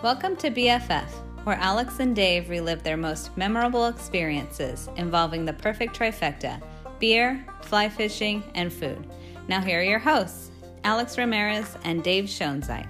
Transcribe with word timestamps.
Welcome 0.00 0.36
to 0.36 0.50
BFF, 0.52 1.08
where 1.42 1.56
Alex 1.56 1.98
and 1.98 2.14
Dave 2.14 2.48
relive 2.50 2.84
their 2.84 2.96
most 2.96 3.36
memorable 3.36 3.86
experiences 3.86 4.88
involving 4.94 5.44
the 5.44 5.52
perfect 5.52 5.98
trifecta 5.98 6.62
beer, 7.00 7.44
fly 7.62 7.88
fishing, 7.88 8.44
and 8.54 8.72
food. 8.72 9.04
Now, 9.48 9.60
here 9.60 9.80
are 9.80 9.82
your 9.82 9.98
hosts, 9.98 10.52
Alex 10.84 11.18
Ramirez 11.18 11.76
and 11.82 12.04
Dave 12.04 12.26
Schoenzeit. 12.26 12.86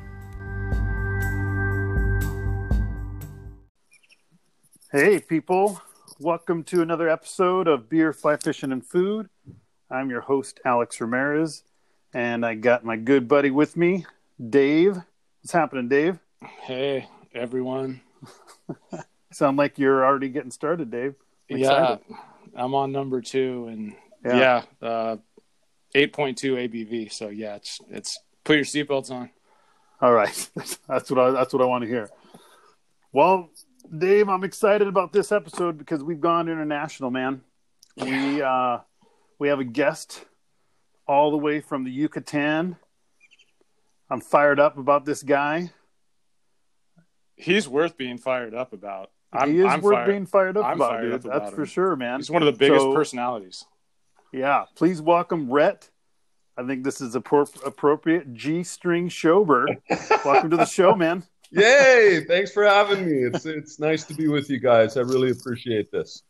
Hey, 4.93 5.19
people. 5.19 5.81
Welcome 6.21 6.63
to 6.65 6.83
another 6.83 7.09
episode 7.09 7.69
of 7.69 7.89
Beer, 7.89 8.13
Fly 8.13 8.37
Fishing, 8.37 8.71
and 8.71 8.87
Food. 8.87 9.31
I'm 9.91 10.11
your 10.11 10.21
host, 10.21 10.61
Alex 10.63 11.01
Ramirez, 11.01 11.63
and 12.13 12.45
I 12.45 12.55
got 12.55 12.85
my 12.85 12.97
good 12.97 13.27
buddy 13.29 13.51
with 13.51 13.79
me, 13.79 14.05
Dave. 14.51 14.97
What's 15.41 15.53
happening, 15.53 15.89
Dave? 15.89 16.19
Hey, 16.43 17.09
everyone. 17.35 18.01
Sound 19.33 19.57
like 19.57 19.79
you're 19.79 20.05
already 20.05 20.29
getting 20.29 20.51
started, 20.51 20.91
Dave. 20.91 21.15
I'm 21.51 21.57
yeah, 21.59 21.95
excited. 21.95 22.17
I'm 22.55 22.75
on 22.75 22.93
number 22.93 23.21
two, 23.21 23.67
and 23.69 23.95
Yeah. 24.25 24.65
yeah, 24.83 24.89
uh, 24.89 25.17
8.2 25.95 26.57
ABV. 26.57 27.13
So 27.13 27.29
yeah, 27.29 27.57
it's 27.57 27.81
it's 27.89 28.19
put 28.45 28.57
your 28.57 28.65
seatbelts 28.65 29.11
on. 29.11 29.31
All 30.01 30.13
right. 30.13 30.51
That's 30.89 31.11
what 31.11 31.19
I 31.19 31.31
that's 31.33 31.53
what 31.53 31.61
I 31.63 31.67
want 31.67 31.83
to 31.83 31.89
hear. 31.89 32.09
Well, 33.13 33.51
Dave, 33.97 34.29
I'm 34.29 34.45
excited 34.45 34.87
about 34.87 35.13
this 35.13 35.33
episode 35.33 35.77
because 35.77 36.05
we've 36.05 36.21
gone 36.21 36.49
international, 36.49 37.11
man. 37.11 37.41
We 37.97 38.41
uh 38.43 38.79
we 39.41 39.49
have 39.49 39.59
a 39.59 39.65
guest 39.65 40.25
all 41.07 41.31
the 41.31 41.37
way 41.37 41.61
from 41.61 41.85
the 41.85 41.91
Yucatan. 41.91 42.77
I'm 44.11 44.21
fired 44.21 44.61
up 44.61 44.79
about 44.79 45.05
this 45.05 45.23
guy. 45.23 45.73
He's 47.39 47.69
worth 47.69 47.97
being 47.97 48.19
fired 48.19 48.55
up 48.55 48.73
about. 48.73 49.11
I'm, 49.33 49.53
he 49.53 49.61
is 49.61 49.67
I'm 49.67 49.81
worth 49.81 49.95
fired. 49.95 50.07
being 50.09 50.27
fired 50.27 50.57
up 50.57 50.65
I'm 50.65 50.77
about, 50.77 50.91
fired 50.91 51.03
dude. 51.03 51.13
up 51.15 51.25
about 51.25 51.39
That's 51.41 51.51
him. 51.51 51.57
for 51.57 51.67
sure, 51.67 51.97
man. 51.97 52.19
He's 52.19 52.31
one 52.31 52.43
of 52.43 52.47
the 52.47 52.59
biggest 52.59 52.81
So- 52.83 52.95
personalities. 52.95 53.65
Yeah, 54.33 54.65
please 54.75 55.01
welcome 55.01 55.51
Rhett. 55.51 55.89
I 56.57 56.67
think 56.67 56.83
this 56.85 57.01
is 57.01 57.15
appro- 57.15 57.65
appropriate. 57.67 58.35
G 58.35 58.63
String 58.65 59.09
Schober. 59.09 59.67
welcome 60.25 60.51
to 60.51 60.57
the 60.57 60.65
show, 60.67 60.95
man. 60.95 61.23
Yay! 61.51 62.25
Thanks 62.29 62.51
for 62.53 62.65
having 62.65 63.07
me. 63.07 63.23
It's 63.25 63.47
it's 63.47 63.79
nice 63.79 64.05
to 64.05 64.15
be 64.15 64.29
with 64.29 64.51
you 64.51 64.59
guys. 64.59 64.97
I 64.99 65.01
really 65.01 65.31
appreciate 65.31 65.91
this. 65.91 66.23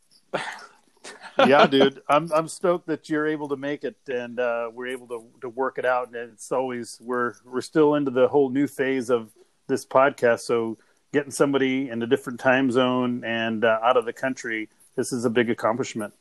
yeah, 1.45 1.65
dude, 1.67 2.01
I'm 2.07 2.31
I'm 2.33 2.47
stoked 2.47 2.87
that 2.87 3.09
you're 3.09 3.27
able 3.27 3.49
to 3.49 3.57
make 3.57 3.83
it 3.83 3.97
and 4.07 4.39
uh, 4.39 4.69
we're 4.73 4.87
able 4.87 5.07
to 5.07 5.25
to 5.41 5.49
work 5.49 5.77
it 5.77 5.85
out. 5.85 6.07
And 6.07 6.15
it's 6.15 6.51
always 6.51 6.99
we're 7.01 7.33
we're 7.45 7.61
still 7.61 7.95
into 7.95 8.11
the 8.11 8.27
whole 8.27 8.49
new 8.49 8.67
phase 8.67 9.09
of 9.09 9.31
this 9.67 9.85
podcast. 9.85 10.41
So 10.41 10.77
getting 11.11 11.31
somebody 11.31 11.89
in 11.89 12.01
a 12.01 12.07
different 12.07 12.39
time 12.39 12.71
zone 12.71 13.23
and 13.23 13.63
uh, 13.63 13.79
out 13.83 13.97
of 13.97 14.05
the 14.05 14.13
country, 14.13 14.69
this 14.95 15.11
is 15.11 15.25
a 15.25 15.29
big 15.29 15.49
accomplishment. 15.49 16.13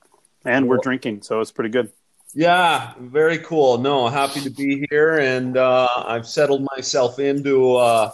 And 0.45 0.69
we're 0.69 0.79
drinking, 0.79 1.23
so 1.23 1.41
it's 1.41 1.51
pretty 1.51 1.71
good. 1.71 1.91
Yeah, 2.35 2.93
very 2.99 3.39
cool. 3.39 3.79
No, 3.79 4.09
happy 4.09 4.41
to 4.41 4.51
be 4.51 4.87
here, 4.91 5.19
and 5.19 5.57
uh, 5.57 5.89
I've 5.97 6.27
settled 6.27 6.67
myself 6.77 7.19
into. 7.19 7.75
Uh, 7.75 8.11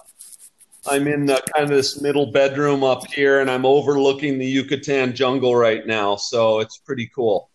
I'm 0.86 1.06
in 1.06 1.28
uh, 1.30 1.40
kind 1.54 1.64
of 1.64 1.70
this 1.70 2.00
middle 2.00 2.30
bedroom 2.30 2.84
up 2.84 3.06
here, 3.12 3.40
and 3.40 3.50
I'm 3.50 3.66
overlooking 3.66 4.38
the 4.38 4.46
Yucatan 4.46 5.14
jungle 5.14 5.56
right 5.56 5.86
now. 5.86 6.16
So 6.16 6.60
it's 6.60 6.78
pretty 6.78 7.10
cool. 7.14 7.50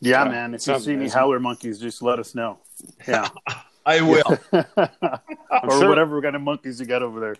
Yeah, 0.00 0.24
Yeah, 0.24 0.30
man. 0.30 0.54
If 0.54 0.66
you 0.66 0.78
see 0.78 0.92
any 0.92 1.08
howler 1.08 1.40
monkeys, 1.40 1.78
just 1.78 2.02
let 2.02 2.18
us 2.18 2.34
know. 2.34 2.58
Yeah, 3.08 3.28
I 3.86 4.00
will. 4.00 4.38
or 4.52 5.70
sure- 5.70 5.88
whatever 5.88 6.20
kind 6.20 6.34
of 6.34 6.42
monkeys 6.42 6.80
you 6.80 6.86
got 6.86 7.02
over 7.02 7.20
there. 7.20 7.36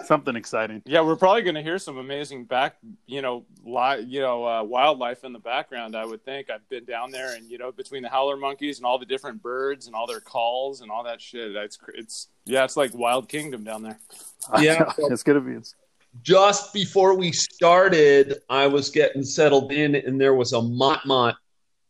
Something 0.04 0.34
exciting. 0.34 0.82
Yeah, 0.84 1.02
we're 1.02 1.16
probably 1.16 1.42
going 1.42 1.54
to 1.54 1.62
hear 1.62 1.78
some 1.78 1.98
amazing 1.98 2.44
back, 2.44 2.76
you 3.06 3.22
know, 3.22 3.44
li- 3.64 4.04
you 4.06 4.20
know, 4.20 4.44
uh, 4.44 4.62
wildlife 4.64 5.22
in 5.24 5.32
the 5.32 5.38
background. 5.38 5.96
I 5.96 6.04
would 6.04 6.24
think. 6.24 6.50
I've 6.50 6.68
been 6.68 6.84
down 6.84 7.12
there, 7.12 7.36
and 7.36 7.48
you 7.48 7.58
know, 7.58 7.70
between 7.70 8.02
the 8.02 8.08
howler 8.08 8.36
monkeys 8.36 8.78
and 8.78 8.84
all 8.84 8.98
the 8.98 9.06
different 9.06 9.40
birds 9.40 9.86
and 9.86 9.94
all 9.94 10.08
their 10.08 10.20
calls 10.20 10.80
and 10.80 10.90
all 10.90 11.04
that 11.04 11.20
shit, 11.20 11.54
it's 11.54 11.76
cr- 11.76 11.92
it's 11.94 12.28
yeah, 12.44 12.64
it's 12.64 12.76
like 12.76 12.92
Wild 12.92 13.28
Kingdom 13.28 13.62
down 13.62 13.82
there. 13.82 14.00
Yeah. 14.60 14.92
it's 14.98 15.22
gonna 15.22 15.40
be. 15.40 15.52
It's, 15.52 15.74
just 16.22 16.72
before 16.72 17.16
we 17.16 17.32
started, 17.32 18.36
I 18.48 18.66
was 18.66 18.90
getting 18.90 19.24
settled 19.24 19.72
in, 19.72 19.94
and 19.94 20.20
there 20.20 20.34
was 20.34 20.52
a 20.52 20.58
motmot 20.58 21.34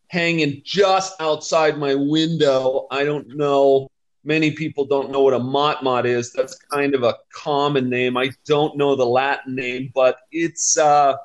hanging 0.08 0.62
just 0.64 1.20
outside 1.20 1.78
my 1.78 1.94
window. 1.94 2.86
I 2.90 3.04
don't 3.04 3.36
know. 3.36 3.88
Many 4.24 4.52
people 4.52 4.86
don't 4.86 5.10
know 5.10 5.20
what 5.20 5.34
a 5.34 5.38
mott 5.38 6.06
is. 6.06 6.32
That's 6.32 6.56
kind 6.56 6.94
of 6.94 7.02
a 7.02 7.16
common 7.32 7.90
name. 7.90 8.16
I 8.16 8.30
don't 8.46 8.76
know 8.76 8.96
the 8.96 9.04
Latin 9.04 9.54
name, 9.54 9.92
but 9.94 10.16
it's 10.32 10.78
uh, 10.78 11.16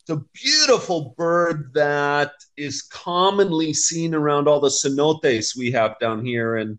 it's 0.00 0.10
a 0.10 0.22
beautiful 0.32 1.14
bird 1.16 1.72
that 1.74 2.32
is 2.56 2.82
commonly 2.82 3.72
seen 3.72 4.14
around 4.14 4.46
all 4.46 4.60
the 4.60 4.68
cenotes 4.68 5.56
we 5.56 5.70
have 5.72 5.98
down 5.98 6.24
here. 6.24 6.56
And 6.56 6.78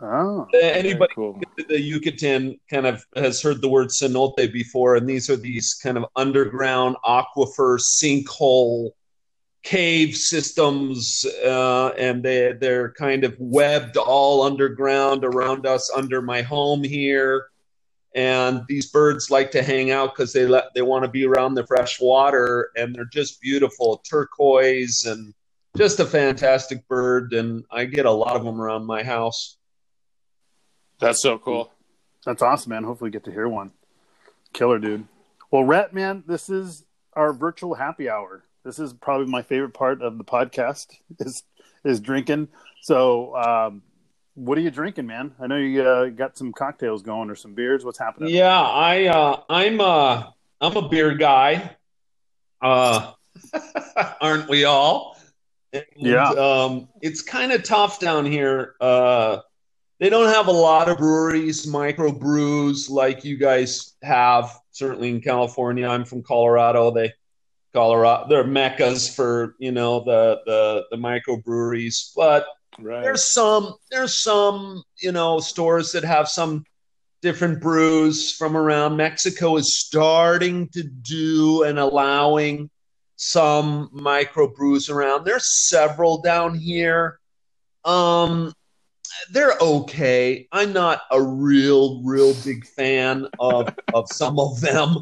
oh, 0.00 0.46
anybody 0.54 1.12
cool. 1.14 1.38
the 1.68 1.80
Yucatan 1.80 2.58
kind 2.70 2.86
of 2.86 3.04
has 3.14 3.42
heard 3.42 3.60
the 3.60 3.68
word 3.68 3.88
cenote 3.88 4.52
before, 4.52 4.96
and 4.96 5.06
these 5.08 5.28
are 5.28 5.36
these 5.36 5.74
kind 5.74 5.98
of 5.98 6.06
underground 6.16 6.96
aquifer 7.04 7.78
sinkhole 7.78 8.92
cave 9.62 10.16
systems, 10.16 11.24
uh, 11.44 11.88
and 11.98 12.22
they 12.22 12.52
they're 12.52 12.92
kind 12.92 13.24
of 13.24 13.36
webbed 13.38 13.96
all 13.96 14.42
underground 14.42 15.24
around 15.24 15.66
us 15.66 15.90
under 15.94 16.22
my 16.22 16.42
home 16.42 16.82
here. 16.82 17.46
And 18.14 18.62
these 18.68 18.90
birds 18.90 19.30
like 19.30 19.52
to 19.52 19.62
hang 19.62 19.92
out 19.92 20.14
because 20.14 20.32
they 20.32 20.46
let 20.46 20.74
they 20.74 20.82
want 20.82 21.04
to 21.04 21.10
be 21.10 21.26
around 21.26 21.54
the 21.54 21.66
fresh 21.66 22.00
water, 22.00 22.70
and 22.76 22.94
they're 22.94 23.04
just 23.04 23.40
beautiful, 23.40 23.98
turquoise, 23.98 25.04
and 25.06 25.32
just 25.76 26.00
a 26.00 26.06
fantastic 26.06 26.86
bird. 26.88 27.32
And 27.32 27.64
I 27.70 27.84
get 27.84 28.06
a 28.06 28.10
lot 28.10 28.36
of 28.36 28.44
them 28.44 28.60
around 28.60 28.86
my 28.86 29.04
house. 29.04 29.58
That's 30.98 31.22
so 31.22 31.38
cool. 31.38 31.72
That's 32.26 32.42
awesome, 32.42 32.70
man. 32.70 32.84
Hopefully, 32.84 33.08
we 33.08 33.12
get 33.12 33.24
to 33.24 33.30
hear 33.30 33.48
one. 33.48 33.70
Killer, 34.52 34.78
dude. 34.78 35.06
Well, 35.50 35.64
Rhett, 35.64 35.92
man, 35.92 36.24
this 36.26 36.50
is 36.50 36.84
our 37.14 37.32
virtual 37.32 37.74
happy 37.74 38.08
hour. 38.08 38.44
This 38.64 38.78
is 38.78 38.92
probably 38.92 39.26
my 39.26 39.42
favorite 39.42 39.74
part 39.74 40.02
of 40.02 40.18
the 40.18 40.24
podcast 40.24 40.88
is 41.18 41.42
is 41.84 42.00
drinking. 42.00 42.48
So, 42.82 43.36
um, 43.36 43.82
what 44.34 44.58
are 44.58 44.60
you 44.60 44.70
drinking, 44.70 45.06
man? 45.06 45.34
I 45.40 45.46
know 45.46 45.56
you 45.56 45.82
uh, 45.82 46.06
got 46.06 46.36
some 46.36 46.52
cocktails 46.52 47.02
going 47.02 47.30
or 47.30 47.34
some 47.34 47.54
beers. 47.54 47.84
What's 47.84 47.98
happening? 47.98 48.34
Yeah, 48.34 48.60
I 48.60 49.06
uh, 49.06 49.40
I'm 49.48 49.80
uh, 49.80 50.24
I'm 50.60 50.76
a 50.76 50.88
beer 50.88 51.14
guy. 51.14 51.76
Uh, 52.62 53.12
aren't 54.20 54.48
we 54.48 54.64
all? 54.64 55.16
And, 55.72 55.84
Yeah. 55.96 56.28
Um, 56.30 56.88
it's 57.00 57.22
kind 57.22 57.52
of 57.52 57.62
tough 57.64 58.00
down 58.00 58.26
here. 58.26 58.74
Uh, 58.80 59.38
they 59.98 60.08
don't 60.08 60.32
have 60.32 60.48
a 60.48 60.52
lot 60.52 60.88
of 60.88 60.98
breweries, 60.98 61.66
micro 61.66 62.10
brews 62.10 62.88
like 62.88 63.24
you 63.24 63.36
guys 63.36 63.94
have. 64.02 64.50
Certainly 64.72 65.10
in 65.10 65.20
California, 65.20 65.86
I'm 65.86 66.04
from 66.04 66.22
Colorado. 66.22 66.90
They 66.90 67.12
Colorado, 67.72 68.26
they're 68.28 68.44
meccas 68.44 69.14
for 69.14 69.54
you 69.58 69.72
know 69.72 70.00
the 70.04 70.40
the 70.46 70.84
the 70.90 70.96
micro 70.96 71.36
breweries, 71.36 72.12
but 72.16 72.46
Right. 72.78 73.02
there's 73.02 73.24
some 73.24 73.74
there's 73.90 74.14
some 74.22 74.82
you 75.00 75.12
know 75.12 75.38
stores 75.40 75.92
that 75.92 76.04
have 76.04 76.28
some 76.28 76.64
different 77.20 77.60
brews 77.60 78.32
from 78.34 78.56
around. 78.56 78.96
Mexico 78.96 79.56
is 79.56 79.78
starting 79.78 80.68
to 80.70 80.82
do 80.82 81.64
and 81.64 81.78
allowing 81.78 82.70
some 83.16 83.90
micro 83.92 84.48
brews 84.48 84.88
around. 84.88 85.24
There's 85.24 85.68
several 85.68 86.22
down 86.22 86.54
here. 86.54 87.20
Um 87.84 88.52
they're 89.32 89.58
okay. 89.60 90.48
I'm 90.52 90.72
not 90.72 91.02
a 91.10 91.20
real 91.20 92.02
real 92.02 92.32
big 92.44 92.66
fan 92.66 93.26
of 93.38 93.68
of 93.92 94.06
some 94.10 94.38
of 94.38 94.60
them. 94.60 94.96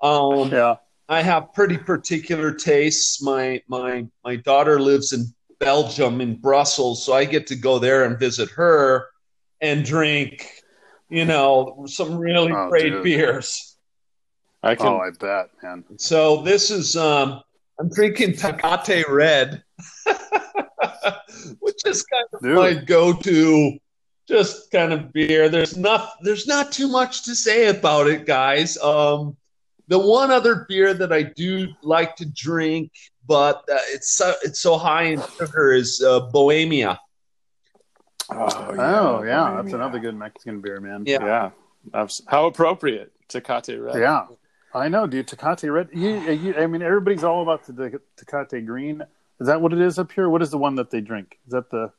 Um 0.00 0.50
Yeah. 0.50 0.76
I 1.10 1.22
have 1.22 1.52
pretty 1.52 1.76
particular 1.76 2.54
tastes. 2.54 3.20
My 3.20 3.60
my 3.66 4.06
my 4.24 4.36
daughter 4.36 4.80
lives 4.80 5.12
in 5.12 5.26
Belgium 5.58 6.20
in 6.20 6.36
Brussels, 6.36 7.04
so 7.04 7.12
I 7.12 7.24
get 7.24 7.48
to 7.48 7.56
go 7.56 7.80
there 7.80 8.04
and 8.04 8.16
visit 8.18 8.48
her 8.50 9.06
and 9.60 9.84
drink, 9.84 10.48
you 11.10 11.24
know, 11.24 11.84
some 11.86 12.16
really 12.16 12.52
Oh, 12.52 12.68
great 12.70 12.90
dude. 12.92 13.02
beers. 13.02 13.76
I 14.62 14.76
can. 14.76 14.86
Oh, 14.86 14.98
I 15.00 15.10
bet, 15.18 15.50
man. 15.62 15.84
So 15.98 16.42
this 16.42 16.70
is 16.70 16.96
um 16.96 17.42
I'm 17.80 17.88
drinking 17.88 18.34
Tecate 18.34 19.08
Red, 19.08 19.64
which 21.58 21.80
is 21.86 22.04
kind 22.04 22.26
of 22.34 22.40
Dude. 22.40 22.54
my 22.56 22.74
go-to 22.74 23.78
just 24.28 24.70
kind 24.70 24.92
of 24.92 25.12
beer. 25.12 25.48
There's 25.48 25.76
not 25.76 26.12
there's 26.22 26.46
not 26.46 26.70
too 26.72 26.86
much 26.88 27.24
to 27.24 27.34
say 27.34 27.66
about 27.66 28.06
it, 28.06 28.26
guys. 28.26 28.78
Um 28.78 29.36
the 29.90 29.98
one 29.98 30.30
other 30.30 30.64
beer 30.68 30.94
that 30.94 31.12
I 31.12 31.24
do 31.24 31.68
like 31.82 32.14
to 32.16 32.24
drink, 32.24 32.92
but 33.26 33.56
uh, 33.70 33.76
it's 33.88 34.12
so, 34.12 34.32
it's 34.42 34.60
so 34.60 34.78
high 34.78 35.02
in 35.02 35.20
sugar, 35.36 35.72
is 35.72 36.00
uh, 36.00 36.20
Bohemia. 36.30 36.98
Oh, 38.30 38.48
Oh, 38.78 39.22
yeah. 39.24 39.60
That's 39.60 39.74
another 39.74 39.98
good 39.98 40.14
Mexican 40.14 40.60
beer, 40.60 40.80
man. 40.80 41.02
Yeah. 41.06 41.50
Yeah. 41.92 42.06
How 42.28 42.46
appropriate. 42.46 43.12
Tecate 43.28 43.84
Red. 43.84 43.98
Yeah, 43.98 44.26
I 44.74 44.88
know, 44.88 45.06
dude. 45.06 45.26
Tecate 45.26 45.72
Red. 45.72 45.88
You, 45.92 46.20
you, 46.32 46.54
I 46.54 46.66
mean, 46.66 46.82
everybody's 46.82 47.24
all 47.24 47.42
about 47.42 47.64
the 47.66 48.00
Tecate 48.16 48.64
Green. 48.66 49.02
Is 49.40 49.46
that 49.46 49.60
what 49.60 49.72
it 49.72 49.80
is 49.80 49.98
up 49.98 50.12
here? 50.12 50.28
What 50.28 50.42
is 50.42 50.50
the 50.50 50.58
one 50.58 50.76
that 50.76 50.90
they 50.90 51.00
drink? 51.00 51.38
Is 51.46 51.52
that 51.52 51.70
the? 51.70 51.92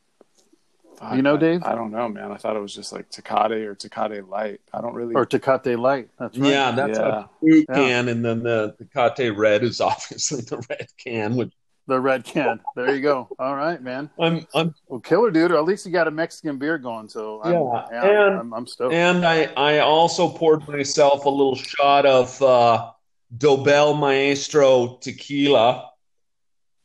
Fuck, 1.02 1.16
You 1.16 1.22
know, 1.24 1.34
I- 1.36 1.40
Dave? 1.40 1.64
I, 1.64 1.74
don't 1.76 1.92
know, 1.92 2.08
man. 2.08 2.32
I 2.32 2.38
thought 2.38 2.56
it 2.56 2.60
was 2.62 2.74
just 2.76 2.94
like 2.94 3.10
Tecate 3.10 3.66
or 3.66 3.74
Tecate 3.76 4.30
Light. 4.30 4.62
I 4.74 4.82
don't 4.82 4.94
really. 4.94 5.16
Or 5.16 5.26
Tecate 5.26 5.78
Light? 5.80 6.10
That's 6.20 6.38
right. 6.38 6.50
Yeah, 6.52 6.72
that's 6.72 6.98
Yeah. 7.00 7.20
a 7.22 7.26
blue 7.42 7.66
Yeah. 7.68 7.76
can, 7.76 8.08
and 8.10 8.24
then 8.24 8.44
the 8.44 8.76
the 8.78 8.86
Cate 8.86 9.36
Red 9.36 9.64
is 9.64 9.82
obviously 9.82 10.42
the 10.42 10.64
red 10.70 10.88
can. 10.98 11.36
Which 11.36 11.52
The 11.88 12.00
red 12.00 12.24
can. 12.24 12.60
There 12.76 12.94
you 12.96 13.02
go. 13.02 13.28
All 13.40 13.56
right, 13.56 13.82
man. 13.82 14.10
I'm, 14.20 14.46
I'm 14.54 14.76
Well, 14.88 15.00
killer, 15.00 15.32
dude. 15.32 15.52
Or 15.52 15.58
at 15.58 15.66
least 15.66 15.86
you 15.88 15.92
got 15.92 16.08
a 16.08 16.12
Mexican 16.12 16.58
beer 16.60 16.78
going. 16.78 17.10
So 17.10 17.42
I'm, 17.44 17.54
Yeah, 17.54 17.86
yeah, 17.92 18.28
and- 18.28 18.40
I'm, 18.40 18.54
I'm 18.54 18.68
stoked. 18.68 18.94
and 18.94 19.26
I 19.26 19.46
I 19.58 19.80
also 19.80 20.30
poured 20.30 20.68
myself 20.68 21.26
a 21.26 21.30
little 21.30 21.56
shot 21.56 22.06
of 22.06 22.40
uh, 22.44 22.92
Dobel 23.36 23.98
Maestro 23.98 24.98
tequila, 25.02 25.90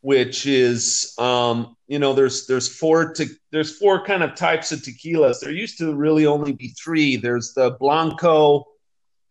which 0.01 0.47
is 0.47 1.15
um, 1.19 1.76
you 1.89 1.99
know 1.99 2.13
there's 2.13 2.47
there's 2.47 2.69
four 2.69 3.13
te- 3.13 3.37
there's 3.53 3.77
four 3.77 4.05
kind 4.05 4.23
of 4.23 4.35
types 4.35 4.73
of 4.73 4.81
tequilas. 4.81 5.41
There 5.41 5.53
used 5.53 5.79
to 5.79 5.95
really 5.95 6.27
only 6.27 6.53
be 6.53 6.69
three. 6.69 7.17
There's 7.17 7.55
the 7.55 7.77
Blanco, 7.79 8.67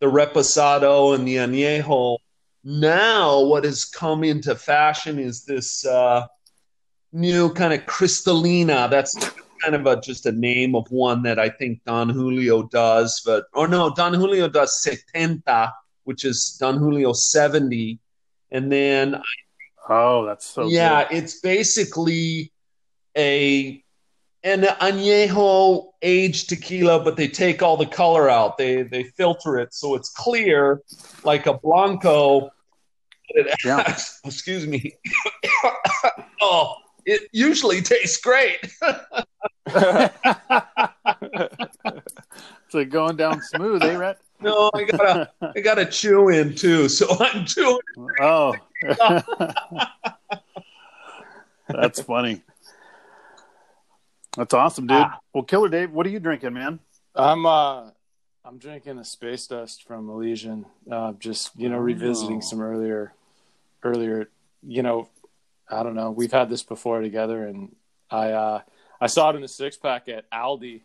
the 0.00 0.06
Reposado, 0.06 1.14
and 1.14 1.26
the 1.26 1.36
Añejo. 1.36 2.18
Now, 2.64 3.44
what 3.44 3.64
has 3.64 3.84
come 3.84 4.24
into 4.24 4.54
fashion 4.56 5.18
is 5.18 5.44
this 5.44 5.86
uh, 5.86 6.26
new 7.12 7.52
kind 7.52 7.72
of 7.72 7.86
Cristalina. 7.86 8.90
That's 8.90 9.14
kind 9.62 9.74
of 9.74 9.86
a, 9.86 10.00
just 10.00 10.26
a 10.26 10.32
name 10.32 10.74
of 10.74 10.90
one 10.90 11.22
that 11.22 11.38
I 11.38 11.48
think 11.48 11.80
Don 11.84 12.08
Julio 12.08 12.64
does, 12.64 13.22
but 13.24 13.44
or 13.52 13.68
no, 13.68 13.94
Don 13.94 14.14
Julio 14.14 14.48
does 14.48 14.84
setenta, 14.84 15.72
which 16.04 16.24
is 16.24 16.56
Don 16.58 16.78
Julio 16.78 17.12
seventy, 17.12 17.98
and 18.50 18.72
then 18.72 19.20
oh, 19.88 20.24
that's 20.26 20.46
so 20.46 20.66
yeah, 20.66 21.08
good. 21.08 21.18
it's 21.18 21.40
basically 21.40 22.52
a 23.16 23.82
an 24.44 24.62
añejo 24.62 25.86
aged 26.02 26.48
tequila, 26.48 27.02
but 27.02 27.16
they 27.16 27.28
take 27.28 27.62
all 27.62 27.76
the 27.76 27.86
color 27.86 28.30
out. 28.30 28.58
They 28.58 28.82
they 28.82 29.04
filter 29.04 29.58
it 29.58 29.74
so 29.74 29.94
it's 29.94 30.10
clear, 30.10 30.82
like 31.24 31.46
a 31.46 31.54
blanco. 31.54 32.50
It 33.30 33.54
Yeah. 33.64 33.80
excuse 34.24 34.66
me. 34.66 34.94
oh, 36.40 36.76
it 37.04 37.28
usually 37.32 37.80
tastes 37.82 38.18
great. 38.18 38.58
it's 39.66 40.14
like 42.72 42.88
going 42.90 43.16
down 43.16 43.40
smooth, 43.42 43.82
eh, 43.82 43.96
Rhett? 43.96 44.18
No, 44.40 44.70
I 44.74 44.84
gotta 44.84 45.30
I 45.56 45.60
gotta 45.60 45.86
chew 45.86 46.28
in 46.28 46.54
too. 46.54 46.88
So 46.88 47.06
I'm 47.20 47.46
chewing. 47.46 47.78
Oh, 48.20 48.54
that's 51.68 52.00
funny. 52.02 52.42
That's 54.36 54.52
awesome, 54.54 54.86
dude. 54.86 54.96
Ah. 54.98 55.18
Well, 55.32 55.44
Killer 55.44 55.68
Dave, 55.68 55.90
what 55.92 56.06
are 56.06 56.10
you 56.10 56.20
drinking, 56.20 56.52
man? 56.52 56.78
I'm 57.14 57.46
uh 57.46 57.90
I'm 58.44 58.58
drinking 58.58 58.98
a 58.98 59.04
space 59.04 59.46
dust 59.46 59.84
from 59.84 60.08
Elysian. 60.10 60.66
Uh, 60.90 61.12
just 61.18 61.50
you 61.58 61.68
know, 61.68 61.78
revisiting 61.78 62.38
Oh. 62.38 62.40
some 62.40 62.60
earlier 62.60 63.12
earlier. 63.82 64.28
You 64.62 64.82
know, 64.82 65.08
I 65.70 65.82
don't 65.82 65.94
know. 65.94 66.10
We've 66.10 66.32
had 66.32 66.48
this 66.50 66.62
before 66.62 67.00
together, 67.00 67.46
and 67.46 67.74
I 68.10 68.30
uh, 68.32 68.60
I 69.00 69.06
saw 69.06 69.30
it 69.30 69.36
in 69.36 69.42
a 69.42 69.48
six 69.48 69.76
pack 69.76 70.08
at 70.08 70.30
Aldi. 70.30 70.82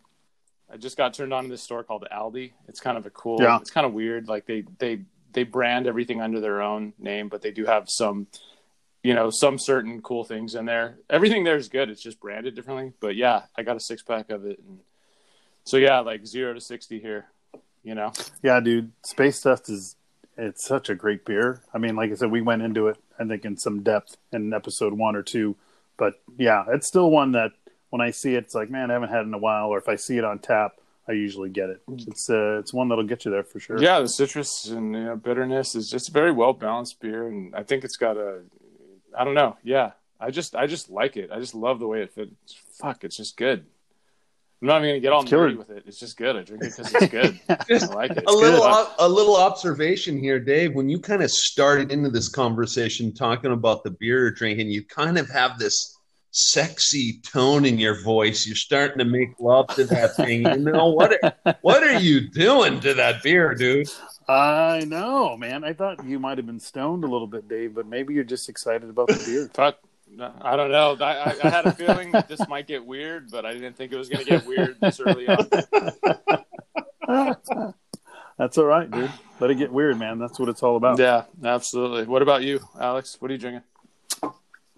I 0.72 0.78
just 0.78 0.96
got 0.96 1.12
turned 1.12 1.34
on 1.34 1.44
to 1.44 1.50
this 1.50 1.62
store 1.62 1.84
called 1.84 2.06
Aldi. 2.10 2.52
It's 2.66 2.80
kind 2.80 2.96
of 2.96 3.04
a 3.04 3.10
cool. 3.10 3.40
Yeah. 3.42 3.58
It's 3.60 3.70
kind 3.70 3.86
of 3.86 3.92
weird. 3.92 4.28
Like 4.28 4.46
they 4.46 4.64
they 4.78 5.00
they 5.32 5.44
brand 5.44 5.86
everything 5.86 6.20
under 6.20 6.40
their 6.40 6.62
own 6.62 6.92
name, 6.98 7.28
but 7.28 7.42
they 7.42 7.50
do 7.50 7.64
have 7.66 7.88
some, 7.88 8.26
you 9.02 9.14
know, 9.14 9.30
some 9.30 9.58
certain 9.58 10.00
cool 10.02 10.24
things 10.24 10.54
in 10.54 10.64
there. 10.64 10.98
Everything 11.10 11.44
there 11.44 11.56
is 11.56 11.68
good. 11.68 11.90
It's 11.90 12.02
just 12.02 12.20
branded 12.20 12.54
differently. 12.54 12.92
But 13.00 13.16
yeah, 13.16 13.42
I 13.56 13.62
got 13.62 13.76
a 13.76 13.80
six 13.80 14.02
pack 14.02 14.30
of 14.30 14.44
it, 14.46 14.58
and 14.58 14.80
so 15.64 15.76
yeah, 15.76 16.00
like 16.00 16.26
zero 16.26 16.54
to 16.54 16.60
sixty 16.60 17.00
here. 17.00 17.26
You 17.82 17.96
know, 17.96 18.12
Yeah, 18.44 18.60
dude. 18.60 18.92
Space 19.04 19.42
Dust 19.42 19.68
is 19.68 19.96
it's 20.36 20.64
such 20.64 20.88
a 20.88 20.94
great 20.94 21.24
beer. 21.24 21.62
I 21.74 21.78
mean, 21.78 21.96
like 21.96 22.10
I 22.10 22.14
said, 22.14 22.30
we 22.30 22.40
went 22.40 22.62
into 22.62 22.88
it, 22.88 22.96
I 23.18 23.24
think, 23.24 23.44
in 23.44 23.56
some 23.56 23.82
depth 23.82 24.16
in 24.32 24.52
episode 24.52 24.92
one 24.92 25.16
or 25.16 25.22
two. 25.22 25.56
But 25.96 26.14
yeah, 26.38 26.64
it's 26.68 26.86
still 26.86 27.10
one 27.10 27.32
that 27.32 27.52
when 27.90 28.00
I 28.00 28.10
see 28.10 28.34
it, 28.34 28.44
it's 28.44 28.54
like, 28.54 28.70
man, 28.70 28.90
I 28.90 28.94
haven't 28.94 29.10
had 29.10 29.20
it 29.20 29.26
in 29.26 29.34
a 29.34 29.38
while. 29.38 29.68
Or 29.68 29.78
if 29.78 29.88
I 29.88 29.96
see 29.96 30.16
it 30.16 30.24
on 30.24 30.38
tap, 30.38 30.72
I 31.08 31.12
usually 31.12 31.50
get 31.50 31.68
it. 31.70 31.82
It's 32.06 32.30
uh, 32.30 32.58
it's 32.60 32.72
one 32.72 32.88
that'll 32.88 33.04
get 33.04 33.24
you 33.24 33.30
there 33.30 33.42
for 33.42 33.58
sure. 33.58 33.82
yeah, 33.82 33.98
the 34.00 34.08
citrus 34.08 34.68
and 34.68 34.94
you 34.94 35.04
know, 35.04 35.16
bitterness 35.16 35.74
is 35.74 35.90
just 35.90 36.08
a 36.10 36.12
very 36.12 36.30
well 36.32 36.52
balanced 36.52 37.00
beer, 37.00 37.26
and 37.26 37.54
I 37.54 37.62
think 37.64 37.82
it's 37.84 37.96
got 37.96 38.16
a, 38.16 38.40
I 39.18 39.24
don't 39.24 39.34
know, 39.34 39.56
yeah, 39.64 39.92
I 40.20 40.30
just 40.30 40.54
I 40.54 40.66
just 40.68 40.90
like 40.90 41.16
it. 41.16 41.30
I 41.32 41.40
just 41.40 41.54
love 41.54 41.80
the 41.80 41.88
way 41.88 42.02
it 42.02 42.12
fits. 42.14 42.30
Fuck, 42.80 43.02
it's 43.04 43.16
just 43.16 43.36
good. 43.36 43.66
I'm 44.60 44.68
not 44.68 44.76
even 44.78 44.90
gonna 44.90 45.00
get 45.00 45.12
all 45.12 45.22
It's 45.22 45.30
killer. 45.30 45.50
nerdy 45.50 45.56
with 45.58 45.70
it. 45.70 45.82
It's 45.88 45.98
just 45.98 46.16
good. 46.16 46.36
I 46.36 46.42
drink 46.42 46.62
it 46.62 46.76
because 46.76 46.94
it's 46.94 47.08
good. 47.10 47.40
I 47.48 47.94
like 47.94 48.12
it. 48.12 48.22
a 48.28 48.32
little 48.32 48.60
good. 48.60 48.70
ob- 48.70 48.92
a 49.00 49.08
little 49.08 49.34
observation 49.36 50.16
here, 50.16 50.38
Dave. 50.38 50.72
When 50.76 50.88
you 50.88 51.00
kind 51.00 51.20
of 51.20 51.32
started 51.32 51.90
into 51.90 52.10
this 52.10 52.28
conversation 52.28 53.12
talking 53.12 53.50
about 53.50 53.82
the 53.82 53.90
beer 53.90 54.20
you're 54.20 54.30
drinking, 54.30 54.70
you 54.70 54.84
kind 54.84 55.18
of 55.18 55.28
have 55.30 55.58
this 55.58 55.98
sexy 56.32 57.20
tone 57.20 57.64
in 57.64 57.78
your 57.78 58.02
voice. 58.02 58.46
You're 58.46 58.56
starting 58.56 58.98
to 58.98 59.04
make 59.04 59.38
love 59.38 59.68
to 59.76 59.84
that 59.84 60.16
thing. 60.16 60.46
You 60.46 60.56
know 60.56 60.88
what? 60.88 61.12
Are, 61.22 61.56
what 61.60 61.82
are 61.84 62.00
you 62.00 62.28
doing 62.28 62.80
to 62.80 62.94
that 62.94 63.22
beer, 63.22 63.54
dude? 63.54 63.88
I 64.28 64.84
know, 64.86 65.36
man. 65.36 65.62
I 65.62 65.74
thought 65.74 66.04
you 66.04 66.18
might 66.18 66.38
have 66.38 66.46
been 66.46 66.60
stoned 66.60 67.04
a 67.04 67.06
little 67.06 67.26
bit, 67.26 67.48
Dave, 67.48 67.74
but 67.74 67.86
maybe 67.86 68.14
you're 68.14 68.24
just 68.24 68.48
excited 68.48 68.88
about 68.88 69.08
the 69.08 69.22
beer. 69.24 69.50
Fuck, 69.54 69.78
no, 70.10 70.32
I 70.40 70.56
don't 70.56 70.70
know. 70.70 70.96
I, 71.00 71.12
I, 71.12 71.36
I 71.44 71.48
had 71.48 71.66
a 71.66 71.72
feeling 71.72 72.12
that 72.12 72.28
this 72.28 72.46
might 72.48 72.66
get 72.66 72.84
weird, 72.84 73.30
but 73.30 73.44
I 73.44 73.52
didn't 73.52 73.76
think 73.76 73.92
it 73.92 73.96
was 73.96 74.08
gonna 74.08 74.24
get 74.24 74.46
weird 74.46 74.80
this 74.80 75.00
early 75.00 75.28
on. 75.28 75.48
That's 78.38 78.58
all 78.58 78.64
right, 78.64 78.90
dude. 78.90 79.12
Let 79.38 79.50
it 79.50 79.56
get 79.56 79.70
weird, 79.72 79.98
man. 79.98 80.18
That's 80.18 80.38
what 80.38 80.48
it's 80.48 80.62
all 80.62 80.76
about. 80.76 80.98
Yeah, 80.98 81.24
absolutely. 81.44 82.04
What 82.04 82.22
about 82.22 82.42
you, 82.42 82.60
Alex? 82.80 83.16
What 83.20 83.30
are 83.30 83.34
you 83.34 83.38
drinking? 83.38 83.62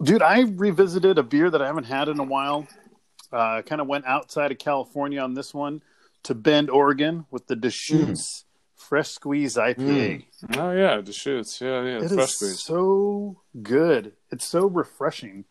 Dude, 0.01 0.21
I 0.21 0.41
revisited 0.41 1.17
a 1.17 1.23
beer 1.23 1.49
that 1.49 1.61
I 1.61 1.67
haven't 1.67 1.85
had 1.85 2.09
in 2.09 2.19
a 2.19 2.23
while. 2.23 2.67
Uh, 3.31 3.61
kind 3.61 3.81
of 3.81 3.87
went 3.87 4.05
outside 4.05 4.51
of 4.51 4.57
California 4.57 5.19
on 5.19 5.33
this 5.33 5.53
one 5.53 5.81
to 6.23 6.35
Bend, 6.35 6.69
Oregon, 6.69 7.25
with 7.31 7.47
the 7.47 7.55
Deschutes 7.55 8.45
Fresh 8.75 9.09
Squeeze 9.09 9.55
IPA. 9.55 10.25
Oh 10.57 10.71
yeah, 10.71 11.01
Deschutes. 11.01 11.59
Yeah, 11.59 11.81
yeah, 11.83 12.01
It 12.03 12.09
fresh 12.11 12.29
is 12.29 12.35
squeeze. 12.35 12.59
so 12.61 13.41
good. 13.61 14.13
It's 14.31 14.45
so 14.47 14.67
refreshing. 14.67 15.45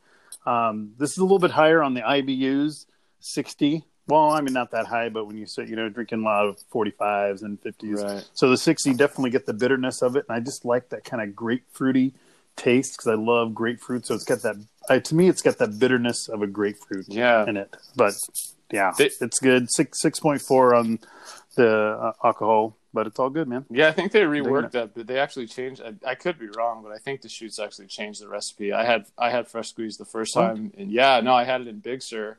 Um, 0.47 0.93
this 0.99 1.13
is 1.13 1.19
a 1.19 1.23
little 1.23 1.39
bit 1.39 1.51
higher 1.53 1.83
on 1.83 1.95
the 1.95 2.03
IBUs, 2.03 2.87
sixty. 3.21 3.85
Well, 4.07 4.31
I 4.31 4.41
mean 4.43 4.53
not 4.53 4.71
that 4.73 4.87
high, 4.87 5.09
but 5.09 5.27
when 5.27 5.37
you 5.39 5.47
say 5.47 5.67
you 5.67 5.75
know 5.77 5.89
drinking 5.89 6.21
a 6.21 6.25
lot 6.25 6.47
of 6.47 6.61
forty 6.71 6.91
fives 6.93 7.43
and 7.43 7.61
fifties, 7.61 8.03
Right. 8.03 8.29
so 8.35 8.51
the 8.51 8.57
sixty 8.59 8.93
definitely 8.95 9.31
get 9.31 9.47
the 9.47 9.55
bitterness 9.55 10.03
of 10.03 10.17
it, 10.17 10.27
and 10.29 10.37
I 10.37 10.41
just 10.41 10.65
like 10.65 10.91
that 10.91 11.05
kind 11.05 11.23
of 11.23 11.35
grapefruity 11.35 12.13
taste 12.57 12.95
because 12.97 13.09
I 13.09 13.15
love 13.15 13.55
grapefruit. 13.55 14.07
So 14.07 14.15
it's 14.15 14.25
got 14.25 14.43
that. 14.43 14.57
Uh, 14.89 14.99
to 15.01 15.15
me, 15.15 15.29
it's 15.29 15.43
got 15.43 15.59
that 15.59 15.79
bitterness 15.79 16.29
of 16.29 16.43
a 16.43 16.47
grapefruit 16.47 17.07
Yeah, 17.09 17.47
in 17.49 17.57
it. 17.57 17.75
But 17.97 18.15
yeah, 18.71 18.93
They- 18.97 19.11
it's 19.21 19.39
good. 19.41 19.71
Six 19.71 20.01
six 20.01 20.21
point 20.21 20.43
four 20.43 20.75
on 20.75 20.99
the 21.57 21.69
uh, 21.71 22.13
alcohol, 22.25 22.77
but 22.93 23.07
it's 23.07 23.19
all 23.19 23.31
good, 23.31 23.49
man. 23.49 23.65
yeah. 23.71 23.89
I 23.89 23.93
think 23.93 24.13
they 24.13 24.23
reworked 24.23 24.73
that, 24.73 24.95
but 24.95 25.07
they 25.07 25.19
actually 25.19 25.47
changed. 25.47 25.81
I, 25.83 25.95
I 26.11 26.15
could 26.15 26.39
be 26.39 26.49
wrong, 26.49 26.83
but 26.83 26.93
I 26.93 26.99
think 26.99 27.21
Deschutes 27.23 27.59
actually 27.59 27.87
changed 27.87 28.21
the 28.23 28.29
recipe. 28.29 28.73
I 28.73 28.85
had 28.85 29.07
I 29.17 29.31
had 29.31 29.49
fresh 29.49 29.69
squeeze 29.71 29.97
the 29.97 30.05
first 30.05 30.37
What? 30.37 30.43
time, 30.49 30.73
and 30.77 30.91
yeah, 30.91 31.21
no, 31.21 31.35
I 31.35 31.45
had 31.45 31.61
it 31.63 31.69
in 31.69 31.79
Big 31.79 32.03
Sur 32.03 32.39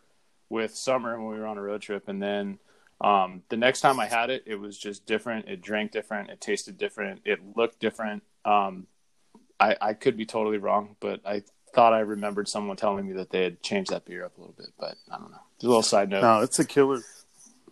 with 0.49 0.75
Summer 0.75 1.17
when 1.19 1.33
we 1.33 1.39
were 1.39 1.47
on 1.47 1.57
a 1.57 1.61
road 1.61 1.81
trip, 1.81 2.07
and 2.07 2.21
then 2.21 2.59
um, 3.01 3.41
the 3.49 3.57
next 3.57 3.81
time 3.81 3.99
I 3.99 4.05
had 4.05 4.29
it, 4.29 4.43
it 4.45 4.55
was 4.59 4.77
just 4.77 5.05
different. 5.07 5.47
It 5.47 5.61
drank 5.61 5.91
different. 5.91 6.29
It 6.29 6.39
tasted 6.41 6.77
different. 6.77 7.21
It 7.25 7.39
looked 7.57 7.79
different. 7.79 8.21
Um, 8.45 8.85
I 9.59 9.75
I 9.81 9.93
could 9.93 10.17
be 10.17 10.25
totally 10.25 10.57
wrong, 10.57 10.95
but 10.99 11.21
I 11.25 11.43
thought 11.73 11.93
I 11.93 11.99
remembered 11.99 12.47
someone 12.47 12.77
telling 12.77 13.05
me 13.07 13.13
that 13.13 13.29
they 13.29 13.43
had 13.43 13.61
changed 13.61 13.91
that 13.91 14.05
beer 14.05 14.25
up 14.25 14.37
a 14.37 14.41
little 14.41 14.55
bit, 14.57 14.69
but 14.79 14.95
I 15.11 15.17
don't 15.17 15.31
know. 15.31 15.37
Just 15.55 15.63
a 15.63 15.67
little 15.67 15.83
side 15.83 16.09
note. 16.09 16.21
No, 16.21 16.41
it's 16.41 16.57
a 16.59 16.65
killer. 16.65 17.01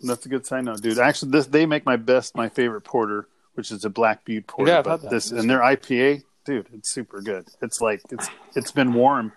That's 0.04 0.26
a 0.26 0.30
good 0.30 0.46
side 0.46 0.66
note, 0.66 0.82
dude. 0.82 1.00
Actually, 1.00 1.32
this 1.32 1.48
they 1.48 1.66
make 1.66 1.86
my 1.86 1.96
best, 1.96 2.36
my 2.36 2.50
favorite 2.50 2.82
porter, 2.82 3.28
which 3.54 3.72
is 3.72 3.86
a 3.86 3.90
Black 3.90 4.26
Butte 4.26 4.48
porter. 4.48 4.72
Yeah, 4.72 4.80
I've 4.80 4.84
but 4.84 4.92
had 4.92 5.02
that. 5.04 5.10
this 5.12 5.32
It's 5.32 5.40
and 5.40 5.50
their 5.50 5.60
IPA, 5.60 6.24
dude, 6.46 6.68
it's 6.74 6.92
super 6.92 7.22
good. 7.22 7.48
It's 7.62 7.80
like 7.80 8.02
it's 8.12 8.30
it's 8.56 8.72
been 8.72 8.94
warm 8.94 9.32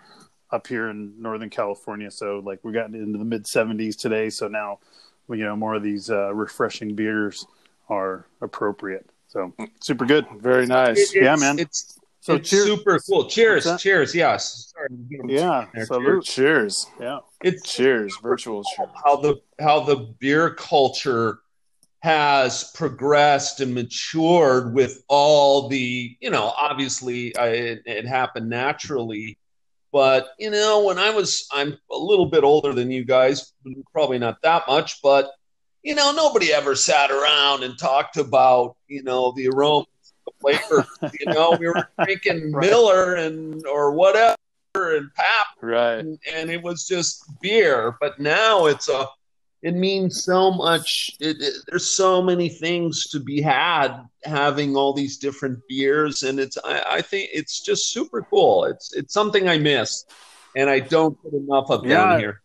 up 0.51 0.67
here 0.67 0.89
in 0.89 1.21
Northern 1.21 1.51
California, 1.51 2.11
so 2.11 2.41
like 2.45 2.61
we 2.65 2.73
got 2.73 2.87
into 2.87 3.19
the 3.19 3.25
mid 3.25 3.47
seventies 3.47 3.97
today. 3.97 4.31
So 4.31 4.49
now, 4.49 4.79
you 5.29 5.37
know, 5.45 5.57
more 5.57 5.75
of 5.75 5.83
these 5.83 6.11
uh, 6.11 6.35
refreshing 6.35 6.95
beers 6.97 7.47
are 7.89 8.27
appropriate. 8.41 9.09
So 9.29 9.53
super 9.81 10.07
good. 10.07 10.27
Very 10.39 10.67
nice. 10.67 11.15
Yeah, 11.15 11.37
man. 11.37 11.59
It's, 11.59 11.99
So 12.27 12.35
it's 12.35 12.51
cheers. 12.51 12.65
super 12.67 12.99
cool. 13.09 13.27
Cheers, 13.27 13.69
cheers. 13.81 14.13
Yes. 14.13 14.73
Sorry, 14.75 14.89
Yeah, 15.29 15.67
there. 15.73 15.87
salute. 15.87 16.25
Cheers. 16.25 16.87
Yeah, 17.01 17.21
It's 17.41 17.73
Cheers. 17.73 18.19
Virtual 18.21 18.65
cheers. 18.65 18.89
how 19.05 19.15
the 19.17 19.37
how 19.61 19.81
the 19.85 19.97
beer 20.19 20.51
culture 20.55 21.39
has 22.01 22.73
progressed 22.75 23.61
and 23.61 23.73
matured 23.75 24.75
with 24.75 25.05
all 25.09 25.69
the, 25.69 26.17
you 26.21 26.31
know, 26.31 26.53
obviously 26.57 27.35
I, 27.37 27.47
it, 27.49 27.83
it 27.87 28.07
happened 28.07 28.49
naturally. 28.51 29.39
But, 29.93 30.29
you 30.39 30.51
know, 30.51 30.83
when 30.85 30.99
I 30.99 31.11
was, 31.11 31.47
I'm 31.53 31.79
a 31.93 31.97
little 31.97 32.27
bit 32.27 32.43
older 32.43 32.73
than 32.73 32.91
you 32.91 33.05
guys, 33.05 33.53
probably 33.93 34.19
not 34.19 34.43
that 34.43 34.65
much, 34.69 35.01
but, 35.01 35.31
you 35.85 35.95
know, 35.95 36.13
nobody 36.13 36.53
ever 36.53 36.75
sat 36.75 37.11
around 37.13 37.63
and 37.63 37.79
talked 37.79 38.17
about, 38.17 38.77
you 38.89 39.03
know, 39.05 39.33
the 39.37 39.49
aroma, 39.49 39.87
the 40.27 40.33
flavor. 40.41 40.87
you 41.19 41.33
know, 41.33 41.57
we 41.59 41.67
were 41.69 41.89
drinking 42.05 42.53
Right. 42.53 42.69
Miller 42.71 43.15
and, 43.15 43.65
or 43.67 43.93
whatever 43.93 44.37
and 44.75 45.13
pap 45.15 45.47
Right. 45.63 45.99
and, 46.01 46.19
and 46.31 46.51
it 46.51 46.63
was 46.63 46.87
just 46.87 47.25
beer. 47.41 47.97
But 48.01 48.19
now 48.19 48.67
it's 48.67 48.89
a, 48.91 49.07
it 49.63 49.75
means 49.75 50.23
so 50.23 50.51
much. 50.53 51.11
It, 51.19 51.41
it, 51.41 51.55
there's 51.67 51.91
so 51.97 52.21
many 52.23 52.49
things 52.51 53.05
to 53.09 53.19
be 53.21 53.41
had 53.41 54.03
having 54.25 54.77
all 54.77 54.93
these 54.93 55.17
different 55.17 55.59
beers, 55.69 56.23
and 56.25 56.39
it's 56.39 56.59
I, 56.63 56.83
I 56.91 57.01
think 57.03 57.31
it's 57.33 57.63
just 57.63 57.91
super 57.93 58.23
cool. 58.23 58.65
It's 58.67 58.93
it's 58.95 59.15
something 59.15 59.49
I 59.49 59.57
miss, 59.59 60.05
and 60.55 60.69
I 60.69 60.81
don't 60.81 61.21
get 61.23 61.33
enough 61.33 61.71
of 61.71 61.85
Yeah. 61.87 61.95
down 62.11 62.19
here. 62.21 62.43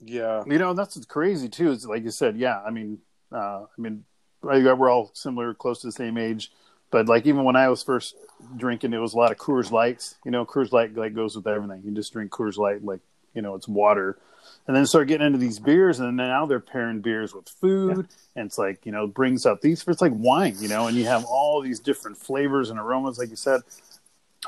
Yeah. 0.00 0.42
You 0.46 0.58
know, 0.58 0.72
that's 0.74 0.96
what's 0.96 1.06
crazy 1.06 1.48
too. 1.48 1.70
Is 1.70 1.86
like 1.86 2.02
you 2.04 2.10
said, 2.10 2.36
yeah. 2.36 2.60
I 2.66 2.70
mean, 2.70 2.98
uh, 3.30 3.64
I 3.64 3.80
mean, 3.80 4.04
I- 4.50 4.72
we're 4.72 4.90
all 4.90 5.10
similar, 5.14 5.54
close 5.54 5.80
to 5.80 5.88
the 5.88 5.92
same 5.92 6.16
age. 6.18 6.50
But 6.90 7.08
like 7.08 7.26
even 7.26 7.44
when 7.44 7.56
I 7.56 7.68
was 7.68 7.82
first 7.82 8.14
drinking, 8.56 8.92
it 8.92 8.98
was 8.98 9.14
a 9.14 9.16
lot 9.18 9.32
of 9.32 9.38
Coors 9.38 9.70
Lights. 9.70 10.16
You 10.24 10.30
know, 10.30 10.44
Coors 10.46 10.72
Light 10.72 10.94
like 10.96 11.14
goes 11.14 11.36
with 11.36 11.46
everything. 11.46 11.82
You 11.84 11.90
just 11.92 12.12
drink 12.12 12.30
Coors 12.30 12.56
Light 12.56 12.84
like 12.84 13.00
you 13.34 13.42
know 13.42 13.54
it's 13.54 13.66
water, 13.68 14.18
and 14.66 14.76
then 14.76 14.86
start 14.86 15.08
getting 15.08 15.26
into 15.26 15.38
these 15.38 15.58
beers, 15.58 15.98
and 16.00 16.16
now 16.16 16.46
they're 16.46 16.60
pairing 16.60 17.00
beers 17.00 17.34
with 17.34 17.48
food, 17.48 18.06
and 18.36 18.46
it's 18.46 18.56
like 18.56 18.86
you 18.86 18.92
know 18.92 19.06
brings 19.06 19.46
out 19.46 19.62
these. 19.62 19.84
It's 19.86 20.00
like 20.00 20.12
wine, 20.14 20.54
you 20.60 20.68
know, 20.68 20.86
and 20.86 20.96
you 20.96 21.04
have 21.06 21.24
all 21.24 21.60
these 21.60 21.80
different 21.80 22.16
flavors 22.16 22.70
and 22.70 22.78
aromas, 22.78 23.18
like 23.18 23.30
you 23.30 23.36
said. 23.36 23.62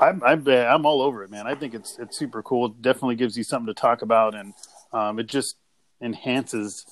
I'm 0.01 0.23
I'm 0.23 0.47
I'm 0.47 0.87
all 0.87 1.03
over 1.03 1.25
it, 1.25 1.31
man. 1.31 1.47
I 1.49 1.57
think 1.57 1.75
it's 1.75 1.99
it's 1.99 2.17
super 2.17 2.41
cool. 2.43 2.67
It 2.67 2.81
definitely 2.83 3.17
gives 3.17 3.37
you 3.37 3.43
something 3.43 3.67
to 3.67 3.75
talk 3.75 4.03
about, 4.03 4.35
and 4.37 4.55
um, 4.93 5.19
it 5.19 5.27
just 5.27 5.57
enhances 6.01 6.87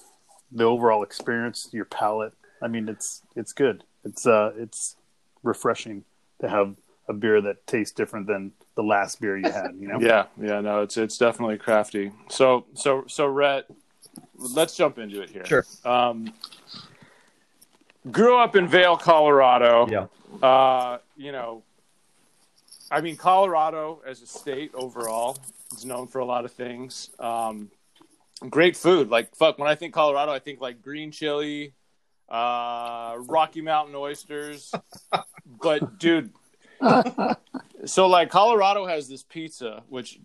the 0.51 0.65
overall 0.65 1.03
experience, 1.05 1.69
your 1.73 1.85
palate. 1.85 2.33
I 2.63 2.69
mean, 2.69 2.89
it's 2.89 3.23
it's 3.35 3.53
good. 3.53 3.85
It's 4.05 4.27
uh 4.27 4.53
it's 4.57 4.97
refreshing 5.43 6.05
to 6.41 6.49
have 6.49 6.77
a 7.09 7.13
beer 7.13 7.41
that 7.41 7.67
tastes 7.67 7.95
different 7.95 8.27
than 8.27 8.53
the 8.75 8.83
last 8.83 9.21
beer 9.21 9.37
you 9.37 9.51
had. 9.51 9.75
You 9.79 9.89
know? 9.89 9.99
Yeah, 10.01 10.27
yeah, 10.41 10.61
no, 10.61 10.83
it's 10.83 10.97
it's 10.97 11.19
definitely 11.19 11.59
crafty. 11.59 12.13
So 12.29 12.67
so 12.75 13.05
so 13.07 13.27
Rhett, 13.27 13.67
let's 14.35 14.77
jump 14.77 14.99
into 14.99 15.23
it 15.23 15.31
here. 15.31 15.45
Sure. 15.45 15.65
Um, 15.85 16.33
grew 18.11 18.39
up 18.39 18.57
in 18.57 18.69
Vail, 18.69 18.97
Colorado. 18.97 19.89
Yeah. 19.89 20.47
Uh, 20.47 20.99
you 21.17 21.33
know, 21.33 21.63
I 22.91 23.01
mean, 23.01 23.17
Colorado 23.17 24.03
as 24.07 24.23
a 24.23 24.27
state 24.27 24.73
overall 24.75 25.39
is 25.77 25.85
known 25.85 26.07
for 26.07 26.19
a 26.19 26.25
lot 26.25 26.45
of 26.45 26.53
things. 26.53 27.11
Um, 27.19 27.71
great 28.49 28.77
food. 28.77 29.09
Like 29.09 29.35
fuck, 29.35 29.59
when 29.59 29.69
I 29.69 29.75
think 29.75 29.95
Colorado, 29.95 30.33
I 30.33 30.39
think 30.39 30.61
like 30.61 30.83
green 30.83 31.11
chili, 31.11 31.73
uh, 32.29 33.17
Rocky 33.21 33.61
Mountain 33.61 33.95
oysters. 33.95 34.73
but 35.63 35.99
dude, 35.99 36.33
so 37.85 38.07
like 38.07 38.31
Colorado 38.31 38.87
has 38.87 39.09
this 39.09 39.23
pizza, 39.23 39.83
which 39.89 40.19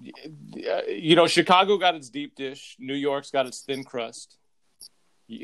uh, 0.69 0.81
you 0.87 1.15
know 1.15 1.27
Chicago 1.27 1.77
got 1.77 1.95
its 1.95 2.09
deep 2.09 2.35
dish, 2.35 2.75
New 2.79 2.95
York's 2.95 3.31
got 3.31 3.45
its 3.45 3.61
thin 3.61 3.83
crust. 3.83 4.37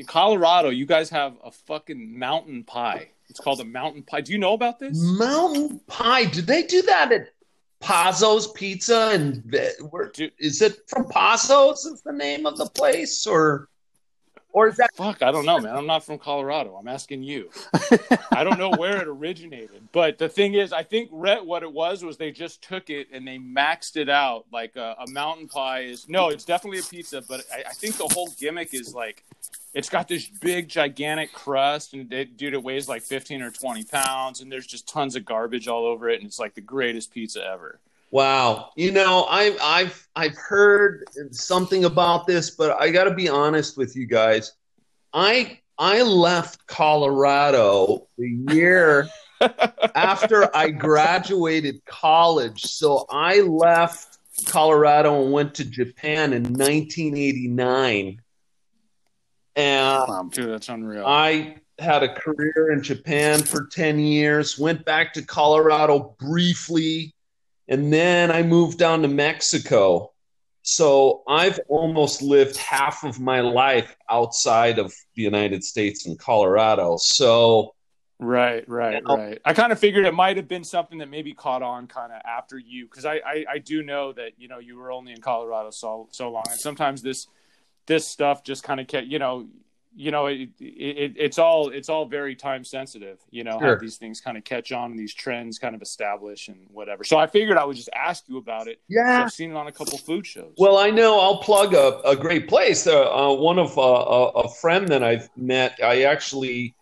Colorado, 0.06 0.68
you 0.68 0.84
guys 0.86 1.10
have 1.10 1.34
a 1.42 1.50
fucking 1.50 2.18
mountain 2.18 2.62
pie. 2.64 3.08
It's 3.28 3.40
called 3.40 3.60
a 3.60 3.64
mountain 3.64 4.02
pie. 4.02 4.20
Do 4.20 4.32
you 4.32 4.38
know 4.38 4.52
about 4.52 4.78
this? 4.78 4.98
Mountain 5.00 5.80
pie. 5.86 6.26
Did 6.26 6.46
they 6.46 6.62
do 6.62 6.82
that 6.82 7.12
at 7.12 7.28
Pazzo's 7.80 8.48
Pizza? 8.52 9.10
And 9.12 9.54
where, 9.90 10.08
Dude. 10.08 10.32
is 10.38 10.60
it 10.62 10.80
from 10.88 11.04
Pazzo's? 11.04 11.84
Is 11.86 12.02
the 12.02 12.12
name 12.12 12.46
of 12.46 12.58
the 12.58 12.66
place, 12.66 13.26
or 13.26 13.68
or 14.52 14.68
is 14.68 14.76
that 14.76 14.94
Fuck, 14.94 15.22
I 15.22 15.30
don't 15.30 15.44
know, 15.44 15.58
man. 15.58 15.76
I'm 15.76 15.86
not 15.86 16.04
from 16.04 16.18
Colorado. 16.18 16.74
I'm 16.76 16.88
asking 16.88 17.22
you. 17.22 17.50
I 18.32 18.44
don't 18.44 18.58
know 18.58 18.70
where 18.70 18.96
it 18.96 19.06
originated, 19.06 19.88
but 19.92 20.18
the 20.18 20.28
thing 20.28 20.54
is, 20.54 20.72
I 20.72 20.82
think 20.82 21.10
Rhett, 21.12 21.44
what 21.44 21.62
it 21.62 21.72
was 21.72 22.02
was 22.02 22.16
they 22.16 22.30
just 22.30 22.62
took 22.62 22.90
it 22.90 23.08
and 23.12 23.26
they 23.26 23.38
maxed 23.38 23.96
it 23.96 24.08
out. 24.08 24.46
Like 24.52 24.76
a, 24.76 24.96
a 25.06 25.10
mountain 25.10 25.48
pie 25.48 25.80
is 25.80 26.08
no, 26.08 26.28
it's 26.28 26.44
definitely 26.44 26.78
a 26.78 26.82
pizza, 26.82 27.22
but 27.28 27.44
I, 27.52 27.64
I 27.68 27.72
think 27.72 27.96
the 27.96 28.08
whole 28.12 28.30
gimmick 28.38 28.74
is 28.74 28.94
like 28.94 29.24
it's 29.74 29.90
got 29.90 30.08
this 30.08 30.26
big, 30.26 30.68
gigantic 30.68 31.32
crust, 31.32 31.92
and 31.92 32.12
it, 32.12 32.36
dude, 32.36 32.54
it 32.54 32.62
weighs 32.62 32.88
like 32.88 33.02
15 33.02 33.42
or 33.42 33.50
20 33.50 33.84
pounds, 33.84 34.40
and 34.40 34.50
there's 34.50 34.66
just 34.66 34.88
tons 34.88 35.14
of 35.14 35.24
garbage 35.24 35.68
all 35.68 35.84
over 35.84 36.08
it, 36.08 36.18
and 36.18 36.26
it's 36.26 36.38
like 36.38 36.54
the 36.54 36.60
greatest 36.60 37.12
pizza 37.12 37.44
ever. 37.44 37.78
Wow, 38.10 38.70
you 38.76 38.90
know, 38.90 39.24
I've 39.24 39.58
I've 39.62 40.08
I've 40.16 40.36
heard 40.36 41.04
something 41.30 41.84
about 41.84 42.26
this, 42.26 42.50
but 42.50 42.80
I 42.80 42.90
got 42.90 43.04
to 43.04 43.14
be 43.14 43.28
honest 43.28 43.76
with 43.76 43.94
you 43.96 44.06
guys. 44.06 44.52
I 45.12 45.60
I 45.76 46.02
left 46.02 46.66
Colorado 46.66 48.08
the 48.16 48.30
year 48.50 49.08
after 49.94 50.54
I 50.56 50.70
graduated 50.70 51.84
college, 51.84 52.62
so 52.62 53.04
I 53.10 53.40
left 53.40 54.18
Colorado 54.46 55.22
and 55.22 55.32
went 55.32 55.54
to 55.56 55.64
Japan 55.64 56.32
in 56.32 56.44
1989, 56.44 58.22
and 59.56 60.10
Um, 60.10 60.30
Dude, 60.30 60.48
that's 60.50 60.68
unreal. 60.68 61.04
I 61.06 61.56
had 61.78 62.02
a 62.02 62.12
career 62.14 62.72
in 62.72 62.82
Japan 62.82 63.42
for 63.42 63.66
10 63.66 63.98
years, 63.98 64.58
went 64.58 64.84
back 64.84 65.12
to 65.14 65.22
Colorado 65.22 66.16
briefly, 66.18 67.14
and 67.68 67.92
then 67.92 68.30
I 68.30 68.42
moved 68.42 68.78
down 68.78 69.02
to 69.02 69.08
Mexico. 69.08 70.12
So 70.62 71.22
I've 71.26 71.58
almost 71.68 72.20
lived 72.20 72.56
half 72.56 73.02
of 73.02 73.20
my 73.20 73.40
life 73.40 73.96
outside 74.10 74.78
of 74.78 74.92
the 75.14 75.22
United 75.22 75.64
States 75.64 76.06
in 76.06 76.16
Colorado. 76.16 76.96
So 76.98 77.74
Right, 78.20 78.68
right, 78.68 79.02
know? 79.04 79.16
right. 79.16 79.38
I 79.44 79.54
kind 79.54 79.70
of 79.70 79.78
figured 79.78 80.04
it 80.04 80.14
might 80.14 80.36
have 80.36 80.48
been 80.48 80.64
something 80.64 80.98
that 80.98 81.08
maybe 81.08 81.34
caught 81.34 81.62
on 81.62 81.86
kind 81.86 82.12
of 82.12 82.20
after 82.24 82.58
you, 82.58 82.86
because 82.86 83.04
I, 83.04 83.20
I, 83.24 83.44
I 83.52 83.58
do 83.58 83.82
know 83.84 84.12
that 84.12 84.32
you 84.38 84.48
know 84.48 84.58
you 84.58 84.76
were 84.76 84.90
only 84.90 85.12
in 85.12 85.20
Colorado 85.20 85.70
so 85.70 86.08
so 86.10 86.30
long, 86.30 86.44
and 86.50 86.58
sometimes 86.58 87.00
this 87.00 87.28
this 87.86 88.08
stuff 88.08 88.42
just 88.42 88.64
kind 88.64 88.80
of 88.80 88.88
kept 88.88 89.06
you 89.06 89.20
know 89.20 89.46
you 89.98 90.12
know 90.12 90.26
it, 90.26 90.50
it 90.60 91.14
it's 91.16 91.38
all 91.40 91.70
it's 91.70 91.88
all 91.88 92.06
very 92.06 92.36
time 92.36 92.62
sensitive. 92.62 93.18
You 93.30 93.42
know 93.42 93.58
Sure. 93.58 93.74
how 93.74 93.80
these 93.80 93.96
things 93.96 94.20
kind 94.20 94.36
of 94.38 94.44
catch 94.44 94.70
on 94.70 94.92
and 94.92 94.98
these 94.98 95.12
trends 95.12 95.58
kind 95.58 95.74
of 95.74 95.82
establish 95.82 96.46
and 96.46 96.66
whatever. 96.70 97.02
So 97.02 97.18
I 97.18 97.26
figured 97.26 97.58
I 97.58 97.64
would 97.64 97.74
just 97.74 97.90
ask 97.92 98.22
you 98.28 98.38
about 98.38 98.68
it 98.68 98.80
yeah, 98.88 99.24
I've 99.24 99.32
seen 99.32 99.50
it 99.50 99.56
on 99.56 99.66
a 99.66 99.72
couple 99.72 99.98
food 99.98 100.24
shows. 100.24 100.54
Well, 100.56 100.78
I 100.78 100.90
know 100.90 101.18
I'll 101.18 101.38
plug 101.38 101.74
a, 101.74 102.00
a 102.04 102.14
great 102.14 102.48
place. 102.48 102.86
Uh, 102.86 103.10
uh, 103.12 103.34
one 103.34 103.58
of 103.58 103.76
uh, 103.76 103.82
a, 103.82 104.28
a 104.44 104.48
friend 104.60 104.86
that 104.88 105.02
I've 105.02 105.28
met, 105.36 105.78
I 105.82 106.02
actually 106.02 106.76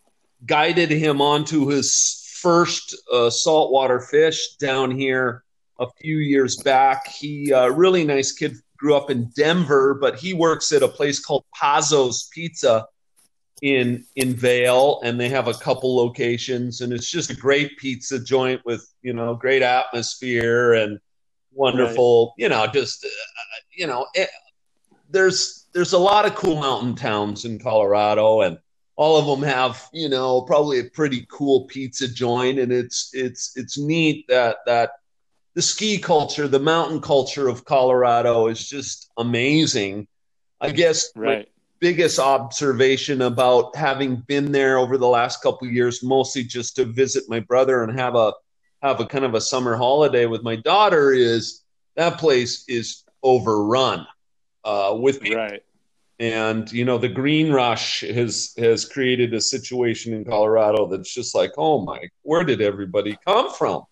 guided 0.44 0.90
him 0.90 1.22
onto 1.22 1.68
his 1.68 2.22
first 2.42 2.94
uh, 3.10 3.30
saltwater 3.30 4.00
fish 4.00 4.56
down 4.56 4.90
here 4.90 5.42
a 5.80 5.86
few 6.02 6.18
years 6.18 6.58
back. 6.58 7.08
He 7.08 7.50
uh, 7.50 7.68
really 7.68 8.04
nice 8.04 8.32
kid, 8.32 8.56
grew 8.76 8.94
up 8.94 9.08
in 9.10 9.30
Denver, 9.34 9.94
but 9.94 10.16
he 10.16 10.34
works 10.34 10.70
at 10.70 10.82
a 10.82 10.88
place 10.88 11.18
called 11.18 11.46
Pazzo's 11.58 12.28
Pizza 12.34 12.86
in 13.62 14.04
in 14.16 14.34
Vail, 14.34 15.00
and 15.02 15.18
they 15.18 15.28
have 15.28 15.48
a 15.48 15.54
couple 15.54 15.96
locations, 15.96 16.80
and 16.80 16.92
it's 16.92 17.10
just 17.10 17.30
a 17.30 17.36
great 17.36 17.76
pizza 17.78 18.18
joint 18.18 18.60
with 18.64 18.86
you 19.02 19.12
know 19.12 19.34
great 19.34 19.62
atmosphere 19.62 20.74
and 20.74 21.00
wonderful, 21.56 22.34
you 22.36 22.48
know, 22.48 22.66
just 22.66 23.04
uh, 23.04 23.08
you 23.74 23.86
know, 23.86 24.06
it, 24.14 24.28
there's 25.10 25.66
there's 25.72 25.92
a 25.92 25.98
lot 25.98 26.26
of 26.26 26.34
cool 26.34 26.56
mountain 26.56 26.94
towns 26.94 27.44
in 27.44 27.58
Colorado, 27.58 28.42
and 28.42 28.58
all 28.96 29.18
of 29.18 29.26
them 29.26 29.48
have 29.48 29.88
you 29.92 30.08
know 30.08 30.42
probably 30.42 30.78
a 30.78 30.84
pretty 30.84 31.26
cool 31.30 31.64
pizza 31.64 32.06
joint, 32.06 32.58
and 32.58 32.72
it's 32.72 33.10
it's 33.12 33.56
it's 33.56 33.78
neat 33.78 34.26
that 34.28 34.58
that 34.66 34.90
the 35.54 35.62
ski 35.62 35.98
culture, 35.98 36.46
the 36.46 36.60
mountain 36.60 37.00
culture 37.00 37.48
of 37.48 37.64
Colorado 37.64 38.46
is 38.48 38.68
just 38.68 39.10
amazing. 39.16 40.06
I 40.60 40.70
guess 40.70 41.10
right. 41.14 41.48
Biggest 41.80 42.18
observation 42.18 43.22
about 43.22 43.74
having 43.76 44.16
been 44.16 44.52
there 44.52 44.78
over 44.78 44.96
the 44.98 45.06
last 45.08 45.42
couple 45.42 45.66
of 45.68 45.74
years, 45.74 46.02
mostly 46.02 46.42
just 46.44 46.76
to 46.76 46.84
visit 46.84 47.24
my 47.28 47.40
brother 47.40 47.82
and 47.82 47.98
have 47.98 48.14
a 48.14 48.32
have 48.82 49.00
a 49.00 49.06
kind 49.06 49.24
of 49.24 49.34
a 49.34 49.40
summer 49.40 49.76
holiday 49.76 50.26
with 50.26 50.42
my 50.42 50.56
daughter, 50.56 51.12
is 51.12 51.62
that 51.96 52.18
place 52.18 52.64
is 52.68 53.04
overrun 53.22 54.06
uh, 54.64 54.96
with 54.98 55.20
people 55.20 55.38
Right. 55.38 55.62
and 56.20 56.70
you 56.72 56.84
know 56.84 56.98
the 56.98 57.08
green 57.08 57.50
rush 57.52 58.00
has 58.02 58.52
has 58.58 58.84
created 58.84 59.34
a 59.34 59.40
situation 59.40 60.12
in 60.14 60.24
Colorado 60.24 60.86
that's 60.86 61.12
just 61.12 61.34
like 61.34 61.52
oh 61.58 61.80
my 61.84 62.00
where 62.22 62.44
did 62.44 62.60
everybody 62.60 63.16
come 63.26 63.52
from 63.52 63.82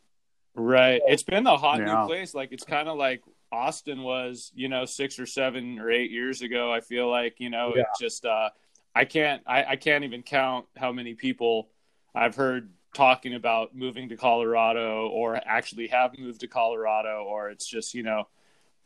Right. 0.56 1.02
It's 1.08 1.24
been 1.24 1.42
the 1.42 1.56
hot 1.56 1.80
Yeah. 1.80 2.02
new 2.02 2.06
place. 2.06 2.32
Like 2.32 2.52
it's 2.52 2.62
kind 2.64 2.88
of 2.88 2.96
like 2.96 3.22
Austin 3.54 4.02
was, 4.02 4.50
you 4.54 4.68
know, 4.68 4.84
six 4.84 5.18
or 5.18 5.26
seven 5.26 5.78
or 5.78 5.90
eight 5.90 6.10
years 6.10 6.42
ago. 6.42 6.72
I 6.72 6.80
feel 6.80 7.08
like, 7.08 7.36
you 7.38 7.50
know, 7.50 7.74
Yeah. 7.74 7.82
it 7.82 7.86
just, 8.00 8.26
uh, 8.26 8.50
I 8.94 9.04
can't 9.04 9.42
I, 9.46 9.64
I 9.64 9.76
can't 9.76 10.04
even 10.04 10.22
count 10.22 10.66
how 10.76 10.92
many 10.92 11.14
people 11.14 11.68
I've 12.14 12.34
heard 12.34 12.70
talking 12.94 13.34
about 13.34 13.74
moving 13.74 14.08
to 14.10 14.16
Colorado 14.16 15.08
or 15.08 15.40
actually 15.44 15.88
have 15.88 16.16
moved 16.18 16.40
to 16.40 16.48
Colorado 16.48 17.24
or 17.24 17.50
it's 17.50 17.66
just, 17.66 17.94
you 17.94 18.02
know, 18.02 18.28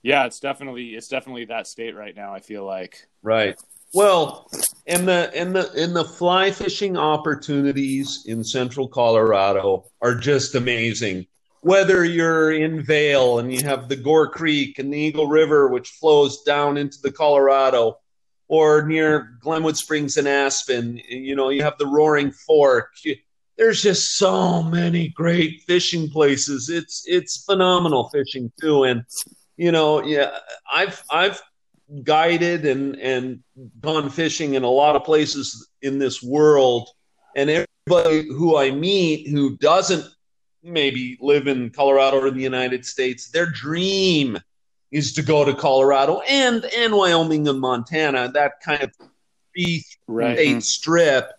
yeah, 0.02 0.24
it's 0.26 0.40
definitely 0.40 0.94
it's 0.94 1.08
definitely 1.08 1.46
that 1.46 1.66
state 1.66 1.94
right 1.96 2.16
now, 2.16 2.32
I 2.34 2.40
feel 2.40 2.64
like. 2.64 3.06
Right. 3.22 3.56
Well, 3.92 4.50
and 4.86 5.08
the 5.08 5.30
and 5.34 5.54
the 5.54 5.70
and 5.72 5.94
the 5.96 6.04
fly 6.04 6.50
fishing 6.50 6.96
opportunities 6.96 8.24
in 8.26 8.44
central 8.44 8.88
Colorado 8.88 9.84
are 10.00 10.14
just 10.14 10.54
amazing. 10.54 11.26
Whether 11.68 12.02
you're 12.02 12.50
in 12.50 12.82
Vail 12.82 13.40
and 13.40 13.52
you 13.52 13.62
have 13.66 13.90
the 13.90 13.96
Gore 13.96 14.30
Creek 14.30 14.78
and 14.78 14.90
the 14.90 14.96
Eagle 14.96 15.26
River, 15.26 15.68
which 15.68 15.90
flows 15.90 16.40
down 16.40 16.78
into 16.78 16.96
the 17.02 17.12
Colorado, 17.12 17.98
or 18.48 18.86
near 18.86 19.36
Glenwood 19.42 19.76
Springs 19.76 20.16
and 20.16 20.26
Aspen, 20.26 20.98
you 21.10 21.36
know, 21.36 21.50
you 21.50 21.62
have 21.62 21.76
the 21.76 21.86
Roaring 21.86 22.32
Fork. 22.32 22.94
There's 23.58 23.82
just 23.82 24.16
so 24.16 24.62
many 24.62 25.10
great 25.10 25.60
fishing 25.66 26.08
places. 26.08 26.70
It's 26.70 27.02
it's 27.04 27.44
phenomenal 27.44 28.08
fishing 28.08 28.50
too, 28.58 28.84
and 28.84 29.04
you 29.58 29.70
know, 29.70 30.02
yeah, 30.02 30.38
I've 30.72 31.04
I've 31.10 31.42
guided 32.02 32.64
and 32.64 32.96
and 32.96 33.40
gone 33.82 34.08
fishing 34.08 34.54
in 34.54 34.62
a 34.62 34.70
lot 34.70 34.96
of 34.96 35.04
places 35.04 35.68
in 35.82 35.98
this 35.98 36.22
world, 36.22 36.88
and 37.36 37.50
everybody 37.50 38.26
who 38.26 38.56
I 38.56 38.70
meet 38.70 39.28
who 39.28 39.58
doesn't 39.58 40.06
maybe 40.62 41.18
live 41.20 41.46
in 41.46 41.70
Colorado 41.70 42.20
or 42.20 42.30
the 42.30 42.42
United 42.42 42.84
States, 42.84 43.30
their 43.30 43.46
dream 43.46 44.38
is 44.90 45.12
to 45.14 45.22
go 45.22 45.44
to 45.44 45.54
Colorado 45.54 46.20
and 46.20 46.64
and 46.76 46.94
Wyoming 46.94 47.46
and 47.48 47.60
Montana, 47.60 48.30
that 48.32 48.60
kind 48.60 48.82
of 48.82 48.92
free 49.54 49.84
Right. 50.06 50.36
state 50.36 50.50
mm-hmm. 50.50 50.60
strip, 50.60 51.30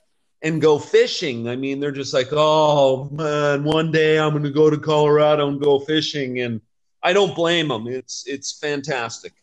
and 0.42 0.62
go 0.62 0.78
fishing. 0.78 1.50
I 1.50 1.56
mean, 1.56 1.80
they're 1.80 1.92
just 1.92 2.14
like, 2.14 2.28
oh 2.32 3.10
man, 3.12 3.64
one 3.64 3.92
day 3.92 4.20
I'm 4.20 4.32
going 4.32 4.44
to 4.44 4.52
go 4.52 4.70
to 4.70 4.78
Colorado 4.78 5.48
and 5.48 5.60
go 5.60 5.80
fishing, 5.80 6.40
and 6.40 6.62
I 7.02 7.14
don't 7.14 7.36
blame 7.36 7.70
them. 7.70 7.88
It's 7.88 8.26
it's 8.28 8.60
fantastic. 8.60 9.34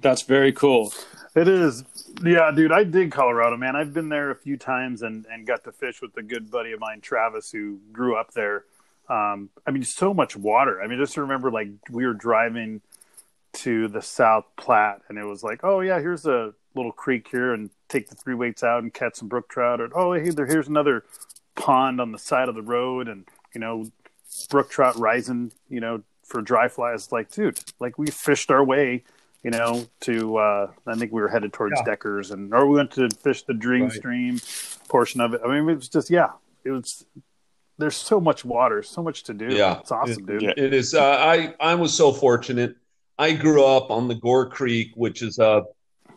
That's 0.00 0.22
very 0.22 0.52
cool. 0.52 0.92
It 1.34 1.48
is. 1.48 1.84
Yeah, 2.22 2.50
dude, 2.50 2.72
I 2.72 2.82
dig 2.82 3.12
Colorado, 3.12 3.56
man. 3.56 3.76
I've 3.76 3.94
been 3.94 4.08
there 4.08 4.30
a 4.30 4.34
few 4.34 4.56
times 4.56 5.02
and, 5.02 5.24
and 5.30 5.46
got 5.46 5.62
to 5.64 5.72
fish 5.72 6.02
with 6.02 6.16
a 6.16 6.22
good 6.22 6.50
buddy 6.50 6.72
of 6.72 6.80
mine, 6.80 7.00
Travis, 7.00 7.52
who 7.52 7.78
grew 7.92 8.16
up 8.16 8.32
there. 8.32 8.64
Um, 9.08 9.50
I 9.66 9.70
mean, 9.70 9.84
so 9.84 10.12
much 10.12 10.36
water. 10.36 10.82
I 10.82 10.88
mean, 10.88 10.98
just 10.98 11.16
remember, 11.16 11.50
like, 11.50 11.68
we 11.90 12.06
were 12.06 12.14
driving 12.14 12.80
to 13.54 13.86
the 13.88 14.02
South 14.02 14.44
Platte, 14.56 15.02
and 15.08 15.16
it 15.16 15.24
was 15.24 15.42
like, 15.44 15.60
oh, 15.62 15.80
yeah, 15.80 16.00
here's 16.00 16.26
a 16.26 16.54
little 16.74 16.92
creek 16.92 17.28
here, 17.30 17.54
and 17.54 17.70
take 17.88 18.08
the 18.08 18.16
three 18.16 18.34
weights 18.34 18.64
out 18.64 18.82
and 18.82 18.92
catch 18.92 19.16
some 19.16 19.28
brook 19.28 19.48
trout. 19.48 19.80
Or, 19.80 19.88
oh, 19.96 20.12
hey, 20.12 20.30
there, 20.30 20.46
here's 20.46 20.68
another 20.68 21.04
pond 21.54 22.00
on 22.00 22.10
the 22.10 22.18
side 22.18 22.48
of 22.48 22.56
the 22.56 22.62
road, 22.62 23.06
and, 23.06 23.26
you 23.54 23.60
know, 23.60 23.86
brook 24.50 24.70
trout 24.70 24.96
rising, 24.96 25.52
you 25.68 25.80
know, 25.80 26.02
for 26.24 26.42
dry 26.42 26.68
flies. 26.68 27.12
Like, 27.12 27.30
dude, 27.30 27.60
like, 27.78 27.96
we 27.96 28.08
fished 28.08 28.50
our 28.50 28.64
way 28.64 29.04
you 29.48 29.58
know, 29.58 29.86
to 30.00 30.36
uh, 30.36 30.70
I 30.86 30.94
think 30.96 31.10
we 31.10 31.22
were 31.22 31.28
headed 31.28 31.54
towards 31.54 31.72
Yeah. 31.78 31.84
Deckers, 31.84 32.32
and 32.32 32.52
or 32.52 32.66
we 32.66 32.76
went 32.76 32.90
to 32.92 33.08
fish 33.08 33.44
the 33.44 33.54
Dream 33.54 33.84
Right. 33.84 33.92
Stream 33.92 34.40
portion 34.88 35.22
of 35.22 35.32
it. 35.32 35.40
I 35.42 35.48
mean, 35.48 35.66
it 35.70 35.74
was 35.76 35.88
just 35.88 36.10
yeah, 36.10 36.32
it 36.64 36.70
was. 36.70 37.06
There's 37.78 37.96
so 37.96 38.20
much 38.20 38.44
water, 38.44 38.82
so 38.82 39.02
much 39.02 39.22
to 39.24 39.32
do. 39.34 39.46
Yeah. 39.54 39.78
it's 39.78 39.90
awesome, 39.90 40.26
dude. 40.26 40.42
Yeah. 40.42 40.52
It 40.54 40.74
is. 40.74 40.94
Uh, 40.94 41.02
I 41.02 41.54
I 41.60 41.76
was 41.76 41.94
so 41.94 42.12
fortunate. 42.12 42.76
I 43.18 43.32
grew 43.32 43.64
up 43.64 43.90
on 43.90 44.06
the 44.06 44.16
Gore 44.16 44.50
Creek, 44.50 44.90
which 44.94 45.22
is 45.22 45.38
a 45.38 45.62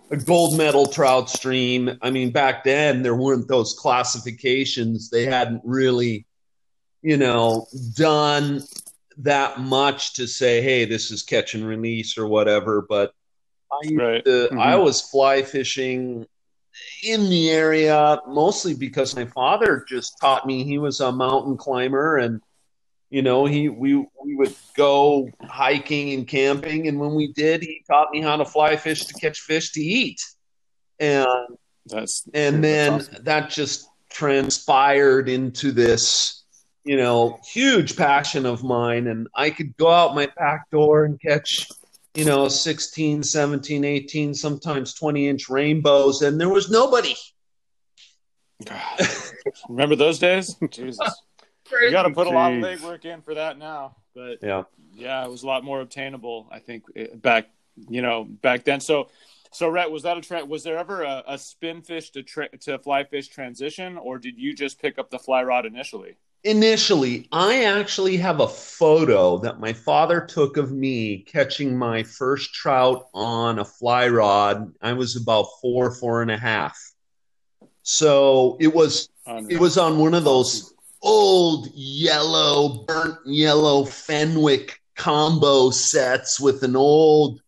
a 0.09 0.17
gold 0.17 0.57
medal 0.57 0.85
trout 0.85 1.29
stream. 1.29 1.97
I 2.01 2.11
mean, 2.11 2.31
back 2.31 2.65
then 2.65 3.01
there 3.01 3.15
weren't 3.15 3.47
those 3.47 3.73
classifications. 3.79 5.09
They 5.09 5.25
hadn't 5.25 5.61
really, 5.63 6.25
you 7.01 7.15
know, 7.15 7.67
done 7.95 8.61
that 9.19 9.61
much 9.61 10.15
to 10.15 10.27
say, 10.27 10.61
hey, 10.61 10.83
this 10.83 11.11
is 11.11 11.23
catch 11.23 11.53
and 11.53 11.65
release 11.65 12.17
or 12.17 12.27
whatever. 12.27 12.85
But 12.89 13.09
I 13.09 13.20
used 13.83 13.97
Right. 13.97 14.25
to, 14.25 14.49
Mhm. 14.51 14.59
I 14.59 14.75
was 14.75 15.01
fly 15.01 15.41
fishing 15.43 16.25
in 17.03 17.29
the 17.29 17.49
area 17.51 18.19
mostly 18.27 18.73
because 18.73 19.15
my 19.15 19.25
father 19.25 19.85
just 19.87 20.17
taught 20.21 20.45
me 20.45 20.63
he 20.63 20.77
was 20.77 20.99
a 21.01 21.11
mountain 21.11 21.57
climber 21.57 22.17
and 22.17 22.41
you 23.09 23.21
know 23.21 23.45
he 23.45 23.67
we 23.67 23.95
we 23.95 24.35
would 24.35 24.55
go 24.75 25.29
hiking 25.41 26.13
and 26.13 26.27
camping 26.27 26.87
and 26.87 26.97
when 26.97 27.13
we 27.13 27.33
did 27.33 27.61
he 27.61 27.83
taught 27.89 28.09
me 28.11 28.21
how 28.21 28.37
to 28.37 28.45
fly 28.45 28.77
fish 28.77 29.05
to 29.05 29.13
catch 29.15 29.41
fish 29.41 29.73
to 29.73 29.81
eat 29.81 30.21
and 30.99 31.27
That's 31.87 32.23
and 32.33 32.63
then 32.63 32.93
That's 32.93 33.09
awesome. 33.09 33.23
that 33.25 33.49
just 33.49 33.89
transpired 34.09 35.27
into 35.27 35.71
this 35.73 36.43
you 36.85 36.95
know 36.95 37.37
huge 37.51 37.97
passion 37.97 38.45
of 38.45 38.63
mine 38.63 39.07
and 39.07 39.27
i 39.35 39.49
could 39.49 39.75
go 39.77 39.89
out 39.89 40.15
my 40.15 40.27
back 40.37 40.69
door 40.71 41.03
and 41.03 41.19
catch 41.21 41.67
you 42.15 42.25
know 42.25 42.47
16 42.47 43.23
17 43.23 43.83
18 43.85 44.33
sometimes 44.33 44.93
20 44.93 45.27
inch 45.29 45.49
rainbows 45.49 46.21
and 46.21 46.39
there 46.39 46.49
was 46.49 46.69
nobody 46.69 47.15
Remember 49.69 49.95
those 49.95 50.19
days? 50.19 50.55
Jesus. 50.69 50.99
You 51.71 51.89
got 51.89 52.03
to 52.03 52.11
put 52.11 52.27
a 52.27 52.29
lot 52.29 52.53
of 52.53 52.59
Jeez. 52.59 52.77
legwork 52.77 53.05
in 53.05 53.23
for 53.23 53.33
that 53.33 53.57
now, 53.57 53.95
but 54.13 54.37
yeah 54.43 54.65
yeah, 54.95 55.23
it 55.25 55.31
was 55.31 55.43
a 55.43 55.47
lot 55.47 55.63
more 55.63 55.81
obtainable, 55.81 56.47
I 56.51 56.59
think, 56.59 56.83
eh, 56.95 57.07
back 57.15 57.49
you 57.89 58.01
know 58.01 58.25
back 58.25 58.63
then. 58.63 58.79
So, 58.79 59.09
so 59.51 59.69
Rhett, 59.69 59.91
was 59.91 60.03
that 60.03 60.17
a 60.17 60.21
tra- 60.21 60.45
was 60.45 60.63
there 60.63 60.77
ever 60.77 61.03
a, 61.03 61.23
a 61.27 61.37
spin 61.37 61.81
fish 61.81 62.11
to 62.11 62.23
tra- 62.23 62.55
to 62.59 62.77
fly 62.79 63.03
fish 63.03 63.27
transition, 63.27 63.97
or 63.97 64.17
did 64.17 64.37
you 64.37 64.53
just 64.53 64.81
pick 64.81 64.99
up 64.99 65.09
the 65.09 65.19
fly 65.19 65.43
rod 65.43 65.65
initially? 65.65 66.15
Initially 66.43 67.27
i 67.31 67.65
actually 67.65 68.17
have 68.17 68.39
a 68.39 68.47
photo 68.47 69.37
that 69.37 69.59
my 69.59 69.71
father 69.71 70.19
took 70.21 70.57
of 70.57 70.71
me 70.71 71.19
catching 71.19 71.77
my 71.77 72.01
first 72.01 72.51
trout 72.53 73.05
on 73.13 73.59
a 73.59 73.65
fly 73.65 74.07
rod. 74.07 74.73
I 74.81 74.93
was 74.93 75.15
about 75.15 75.45
four 75.61 75.91
four 75.91 76.23
and 76.23 76.31
a 76.31 76.37
half. 76.37 76.75
So 77.83 78.57
it 78.59 78.73
was 78.73 79.09
it 79.27 79.59
was 79.59 79.77
on 79.77 79.99
one 79.99 80.15
of 80.15 80.23
those 80.23 80.73
old 81.03 81.69
yellow 81.75 82.85
burnt 82.85 83.19
yellow 83.25 83.85
fenwick 83.85 84.81
combo 84.95 85.69
sets 85.69 86.39
with 86.39 86.63
an 86.63 86.75
old 86.75 87.41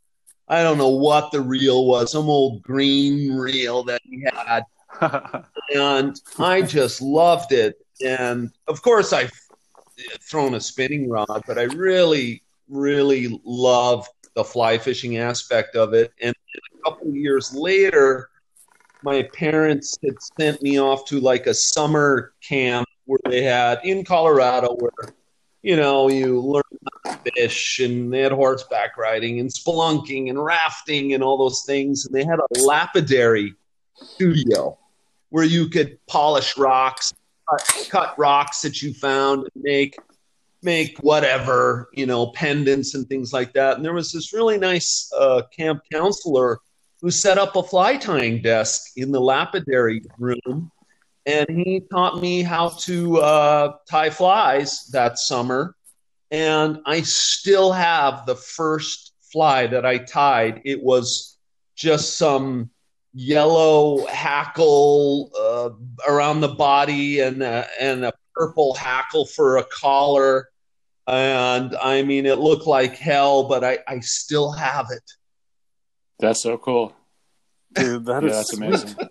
i 0.47 0.63
don't 0.63 0.79
know 0.79 0.89
what 0.89 1.31
the 1.31 1.39
reel 1.39 1.85
was 1.85 2.11
some 2.11 2.27
old 2.27 2.63
green 2.63 3.33
reel 3.35 3.83
that 3.83 4.01
he 4.03 4.23
had. 4.31 4.63
And 5.75 6.19
I 6.37 6.61
just 6.61 7.01
loved 7.01 7.51
it. 7.51 7.82
And 8.01 8.51
of 8.67 8.81
course, 8.81 9.13
I've 9.13 9.31
thrown 10.21 10.55
a 10.55 10.59
spinning 10.59 11.09
rod, 11.09 11.43
but 11.47 11.57
I 11.57 11.63
really, 11.63 12.41
really 12.69 13.39
love 13.43 14.07
the 14.35 14.43
fly 14.43 14.77
fishing 14.77 15.17
aspect 15.17 15.75
of 15.75 15.93
it. 15.93 16.11
And 16.21 16.35
a 16.55 16.89
couple 16.89 17.09
of 17.09 17.15
years 17.15 17.53
later, 17.53 18.29
my 19.03 19.23
parents 19.33 19.97
had 20.03 20.15
sent 20.39 20.61
me 20.61 20.79
off 20.79 21.05
to 21.05 21.19
like 21.19 21.47
a 21.47 21.53
summer 21.53 22.33
camp 22.41 22.87
where 23.05 23.19
they 23.29 23.43
had 23.43 23.79
in 23.83 24.03
Colorado, 24.05 24.75
where 24.75 25.13
you 25.61 25.75
know 25.75 26.09
you 26.09 26.39
learn 26.39 26.63
how 27.05 27.11
to 27.11 27.31
fish, 27.35 27.79
and 27.79 28.13
they 28.13 28.21
had 28.21 28.31
horseback 28.31 28.97
riding 28.97 29.39
and 29.39 29.49
spelunking 29.49 30.29
and 30.29 30.43
rafting 30.43 31.13
and 31.13 31.21
all 31.21 31.37
those 31.37 31.63
things. 31.65 32.05
And 32.05 32.15
they 32.15 32.23
had 32.23 32.39
a 32.39 32.59
lapidary 32.61 33.53
studio 33.95 34.77
where 35.29 35.43
you 35.43 35.67
could 35.67 35.97
polish 36.07 36.57
rocks, 36.57 37.13
cut, 37.49 37.87
cut 37.89 38.19
rocks 38.19 38.61
that 38.61 38.81
you 38.81 38.93
found, 38.93 39.49
and 39.53 39.63
make 39.63 39.97
make 40.61 40.97
whatever 40.99 41.89
you 41.93 42.05
know 42.05 42.27
pendants 42.27 42.95
and 42.95 43.07
things 43.07 43.33
like 43.33 43.53
that. 43.53 43.75
And 43.75 43.85
there 43.85 43.93
was 43.93 44.11
this 44.11 44.33
really 44.33 44.57
nice 44.57 45.11
uh, 45.17 45.43
camp 45.55 45.81
counselor 45.91 46.59
who 47.01 47.11
set 47.11 47.37
up 47.37 47.55
a 47.55 47.63
fly 47.63 47.97
tying 47.97 48.41
desk 48.41 48.91
in 48.95 49.11
the 49.11 49.19
lapidary 49.19 50.01
room, 50.17 50.71
and 51.25 51.47
he 51.49 51.81
taught 51.91 52.21
me 52.21 52.41
how 52.41 52.69
to 52.69 53.17
uh, 53.19 53.73
tie 53.89 54.09
flies 54.09 54.87
that 54.87 55.19
summer. 55.19 55.75
And 56.31 56.79
I 56.85 57.01
still 57.01 57.71
have 57.71 58.25
the 58.25 58.35
first 58.35 59.13
fly 59.31 59.67
that 59.67 59.85
I 59.85 59.99
tied. 59.99 60.61
It 60.65 60.81
was 60.81 61.37
just 61.75 62.17
some 62.17 62.71
yellow 63.13 64.05
hackle 64.07 65.29
uh, 65.39 65.69
around 66.11 66.41
the 66.41 66.47
body 66.49 67.19
and 67.19 67.41
uh, 67.43 67.65
and 67.79 68.03
a 68.05 68.13
purple 68.35 68.73
hackle 68.73 69.25
for 69.25 69.57
a 69.57 69.63
collar. 69.65 70.49
And 71.07 71.75
I 71.75 72.01
mean, 72.03 72.25
it 72.25 72.39
looked 72.39 72.65
like 72.65 72.95
hell, 72.95 73.43
but 73.47 73.63
I, 73.63 73.79
I 73.87 73.99
still 73.99 74.51
have 74.53 74.87
it. 74.89 75.03
That's 76.19 76.41
so 76.41 76.57
cool. 76.57 76.95
dude, 77.73 78.05
that 78.05 78.23
yeah, 78.23 78.29
is 78.29 78.35
that's 78.35 78.53
amazing. 78.53 78.95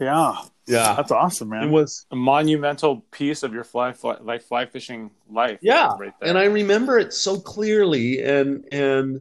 Yeah, 0.00 0.34
Yeah, 0.66 0.94
that's 0.96 1.12
awesome, 1.12 1.50
man. 1.50 1.64
it 1.68 1.70
was. 1.70 2.06
A 2.10 2.16
monumental 2.16 3.02
piece 3.12 3.44
of 3.44 3.52
your 3.52 3.62
fly, 3.62 3.92
fly 3.92 4.16
like 4.20 4.42
fly 4.42 4.66
fishing 4.66 5.12
life. 5.30 5.60
Yeah, 5.62 5.92
right 5.96 6.12
there. 6.20 6.28
and 6.28 6.36
I 6.38 6.44
remember 6.46 6.98
it 6.98 7.12
so 7.12 7.38
clearly. 7.38 8.20
And 8.22 8.64
and 8.72 9.20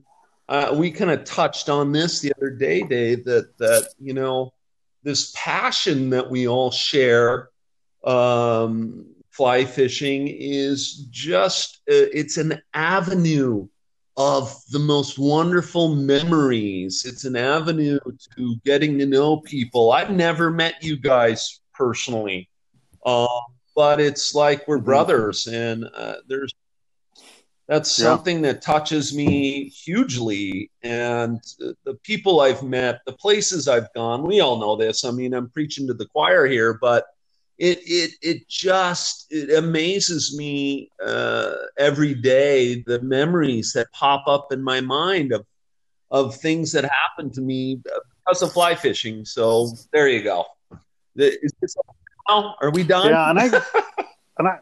uh, 0.51 0.75
we 0.75 0.91
kind 0.91 1.09
of 1.09 1.23
touched 1.23 1.69
on 1.69 1.93
this 1.93 2.19
the 2.19 2.33
other 2.35 2.49
day, 2.49 2.83
Dave. 2.83 3.23
That 3.23 3.57
that 3.57 3.93
you 3.99 4.13
know 4.13 4.53
this 5.01 5.31
passion 5.33 6.09
that 6.09 6.29
we 6.29 6.47
all 6.47 6.71
share. 6.71 7.49
Um, 8.03 9.05
fly 9.29 9.63
fishing 9.63 10.27
is 10.27 11.05
just 11.09 11.77
uh, 11.89 12.11
it's 12.13 12.35
an 12.35 12.61
avenue 12.73 13.65
of 14.17 14.53
the 14.71 14.79
most 14.79 15.17
wonderful 15.17 15.95
memories. 15.95 17.05
It's 17.05 17.23
an 17.23 17.37
avenue 17.37 17.99
to 18.35 18.55
getting 18.65 18.99
to 18.99 19.05
know 19.05 19.37
people. 19.37 19.93
I've 19.93 20.11
never 20.11 20.51
met 20.51 20.83
you 20.83 20.97
guys 20.97 21.61
personally, 21.73 22.49
uh, 23.05 23.39
but 23.73 24.01
it's 24.01 24.35
like 24.35 24.67
we're 24.67 24.79
mm-hmm. 24.79 24.85
brothers, 24.85 25.47
and 25.47 25.85
uh, 25.95 26.15
there's 26.27 26.53
that's 27.71 27.97
yeah. 27.97 28.03
something 28.03 28.41
that 28.41 28.61
touches 28.61 29.15
me 29.15 29.69
hugely. 29.69 30.69
And 30.83 31.39
the 31.57 31.93
people 32.03 32.41
I've 32.41 32.63
met, 32.63 32.99
the 33.05 33.13
places 33.13 33.69
I've 33.69 33.91
gone, 33.93 34.23
we 34.23 34.41
all 34.41 34.59
know 34.59 34.75
this. 34.75 35.05
I 35.05 35.11
mean, 35.11 35.33
I'm 35.33 35.49
preaching 35.49 35.87
to 35.87 35.93
the 35.93 36.05
choir 36.05 36.45
here, 36.47 36.77
but 36.81 37.05
it 37.57 37.79
it 37.85 38.11
it 38.21 38.49
just 38.49 39.27
it 39.29 39.57
amazes 39.57 40.35
me 40.37 40.89
uh, 41.01 41.53
every 41.77 42.13
day 42.13 42.81
the 42.81 42.99
memories 43.03 43.71
that 43.71 43.89
pop 43.93 44.27
up 44.27 44.51
in 44.51 44.61
my 44.61 44.81
mind 44.81 45.31
of 45.31 45.45
of 46.09 46.35
things 46.35 46.73
that 46.73 46.83
happened 46.83 47.33
to 47.35 47.41
me 47.41 47.75
because 47.75 48.41
of 48.41 48.51
fly 48.51 48.75
fishing. 48.75 49.23
So 49.23 49.69
there 49.93 50.09
you 50.09 50.23
go. 50.23 50.43
Is 51.15 51.53
this 51.61 51.77
now? 52.27 52.55
Are 52.61 52.71
we 52.71 52.83
done? 52.83 53.11
Yeah, 53.11 53.29
and 53.29 53.39
I 53.39 53.45
and 54.39 54.47
I. 54.49 54.59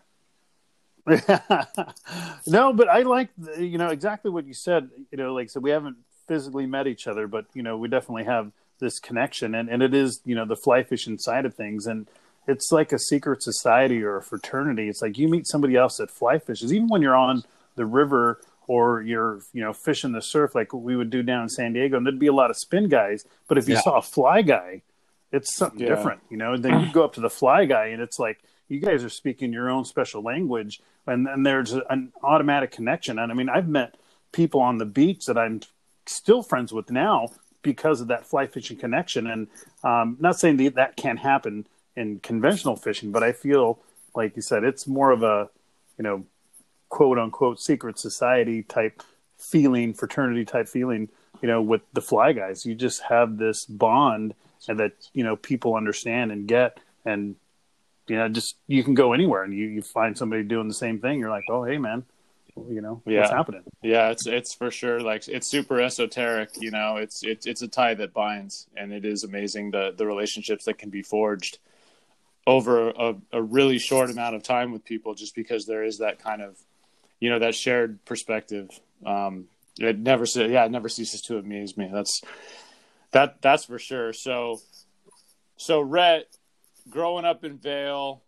no, 2.48 2.74
but 2.74 2.88
I 2.88 3.02
like 3.02 3.30
you 3.58 3.78
know 3.78 3.90
exactly 3.90 4.32
what 4.32 4.46
you 4.46 4.54
said. 4.54 4.90
You 5.12 5.18
know, 5.18 5.34
like 5.34 5.50
so 5.50 5.60
we 5.60 5.72
haven't 5.72 5.98
physically 6.28 6.66
met 6.66 6.88
each 6.88 7.08
other, 7.08 7.28
but 7.28 7.46
you 7.54 7.64
know 7.64 7.78
we 7.78 7.88
definitely 7.88 8.26
have 8.26 8.52
this 8.80 9.00
connection, 9.00 9.56
and 9.56 9.70
and 9.70 9.84
it 9.84 9.94
is 9.94 10.22
you 10.26 10.36
know 10.36 10.46
the 10.46 10.56
fly 10.56 10.84
fishing 10.84 11.18
side 11.18 11.46
of 11.46 11.54
things, 11.54 11.88
and 11.88 12.08
it's 12.48 12.72
like 12.72 12.92
a 12.92 13.00
secret 13.00 13.44
society 13.44 14.02
or 14.04 14.18
a 14.18 14.24
fraternity. 14.24 14.90
It's 14.90 15.02
like 15.02 15.18
you 15.18 15.28
meet 15.28 15.48
somebody 15.48 15.76
else 15.76 15.98
that 15.98 16.10
fly 16.12 16.40
fishes, 16.40 16.74
even 16.74 16.88
when 16.88 17.02
you're 17.02 17.16
on 17.16 17.44
the 17.76 17.86
river 17.86 18.42
or 18.68 19.02
you're 19.02 19.42
you 19.54 19.62
know 19.62 19.74
fishing 19.74 20.12
the 20.12 20.22
surf 20.22 20.54
like 20.54 20.74
we 20.74 20.96
would 20.96 21.10
do 21.10 21.24
down 21.24 21.44
in 21.44 21.50
San 21.50 21.74
Diego, 21.74 21.98
and 21.98 22.06
there'd 22.06 22.20
be 22.20 22.28
a 22.28 22.34
lot 22.34 22.50
of 22.50 22.58
spin 22.58 22.88
guys. 22.88 23.26
But 23.48 23.58
if 23.58 23.68
you 23.68 23.76
yeah. 23.76 23.82
saw 23.82 23.98
a 23.98 24.02
fly 24.02 24.42
guy, 24.42 24.84
it's 25.32 25.56
something 25.56 25.80
yeah. 25.80 25.90
different, 25.90 26.22
you 26.30 26.38
know. 26.38 26.58
Then 26.58 26.80
you 26.82 26.94
go 26.94 27.04
up 27.04 27.14
to 27.14 27.22
the 27.22 27.30
fly 27.30 27.66
guy, 27.66 27.88
and 27.88 28.02
it's 28.02 28.20
like 28.20 28.40
you 28.70 28.80
guys 28.80 29.04
are 29.04 29.10
speaking 29.10 29.52
your 29.52 29.70
own 29.70 29.84
special 29.84 30.22
language, 30.22 30.82
and 31.08 31.26
then 31.26 31.44
there's 31.44 31.74
an 31.74 32.14
automatic 32.24 32.72
connection. 32.72 33.20
And 33.20 33.32
I 33.32 33.36
mean, 33.36 33.50
I've 33.50 33.68
met 33.68 33.96
people 34.32 34.62
on 34.62 34.78
the 34.78 34.86
beach 34.86 35.26
that 35.26 35.38
I'm 35.38 35.62
still 36.06 36.44
friends 36.44 36.72
with 36.72 36.92
now 36.92 37.30
because 37.62 38.00
of 38.00 38.08
that 38.08 38.26
fly 38.26 38.48
fishing 38.48 38.78
connection. 38.78 39.28
And 39.28 39.48
um, 39.84 40.18
not 40.20 40.40
saying 40.40 40.58
that 40.58 40.76
that 40.76 40.96
can't 40.96 41.20
happen 41.20 41.68
in 41.96 42.20
conventional 42.20 42.76
fishing, 42.76 43.12
but 43.12 43.24
I 43.24 43.32
feel 43.32 43.80
like 44.16 44.36
you 44.36 44.42
said 44.42 44.64
it's 44.64 44.88
more 44.88 45.12
of 45.12 45.24
a 45.24 45.50
you 45.98 46.04
know 46.04 46.26
quote 46.90 47.18
unquote 47.18 47.60
secret 47.60 48.00
society 48.00 48.64
type 48.64 49.04
feeling, 49.38 49.94
fraternity 49.94 50.46
type 50.46 50.68
feeling. 50.68 51.10
You 51.42 51.48
know, 51.48 51.62
with 51.62 51.82
the 51.94 52.02
fly 52.02 52.34
guys, 52.34 52.66
you 52.66 52.76
just 52.76 53.04
have 53.04 53.38
this 53.38 53.66
bond 53.66 54.36
and 54.68 54.80
that 54.80 54.94
you 55.14 55.24
know 55.24 55.36
people 55.36 55.76
understand 55.76 56.32
and 56.32 56.48
get 56.48 56.80
and 57.06 57.36
you 58.10 58.18
know 58.18 58.28
just 58.30 58.56
you 58.68 58.84
can 58.84 58.94
go 58.94 59.14
anywhere 59.14 59.44
and 59.44 59.54
you, 59.54 59.68
you 59.68 59.82
find 59.82 60.18
somebody 60.18 60.44
doing 60.44 60.68
the 60.68 60.74
same 60.74 61.00
thing 61.00 61.20
you're 61.20 61.30
like 61.30 61.44
oh 61.50 61.64
hey 61.64 61.78
man 61.78 62.04
you 62.68 62.82
know 62.82 63.02
yeah. 63.06 63.22
what's 63.22 63.32
happening 63.32 63.64
yeah 63.82 64.10
it's 64.10 64.28
it's 64.28 64.54
for 64.54 64.70
sure 64.72 65.00
like 65.00 65.28
it's 65.28 65.48
super 65.48 65.80
esoteric 65.80 66.50
you 66.60 66.72
know 66.72 66.98
it's 66.98 67.24
it's 67.24 67.46
it's 67.46 67.62
a 67.62 67.68
tie 67.68 67.94
that 67.94 68.14
binds 68.14 68.68
and 68.76 68.92
it 68.92 69.06
is 69.06 69.24
amazing 69.24 69.72
the 69.72 69.94
the 69.96 70.06
relationships 70.06 70.66
that 70.66 70.78
can 70.78 70.90
be 70.90 71.02
forged 71.02 71.60
over 72.46 72.90
a, 72.90 73.16
a 73.32 73.42
really 73.42 73.78
short 73.78 74.10
amount 74.10 74.36
of 74.36 74.44
time 74.44 74.72
with 74.72 74.84
people 74.84 75.14
just 75.14 75.36
because 75.36 75.66
there 75.66 75.84
is 75.84 76.00
that 76.00 76.22
kind 76.22 76.42
of 76.42 76.58
you 77.20 77.30
know 77.30 77.40
that 77.40 77.56
shared 77.56 78.04
perspective 78.06 78.68
um 79.06 79.46
it 79.80 79.98
never 79.98 80.26
yeah 80.36 80.66
it 80.66 80.72
never 80.72 80.90
ceases 80.90 81.22
to 81.22 81.38
amaze 81.38 81.78
me 81.78 81.90
that's 81.94 82.22
that 83.12 83.42
that's 83.42 83.66
for 83.66 83.80
sure 83.80 84.12
so 84.12 84.60
so 85.56 85.82
Rhett 85.82 86.26
growing 86.90 87.26
up 87.26 87.44
in 87.44 87.58
Vail 87.58 88.24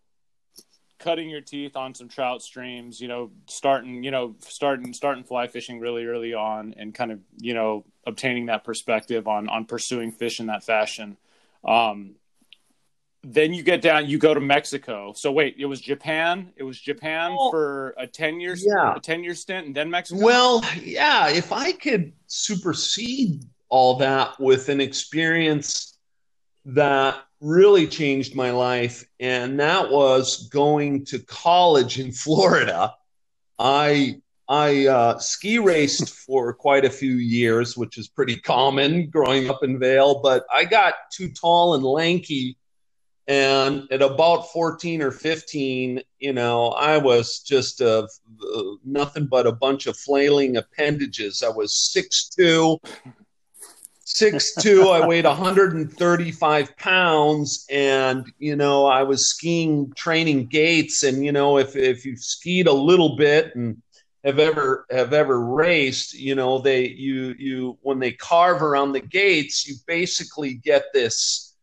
cutting 1.02 1.30
your 1.30 1.42
teeth 1.42 1.76
on 1.76 1.96
some 1.96 2.08
trout 2.08 2.44
streams 2.44 3.02
you 3.02 3.08
know 3.08 3.32
starting 3.48 4.04
you 4.04 4.12
know 4.12 4.36
starting 4.40 4.94
starting 4.94 5.24
fly 5.24 5.48
fishing 5.48 5.80
really 5.80 6.06
early 6.06 6.34
on 6.34 6.76
and 6.78 6.94
kind 6.94 7.12
of 7.12 7.20
you 7.38 7.54
know 7.54 7.84
obtaining 8.06 8.46
that 8.46 8.64
perspective 8.64 9.28
on 9.28 9.50
on 9.50 9.66
pursuing 9.66 10.12
fish 10.12 10.40
in 10.40 10.48
that 10.48 10.64
fashion. 10.64 11.18
Um 11.68 12.16
then 13.24 13.54
you 13.54 13.62
get 13.62 13.82
down 13.82 14.08
you 14.08 14.18
go 14.18 14.34
to 14.34 14.40
mexico. 14.40 15.14
So 15.16 15.32
wait 15.32 15.56
it 15.58 15.66
was 15.66 15.82
japan? 15.82 16.52
It 16.56 16.64
was 16.64 16.80
japan 16.80 17.36
for 17.50 17.96
a 17.98 18.06
10 18.06 18.40
year 18.40 18.56
yeah. 18.56 18.96
a 18.96 19.00
10 19.00 19.24
year 19.24 19.36
stint 19.36 19.66
and 19.68 19.76
then 19.76 19.90
mexico? 19.90 20.24
Well 20.24 20.64
yeah 20.82 21.30
if 21.30 21.52
i 21.52 21.72
could 21.72 22.14
supersede 22.28 23.44
all 23.70 23.98
that 23.98 24.40
with 24.40 24.70
an 24.70 24.82
experience 24.82 25.98
that 26.66 27.24
really 27.42 27.88
changed 27.88 28.36
my 28.36 28.52
life 28.52 29.04
and 29.20 29.60
that 29.60 29.90
was 29.90 30.48
going 30.50 31.04
to 31.04 31.20
college 31.20 32.00
in 32.00 32.12
florida 32.12 32.94
i 33.60 34.16
i 34.48 34.86
uh, 34.88 35.18
ski 35.18 35.58
raced 35.58 36.10
for 36.10 36.54
quite 36.54 36.86
a 36.86 36.90
few 36.90 37.14
years 37.14 37.76
which 37.76 37.98
is 37.98 38.08
pretty 38.08 38.36
common 38.38 39.10
growing 39.10 39.50
up 39.50 39.64
in 39.64 39.80
Vail, 39.80 40.22
but 40.22 40.46
i 40.54 40.64
got 40.64 40.94
too 41.12 41.30
tall 41.30 41.74
and 41.74 41.84
lanky 41.84 42.58
and 43.28 43.88
at 43.92 44.02
about 44.02 44.52
14 44.52 45.02
or 45.02 45.12
15, 45.12 46.02
you 46.20 46.34
know, 46.34 46.70
I 46.70 46.98
was 46.98 47.40
just 47.40 47.80
a, 47.80 48.00
uh, 48.04 48.62
nothing 48.84 49.28
but 49.28 49.48
a 49.48 49.52
bunch 49.52 49.88
of 49.88 49.96
flailing 49.96 50.58
appendages. 50.58 51.42
I 51.42 51.50
was 51.50 51.94
6'2, 51.96 52.78
6'2, 54.16 55.02
I 55.02 55.08
weighed 55.08 55.26
135 55.26 56.78
pounds, 56.78 57.66
and, 57.70 58.32
you 58.40 58.56
know, 58.56 58.86
I 58.86 59.04
was 59.04 59.28
skiing, 59.28 59.92
training 59.96 60.48
gates. 60.48 61.04
And, 61.04 61.24
you 61.24 61.32
know, 61.32 61.58
if, 61.58 61.76
if 61.76 62.06
you've 62.06 62.20
skied 62.20 62.68
a 62.68 62.74
little 62.74 63.16
bit 63.16 63.56
and 63.56 63.82
have 64.24 64.40
ever 64.40 64.86
have 64.92 65.14
ever 65.14 65.40
raced 65.42 66.14
you 66.14 66.36
know 66.36 66.60
they 66.60 66.88
you 66.88 67.36
you 67.40 67.78
when 67.82 68.00
they 68.00 68.12
carve 68.12 68.62
around 68.62 68.92
the 68.92 69.00
gates 69.00 69.68
you 69.68 69.76
basically 69.88 70.54
get 70.54 70.86
this 70.94 71.56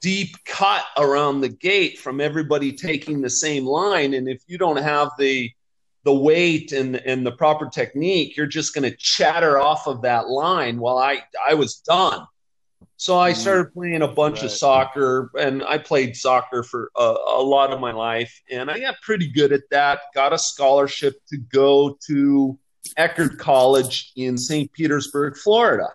deep 0.00 0.36
cut 0.44 0.84
around 0.98 1.40
the 1.40 1.48
gate 1.48 1.98
from 1.98 2.20
everybody 2.20 2.72
taking 2.72 3.20
the 3.20 3.30
same 3.30 3.64
line 3.64 4.14
and 4.14 4.28
if 4.28 4.42
you 4.46 4.58
don't 4.58 4.78
have 4.78 5.10
the 5.18 5.50
the 6.04 6.14
weight 6.14 6.72
and 6.72 6.96
and 6.96 7.24
the 7.24 7.32
proper 7.32 7.68
technique 7.68 8.36
you're 8.36 8.46
just 8.46 8.74
going 8.74 8.88
to 8.88 8.96
chatter 8.96 9.60
off 9.60 9.86
of 9.86 10.02
that 10.02 10.28
line 10.28 10.78
well 10.78 10.98
i 10.98 11.22
i 11.46 11.54
was 11.54 11.76
done 11.76 12.26
so 12.96 13.18
i 13.18 13.30
mm-hmm. 13.30 13.40
started 13.40 13.72
playing 13.72 14.02
a 14.02 14.08
bunch 14.08 14.36
right. 14.36 14.44
of 14.44 14.50
soccer 14.50 15.30
and 15.38 15.62
i 15.64 15.78
played 15.78 16.16
soccer 16.16 16.62
for 16.62 16.90
a, 16.96 17.14
a 17.28 17.42
lot 17.42 17.72
of 17.72 17.80
my 17.80 17.92
life 17.92 18.40
and 18.50 18.70
i 18.70 18.78
got 18.78 18.94
pretty 19.02 19.30
good 19.30 19.52
at 19.52 19.62
that 19.70 20.00
got 20.14 20.32
a 20.32 20.38
scholarship 20.38 21.14
to 21.28 21.36
go 21.36 21.96
to 22.06 22.58
eckerd 22.98 23.38
college 23.38 24.12
in 24.16 24.36
st 24.36 24.72
petersburg 24.72 25.36
florida 25.36 25.88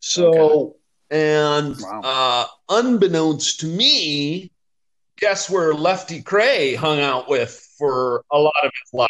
so 0.00 0.32
okay 0.32 0.78
and 1.14 1.76
wow. 1.80 2.00
uh, 2.02 2.46
unbeknownst 2.68 3.60
to 3.60 3.66
me, 3.66 4.50
guess 5.18 5.48
where 5.48 5.74
Lefty 5.74 6.22
Kreh 6.22 6.76
hung 6.76 7.00
out 7.00 7.28
with 7.28 7.50
for 7.78 8.24
a 8.32 8.38
lot 8.38 8.54
of 8.64 8.72
his 8.82 9.08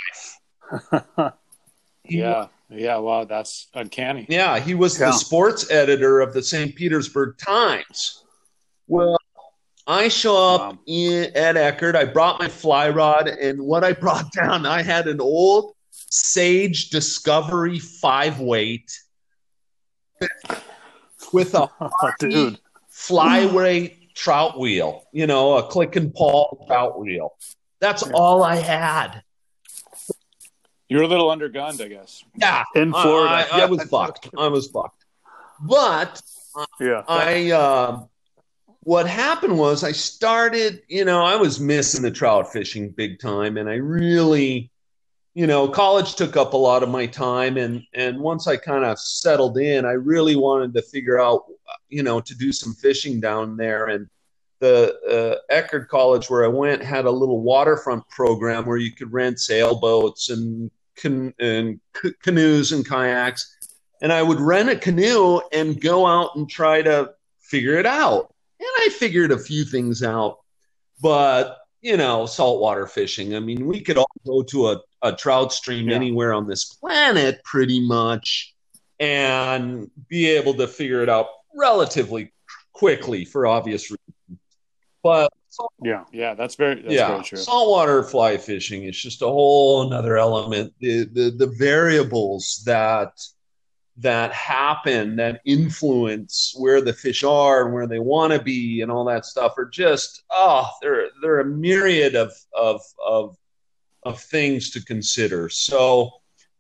life? 0.93 1.35
yeah. 2.05 2.49
Yeah, 2.71 2.97
wow, 2.97 3.25
that's 3.25 3.69
uncanny. 3.75 4.27
Yeah, 4.29 4.59
he 4.59 4.75
was 4.75 4.99
yeah. 4.99 5.07
the 5.07 5.13
sports 5.13 5.71
editor 5.71 6.21
of 6.21 6.33
the 6.33 6.43
St. 6.43 6.75
Petersburg 6.75 7.37
Times. 7.39 8.25
Well, 8.89 9.17
I 9.87 10.09
show 10.09 10.37
up 10.37 10.61
wow. 10.61 10.79
in, 10.87 11.25
at 11.37 11.57
Eckerd. 11.57 11.95
I 11.95 12.05
brought 12.05 12.41
my 12.41 12.49
fly 12.49 12.89
rod, 12.89 13.29
and 13.29 13.61
what 13.61 13.85
I 13.85 13.93
brought 13.93 14.33
down, 14.41 14.67
I 14.67 14.83
had 14.83 15.07
an 15.07 15.21
old 15.21 15.75
Sage 15.91 16.91
Discovery 16.91 17.79
five 17.79 18.41
weight 18.41 18.91
with 21.33 21.55
a 21.55 21.69
dude 22.19 22.59
flyweight 22.91 24.04
trout 24.15 24.59
wheel, 24.59 25.05
you 25.13 25.27
know, 25.27 25.59
a 25.59 25.63
click 25.65 25.97
and 25.97 26.15
pawl 26.15 26.65
trout 26.67 26.99
wheel. 26.99 27.35
That's 27.81 28.03
all 28.03 28.43
I 28.43 28.57
had. 28.57 29.23
You're 30.89 31.03
a 31.03 31.09
little 31.09 31.29
undergunned, 31.29 31.85
I 31.85 31.89
guess. 31.89 32.23
Yeah, 32.37 32.65
in 32.75 32.93
Florida, 32.93 33.49
I, 33.53 33.61
I, 33.61 33.63
I 33.63 33.65
was 33.67 33.83
fucked. 33.85 34.31
I 34.37 34.49
was 34.49 34.69
fucked. 34.69 35.05
But 35.61 36.21
yeah, 36.81 37.03
I. 37.09 37.51
Uh, 37.51 38.05
what 38.85 39.07
happened 39.07 39.59
was 39.59 39.83
I 39.83 39.93
started, 39.93 40.83
you 40.89 41.07
know, 41.07 41.25
I 41.25 41.37
was 41.37 41.59
missing 41.59 42.03
the 42.03 42.11
trout 42.11 42.53
fishing 42.53 42.91
big 42.91 43.19
time, 43.19 43.57
and 43.57 43.69
I 43.69 43.77
really 43.77 44.71
you 45.35 45.49
know, 45.49 45.67
college 45.69 46.15
took 46.15 46.37
up 46.37 46.53
a 46.53 46.57
lot 46.57 46.85
of 46.85 46.89
my 46.89 47.07
time, 47.07 47.57
and 47.57 47.83
and 47.93 48.21
once 48.21 48.47
I 48.47 48.57
kind 48.57 48.85
of 48.85 48.99
settled 49.01 49.59
in, 49.59 49.85
I 49.85 49.93
really 49.93 50.37
wanted 50.37 50.73
to 50.75 50.83
figure 50.83 51.21
out, 51.21 51.45
you 51.89 52.05
know, 52.05 52.21
to 52.21 52.35
do 52.37 52.53
some 52.53 52.73
fishing 52.75 53.21
down 53.21 53.57
there. 53.57 53.87
And 53.87 54.09
the 54.61 55.41
uh, 55.51 55.53
Eckerd 55.53 55.89
College 55.89 56.31
where 56.31 56.45
I 56.45 56.49
went 56.49 56.83
had 56.83 57.05
a 57.05 57.11
little 57.11 57.41
waterfront 57.43 58.09
program 58.09 58.65
where 58.65 58.77
you 58.77 58.93
could 58.93 59.13
rent 59.13 59.41
sailboats 59.41 60.31
and 60.31 60.71
can- 60.97 61.35
and 61.41 61.81
c- 62.01 62.15
canoes 62.23 62.71
and 62.71 62.89
kayaks, 62.89 63.57
and 64.03 64.13
I 64.13 64.23
would 64.23 64.41
rent 64.41 64.71
a 64.71 64.77
canoe 64.77 65.41
and 65.53 65.81
go 65.81 66.07
out 66.07 66.37
and 66.37 66.49
try 66.49 66.81
to 66.83 67.13
figure 67.41 67.77
it 67.77 67.87
out. 67.87 68.33
And 68.61 68.69
I 68.79 68.89
figured 68.91 69.33
a 69.33 69.39
few 69.39 69.65
things 69.65 70.05
out, 70.05 70.39
but 71.03 71.59
you 71.83 71.99
know, 71.99 72.25
saltwater 72.25 72.87
fishing. 72.87 73.35
I 73.37 73.41
mean, 73.41 73.67
we 73.67 73.81
could 73.81 73.99
all 73.99 74.07
go 74.25 74.43
to 74.45 74.69
a, 74.69 74.81
a 75.05 75.13
trout 75.15 75.53
stream 75.53 75.89
Yeah. 75.89 75.95
anywhere 75.97 76.33
on 76.33 76.49
this 76.49 76.65
planet 76.65 77.41
pretty 77.45 77.79
much 77.87 78.53
and 78.99 79.91
be 80.09 80.27
able 80.29 80.55
to 80.55 80.67
figure 80.67 81.03
it 81.03 81.09
out 81.09 81.27
relatively 81.55 82.33
quickly 82.73 83.25
for 83.25 83.47
obvious 83.47 83.91
reasons. 83.91 84.41
But 85.03 85.31
Yeah. 85.83 86.05
Yeah, 86.13 86.35
that's 86.35 86.57
very 86.57 86.77
that's 86.83 86.93
yeah, 86.95 87.09
very 87.13 87.23
true. 87.25 87.39
saltwater 87.39 88.03
fly 88.03 88.37
fishing 88.39 88.85
is 88.85 89.01
just 89.01 89.23
a 89.23 89.27
whole 89.27 89.87
another 89.87 90.17
element. 90.17 90.73
The, 90.81 91.05
the 91.05 91.31
the 91.31 91.47
variables 91.47 92.63
that 92.67 93.13
that 93.99 94.33
happen 94.33 95.15
that 95.17 95.41
influence 95.45 96.53
where 96.59 96.81
the 96.81 96.93
fish 96.93 97.23
are 97.23 97.65
and 97.65 97.73
where 97.75 97.87
they 97.87 98.01
want 98.01 98.33
to 98.33 98.43
be 98.43 98.81
and 98.81 98.91
all 98.91 99.05
that 99.05 99.25
stuff 99.25 99.53
are 99.57 99.67
just 99.67 100.25
oh 100.33 100.69
they're 100.83 101.11
they're 101.23 101.39
a 101.39 101.45
myriad 101.45 102.17
of 102.17 102.33
of 102.59 102.81
of 103.07 103.37
of 104.05 104.21
things 104.21 104.71
to 104.71 104.85
consider. 104.85 105.49
So 105.49 106.11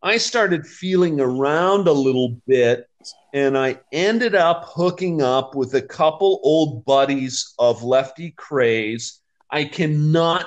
I 0.02 0.16
started 0.18 0.66
feeling 0.66 1.20
around 1.20 1.88
a 1.88 1.92
little 1.92 2.36
bit 2.46 2.88
and 3.32 3.58
I 3.58 3.80
ended 3.92 4.34
up 4.34 4.64
hooking 4.66 5.20
up 5.22 5.54
with 5.54 5.74
a 5.74 5.82
couple 5.82 6.40
old 6.42 6.84
buddies 6.84 7.54
of 7.58 7.82
Lefty 7.82 8.32
Kreh's. 8.38 9.20
I 9.50 9.64
cannot 9.64 10.46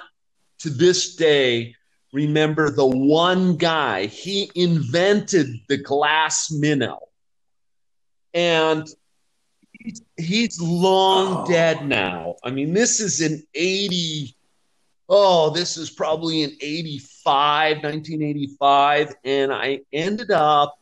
to 0.60 0.70
this 0.70 1.16
day 1.16 1.76
remember 2.14 2.70
the 2.72 2.86
one 2.86 3.58
guy. 3.58 4.06
He 4.06 4.50
invented 4.56 5.48
the 5.68 5.78
glass 5.78 6.50
minnow. 6.52 7.00
And 8.34 8.88
he's, 9.80 10.02
he's 10.18 10.62
long 10.62 11.44
Oh. 11.44 11.48
dead 11.48 11.86
now. 11.88 12.36
I 12.44 12.52
mean, 12.52 12.74
this 12.74 13.00
is 13.00 13.22
in 13.22 13.44
80. 13.54 14.37
Oh, 15.10 15.50
this 15.52 15.78
is 15.78 15.90
probably 15.90 16.44
in 16.44 16.52
85, 16.60 17.78
1985. 17.78 19.16
And 19.24 19.54
I 19.54 19.80
ended 19.94 20.32
up 20.32 20.78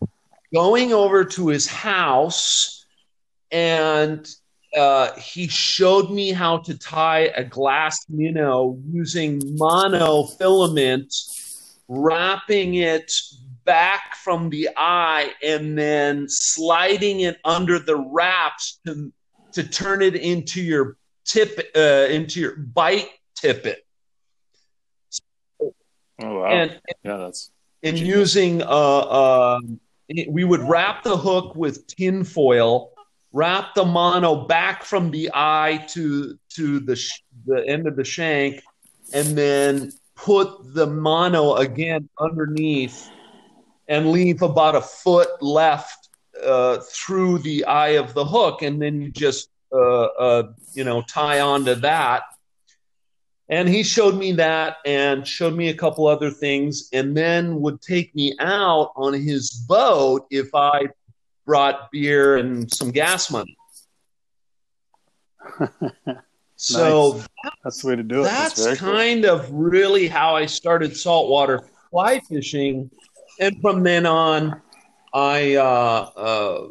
going 0.54 0.94
over 0.94 1.24
to 1.24 1.48
his 1.50 1.68
house 1.68 2.86
and 3.52 4.28
uh, 4.76 5.14
he 5.14 5.48
showed 5.48 6.10
me 6.10 6.32
how 6.32 6.58
to 6.58 6.78
tie 6.78 7.32
a 7.36 7.44
glass 7.44 8.06
minnow 8.10 8.78
using 8.92 9.40
monofilament, 9.42 11.14
wrapping 11.88 12.76
it 12.76 13.12
back 13.64 14.16
from 14.18 14.50
the 14.50 14.70
eye 14.76 15.32
and 15.44 15.78
then 15.78 16.28
sliding 16.28 17.22
it 17.22 17.38
under 17.46 17.80
the 17.80 17.96
wraps 17.96 18.80
to, 18.86 19.14
to 19.52 19.64
turn 19.64 20.02
it 20.02 20.16
into 20.16 20.62
your 20.62 20.98
tip 21.26 21.60
uh, 21.76 22.08
into 22.10 22.40
your 22.40 22.56
bite 22.56 23.10
tippet 23.36 23.85
Oh 26.22 26.40
wow. 26.40 26.50
and 26.52 26.80
yeah, 27.04 27.18
that's 27.18 27.52
and 27.84 28.00
using 28.00 28.62
uh, 28.62 28.66
uh, 28.66 29.60
we 30.28 30.44
would 30.44 30.62
wrap 30.62 31.04
the 31.04 31.18
hook 31.18 31.56
with 31.56 31.86
tin 31.88 32.24
foil, 32.24 32.92
wrap 33.32 33.76
the 33.76 33.86
mono 33.86 34.46
back 34.46 34.84
from 34.84 35.12
the 35.12 35.30
eye 35.34 35.86
to 35.90 36.38
to 36.50 36.80
the 36.80 36.96
sh- 36.96 37.22
the 37.46 37.68
end 37.68 37.88
of 37.88 37.96
the 37.96 38.04
shank, 38.04 38.64
and 39.14 39.38
then 39.38 39.92
put 40.16 40.74
the 40.74 40.88
mono 40.88 41.56
again 41.56 42.10
underneath, 42.20 43.10
and 43.88 44.12
leave 44.12 44.42
about 44.42 44.76
a 44.76 44.82
foot 44.82 45.30
left 45.42 46.10
uh, 46.44 46.78
through 46.92 47.40
the 47.40 47.66
eye 47.66 47.98
of 47.98 48.14
the 48.14 48.26
hook, 48.26 48.62
and 48.62 48.82
then 48.82 49.02
you 49.02 49.12
just 49.12 49.50
uh, 49.72 50.06
uh, 50.06 50.44
you 50.74 50.84
know 50.84 51.02
tie 51.02 51.40
onto 51.42 51.76
that 51.76 52.24
and 53.50 53.70
he 53.70 53.84
showed 53.84 54.16
me 54.16 54.32
that 54.34 54.78
and 54.86 55.28
showed 55.28 55.56
me 55.56 55.70
a 55.70 55.74
couple 55.74 56.08
other 56.08 56.32
things, 56.32 56.90
and 56.94 57.16
then 57.16 57.62
would 57.62 57.82
take 57.82 58.14
me 58.16 58.36
out 58.40 58.92
on 58.96 59.14
his 59.14 59.52
boat 59.52 60.26
if 60.32 60.54
I 60.54 60.88
brought 61.46 61.92
beer 61.92 62.38
and 62.38 62.72
some 62.74 62.92
gas 62.92 63.30
money. 63.32 63.56
so 66.56 67.22
That's 67.64 67.82
the 67.82 67.88
way 67.88 67.96
to 67.96 68.04
do 68.04 68.22
it. 68.22 68.24
that's 68.24 68.66
cool. 68.66 68.76
kind 68.76 69.26
of 69.26 69.48
really 69.52 70.08
how 70.08 70.36
I 70.36 70.48
started 70.48 70.98
saltwater 70.98 71.64
fly 71.96 72.20
fishing, 72.28 72.92
and 73.40 73.62
from 73.62 73.82
then 73.82 74.06
on, 74.06 74.62
I 75.14 75.56
uh, 75.56 76.10
uh, 76.18 76.68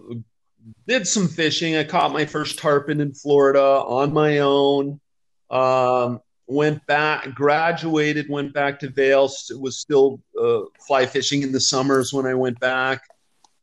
did 0.87 1.07
some 1.07 1.29
fishing. 1.29 1.77
I 1.77 1.85
caught 1.85 2.13
my 2.13 2.27
first 2.27 2.59
tarpon 2.59 3.01
in 3.01 3.15
Florida 3.15 3.63
on 3.63 4.13
my 4.13 4.41
own. 4.41 5.01
Um, 5.49 6.21
went 6.47 6.85
back, 6.87 7.35
graduated, 7.35 8.29
went 8.29 8.53
back 8.53 8.79
to 8.81 8.91
Vail. 8.91 9.31
Was 9.59 9.79
still 9.79 10.21
uh, 10.41 10.61
fly 10.87 11.07
fishing 11.07 11.43
in 11.43 11.53
the 11.53 11.61
summers 11.61 12.13
when 12.13 12.27
I 12.27 12.35
went 12.35 12.59
back. 12.61 13.03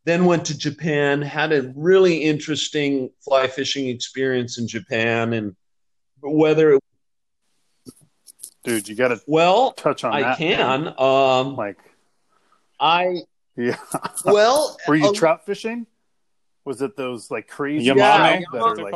Then 0.05 0.25
went 0.25 0.45
to 0.45 0.57
Japan. 0.57 1.21
Had 1.21 1.53
a 1.53 1.71
really 1.75 2.17
interesting 2.23 3.09
fly 3.23 3.47
fishing 3.47 3.87
experience 3.87 4.57
in 4.57 4.67
Japan, 4.67 5.33
and 5.33 5.55
whether 6.21 6.73
it 6.73 6.81
Dude, 8.63 8.87
you 8.87 8.95
got 8.95 9.07
to 9.09 9.19
well, 9.25 9.71
touch 9.71 10.03
on 10.03 10.13
I 10.13 10.21
that. 10.21 10.37
can. 10.37 10.87
Um, 10.99 11.55
Like, 11.55 11.77
I 12.79 13.21
yeah. 13.57 13.75
well, 14.25 14.77
Were 14.87 14.95
you 14.95 15.09
a- 15.09 15.13
trout 15.13 15.45
fishing? 15.45 15.87
Was 16.65 16.81
it 16.81 16.95
those 16.95 17.31
like 17.31 17.47
crazy 17.47 17.87
Yamame? 17.87 18.43
trout 18.43 18.43
that 18.53 18.61
are 18.61 18.75
like 18.75 18.93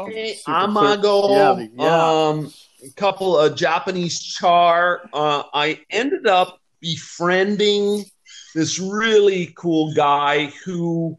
Amago. 0.47 1.29
Yeah, 1.29 1.65
the- 1.65 1.71
yeah. 1.75 2.27
um, 2.27 2.53
a 2.83 2.93
couple 2.95 3.37
of 3.37 3.55
Japanese 3.55 4.21
char. 4.21 5.09
Uh, 5.13 5.43
I 5.53 5.79
ended 5.89 6.27
up 6.27 6.59
befriending 6.79 8.05
this 8.53 8.79
really 8.79 9.53
cool 9.57 9.93
guy 9.95 10.51
who 10.63 11.17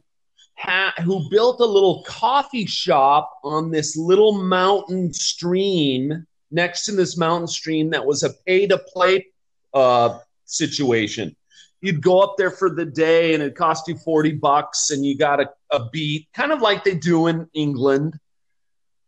ha- 0.56 0.94
who 1.04 1.28
built 1.30 1.60
a 1.60 1.64
little 1.66 2.04
coffee 2.06 2.66
shop 2.66 3.30
on 3.42 3.70
this 3.70 3.96
little 3.96 4.32
mountain 4.32 5.12
stream 5.12 6.26
next 6.50 6.84
to 6.86 6.92
this 6.92 7.16
mountain 7.16 7.48
stream 7.48 7.90
that 7.90 8.04
was 8.04 8.22
a 8.22 8.30
pay 8.46 8.66
to 8.68 8.78
play 8.78 9.26
uh, 9.74 10.18
situation. 10.44 11.34
You'd 11.86 12.02
go 12.02 12.18
up 12.20 12.34
there 12.36 12.50
for 12.50 12.68
the 12.68 12.84
day 12.84 13.32
and 13.32 13.42
it 13.42 13.54
cost 13.54 13.86
you 13.86 13.96
40 13.96 14.32
bucks 14.32 14.90
and 14.90 15.06
you 15.06 15.16
got 15.16 15.40
a, 15.40 15.48
a 15.70 15.88
beat, 15.90 16.26
kind 16.34 16.50
of 16.50 16.60
like 16.60 16.82
they 16.82 16.96
do 16.96 17.28
in 17.28 17.48
England. 17.54 18.18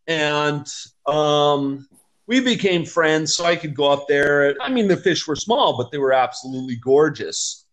And 0.07 0.65
um, 1.05 1.89
we 2.29 2.39
became 2.39 2.85
friends, 2.85 3.35
so 3.35 3.45
I 3.45 3.57
could 3.57 3.75
go 3.75 3.91
up 3.91 4.07
there. 4.07 4.55
I 4.61 4.69
mean, 4.69 4.87
the 4.87 4.97
fish 4.97 5.27
were 5.27 5.35
small, 5.35 5.77
but 5.77 5.91
they 5.91 5.99
were 5.99 6.13
absolutely 6.13 6.77
gorgeous. 6.77 7.67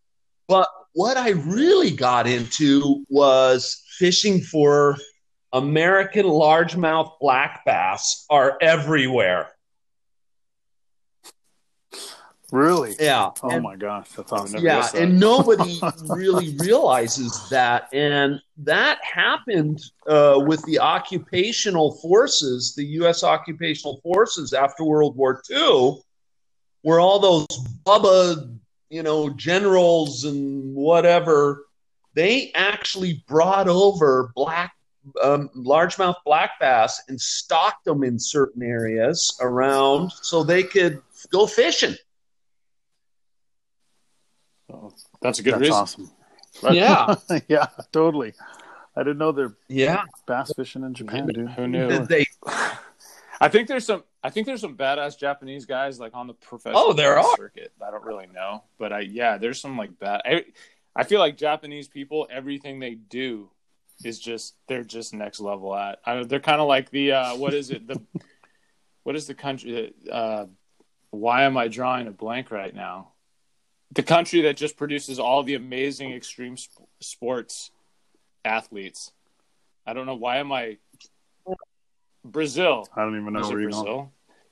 But 0.48 0.70
what 0.94 1.18
I 1.18 1.30
really 1.30 1.92
got 1.92 2.26
into 2.26 3.06
was 3.08 3.84
fishing 4.00 4.42
for 4.42 4.98
American 5.54 6.26
largemouth 6.26 7.12
black 7.22 7.64
bass 7.64 8.26
are 8.32 8.58
everywhere. 8.60 9.55
Really? 12.56 12.96
Yeah. 13.00 13.32
Oh 13.44 13.50
And- 13.50 13.64
my 13.64 13.76
gosh, 13.76 14.10
that's 14.16 14.32
I 14.32 14.38
awesome. 14.38 14.64
never 14.64 14.66
yeah, 14.66 14.90
and 14.96 15.20
nobody 15.20 15.80
really 16.08 16.56
realizes 16.60 17.50
that, 17.50 17.90
and 17.94 18.40
that 18.58 19.00
happened 19.04 19.82
uh, 20.08 20.42
with 20.46 20.64
the 20.66 20.80
occupational 20.80 21.96
forces, 22.02 22.74
the 22.76 22.86
U.S. 23.00 23.24
occupational 23.24 24.00
forces 24.02 24.54
after 24.54 24.84
World 24.86 25.16
War 25.18 25.42
II, 25.50 25.98
where 26.84 27.00
all 27.00 27.20
those 27.20 27.48
Bubba, 27.86 28.58
you 28.90 29.04
know, 29.04 29.30
generals 29.32 30.24
and 30.24 30.74
whatever, 30.74 31.66
they 32.14 32.52
actually 32.56 33.24
brought 33.28 33.68
over 33.68 34.32
black. 34.36 34.72
Um, 35.22 35.50
largemouth 35.56 36.16
black 36.26 36.54
bass 36.60 37.00
and 37.10 37.22
stocked 37.22 37.86
them 37.86 38.04
in 38.04 38.18
certain 38.18 38.64
areas 38.64 39.38
around 39.40 40.12
so 40.24 40.44
they 40.44 40.64
could 40.64 41.00
go 41.32 41.46
fishing. 41.46 41.94
Oh, 44.74 44.92
that's 45.22 45.40
a 45.40 45.44
good 45.44 45.54
That's 45.54 45.62
reason. 45.62 45.76
awesome. 45.76 46.12
Yeah. 46.72 47.16
yeah, 47.50 47.68
totally. 47.92 48.34
I 48.96 49.02
didn't 49.04 49.18
know 49.18 49.34
they're 49.34 49.54
Yeah, 49.68 50.04
bass 50.26 50.54
fishing 50.56 50.84
in 50.84 50.94
Japan, 50.94 51.28
dude. 51.28 51.50
Who 51.50 51.68
knew? 51.68 51.90
Did 51.90 52.08
they 52.08 52.26
I 53.42 53.50
think 53.50 53.68
there's 53.68 53.86
some. 53.86 54.04
I 54.24 54.30
think 54.30 54.48
there's 54.48 54.62
some 54.62 54.78
badass 54.78 55.20
Japanese 55.20 55.66
guys 55.66 56.00
like 56.00 56.16
on 56.16 56.28
the 56.28 56.34
professional 56.34 56.82
Oh, 56.84 56.94
there 56.94 57.20
are. 57.20 57.36
circuit. 57.36 57.74
I 57.86 57.92
don't 57.92 58.06
really 58.06 58.28
know, 58.34 58.64
but 58.78 58.94
I 58.94 59.02
yeah, 59.02 59.38
there's 59.38 59.60
some 59.60 59.78
like 59.78 60.00
bad. 60.00 60.22
I, 60.26 60.46
I 60.96 61.04
feel 61.04 61.20
like 61.20 61.36
Japanese 61.36 61.90
people, 61.90 62.26
everything 62.32 62.80
they 62.80 62.96
do 62.96 63.50
is 64.06 64.18
just 64.20 64.56
they're 64.68 64.86
just 64.86 65.14
next 65.14 65.42
level 65.42 65.76
at. 65.76 66.00
I, 66.06 66.24
they're 66.24 66.40
kind 66.40 66.62
of 66.62 66.68
like 66.70 66.90
the 66.90 67.12
uh, 67.12 67.36
what 67.36 67.54
is 67.54 67.70
it 67.72 67.86
the 67.86 68.02
what 69.04 69.18
is 69.18 69.28
the 69.28 69.36
country? 69.36 69.94
Uh, 70.10 70.46
why 71.12 71.44
am 71.44 71.58
I 71.58 71.68
drawing 71.68 72.08
a 72.08 72.12
blank 72.12 72.50
right 72.50 72.74
now? 72.74 73.10
The 73.96 74.04
country 74.04 74.42
that 74.42 74.58
just 74.58 74.78
produces 74.78 75.20
all 75.20 75.44
the 75.44 75.56
amazing 75.56 76.14
extreme 76.14 76.58
sp- 76.60 76.88
sports 77.00 77.72
athletes. 78.44 79.12
I 79.86 79.94
don't 79.94 80.06
know 80.06 80.16
why 80.16 80.38
am 80.38 80.52
I 80.52 80.78
Brazil. 82.24 82.88
I 82.96 83.02
don't 83.02 83.20
even 83.20 83.34
know 83.34 83.40
Is 83.40 83.50
it 83.50 83.54
where 83.54 83.62
you're 83.62 83.70
Brazil? 83.70 83.84
going. 83.86 84.10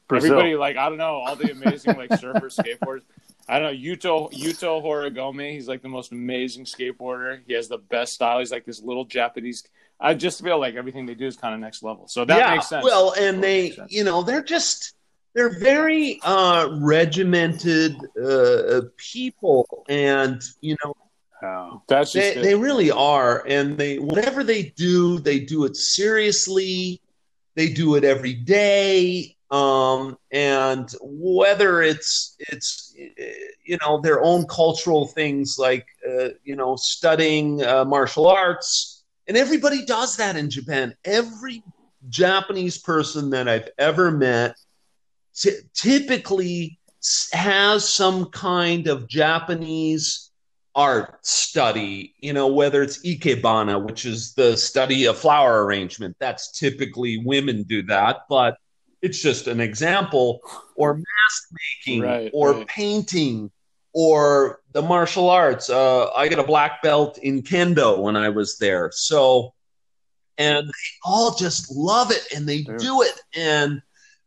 Brazil. 0.07 0.31
Everybody 0.31 0.55
like 0.55 0.77
I 0.77 0.89
don't 0.89 0.97
know 0.97 1.15
all 1.15 1.35
the 1.35 1.51
amazing 1.51 1.97
like 1.97 2.09
surfers, 2.11 2.57
skateboarders. 2.81 3.01
I 3.47 3.59
don't 3.59 3.73
know 3.73 3.79
Yuto 3.79 4.31
Yuto 4.31 4.81
Horigome. 4.83 5.51
He's 5.51 5.67
like 5.67 5.81
the 5.81 5.89
most 5.89 6.11
amazing 6.11 6.65
skateboarder. 6.65 7.39
He 7.45 7.53
has 7.53 7.67
the 7.67 7.77
best 7.77 8.13
style. 8.13 8.39
He's 8.39 8.51
like 8.51 8.65
this 8.65 8.81
little 8.81 9.05
Japanese. 9.05 9.63
I 9.99 10.13
just 10.13 10.41
feel 10.41 10.59
like 10.59 10.75
everything 10.75 11.05
they 11.05 11.15
do 11.15 11.27
is 11.27 11.35
kind 11.35 11.53
of 11.53 11.59
next 11.59 11.83
level. 11.83 12.07
So 12.07 12.25
that 12.25 12.37
yeah, 12.37 12.55
makes 12.55 12.69
sense. 12.69 12.83
Well, 12.83 13.09
Totally 13.11 13.27
and 13.27 13.43
they, 13.43 13.77
you 13.89 14.03
know, 14.03 14.21
they're 14.21 14.43
just 14.43 14.93
they're 15.33 15.59
very 15.59 16.19
uh, 16.23 16.69
regimented 16.79 17.95
uh, 18.23 18.81
people, 18.97 19.85
and 19.89 20.41
you 20.61 20.75
know, 20.83 20.93
Oh. 21.43 21.81
that's 21.87 22.13
they, 22.13 22.35
they 22.35 22.55
really 22.55 22.89
are. 22.89 23.43
And 23.47 23.77
they 23.77 23.99
whatever 23.99 24.43
they 24.43 24.63
do 24.77 25.19
they 25.19 25.39
do 25.39 25.65
it 25.65 25.75
seriously. 25.75 27.01
They 27.55 27.69
do 27.69 27.95
it 27.95 28.03
every 28.03 28.33
day. 28.33 29.35
Um, 29.51 30.17
and 30.31 30.89
whether 31.01 31.81
it's 31.81 32.35
it's 32.39 32.95
you 32.95 33.77
know 33.81 33.99
their 33.99 34.23
own 34.23 34.47
cultural 34.47 35.07
things 35.07 35.57
like 35.59 35.85
uh, 36.09 36.29
you 36.43 36.55
know 36.55 36.75
studying 36.77 37.63
uh, 37.63 37.83
martial 37.85 38.27
arts. 38.27 39.03
And 39.27 39.37
everybody 39.37 39.85
does 39.85 40.15
that 40.17 40.35
in 40.37 40.49
japan. 40.49 40.95
Every 41.05 41.63
japanese 42.09 42.77
person 42.77 43.29
that 43.29 43.47
i've 43.47 43.69
ever 43.77 44.11
met 44.11 44.57
ty- 45.41 45.61
typically 45.73 46.79
has 47.33 47.87
some 47.87 48.25
kind 48.27 48.87
of 48.87 49.07
japanese 49.07 50.31
art 50.75 51.23
study, 51.25 52.15
you 52.19 52.33
know, 52.33 52.47
whether 52.47 52.81
it's 52.81 52.97
ikebana, 53.05 53.83
which 53.83 54.05
is 54.05 54.33
the 54.33 54.57
study 54.57 55.05
of 55.05 55.17
flower 55.17 55.65
arrangement. 55.65 56.15
That's 56.19 56.51
typically 56.57 57.17
women 57.17 57.63
do 57.63 57.83
that, 57.83 58.21
but 58.27 58.57
it's 59.03 59.21
just 59.21 59.47
an 59.47 59.59
example, 59.59 60.39
or 60.75 60.95
mask 60.95 61.49
making, 61.85 62.01
Right, 62.01 62.31
or 62.33 62.53
right. 62.53 62.67
painting, 62.67 63.51
or 63.93 64.61
the 64.71 64.81
martial 64.81 65.29
arts. 65.29 65.69
Uh, 65.69 66.09
I 66.13 66.27
got 66.27 66.39
a 66.39 66.43
black 66.43 66.81
belt 66.81 67.19
in 67.19 67.43
kendo 67.43 67.99
when 67.99 68.15
I 68.15 68.29
was 68.29 68.57
there. 68.57 68.89
So, 68.93 69.53
and 70.39 70.67
they 70.67 70.71
all 71.05 71.35
just 71.35 71.69
love 71.71 72.09
it 72.11 72.25
and 72.35 72.49
they 72.49 72.65
Yeah. 72.67 72.77
do 72.77 73.01
it. 73.03 73.19
And 73.35 73.81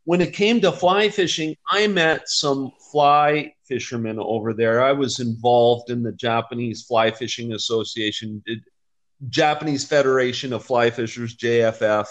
when 0.07 0.21
it 0.21 0.33
came 0.33 0.61
to 0.61 0.71
fly 0.71 1.09
fishing, 1.09 1.57
I 1.69 1.89
met 1.89 2.29
some 2.29 2.71
fly 2.93 3.53
fishermen 3.65 4.19
over 4.21 4.55
there. 4.55 4.83
I 4.83 4.93
was 4.93 5.19
involved 5.19 5.91
in 5.91 6.05
the 6.05 6.13
Japanese 6.13 6.85
Fly 6.85 7.11
Fishing 7.11 7.53
Association, 7.53 8.43
Japanese 9.29 9.85
Federation 9.85 10.53
of 10.53 10.65
Fly 10.65 10.91
Fishers, 10.91 11.37
JFF, 11.37 12.07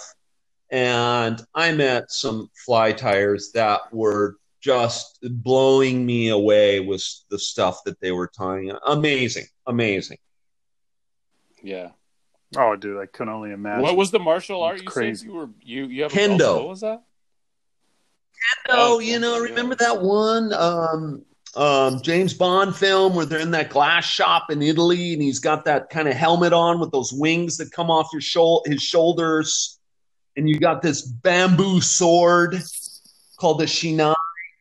and 0.72 1.42
I 1.56 1.72
met 1.72 2.12
some 2.12 2.50
fly 2.66 2.92
tyers 2.92 3.54
that 3.54 3.80
were 3.94 4.36
just 4.60 5.20
blowing 5.22 6.06
me 6.06 6.30
away 6.30 6.82
with 6.82 7.02
the 7.30 7.40
stuff 7.40 7.80
that 7.86 8.02
they 8.02 8.12
were 8.12 8.28
tying. 8.28 8.74
Amazing, 8.88 9.46
amazing. 9.68 10.18
yeah. 11.64 11.92
Oh, 12.58 12.76
dude, 12.76 13.02
I 13.02 13.06
can 13.06 13.30
only 13.30 13.52
imagine. 13.52 13.84
What 13.84 13.96
was 13.96 14.12
the 14.12 14.20
martial 14.20 14.64
art 14.64 14.82
you 14.82 14.88
crazy. 14.88 15.20
said 15.20 15.28
you 15.28 15.34
were 15.34 15.50
you 15.62 15.86
you 15.86 16.04
have 16.04 16.12
a 16.12 16.16
Kendo. 16.16 16.38
belt? 16.38 16.60
What 16.60 16.70
was 16.70 16.82
that? 16.82 17.04
Oh, 18.70 19.00
you 19.00 19.20
know, 19.20 19.40
remember 19.40 19.76
that 19.76 20.02
one 20.02 20.54
um, 20.54 21.24
um, 21.56 22.02
James 22.02 22.34
Bond 22.34 22.76
film 22.76 23.16
where 23.16 23.26
they're 23.26 23.40
in 23.40 23.52
that 23.52 23.70
glass 23.70 24.06
shop 24.06 24.50
in 24.52 24.62
Italy, 24.62 25.14
and 25.14 25.22
he's 25.22 25.40
got 25.40 25.66
that 25.66 25.90
kind 25.90 26.08
of 26.08 26.16
helmet 26.16 26.54
on 26.54 26.80
with 26.80 26.92
those 26.92 27.14
wings 27.14 27.58
that 27.58 27.72
come 27.72 27.90
off 27.92 28.10
your 28.12 28.22
shou- 28.22 28.62
his 28.66 28.82
shoulders, 28.82 29.80
and 30.36 30.50
you 30.50 30.60
got 30.60 30.82
this 30.82 31.02
bamboo 31.02 31.80
sword 31.82 32.62
called 33.38 33.60
the 33.60 33.66
shinai, 33.66 34.16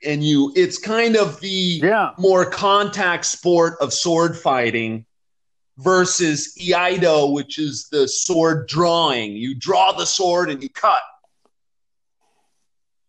and 0.04 0.22
you 0.22 0.52
it's 0.54 0.78
kind 0.78 1.16
of 1.16 1.40
the 1.40 1.80
Yeah. 1.82 2.10
more 2.18 2.44
contact 2.48 3.24
sport 3.26 3.74
of 3.80 3.92
sword 3.92 4.36
fighting 4.36 5.04
versus 5.78 6.54
iaido, 6.60 7.32
which 7.32 7.58
is 7.58 7.88
the 7.90 8.06
sword 8.06 8.68
drawing. 8.68 9.32
You 9.32 9.54
draw 9.54 9.92
the 9.92 10.06
sword 10.06 10.50
and 10.50 10.62
you 10.62 10.68
cut. 10.68 11.02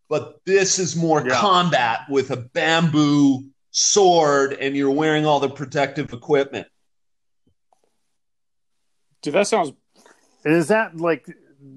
But 0.09 0.39
this 0.45 0.77
is 0.79 0.95
more 0.95 1.25
Yeah. 1.25 1.35
combat 1.35 2.01
with 2.09 2.29
a 2.31 2.37
bamboo 2.37 3.43
sword, 3.71 4.53
and 4.53 4.75
you're 4.75 4.91
wearing 4.91 5.25
all 5.25 5.39
the 5.39 5.49
protective 5.49 6.13
equipment. 6.13 6.67
Dude, 9.21 9.33
that 9.33 9.47
sounds 9.47 9.71
is 10.43 10.67
that 10.67 10.97
like 10.97 11.25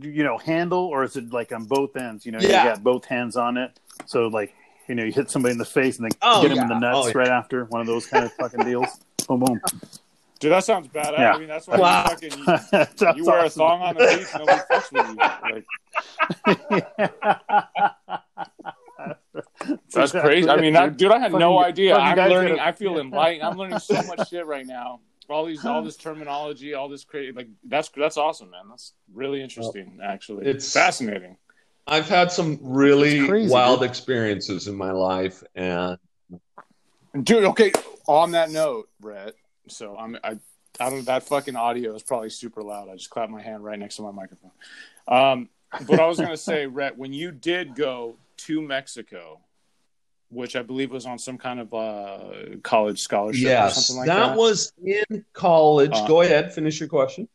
you 0.03 0.23
know 0.23 0.37
handle 0.37 0.81
or 0.87 1.03
is 1.05 1.17
it 1.17 1.33
like 1.33 1.53
on 1.53 1.65
both 1.65 1.97
ends? 1.97 2.27
You 2.27 2.33
know, 2.33 2.39
Yeah. 2.41 2.65
you 2.65 2.71
got 2.71 2.83
both 2.83 3.05
hands 3.07 3.37
on 3.37 3.57
it, 3.57 3.81
so 4.07 4.29
like 4.29 4.55
you 4.87 4.95
know 4.95 5.05
you 5.05 5.13
hit 5.13 5.31
somebody 5.31 5.53
in 5.53 5.59
the 5.59 5.65
face 5.65 5.97
and 5.99 6.05
then 6.11 6.19
Oh, 6.23 6.43
get 6.43 6.53
him 6.53 6.59
in 6.59 6.69
the 6.69 6.79
nuts 6.79 6.99
Oh, 6.99 7.07
yeah. 7.09 7.13
right 7.17 7.29
after 7.29 7.65
one 7.67 7.81
of 7.81 7.87
those 7.87 8.07
kind 8.07 8.25
of 8.25 8.33
fucking 8.35 8.65
deals. 8.65 9.01
Boom, 9.27 9.41
boom. 9.41 9.61
Dude. 10.39 10.53
That 10.53 10.65
sounds 10.65 10.89
badass. 10.89 11.13
Yeah. 11.19 11.33
I 11.35 11.39
mean, 11.39 11.49
that's 11.49 11.67
why 11.67 11.79
Wow. 11.79 12.05
you 12.23 12.31
fucking 12.31 12.39
you, 13.17 13.17
you 13.17 13.25
wear 13.25 13.39
a 13.41 13.45
awesome. 13.47 13.59
thong 13.61 13.83
on 13.83 13.95
the 13.95 14.17
beach, 14.19 14.29
nobody 14.39 14.61
fucks 14.71 14.93
with 14.93 15.09
you. 15.09 15.17
Like, 19.67 19.79
that's 19.93 20.13
crazy. 20.13 20.49
I 20.49 20.57
mean, 20.61 20.73
that, 20.75 20.97
dude, 20.97 21.13
I 21.13 21.19
had 21.19 21.33
no 21.33 21.59
idea. 21.63 21.97
I'm 21.97 22.17
learning. 22.31 22.57
gotta- 22.57 22.69
I 22.69 22.73
feel 22.73 22.99
enlightened. 23.01 23.43
I'm 23.45 23.57
learning 23.59 23.79
so 23.79 24.01
much 24.03 24.29
shit 24.31 24.47
right 24.47 24.67
now. 24.67 25.01
All 25.31 25.45
these, 25.45 25.63
all 25.67 25.83
this 25.83 25.97
terminology, 25.97 26.73
all 26.73 26.89
this 26.89 27.05
crazy. 27.05 27.33
Like 27.33 27.49
that's 27.63 27.91
that's 27.95 28.17
awesome, 28.17 28.49
man. 28.51 28.63
That's 28.71 28.95
really 29.13 29.43
interesting. 29.43 29.99
Actually, 30.03 30.47
It's- 30.47 30.73
fascinating. 30.73 31.37
I've 31.91 32.07
had 32.09 32.31
some 32.31 32.59
really 32.63 33.27
crazy, 33.27 33.51
wild 33.51 33.81
dude. 33.81 33.89
experiences 33.89 34.69
in 34.69 34.77
my 34.77 34.91
life, 34.93 35.43
and 35.55 35.99
Dude, 37.23 37.45
okay. 37.45 37.73
On 38.07 38.33
that 38.33 38.51
note, 38.51 38.89
Brett. 39.01 39.33
So 39.69 39.97
I'm 39.97 40.17
I 40.23 40.39
I 40.81 40.91
don't 40.91 41.05
that 41.07 41.25
fucking 41.25 41.57
audio 41.57 41.95
is 41.95 42.03
probably 42.03 42.31
super 42.31 42.63
loud. 42.63 42.89
I 42.89 42.95
just 42.95 43.11
clapped 43.11 43.31
my 43.31 43.43
hand 43.43 43.65
right 43.65 43.79
next 43.79 43.97
to 43.97 44.03
my 44.03 44.13
microphone. 44.13 44.51
Um, 45.07 45.49
but 45.87 46.01
I 46.01 46.07
was 46.07 46.19
gonna 46.19 46.37
say, 46.37 46.67
Rhett, 46.67 46.97
when 46.97 47.13
you 47.13 47.33
did 47.33 47.75
go 47.75 48.17
to 48.39 48.63
Mexico, 48.63 49.41
which 50.31 50.57
I 50.57 50.63
believe 50.63 50.91
was 50.91 51.07
on 51.07 51.19
some 51.19 51.39
kind 51.39 51.61
of 51.61 51.75
uh, 51.75 52.57
college 52.63 53.01
scholarship 53.01 53.47
or 53.47 53.51
yes, 53.51 53.87
something 53.87 54.01
like 54.01 54.07
that, 54.07 54.29
that. 54.29 54.37
was 54.37 54.73
in 54.83 55.25
college. 55.33 55.93
Uh, 55.93 56.07
Go 56.07 56.21
ahead, 56.21 56.53
finish 56.53 56.79
your 56.81 56.89
question. 56.89 57.29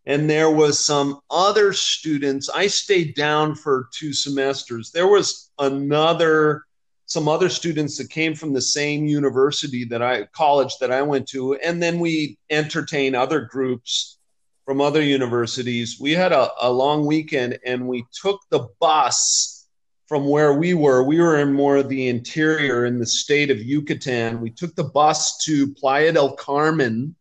and 0.08 0.28
there 0.28 0.50
was 0.50 0.84
some 0.84 1.20
other 1.30 1.72
students 1.72 2.48
i 2.50 2.66
stayed 2.66 3.14
down 3.14 3.54
for 3.54 3.88
two 3.92 4.12
semesters 4.12 4.90
there 4.90 5.06
was 5.06 5.50
another 5.58 6.64
some 7.08 7.26
other 7.26 7.48
students 7.48 7.98
that 7.98 8.08
came 8.10 8.34
from 8.34 8.52
the 8.52 8.60
same 8.60 9.06
university 9.06 9.84
that 9.84 10.02
i 10.02 10.24
college 10.26 10.72
that 10.80 10.92
i 10.92 11.02
went 11.02 11.26
to 11.26 11.54
and 11.56 11.82
then 11.82 11.98
we 11.98 12.38
entertain 12.50 13.14
other 13.14 13.40
groups 13.40 14.18
from 14.64 14.80
other 14.80 15.02
universities 15.02 15.98
we 16.00 16.12
had 16.12 16.32
a, 16.32 16.50
a 16.60 16.70
long 16.70 17.04
weekend 17.04 17.58
and 17.66 17.86
we 17.86 18.04
took 18.12 18.40
the 18.50 18.68
bus 18.80 19.66
from 20.06 20.28
where 20.28 20.54
we 20.54 20.72
were 20.74 21.02
we 21.02 21.20
were 21.20 21.38
in 21.38 21.52
more 21.52 21.78
of 21.78 21.88
the 21.88 22.08
interior 22.08 22.86
in 22.86 22.98
the 22.98 23.06
state 23.06 23.50
of 23.50 23.58
yucatan 23.58 24.40
we 24.40 24.50
took 24.50 24.74
the 24.76 24.84
bus 24.84 25.36
to 25.44 25.74
playa 25.74 26.12
del 26.12 26.36
carmen 26.36 27.14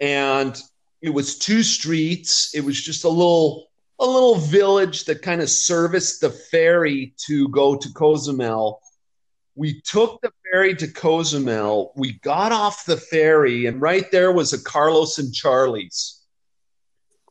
and 0.00 0.60
it 1.04 1.12
was 1.12 1.38
two 1.38 1.62
streets. 1.62 2.54
It 2.54 2.64
was 2.64 2.80
just 2.80 3.04
a 3.04 3.08
little 3.08 3.68
a 4.00 4.06
little 4.06 4.36
village 4.36 5.04
that 5.04 5.22
kind 5.22 5.40
of 5.40 5.50
serviced 5.50 6.20
the 6.20 6.30
ferry 6.30 7.14
to 7.26 7.48
go 7.50 7.76
to 7.76 7.92
Cozumel. 7.92 8.80
We 9.56 9.80
took 9.82 10.20
the 10.20 10.32
ferry 10.50 10.74
to 10.76 10.88
Cozumel. 10.88 11.92
We 11.96 12.14
got 12.20 12.52
off 12.52 12.84
the 12.86 12.96
ferry, 12.96 13.66
and 13.66 13.80
right 13.80 14.10
there 14.10 14.32
was 14.32 14.52
a 14.52 14.62
Carlos 14.62 15.18
and 15.18 15.32
Charlie's. 15.32 16.22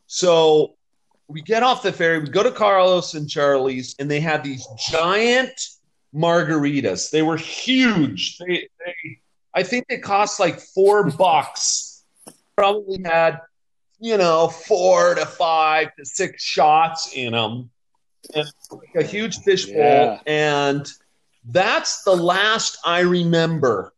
So 0.08 0.76
we 1.28 1.42
get 1.42 1.64
off 1.64 1.84
the 1.84 1.92
ferry, 1.92 2.20
we 2.20 2.30
go 2.30 2.44
to 2.44 2.52
Carlos 2.52 3.14
and 3.14 3.30
Charlie's, 3.30 3.96
and 4.00 4.10
they 4.10 4.20
had 4.20 4.44
these 4.44 4.66
giant 4.90 5.60
margaritas. 6.14 7.10
They 7.10 7.24
were 7.24 7.38
huge. 7.38 8.38
They, 8.38 8.68
they 8.86 9.20
I 9.54 9.64
think 9.64 9.88
they 9.88 9.98
cost 9.98 10.40
like 10.40 10.60
four 10.60 11.10
bucks 11.12 12.04
probably 12.56 13.02
had, 13.04 13.40
you 14.00 14.18
know, 14.18 14.48
four 14.48 15.16
to 15.16 15.26
five 15.26 15.96
to 15.98 16.06
six 16.06 16.44
shots 16.44 17.14
in 17.14 17.34
them, 17.34 17.70
and 18.36 18.48
like 18.72 18.96
a 18.96 19.04
huge 19.04 19.40
fishbowl. 19.40 19.76
Yeah. 19.76 20.20
And 20.28 20.88
that's 21.46 22.04
the 22.04 22.16
last 22.16 22.78
I 22.86 23.02
remember. 23.02 23.94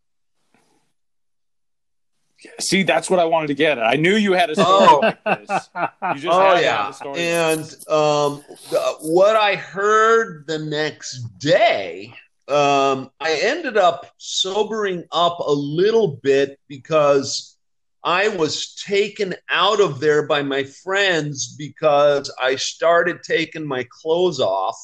See, 2.59 2.83
that's 2.83 3.09
what 3.09 3.19
I 3.19 3.25
wanted 3.25 3.47
to 3.47 3.55
get. 3.55 3.79
I 3.79 3.95
knew 3.95 4.15
you 4.15 4.33
had 4.33 4.51
a 4.51 4.55
story 4.55 4.69
oh. 4.69 4.99
like 5.25 5.47
this. 5.47 5.69
oh 5.73 6.59
yeah, 6.59 6.93
and 7.15 7.63
um, 7.89 8.43
the, 8.69 8.97
what 9.01 9.35
I 9.35 9.55
heard 9.55 10.45
the 10.45 10.59
next 10.59 11.23
day 11.39 12.13
um, 12.47 13.09
I 13.19 13.39
ended 13.41 13.75
up 13.75 14.05
sobering 14.17 15.05
up 15.11 15.39
a 15.39 15.51
little 15.51 16.19
bit 16.21 16.59
because 16.67 17.57
I 18.03 18.27
was 18.27 18.75
taken 18.75 19.33
out 19.49 19.81
of 19.81 19.99
there 19.99 20.27
by 20.27 20.43
my 20.43 20.63
friends 20.63 21.55
because 21.57 22.31
I 22.39 22.55
started 22.55 23.23
taking 23.23 23.65
my 23.65 23.87
clothes 23.89 24.39
off. 24.39 24.77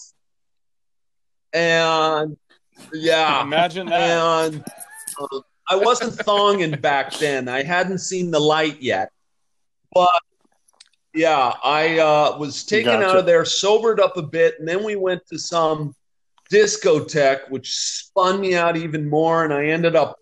And 1.54 2.36
yeah, 2.94 3.42
imagine 3.42 3.88
that. 3.88 4.54
And 4.54 4.64
uh, 5.20 5.42
I 5.70 5.76
wasn't 5.76 6.14
thonging 6.14 6.80
back 6.82 7.14
then. 7.14 7.48
I 7.48 7.64
hadn't 7.64 8.00
seen 8.00 8.32
the 8.32 8.40
light 8.40 8.82
yet. 8.82 9.12
But 9.94 10.22
yeah, 11.14 11.54
I 11.64 12.00
uh, 12.00 12.38
was 12.38 12.64
taken 12.64 12.94
gotcha. 12.94 13.10
out 13.10 13.18
of 13.18 13.26
there, 13.26 13.46
sobered 13.46 14.00
up 14.00 14.18
a 14.18 14.22
bit, 14.22 14.56
and 14.60 14.68
then 14.68 14.84
we 14.84 14.96
went 14.96 15.26
to 15.28 15.38
some 15.38 15.96
discotheque, 16.52 17.50
which 17.50 17.74
spun 17.74 18.40
me 18.42 18.56
out 18.56 18.78
even 18.78 19.10
more. 19.10 19.44
And 19.44 19.54
I 19.54 19.66
ended 19.66 19.96
up 19.96 20.18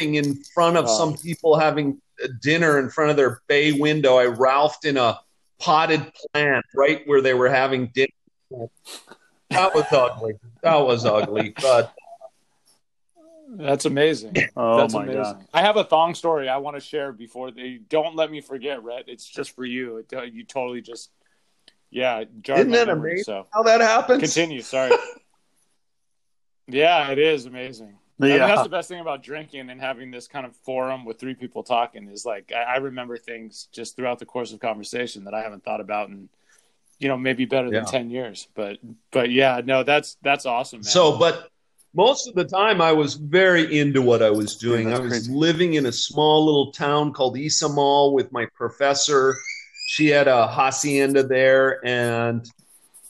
in 0.00 0.42
front 0.54 0.76
of 0.76 0.86
oh. 0.88 0.98
some 0.98 1.16
people 1.16 1.58
having 1.58 2.00
dinner 2.40 2.78
in 2.78 2.88
front 2.90 3.10
of 3.10 3.16
their 3.16 3.40
bay 3.48 3.72
window. 3.72 4.18
I 4.18 4.26
ralphed 4.26 4.84
in 4.84 4.96
a 4.96 5.18
potted 5.58 6.12
plant 6.32 6.64
right 6.74 7.02
where 7.06 7.20
they 7.20 7.34
were 7.34 7.48
having 7.48 7.88
dinner. 7.88 8.68
That 9.52 9.74
was 9.74 9.86
ugly. 9.92 10.34
That 10.62 10.76
was 10.76 11.04
ugly, 11.04 11.54
but 11.60 11.94
that's 13.54 13.84
amazing. 13.84 14.34
Oh 14.56 14.76
That's 14.78 14.94
my 14.94 15.04
amazing. 15.04 15.22
god! 15.22 15.46
I 15.54 15.62
have 15.62 15.76
a 15.76 15.84
thong 15.84 16.14
story 16.14 16.48
I 16.48 16.58
want 16.58 16.76
to 16.76 16.80
share 16.80 17.12
before 17.12 17.50
they 17.50 17.80
don't 17.88 18.16
let 18.16 18.30
me 18.30 18.40
forget. 18.40 18.82
Rhett, 18.82 19.04
it's 19.08 19.26
just 19.26 19.54
for 19.54 19.64
you. 19.64 19.98
It, 19.98 20.12
uh, 20.14 20.22
you 20.22 20.44
totally 20.44 20.82
just, 20.82 21.10
yeah, 21.90 22.20
Isn't 22.20 22.70
that 22.70 22.86
memory, 22.86 23.12
amazing? 23.12 23.24
So. 23.24 23.46
How 23.52 23.62
that 23.62 23.80
happens? 23.80 24.20
Continue. 24.20 24.62
Sorry. 24.62 24.92
yeah, 26.68 27.10
it 27.10 27.18
is 27.18 27.46
amazing. 27.46 27.96
Yeah. 28.18 28.26
I 28.26 28.28
mean, 28.28 28.38
that's 28.40 28.62
the 28.62 28.68
best 28.68 28.88
thing 28.88 29.00
about 29.00 29.22
drinking 29.22 29.70
and 29.70 29.80
having 29.80 30.10
this 30.10 30.28
kind 30.28 30.46
of 30.46 30.54
forum 30.56 31.04
with 31.04 31.18
three 31.18 31.34
people 31.34 31.62
talking 31.62 32.08
is 32.08 32.24
like 32.24 32.52
I, 32.54 32.74
I, 32.74 32.76
remember 32.76 33.16
things 33.16 33.68
just 33.72 33.96
throughout 33.96 34.18
the 34.18 34.26
course 34.26 34.52
of 34.52 34.60
conversation 34.60 35.24
that 35.24 35.34
I 35.34 35.42
haven't 35.42 35.64
thought 35.64 35.80
about 35.80 36.10
in 36.10 36.28
you 36.98 37.08
know 37.08 37.16
maybe 37.16 37.44
better 37.44 37.70
than 37.70 37.84
yeah. 37.84 37.90
10 37.90 38.10
years 38.10 38.48
but 38.54 38.78
but 39.10 39.30
yeah 39.30 39.60
no 39.64 39.82
that's 39.82 40.16
that's 40.22 40.46
awesome 40.46 40.78
man. 40.78 40.84
so 40.84 41.18
but 41.18 41.48
most 41.94 42.26
of 42.26 42.34
the 42.34 42.44
time 42.44 42.80
I 42.80 42.92
was 42.92 43.14
very 43.14 43.78
into 43.78 44.00
what 44.00 44.22
I 44.22 44.30
was 44.30 44.56
doing. 44.56 44.92
I 44.92 44.98
was 44.98 45.10
crazy. 45.10 45.32
living 45.32 45.74
in 45.74 45.86
a 45.86 45.92
small 45.92 46.44
little 46.44 46.72
town 46.72 47.12
called 47.12 47.36
Izamal 47.36 48.12
with 48.12 48.32
my 48.32 48.46
professor. 48.54 49.36
She 49.88 50.08
had 50.08 50.26
a 50.26 50.46
hacienda 50.46 51.22
there 51.22 51.84
and 51.84 52.48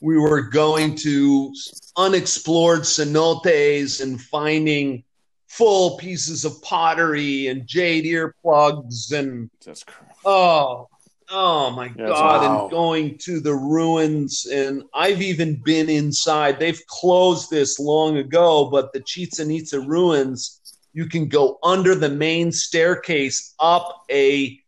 we 0.00 0.18
were 0.18 0.42
going 0.42 0.96
to 0.96 1.54
unexplored 1.96 2.80
cenotes 2.80 4.00
and 4.02 4.20
finding 4.20 5.04
full 5.46 5.96
pieces 5.98 6.44
of 6.44 6.60
pottery 6.62 7.46
and 7.46 7.66
jade 7.66 8.04
earplugs 8.04 9.12
and 9.12 9.48
That's 9.64 9.84
crazy. 9.84 10.12
oh 10.24 10.88
oh 11.32 11.70
my 11.70 11.88
god 11.88 12.42
wow. 12.42 12.62
and 12.62 12.70
going 12.70 13.18
to 13.18 13.40
the 13.40 13.54
ruins 13.54 14.46
and 14.46 14.82
i've 14.94 15.22
even 15.22 15.54
been 15.64 15.88
inside 15.88 16.58
they've 16.58 16.86
closed 16.86 17.50
this 17.50 17.78
long 17.78 18.18
ago 18.18 18.68
but 18.70 18.92
the 18.92 19.00
chichen 19.00 19.50
itza 19.50 19.80
ruins 19.80 20.60
you 20.92 21.06
can 21.06 21.26
go 21.26 21.58
under 21.62 21.94
the 21.94 22.08
main 22.08 22.52
staircase 22.52 23.54
up 23.58 24.04
a 24.10 24.58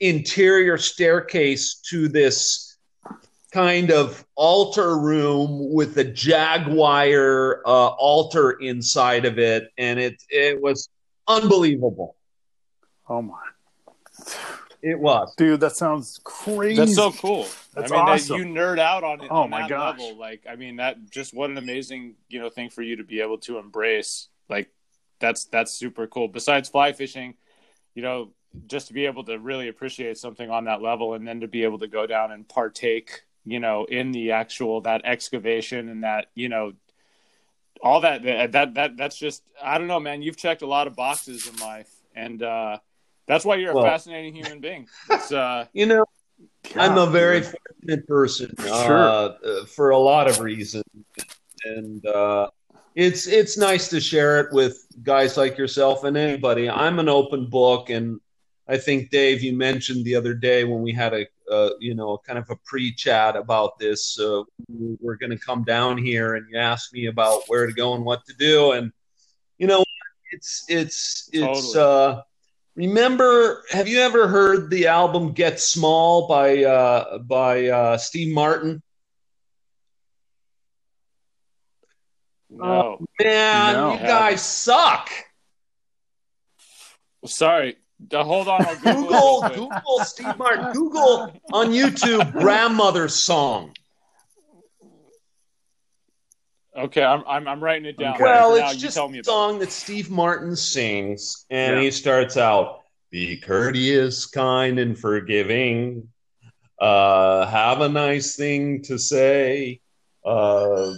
interior 0.00 0.76
staircase 0.76 1.76
to 1.76 2.08
this 2.08 2.76
kind 3.52 3.90
of 3.90 4.24
altar 4.34 4.98
room 4.98 5.72
with 5.72 5.96
a 5.98 6.04
jaguar 6.04 7.62
uh, 7.66 7.88
altar 7.88 8.52
inside 8.52 9.24
of 9.24 9.38
it, 9.38 9.70
and 9.78 10.00
it 10.00 10.22
it 10.28 10.60
was 10.60 10.88
unbelievable. 11.28 12.16
Oh 13.08 13.22
my! 13.22 13.38
It 14.82 14.98
was, 14.98 15.34
dude. 15.36 15.60
That 15.60 15.76
sounds 15.76 16.20
crazy. 16.24 16.76
That's 16.76 16.96
so 16.96 17.12
cool. 17.12 17.46
That's 17.74 17.92
I 17.92 17.96
mean, 17.96 18.04
awesome. 18.04 18.38
That 18.38 18.46
you 18.48 18.52
nerd 18.52 18.78
out 18.78 19.04
on 19.04 19.20
it. 19.20 19.28
Oh 19.30 19.42
on 19.42 19.50
my 19.50 19.68
gosh! 19.68 20.00
Level. 20.00 20.18
Like, 20.18 20.44
I 20.48 20.56
mean, 20.56 20.76
that 20.76 21.10
just 21.10 21.32
what 21.32 21.50
an 21.50 21.58
amazing 21.58 22.14
you 22.28 22.40
know 22.40 22.50
thing 22.50 22.68
for 22.68 22.82
you 22.82 22.96
to 22.96 23.04
be 23.04 23.20
able 23.20 23.38
to 23.38 23.58
embrace. 23.58 24.28
Like, 24.48 24.70
that's 25.20 25.44
that's 25.44 25.72
super 25.72 26.06
cool. 26.06 26.26
Besides 26.26 26.68
fly 26.68 26.92
fishing, 26.92 27.34
you 27.94 28.02
know, 28.02 28.32
just 28.66 28.88
to 28.88 28.92
be 28.92 29.06
able 29.06 29.24
to 29.24 29.38
really 29.38 29.68
appreciate 29.68 30.18
something 30.18 30.50
on 30.50 30.64
that 30.64 30.82
level, 30.82 31.14
and 31.14 31.26
then 31.26 31.40
to 31.40 31.48
be 31.48 31.62
able 31.62 31.78
to 31.78 31.88
go 31.88 32.06
down 32.06 32.32
and 32.32 32.48
partake 32.48 33.22
you 33.44 33.60
know, 33.60 33.84
in 33.84 34.12
the 34.12 34.32
actual 34.32 34.82
that 34.82 35.02
excavation 35.04 35.88
and 35.88 36.04
that, 36.04 36.26
you 36.34 36.48
know, 36.48 36.72
all 37.82 38.00
that 38.00 38.22
that 38.52 38.74
that 38.74 38.96
that's 38.96 39.18
just 39.18 39.42
I 39.60 39.78
don't 39.78 39.88
know, 39.88 39.98
man. 39.98 40.22
You've 40.22 40.36
checked 40.36 40.62
a 40.62 40.66
lot 40.66 40.86
of 40.86 40.94
boxes 40.94 41.48
in 41.48 41.56
life, 41.56 41.90
and 42.14 42.40
uh, 42.40 42.78
that's 43.26 43.44
why 43.44 43.56
you're 43.56 43.74
well, 43.74 43.84
a 43.84 43.88
fascinating 43.88 44.34
human 44.34 44.60
being. 44.60 44.88
It's 45.10 45.32
uh, 45.32 45.66
you 45.72 45.86
know, 45.86 46.04
God, 46.74 46.76
I'm 46.76 46.98
a 46.98 47.06
very 47.06 47.42
fortunate 47.42 48.06
person, 48.06 48.54
sure, 48.58 48.98
uh, 48.98 49.64
for 49.66 49.90
a 49.90 49.98
lot 49.98 50.28
of 50.28 50.40
reasons, 50.40 50.84
and 51.64 52.04
uh, 52.06 52.48
it's 52.94 53.26
it's 53.26 53.56
nice 53.56 53.88
to 53.88 54.00
share 54.00 54.40
it 54.40 54.52
with 54.52 54.86
guys 55.02 55.36
like 55.36 55.58
yourself 55.58 56.04
and 56.04 56.16
anybody. 56.16 56.68
I'm 56.68 56.98
an 56.98 57.08
open 57.08 57.48
book, 57.48 57.90
and 57.90 58.20
I 58.68 58.78
think 58.78 59.10
Dave, 59.10 59.42
you 59.42 59.56
mentioned 59.56 60.04
the 60.04 60.14
other 60.14 60.34
day 60.34 60.64
when 60.64 60.82
we 60.82 60.92
had 60.92 61.14
a 61.14 61.26
uh, 61.50 61.70
you 61.80 61.94
know, 61.94 62.18
kind 62.18 62.38
of 62.38 62.48
a 62.50 62.56
pre-chat 62.64 63.36
about 63.36 63.78
this. 63.78 64.18
Uh, 64.18 64.42
we're 64.68 65.16
going 65.16 65.30
to 65.30 65.38
come 65.38 65.64
down 65.64 65.98
here, 65.98 66.34
and 66.34 66.46
you 66.50 66.58
asked 66.58 66.94
me 66.94 67.06
about 67.06 67.42
where 67.46 67.66
to 67.66 67.72
go 67.72 67.94
and 67.94 68.04
what 68.04 68.24
to 68.24 68.32
do, 68.34 68.72
and 68.72 68.90
you 69.58 69.66
know, 69.66 69.84
it's 70.30 70.64
it's 70.68 71.28
it's. 71.32 71.72
Totally. 71.72 72.22
Remember, 72.74 73.62
have 73.70 73.86
you 73.86 74.00
ever 74.00 74.28
heard 74.28 74.70
the 74.70 74.86
album 74.86 75.32
"Get 75.32 75.60
Small" 75.60 76.26
by 76.26 76.64
uh, 76.64 77.18
by 77.18 77.66
uh, 77.68 77.98
Steve 77.98 78.34
Martin? 78.34 78.82
No, 82.48 82.98
oh, 83.00 83.06
man, 83.22 83.74
no, 83.74 83.92
you 83.94 83.98
guys 83.98 84.42
suck. 84.42 85.10
Sorry, 87.24 87.76
Uh, 88.12 88.24
hold 88.24 88.48
on, 88.48 88.64
I'll 88.66 88.76
Google. 88.76 89.02
Google, 89.02 89.44
it 89.44 89.56
real 89.56 89.66
quick. 89.68 89.82
Google 89.84 90.04
Steve 90.04 90.38
Martin. 90.38 90.72
Google 90.72 91.40
on 91.52 91.72
YouTube 91.72 92.32
grandmother's 92.32 93.14
song. 93.14 93.74
Okay, 96.76 97.02
I'm, 97.02 97.22
I'm 97.26 97.46
I'm 97.46 97.62
writing 97.62 97.84
it 97.84 97.98
down. 97.98 98.14
Okay. 98.14 98.24
Well, 98.24 98.52
For 98.52 98.58
now, 98.58 98.64
it's 98.66 98.74
you 98.76 98.80
just 98.80 98.96
tell 98.96 99.08
me 99.08 99.18
a 99.18 99.24
song 99.24 99.58
that 99.58 99.70
Steve 99.70 100.10
Martin 100.10 100.56
sings, 100.56 101.44
and 101.50 101.76
Yeah. 101.76 101.82
he 101.82 101.90
starts 101.90 102.36
out, 102.38 102.80
"Be 103.10 103.36
courteous, 103.36 104.24
kind, 104.26 104.78
and 104.78 104.98
forgiving. 104.98 106.08
Uh, 106.80 107.46
have 107.46 107.82
a 107.82 107.88
nice 107.88 108.36
thing 108.36 108.82
to 108.82 108.98
say. 108.98 109.80
Uh, 110.24 110.94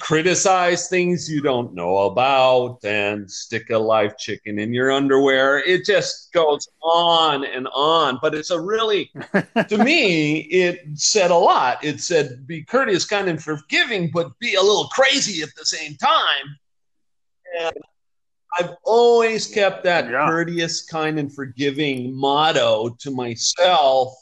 criticize 0.00 0.88
things 0.88 1.30
you 1.30 1.40
don't 1.40 1.74
know 1.74 1.98
about, 1.98 2.78
and 2.84 3.30
stick 3.30 3.70
a 3.70 3.78
live 3.78 4.16
chicken 4.18 4.58
in 4.58 4.72
your 4.72 4.90
underwear." 4.90 5.58
It 5.58 5.84
just 5.84 6.32
goes 6.32 6.68
on 6.82 7.44
and 7.44 7.68
on, 7.72 8.18
but 8.22 8.34
it's 8.34 8.50
a 8.50 8.60
really 8.60 9.10
to 9.68 9.78
me, 9.78 10.40
it 10.40 10.80
said 10.94 11.30
a 11.30 11.36
lot. 11.36 11.82
It 11.84 12.00
said, 12.00 12.46
be 12.46 12.62
courteous, 12.64 13.04
kind, 13.04 13.28
and 13.28 13.42
forgiving, 13.42 14.10
but 14.12 14.38
be 14.38 14.54
a 14.54 14.60
little 14.62 14.88
crazy 14.88 15.42
at 15.42 15.50
the 15.56 15.64
same 15.64 15.96
time. 15.96 16.58
And 17.60 17.74
I've 18.58 18.70
always 18.84 19.46
kept 19.46 19.84
that 19.84 20.10
Yeah. 20.10 20.26
courteous, 20.26 20.82
kind, 20.84 21.18
and 21.18 21.32
forgiving 21.32 22.14
motto 22.14 22.90
to 23.00 23.10
myself. 23.10 24.14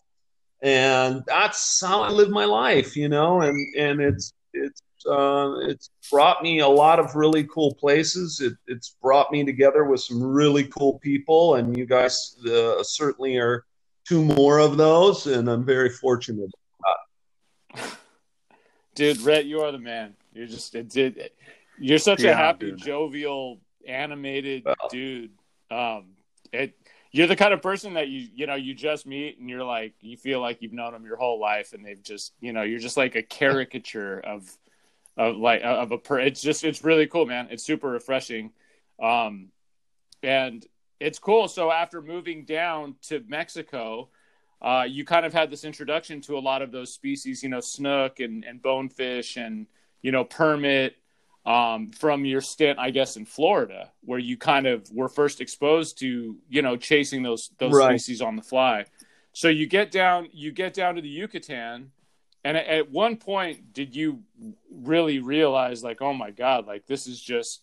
And 0.63 1.23
that's 1.27 1.81
how 1.85 2.03
I 2.03 2.11
live 2.11 2.31
my 2.31 2.45
life, 2.45 2.97
you 2.97 3.09
know, 3.09 3.41
and, 3.41 3.75
and 3.77 4.01
it's, 4.01 4.33
it's, 4.53 4.83
uh, 5.07 5.55
it's 5.63 5.91
brought 6.11 6.43
me 6.43 6.61
a 6.61 6.69
lot 6.69 6.99
of 6.99 7.15
really 7.15 7.45
cool 7.45 7.75
places. 7.75 8.41
It, 8.41 8.55
it's 8.67 8.97
brought 9.03 9.31
me 9.33 9.45
together 9.45 9.85
with 9.85 10.01
some 10.01 10.23
really 10.23 10.65
cool 10.65 10.99
people, 10.99 11.57
and 11.57 11.77
you 11.77 11.87
guys 11.87 12.37
uh, 12.47 12.83
certainly 12.83 13.37
are 13.37 13.65
two 14.07 14.25
more 14.25 14.59
of 14.59 14.77
those, 14.77 15.27
and 15.27 15.49
I'm 15.49 15.65
very 15.65 15.91
fortunate. 15.91 16.51
Dude, 18.95 19.21
Rhett, 19.23 19.47
you 19.47 19.61
are 19.61 19.73
the 19.73 19.79
man. 19.79 20.15
You're 20.33 20.47
just 20.47 20.75
it, 20.75 20.95
it, 20.97 21.37
you're 21.79 21.99
such 21.99 22.23
a 22.25 22.35
happy, 22.35 22.71
dude. 22.71 22.79
jovial, 22.79 23.61
animated 23.87 24.65
Well. 24.65 24.75
dude. 24.91 25.31
Um, 25.71 26.17
it 26.53 26.77
you're 27.13 27.27
the 27.27 27.37
kind 27.37 27.53
of 27.53 27.63
person 27.63 27.95
that 27.95 28.09
you 28.09 28.29
you 28.35 28.47
know 28.47 28.55
you 28.55 28.75
just 28.75 29.07
meet 29.07 29.39
and 29.39 29.49
you're 29.49 29.65
like 29.65 29.95
you 30.01 30.17
feel 30.17 30.41
like 30.41 30.63
you've 30.63 30.73
known 30.73 30.93
them 30.93 31.05
your 31.05 31.17
whole 31.17 31.41
life 31.41 31.73
and 31.73 31.85
they've 31.85 32.03
just 32.03 32.33
you 32.41 32.53
know 32.53 32.63
you're 32.63 32.79
just 32.79 32.97
like 32.97 33.15
a 33.17 33.23
caricature 33.41 34.21
of 34.21 34.51
of 35.21 35.37
like 35.37 35.61
of 35.63 35.93
a 35.93 35.99
per. 35.99 36.19
It's 36.19 36.41
just 36.41 36.65
it's 36.65 36.83
really 36.83 37.07
cool, 37.07 37.27
man. 37.27 37.49
It's 37.51 37.63
super 37.63 37.91
refreshing, 37.91 38.53
um, 39.01 39.49
and 40.23 40.67
it's 40.99 41.19
cool. 41.19 41.47
So 41.49 41.71
after 41.71 42.01
moving 42.01 42.45
down 42.45 42.95
to 43.09 43.23
Mexico, 43.29 44.09
uh, 44.63 44.87
you 44.89 45.05
kind 45.05 45.27
of 45.27 45.33
had 45.33 45.51
this 45.51 45.65
introduction 45.65 46.21
to 46.23 46.39
a 46.39 46.41
lot 46.41 46.63
of 46.63 46.73
those 46.73 46.93
species, 46.93 47.43
you 47.43 47.49
know, 47.49 47.61
snook 47.61 48.21
and, 48.21 48.45
and 48.45 48.61
bonefish 48.63 49.37
and, 49.37 49.67
you 50.03 50.13
know, 50.13 50.25
permit 50.25 50.97
um, 51.47 51.91
from 51.91 52.25
your 52.27 52.43
stint, 52.43 52.79
I 52.79 52.91
guess, 52.91 53.17
in 53.17 53.25
Florida, 53.25 53.91
where 54.03 54.19
you 54.19 54.37
kind 54.37 54.67
of 54.67 54.91
were 54.93 55.09
first 55.09 55.41
exposed 55.41 55.99
to, 56.01 56.37
you 56.49 56.63
know, 56.63 56.77
chasing 56.77 57.23
those 57.23 57.51
those 57.59 57.75
Right. 57.75 57.93
species 58.01 58.21
on 58.21 58.37
the 58.37 58.43
fly. 58.43 58.85
So 59.33 59.49
you 59.49 59.67
get 59.67 59.91
down, 59.91 60.29
you 60.33 60.53
get 60.53 60.75
down 60.75 60.97
to 60.97 61.03
the 61.03 61.09
Yucatan, 61.09 61.93
and 62.45 62.57
at, 62.57 62.91
one 62.91 63.17
point, 63.17 63.73
did 63.73 63.95
you 63.95 64.23
really 64.71 65.19
realize, 65.19 65.85
like, 65.85 66.01
oh 66.01 66.15
my 66.15 66.31
god, 66.31 66.67
like 66.67 66.87
this 66.87 67.07
is 67.07 67.21
just 67.21 67.63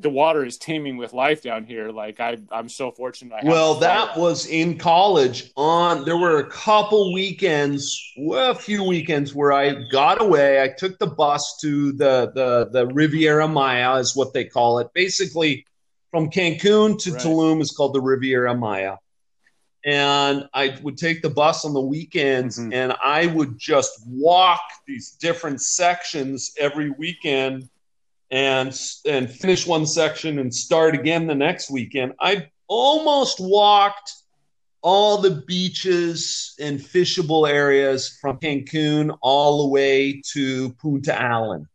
the 0.00 0.10
water 0.10 0.44
is 0.44 0.56
teeming 0.56 0.96
with 0.96 1.12
life 1.12 1.42
down 1.42 1.64
here. 1.64 1.90
Like 1.90 2.18
I, 2.20 2.38
I'm 2.50 2.68
so 2.68 2.90
fortunate. 2.90 3.34
I 3.34 3.36
have 3.38 3.44
Well, 3.46 3.74
that 3.76 4.16
was 4.16 4.46
in 4.46 4.78
college. 4.78 5.52
On 5.56 6.04
there 6.04 6.16
were 6.16 6.38
a 6.38 6.50
couple 6.50 7.12
weekends, 7.12 8.12
well, 8.16 8.52
a 8.52 8.54
few 8.54 8.82
weekends 8.82 9.34
where 9.34 9.52
I 9.52 9.74
got 9.90 10.20
away. 10.20 10.62
I 10.62 10.68
took 10.68 10.98
the 10.98 11.06
bus 11.06 11.58
to 11.60 11.92
the 11.92 12.32
the 12.34 12.68
the 12.72 12.86
Riviera 12.88 13.46
Maya, 13.48 13.96
is 13.96 14.16
what 14.16 14.32
they 14.32 14.44
call 14.44 14.78
it. 14.78 14.88
Basically, 14.94 15.66
from 16.10 16.30
Cancun 16.30 16.98
to 17.00 17.12
Right. 17.12 17.20
Tulum 17.20 17.60
is 17.60 17.70
called 17.70 17.94
the 17.94 18.00
Riviera 18.00 18.54
Maya. 18.54 18.96
And 19.86 20.48
I 20.52 20.76
would 20.82 20.98
take 20.98 21.22
the 21.22 21.30
bus 21.30 21.64
on 21.64 21.72
the 21.72 21.80
weekends, 21.80 22.58
Mhm. 22.58 22.74
and 22.74 22.92
I 23.02 23.26
would 23.26 23.56
just 23.56 23.92
walk 24.04 24.60
these 24.86 25.12
different 25.12 25.62
sections 25.62 26.52
every 26.58 26.90
weekend 26.90 27.68
and 28.32 28.76
and 29.04 29.30
finish 29.30 29.64
one 29.64 29.86
section 29.86 30.40
and 30.40 30.52
start 30.52 30.96
again 30.96 31.28
the 31.28 31.34
next 31.36 31.70
weekend. 31.70 32.14
I 32.20 32.48
almost 32.66 33.38
walked 33.38 34.12
all 34.82 35.18
the 35.18 35.42
beaches 35.46 36.54
and 36.60 36.80
fishable 36.80 37.48
areas 37.48 38.18
from 38.20 38.38
Cancun 38.38 39.16
all 39.22 39.62
the 39.62 39.68
way 39.68 40.20
to 40.32 40.72
Punta 40.74 41.14
Allen. 41.20 41.68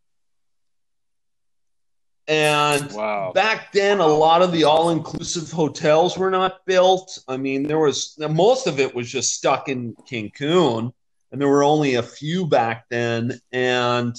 And 2.28 2.92
Wow. 2.92 3.32
back 3.34 3.72
then 3.72 4.00
a 4.00 4.06
lot 4.06 4.42
of 4.42 4.52
the 4.52 4.64
all-inclusive 4.64 5.50
hotels 5.50 6.16
were 6.16 6.30
not 6.30 6.64
built 6.66 7.18
i 7.28 7.36
mean 7.36 7.64
there 7.64 7.78
was 7.78 8.16
most 8.18 8.66
of 8.66 8.78
it 8.78 8.94
was 8.94 9.10
just 9.10 9.32
stuck 9.32 9.68
in 9.68 9.94
cancun 10.10 10.92
and 11.30 11.40
there 11.40 11.48
were 11.48 11.64
only 11.64 11.94
a 11.94 12.02
few 12.02 12.46
back 12.46 12.84
then 12.90 13.40
and 13.52 14.14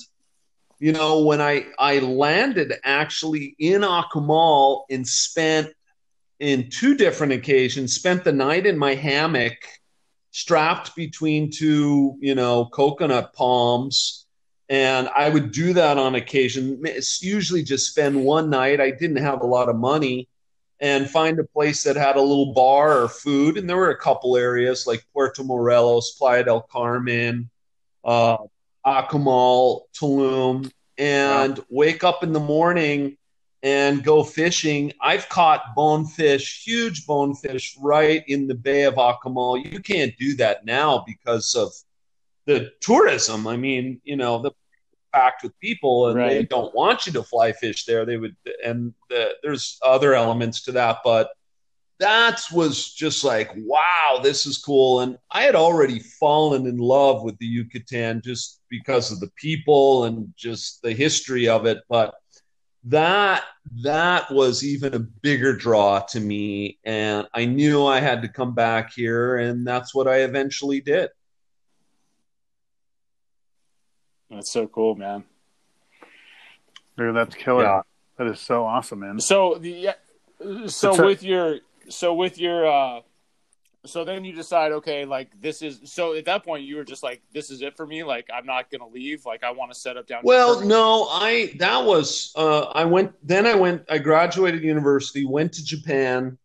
you 0.79 0.91
know 0.91 1.23
when 1.23 1.41
i 1.41 1.65
i 1.77 1.99
landed 1.99 2.73
actually 2.83 3.55
in 3.59 3.81
akumal 3.81 4.83
and 4.89 5.07
spent 5.07 5.69
in 6.39 6.69
two 6.69 6.95
different 6.95 7.33
occasions 7.33 7.93
spent 7.93 8.23
the 8.23 8.33
night 8.33 8.65
in 8.65 8.77
my 8.77 8.95
hammock 8.95 9.57
strapped 10.31 10.95
between 10.95 11.51
two 11.51 12.15
you 12.19 12.35
know 12.35 12.65
coconut 12.65 13.33
palms 13.33 14.22
and 14.69 15.09
I 15.15 15.29
would 15.29 15.51
do 15.51 15.73
that 15.73 15.97
on 15.97 16.15
occasion. 16.15 16.81
It's 16.83 17.21
usually 17.21 17.63
just 17.63 17.89
spend 17.89 18.23
one 18.23 18.49
night. 18.49 18.79
I 18.79 18.91
didn't 18.91 19.17
have 19.17 19.41
a 19.41 19.45
lot 19.47 19.69
of 19.69 19.75
money, 19.75 20.27
and 20.79 21.09
find 21.09 21.39
a 21.39 21.43
place 21.45 21.83
that 21.83 21.95
had 21.95 22.17
a 22.17 22.21
little 22.21 22.53
bar 22.53 23.03
or 23.03 23.07
food. 23.07 23.57
And 23.57 23.69
there 23.69 23.77
were 23.77 23.91
a 23.91 23.97
couple 23.97 24.35
areas 24.35 24.85
like 24.85 25.05
Puerto 25.13 25.43
Morelos, 25.43 26.11
Playa 26.11 26.43
del 26.43 26.61
Carmen, 26.61 27.49
uh, 28.03 28.37
Akumal, 28.85 29.83
Tulum, 29.97 30.69
and 30.97 31.59
wake 31.69 32.03
up 32.03 32.23
in 32.23 32.33
the 32.33 32.39
morning 32.39 33.17
and 33.63 34.03
go 34.03 34.23
fishing. 34.23 34.91
I've 34.99 35.29
caught 35.29 35.73
bonefish, 35.73 36.63
huge 36.65 37.05
bonefish, 37.07 37.77
right 37.79 38.23
in 38.27 38.47
the 38.47 38.55
Bay 38.55 38.83
of 38.83 38.95
Akumal. 38.95 39.63
You 39.63 39.79
can't 39.79 40.13
do 40.17 40.35
that 40.35 40.65
now 40.65 41.05
because 41.07 41.55
of 41.55 41.71
the 42.45 42.71
tourism. 42.81 43.47
I 43.47 43.57
mean, 43.57 44.01
you 44.03 44.15
know, 44.15 44.41
the 44.41 44.51
packed 45.13 45.43
with 45.43 45.57
people 45.59 46.09
and 46.09 46.19
they 46.19 46.43
don't 46.43 46.73
want 46.73 47.05
you 47.05 47.13
to 47.13 47.23
fly 47.23 47.51
fish 47.51 47.85
there. 47.85 48.05
They 48.05 48.17
would, 48.17 48.35
and 48.65 48.93
the, 49.09 49.29
there's 49.43 49.77
other 49.83 50.15
elements 50.15 50.63
to 50.63 50.71
that, 50.73 50.97
but 51.03 51.29
that 51.99 52.41
was 52.51 52.91
just 52.93 53.23
like, 53.23 53.51
wow, 53.55 54.19
this 54.21 54.45
is 54.45 54.57
cool. 54.57 55.01
And 55.01 55.17
I 55.31 55.43
had 55.43 55.55
already 55.55 55.99
fallen 55.99 56.65
in 56.65 56.77
love 56.77 57.23
with 57.23 57.37
the 57.37 57.45
Yucatan 57.45 58.21
just 58.23 58.61
because 58.69 59.11
of 59.11 59.19
the 59.19 59.31
people 59.35 60.05
and 60.05 60.33
just 60.35 60.81
the 60.81 60.93
history 60.93 61.47
of 61.47 61.65
it. 61.67 61.81
But 61.87 62.15
that 62.85 63.43
that 63.81 64.29
was 64.31 64.63
even 64.63 64.93
a 64.93 64.99
bigger 64.99 65.55
draw 65.55 65.99
to 65.99 66.19
me 66.19 66.77
and 66.83 67.25
i 67.33 67.45
knew 67.45 67.85
i 67.85 67.99
had 67.99 68.21
to 68.21 68.27
come 68.27 68.53
back 68.53 68.91
here 68.93 69.37
and 69.37 69.65
that's 69.65 69.95
what 69.95 70.05
i 70.05 70.17
eventually 70.17 70.81
did 70.81 71.09
That's 74.33 74.51
so 74.51 74.67
cool, 74.67 74.95
man. 74.95 75.23
Dude, 76.97 77.15
that's 77.15 77.35
killer. 77.35 77.63
Yeah. 77.63 77.81
That 78.17 78.27
is 78.27 78.39
so 78.39 78.65
awesome, 78.65 78.99
man. 78.99 79.19
So 79.19 79.55
the 79.55 79.69
yeah, 79.71 79.93
so 80.67 80.93
a- 80.95 81.05
with 81.05 81.23
your 81.23 81.59
so 81.89 82.13
with 82.13 82.37
your 82.37 82.67
uh 82.67 83.01
so 83.85 84.05
then 84.05 84.23
you 84.23 84.33
decide 84.33 84.71
okay 84.71 85.03
like 85.03 85.29
this 85.41 85.61
is 85.61 85.81
so 85.83 86.13
at 86.13 86.23
that 86.25 86.45
point 86.45 86.63
you 86.63 86.77
were 86.77 86.85
just 86.85 87.03
like 87.03 87.21
this 87.33 87.51
is 87.51 87.61
it 87.61 87.75
for 87.75 87.85
me 87.85 88.03
like 88.03 88.29
I'm 88.33 88.45
not 88.45 88.71
gonna 88.71 88.87
leave 88.87 89.25
like 89.25 89.43
I 89.43 89.51
want 89.51 89.73
to 89.73 89.77
set 89.77 89.97
up 89.97 90.07
down. 90.07 90.21
well 90.23 90.61
no 90.61 91.07
i 91.11 91.53
that 91.59 91.83
was 91.83 92.31
uh, 92.37 92.61
i 92.73 92.85
went 92.85 93.11
then 93.27 93.45
i 93.45 93.53
went 93.53 93.83
i 93.89 93.97
graduated 93.97 94.63
university 94.63 95.25
went 95.25 95.51
to 95.53 95.65
japan 95.65 96.37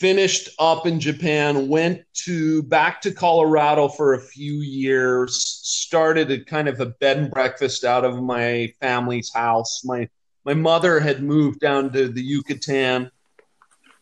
finished 0.00 0.48
up 0.58 0.86
in 0.86 0.98
japan 0.98 1.68
went 1.68 2.02
to 2.14 2.62
back 2.64 3.00
to 3.00 3.12
colorado 3.12 3.86
for 3.86 4.14
a 4.14 4.20
few 4.20 4.54
years 4.54 5.60
started 5.90 6.30
a 6.30 6.44
kind 6.44 6.68
of 6.68 6.80
a 6.80 6.86
bed 6.86 7.18
and 7.18 7.30
breakfast 7.30 7.84
out 7.84 8.04
of 8.04 8.22
my 8.22 8.72
family's 8.80 9.32
house. 9.32 9.82
My 9.84 10.08
my 10.44 10.54
mother 10.54 11.00
had 11.00 11.22
moved 11.22 11.60
down 11.60 11.92
to 11.92 12.08
the 12.08 12.22
yucatan. 12.22 13.10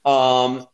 Um, 0.04 0.66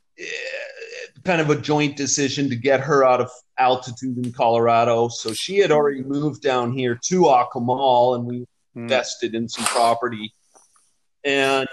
kind 1.25 1.41
of 1.41 1.51
a 1.51 1.57
joint 1.57 1.97
decision 1.97 2.51
to 2.51 2.57
get 2.57 2.81
her 2.81 3.05
out 3.05 3.21
of 3.21 3.31
altitude 3.59 4.19
in 4.19 4.33
colorado. 4.33 5.09
So 5.09 5.33
she 5.33 5.59
had 5.59 5.71
already 5.71 6.03
moved 6.03 6.43
down 6.43 6.73
here 6.73 6.99
to 7.05 7.23
akumal 7.23 8.17
and 8.17 8.25
we 8.27 8.47
Hmm. 8.75 8.83
invested 8.83 9.35
in 9.35 9.49
some 9.49 9.65
property. 9.67 10.35
And 11.25 11.69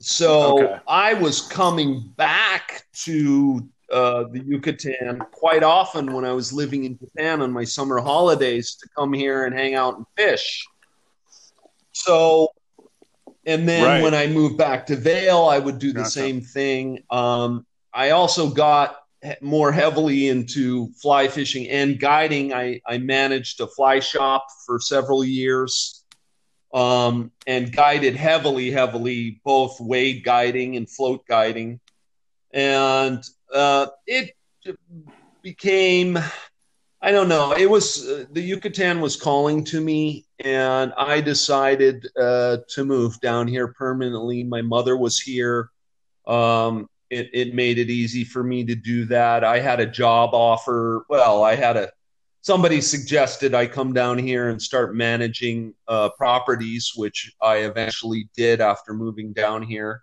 so 0.00 0.58
Okay. 0.58 0.78
I 0.86 1.14
was 1.14 1.40
coming 1.40 2.12
back 2.16 2.84
to 3.04 3.68
uh, 3.90 4.24
the 4.30 4.40
Yucatan 4.44 5.20
quite 5.32 5.62
often 5.62 6.12
when 6.12 6.24
I 6.24 6.32
was 6.32 6.52
living 6.52 6.84
in 6.84 6.98
Japan 6.98 7.40
on 7.40 7.52
my 7.52 7.64
summer 7.64 7.98
holidays 7.98 8.76
to 8.80 8.88
come 8.96 9.12
here 9.12 9.46
and 9.46 9.54
hang 9.54 9.74
out 9.74 9.96
and 9.96 10.06
fish. 10.16 10.66
So, 11.92 12.48
and 13.46 13.68
then 13.68 13.82
Right. 13.82 14.02
when 14.02 14.14
I 14.14 14.26
moved 14.26 14.58
back 14.58 14.86
to 14.86 14.96
Vail, 14.96 15.46
I 15.46 15.58
would 15.58 15.78
do 15.78 15.92
the 15.92 16.00
Gotcha. 16.00 16.10
same 16.10 16.42
thing. 16.42 17.02
Um, 17.10 17.66
I 17.92 18.10
also 18.10 18.50
got 18.50 18.98
more 19.40 19.72
heavily 19.72 20.28
into 20.28 20.92
fly 21.02 21.26
fishing 21.26 21.68
and 21.68 21.98
guiding. 21.98 22.52
I, 22.52 22.80
I 22.86 22.98
managed 22.98 23.60
a 23.60 23.66
fly 23.66 23.98
shop 24.00 24.46
for 24.64 24.78
several 24.78 25.24
years 25.24 25.97
um, 26.72 27.32
and 27.46 27.72
guided 27.72 28.16
heavily, 28.16 28.70
heavily, 28.70 29.40
both 29.44 29.80
wade 29.80 30.24
guiding 30.24 30.76
and 30.76 30.88
float 30.88 31.26
guiding. 31.26 31.80
And 32.52 33.22
uh, 33.52 33.86
it 34.06 34.34
became, 35.42 36.18
I 37.00 37.12
don't 37.12 37.28
know, 37.28 37.52
it 37.52 37.68
was 37.68 38.06
uh, 38.06 38.24
the 38.32 38.42
Yucatan 38.42 39.00
was 39.00 39.16
calling 39.16 39.64
to 39.64 39.80
me, 39.80 40.26
and 40.40 40.92
I 40.96 41.20
decided 41.20 42.06
uh, 42.20 42.58
to 42.70 42.84
move 42.84 43.20
down 43.20 43.48
here 43.48 43.68
permanently. 43.68 44.44
My 44.44 44.62
mother 44.62 44.96
was 44.96 45.18
here. 45.18 45.70
Um, 46.26 46.88
it, 47.10 47.30
it 47.32 47.54
made 47.54 47.78
it 47.78 47.88
easy 47.88 48.24
for 48.24 48.42
me 48.42 48.64
to 48.64 48.74
do 48.74 49.06
that. 49.06 49.42
I 49.42 49.60
had 49.60 49.80
a 49.80 49.86
job 49.86 50.30
offer. 50.34 51.04
Well, 51.08 51.42
I 51.42 51.54
had 51.54 51.78
a 51.78 51.90
somebody 52.42 52.80
suggested 52.80 53.54
I 53.54 53.66
come 53.66 53.92
down 53.92 54.18
here 54.18 54.48
and 54.48 54.60
start 54.60 54.94
managing 54.94 55.74
uh, 55.86 56.10
properties, 56.10 56.92
which 56.96 57.32
I 57.42 57.58
eventually 57.58 58.28
did 58.36 58.60
after 58.60 58.94
moving 58.94 59.32
down 59.32 59.62
here. 59.62 60.02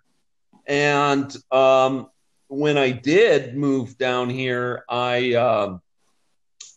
And 0.66 1.34
um, 1.50 2.10
when 2.48 2.76
I 2.76 2.90
did 2.90 3.56
move 3.56 3.96
down 3.98 4.30
here, 4.30 4.84
I 4.88 5.34
um, 5.34 5.80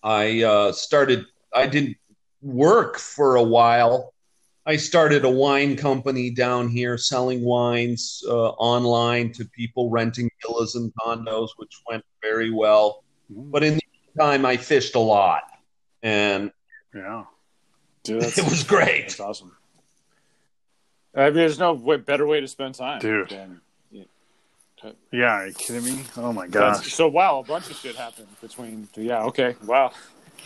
I 0.04 0.44
uh, 0.44 0.72
started. 0.72 1.26
I 1.54 1.68
didn't 1.68 1.98
work 2.42 2.98
for 2.98 3.36
a 3.36 3.44
while. 3.44 4.14
I 4.66 4.76
started 4.76 5.26
a 5.26 5.30
wine 5.30 5.76
company 5.76 6.30
down 6.30 6.70
here, 6.70 6.96
selling 6.98 7.44
wines 7.44 8.24
uh, 8.28 8.50
online 8.50 9.32
to 9.34 9.46
people 9.46 9.90
renting 9.90 10.30
villas 10.44 10.76
and 10.76 10.94
condos, 10.96 11.50
which 11.58 11.82
went 11.90 12.06
very 12.22 12.52
well. 12.52 13.04
But 13.30 13.64
in 13.64 13.76
the 13.76 13.82
meantime, 14.16 14.46
I 14.46 14.58
fished 14.58 14.96
a 14.96 15.00
lot, 15.00 15.44
and 16.04 16.52
Yeah. 16.94 17.26
Dude, 18.04 18.24
it 18.24 18.38
was 18.46 18.64
great. 18.64 19.02
that's 19.10 19.20
awesome. 19.20 19.56
I 21.16 21.26
mean, 21.26 21.34
there's 21.34 21.60
no 21.60 21.74
way, 21.74 21.98
better 21.98 22.26
way 22.26 22.40
to 22.40 22.48
spend 22.48 22.76
time, 22.76 23.00
Dude. 23.00 23.30
than- 23.30 23.62
Yeah. 25.12 25.34
Are 25.42 25.48
you 25.48 25.54
kidding 25.54 25.84
me? 25.84 26.04
Oh 26.16 26.32
my 26.32 26.48
That's- 26.48 26.80
gosh. 26.80 26.94
So 26.94 27.08
wow, 27.10 27.40
a 27.40 27.44
bunch 27.44 27.70
of 27.70 27.76
shit 27.76 27.96
happened 27.98 28.28
between. 28.42 28.88
Yeah, 28.96 29.24
okay, 29.26 29.56
wow. 29.66 29.92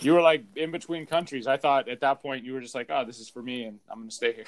You 0.00 0.14
were 0.14 0.20
like 0.22 0.42
in 0.56 0.72
between 0.72 1.06
countries. 1.06 1.46
I 1.46 1.56
thought 1.56 1.88
at 1.88 2.00
that 2.00 2.20
point 2.20 2.44
you 2.44 2.52
were 2.52 2.60
just 2.60 2.74
like, 2.74 2.88
oh, 2.90 3.04
this 3.04 3.20
is 3.20 3.28
for 3.28 3.40
me, 3.42 3.64
and 3.64 3.78
I'm 3.88 3.98
going 3.98 4.08
to 4.08 4.14
stay 4.14 4.32
here. 4.32 4.44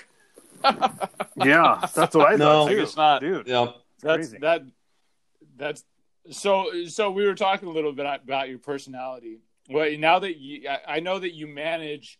Yeah. 1.44 1.86
That's 1.94 2.16
what 2.16 2.32
I 2.32 2.36
No. 2.36 2.64
thought 2.64 2.68
I 2.68 2.70
too. 2.72 2.80
guess 2.80 2.96
not. 2.96 3.20
Dude. 3.20 3.46
Yeah. 3.46 3.66
That's 4.02 4.16
Crazy. 4.28 4.38
that. 4.38 4.62
That's 5.56 5.84
so. 6.30 6.86
So 6.86 7.10
we 7.10 7.24
were 7.26 7.34
talking 7.34 7.68
a 7.68 7.72
little 7.72 7.92
bit 7.92 8.06
about 8.06 8.48
your 8.48 8.58
personality. 8.58 9.38
Well, 9.68 9.90
now 9.98 10.18
that 10.20 10.38
you, 10.38 10.68
I- 10.86 11.00
know 11.00 11.18
that 11.18 11.34
you 11.34 11.46
manage 11.46 12.18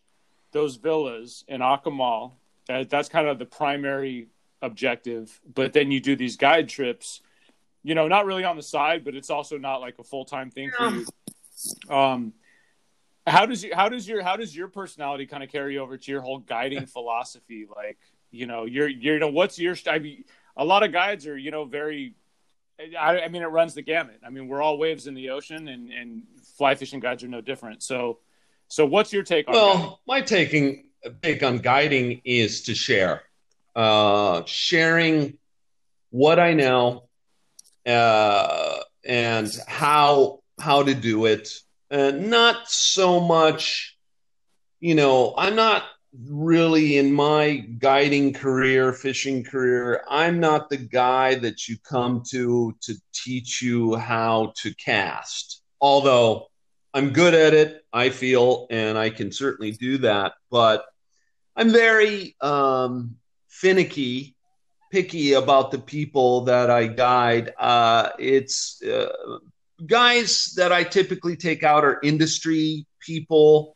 those 0.53 0.77
villas 0.77 1.45
in 1.49 1.61
Akumal. 1.61 2.33
That, 2.67 2.91
that's 2.91 3.09
kind 3.09 3.29
of 3.29 3.39
the 3.39 3.45
primary 3.45 4.29
objective. 4.63 5.41
But 5.55 5.73
then 5.73 5.91
you 5.91 6.01
do 6.01 6.17
these 6.17 6.37
guide 6.37 6.69
trips. 6.69 7.21
You 7.83 7.95
know, 7.95 8.09
not 8.09 8.27
really 8.27 8.43
on 8.43 8.57
the 8.57 8.63
side, 8.63 9.05
but 9.05 9.15
it's 9.15 9.31
also 9.31 9.59
not 9.59 9.81
like 9.81 9.99
a 9.99 10.03
full 10.03 10.25
time 10.25 10.51
thing 10.51 10.71
for 10.77 10.91
you. 10.91 11.07
Um, 11.95 12.33
how 13.27 13.47
does 13.47 13.63
you, 13.65 13.75
how 13.75 13.89
does 13.89 14.09
your 14.09 14.23
how 14.23 14.37
does 14.37 14.57
your 14.57 14.69
personality 14.69 15.27
kind 15.27 15.43
of 15.43 15.51
carry 15.51 15.79
over 15.79 15.97
to 15.97 16.11
your 16.11 16.21
whole 16.21 16.39
guiding 16.39 16.87
philosophy? 16.97 17.67
Like, 17.75 17.99
you 18.31 18.47
know, 18.47 18.65
you're 18.65 18.89
you're 18.89 19.15
you 19.15 19.21
know, 19.21 19.29
what's 19.29 19.59
your 19.59 19.77
I 19.87 19.99
mean, 19.99 20.25
a 20.57 20.65
lot 20.65 20.83
of 20.83 20.93
guides 20.93 21.27
are 21.27 21.37
you 21.37 21.51
know 21.51 21.65
very 21.65 22.15
I, 22.79 23.21
I 23.21 23.29
mean 23.29 23.43
it 23.43 23.47
runs 23.47 23.75
the 23.75 23.83
gamut 23.83 24.21
i 24.25 24.31
mean 24.31 24.49
we're 24.49 24.63
all 24.63 24.79
waves 24.79 25.07
in 25.07 25.15
the 25.15 25.31
ocean 25.31 25.69
and 25.69 25.91
and 25.91 26.23
fly 26.57 26.75
fishing 26.75 27.01
guides 27.01 27.25
are 27.25 27.29
no 27.29 27.41
different 27.41 27.83
so 27.83 28.19
so 28.69 28.85
what's 28.87 29.13
your 29.13 29.23
take 29.23 29.49
on 29.49 29.55
that? 29.55 29.61
Well, 29.61 30.01
my 30.07 30.21
taking 30.21 30.87
take 31.23 31.43
on 31.43 31.59
guiding 31.59 32.21
is 32.25 32.63
to 32.63 32.75
share, 32.75 33.23
uh, 33.75 34.43
sharing 34.47 35.39
what 36.11 36.39
I 36.39 36.55
know, 36.55 37.05
uh, 37.87 38.79
and 39.05 39.53
how 39.69 40.41
how 40.59 40.83
to 40.83 40.95
do 40.95 41.27
it. 41.27 41.49
and 41.91 42.31
not 42.31 42.69
so 42.69 43.21
much, 43.21 43.97
you 44.81 44.95
know, 44.97 45.35
I'm 45.37 45.55
not 45.55 45.85
really 46.25 46.99
in 46.99 47.13
my 47.13 47.57
guiding 47.79 48.33
career, 48.33 48.93
fishing 48.93 49.45
career. 49.45 50.03
I'm 50.09 50.41
not 50.41 50.71
the 50.71 50.77
guy 50.77 51.35
that 51.37 51.69
you 51.69 51.77
come 51.79 52.23
to 52.31 52.75
to 52.83 52.95
teach 53.13 53.63
you 53.63 53.97
how 53.97 54.53
to 54.63 54.75
cast. 54.75 55.63
Although 55.81 56.47
I'm 56.95 57.11
good 57.11 57.35
at 57.35 57.55
it, 57.55 57.85
I 57.93 58.11
feel, 58.11 58.67
and 58.71 58.97
I 58.97 59.11
can 59.11 59.31
certainly 59.31 59.73
do 59.73 59.99
that. 59.99 60.35
But 60.51 60.85
I'm 61.55 61.71
very 61.71 62.37
um, 62.41 63.17
finicky, 63.49 64.35
picky 64.91 65.35
about 65.35 65.71
the 65.71 65.79
people 65.79 66.43
that 66.43 66.71
I 66.71 66.87
guide. 66.87 67.53
Uh, 67.59 68.11
it's 68.19 68.83
uh, 68.83 69.39
guys 69.87 70.55
that 70.57 70.73
I 70.73 70.85
typically 70.85 71.37
take 71.37 71.63
out 71.63 71.85
are 71.85 72.01
industry 72.03 72.87
people 73.01 73.76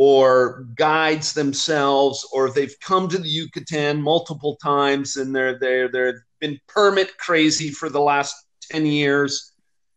or 0.00 0.64
guides 0.76 1.32
themselves, 1.32 2.24
or 2.32 2.50
they've 2.52 2.78
come 2.80 3.08
to 3.08 3.18
the 3.18 3.28
Yucatan 3.28 4.00
multiple 4.00 4.54
times 4.62 5.16
and 5.16 5.34
they're 5.34 5.58
they're 5.58 5.88
they're 5.90 6.24
been 6.38 6.56
permit 6.68 7.18
crazy 7.18 7.70
for 7.70 7.88
the 7.90 8.00
last 8.00 8.32
ten 8.62 8.86
years. 8.86 9.54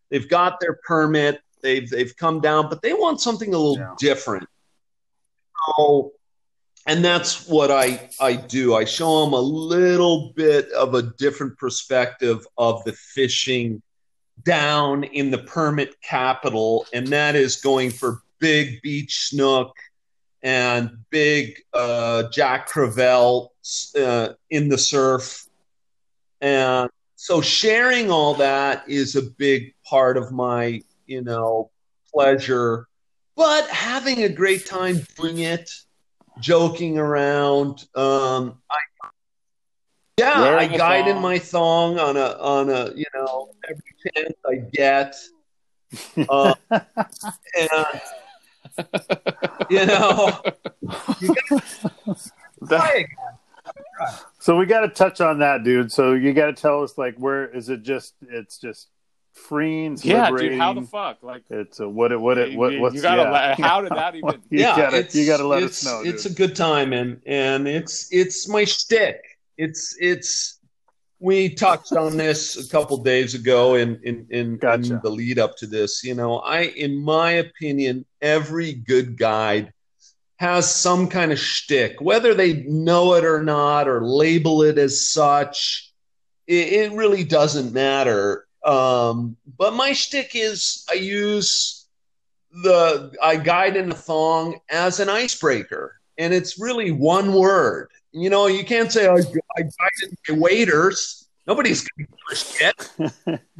They've 0.09 0.27
got 0.27 0.59
their 0.59 0.79
permit. 0.87 1.39
They've 1.61 1.87
they've 1.87 2.17
come 2.17 2.41
down, 2.41 2.67
but 2.67 2.81
they 2.81 2.93
want 2.93 3.21
something 3.21 3.53
a 3.53 3.57
little 3.59 3.77
Yeah. 3.77 3.93
different. 3.99 4.49
So, 5.77 6.13
and 6.87 7.05
that's 7.05 7.47
what 7.47 7.69
I 7.69 8.09
I 8.19 8.33
do. 8.37 8.73
I 8.73 8.85
show 8.85 9.23
them 9.23 9.33
a 9.33 9.39
little 9.39 10.33
bit 10.35 10.71
of 10.71 10.95
a 10.95 11.03
different 11.03 11.59
perspective 11.59 12.43
of 12.57 12.83
the 12.85 12.93
fishing 12.93 13.83
down 14.41 15.03
in 15.03 15.29
the 15.29 15.37
permit 15.37 16.01
capital, 16.01 16.87
and 16.91 17.05
that 17.09 17.35
is 17.35 17.57
going 17.57 17.91
for 17.91 18.23
big 18.39 18.81
beach 18.81 19.27
snook 19.27 19.71
and 20.43 20.97
big 21.09 21.61
uh, 21.73 22.23
Jack 22.31 22.69
Crevalle 22.69 23.49
uh, 23.99 24.33
in 24.49 24.69
the 24.69 24.77
surf, 24.77 25.45
and 26.39 26.89
so 27.15 27.41
sharing 27.41 28.09
all 28.09 28.33
that 28.35 28.83
is 28.87 29.15
a 29.15 29.21
big 29.21 29.73
part 29.85 30.17
of 30.17 30.31
my 30.31 30.81
you 31.05 31.21
know 31.21 31.69
pleasure. 32.13 32.87
But 33.35 33.67
having 33.69 34.23
a 34.23 34.29
great 34.29 34.65
time 34.65 35.05
doing 35.15 35.39
it 35.39 35.69
joking 36.39 36.97
around 36.97 37.85
um 37.95 38.57
i 38.69 38.77
yeah 40.17 40.41
Wearing 40.41 40.71
i 40.71 40.77
guide 40.77 41.07
in 41.07 41.21
my 41.21 41.37
thong 41.37 41.99
on 41.99 42.17
a 42.17 42.37
on 42.39 42.69
a 42.69 42.91
you 42.95 43.05
know 43.13 43.49
every 43.69 44.15
chance 44.15 44.33
i 44.47 44.55
get. 44.55 45.15
Uh, 46.29 46.55
and 46.71 48.01
you 49.69 49.85
know 49.85 50.41
you 51.21 51.35
gotta 51.49 53.05
So 54.39 54.57
we 54.57 54.65
got 54.65 54.81
to 54.81 54.89
touch 54.89 55.21
on 55.21 55.39
that, 55.39 55.63
dude. 55.63 55.91
So 55.91 56.13
you 56.13 56.33
got 56.33 56.47
to 56.47 56.53
tell 56.53 56.83
us, 56.83 56.97
like, 56.97 57.15
where 57.17 57.47
is 57.47 57.69
it? 57.69 57.83
Just 57.83 58.15
it's 58.29 58.57
just 58.57 58.89
freeing, 59.33 59.93
it's 59.93 60.03
yeah 60.03 60.25
liberating. 60.25 60.51
dude 60.51 60.59
how 60.59 60.73
the 60.73 60.81
fuck 60.81 61.23
like 61.23 61.43
It's 61.49 61.79
a, 61.79 61.87
what 61.87 62.11
it 62.11 62.19
what 62.19 62.37
it 62.37 62.53
what 62.53 62.77
what's 62.79 62.95
you 62.95 63.01
gotta 63.01 63.21
yeah. 63.21 63.31
let- 63.31 63.59
how 63.59 63.81
did 63.81 63.91
that 63.91 64.15
even 64.15 64.41
you 64.49 64.59
yeah, 64.59 64.75
gotta 64.75 65.07
you 65.17 65.25
gotta 65.25 65.47
let 65.47 65.63
us 65.63 65.85
know. 65.85 66.01
It's 66.03 66.23
dude. 66.23 66.33
a 66.33 66.35
good 66.35 66.55
time, 66.55 66.91
and 66.93 67.21
and 67.25 67.67
it's 67.67 68.11
it's 68.11 68.47
my 68.47 68.63
shtick. 68.65 69.21
It's 69.57 69.95
it's. 69.99 70.57
We 71.21 71.49
touched 71.49 71.93
on 71.93 72.17
this 72.17 72.57
a 72.57 72.67
couple 72.67 72.97
days 72.97 73.35
ago 73.35 73.75
in 73.75 73.99
in 74.03 74.25
in, 74.31 74.57
Gotcha. 74.57 74.95
in 74.95 74.99
the 75.03 75.09
lead 75.11 75.37
up 75.37 75.55
to 75.57 75.67
this. 75.67 76.03
You 76.03 76.15
know, 76.15 76.39
I 76.39 76.61
in 76.61 76.97
my 76.97 77.33
opinion, 77.33 78.05
every 78.21 78.73
good 78.73 79.17
guide 79.17 79.71
has 80.37 80.73
some 80.73 81.07
kind 81.07 81.31
of 81.31 81.37
shtick, 81.37 82.01
whether 82.01 82.33
they 82.33 82.63
know 82.63 83.13
it 83.13 83.23
or 83.23 83.43
not, 83.43 83.87
or 83.87 84.03
label 84.03 84.63
it 84.63 84.79
as 84.79 85.11
such. 85.11 85.91
It, 86.47 86.73
it 86.73 86.91
really 86.93 87.23
doesn't 87.23 87.71
matter. 87.71 88.47
Um, 88.65 89.37
but 89.59 89.75
my 89.75 89.93
shtick 89.93 90.31
is 90.33 90.83
I 90.89 90.95
use 90.95 91.85
the 92.63 93.13
I 93.21 93.35
guide 93.35 93.77
in 93.77 93.91
a 93.91 93.95
thong 93.95 94.59
as 94.71 94.99
an 94.99 95.09
icebreaker, 95.09 95.99
and 96.17 96.33
it's 96.33 96.59
really 96.59 96.89
one 96.89 97.33
word. 97.33 97.89
You 98.13 98.29
know, 98.29 98.47
you 98.47 98.63
can't 98.65 98.91
say 98.91 99.07
I, 99.07 99.13
I 99.15 99.61
guide 99.61 99.71
in 100.03 100.17
my 100.35 100.41
waders. 100.41 101.27
Nobody's 101.47 101.87
going 101.87 102.07
to 102.07 102.13
give 102.13 102.31
a 102.31 102.35
shit. 102.35 103.41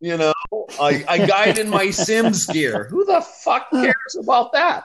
You 0.00 0.16
know, 0.16 0.32
I, 0.80 1.04
I 1.08 1.26
guide 1.26 1.58
in 1.58 1.68
my 1.68 1.90
Simms 1.90 2.46
gear. 2.46 2.84
Who 2.84 3.04
the 3.04 3.20
fuck 3.20 3.68
cares 3.72 4.16
about 4.16 4.52
that? 4.52 4.84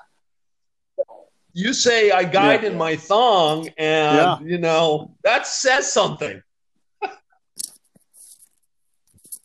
You 1.53 1.71
say 1.71 2.09
I 2.09 2.23
guide 2.23 2.63
Yeah. 2.63 2.69
in 2.71 2.77
my 2.79 2.95
thong, 2.95 3.67
and 3.77 4.17
Yeah. 4.17 4.39
you 4.39 4.57
know 4.57 5.13
that 5.23 5.45
says 5.45 5.93
something. 5.93 6.41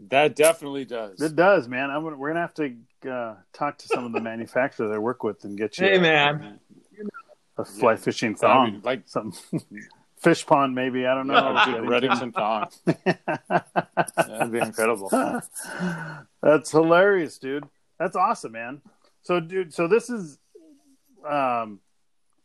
That 0.09 0.37
definitely 0.37 0.87
does. 0.87 1.21
It 1.21 1.37
does, 1.37 1.69
man. 1.69 1.91
I'm 1.91 2.03
gonna, 2.03 2.17
we're 2.17 2.29
gonna 2.31 2.41
have 2.41 2.55
to 2.55 2.75
uh, 3.11 3.35
talk 3.53 3.77
to 3.79 3.89
some 3.89 4.07
of 4.07 4.13
the 4.13 4.21
manufacturers 4.23 4.91
I 4.91 4.97
work 4.99 5.23
with 5.23 5.45
and 5.45 5.59
get 5.59 5.77
you 5.79 5.87
Hey, 5.87 5.97
a, 5.97 6.01
man. 6.01 6.61
A 7.59 7.65
fly 7.65 7.97
fishing 7.97 8.35
I 8.35 8.39
thong, 8.39 8.73
mean, 8.73 8.81
like 8.85 9.03
some 9.07 9.33
Fishpond 10.23 10.75
maybe. 10.75 11.07
I 11.07 11.15
don't 11.15 11.27
know. 11.27 11.55
no, 11.55 11.65
dude, 11.65 11.89
Redington 11.89 12.33
thong. 12.33 12.69
That'd 14.17 14.53
be 14.53 14.59
incredible. 14.59 15.09
That's 16.43 16.71
hilarious, 16.71 17.39
dude. 17.39 17.65
That's 17.99 18.17
awesome, 18.17 18.53
man. 18.53 18.81
So, 19.23 19.41
dude, 19.41 19.75
so 19.75 19.89
this 19.89 20.09
is 20.09 20.39
um, 21.29 21.81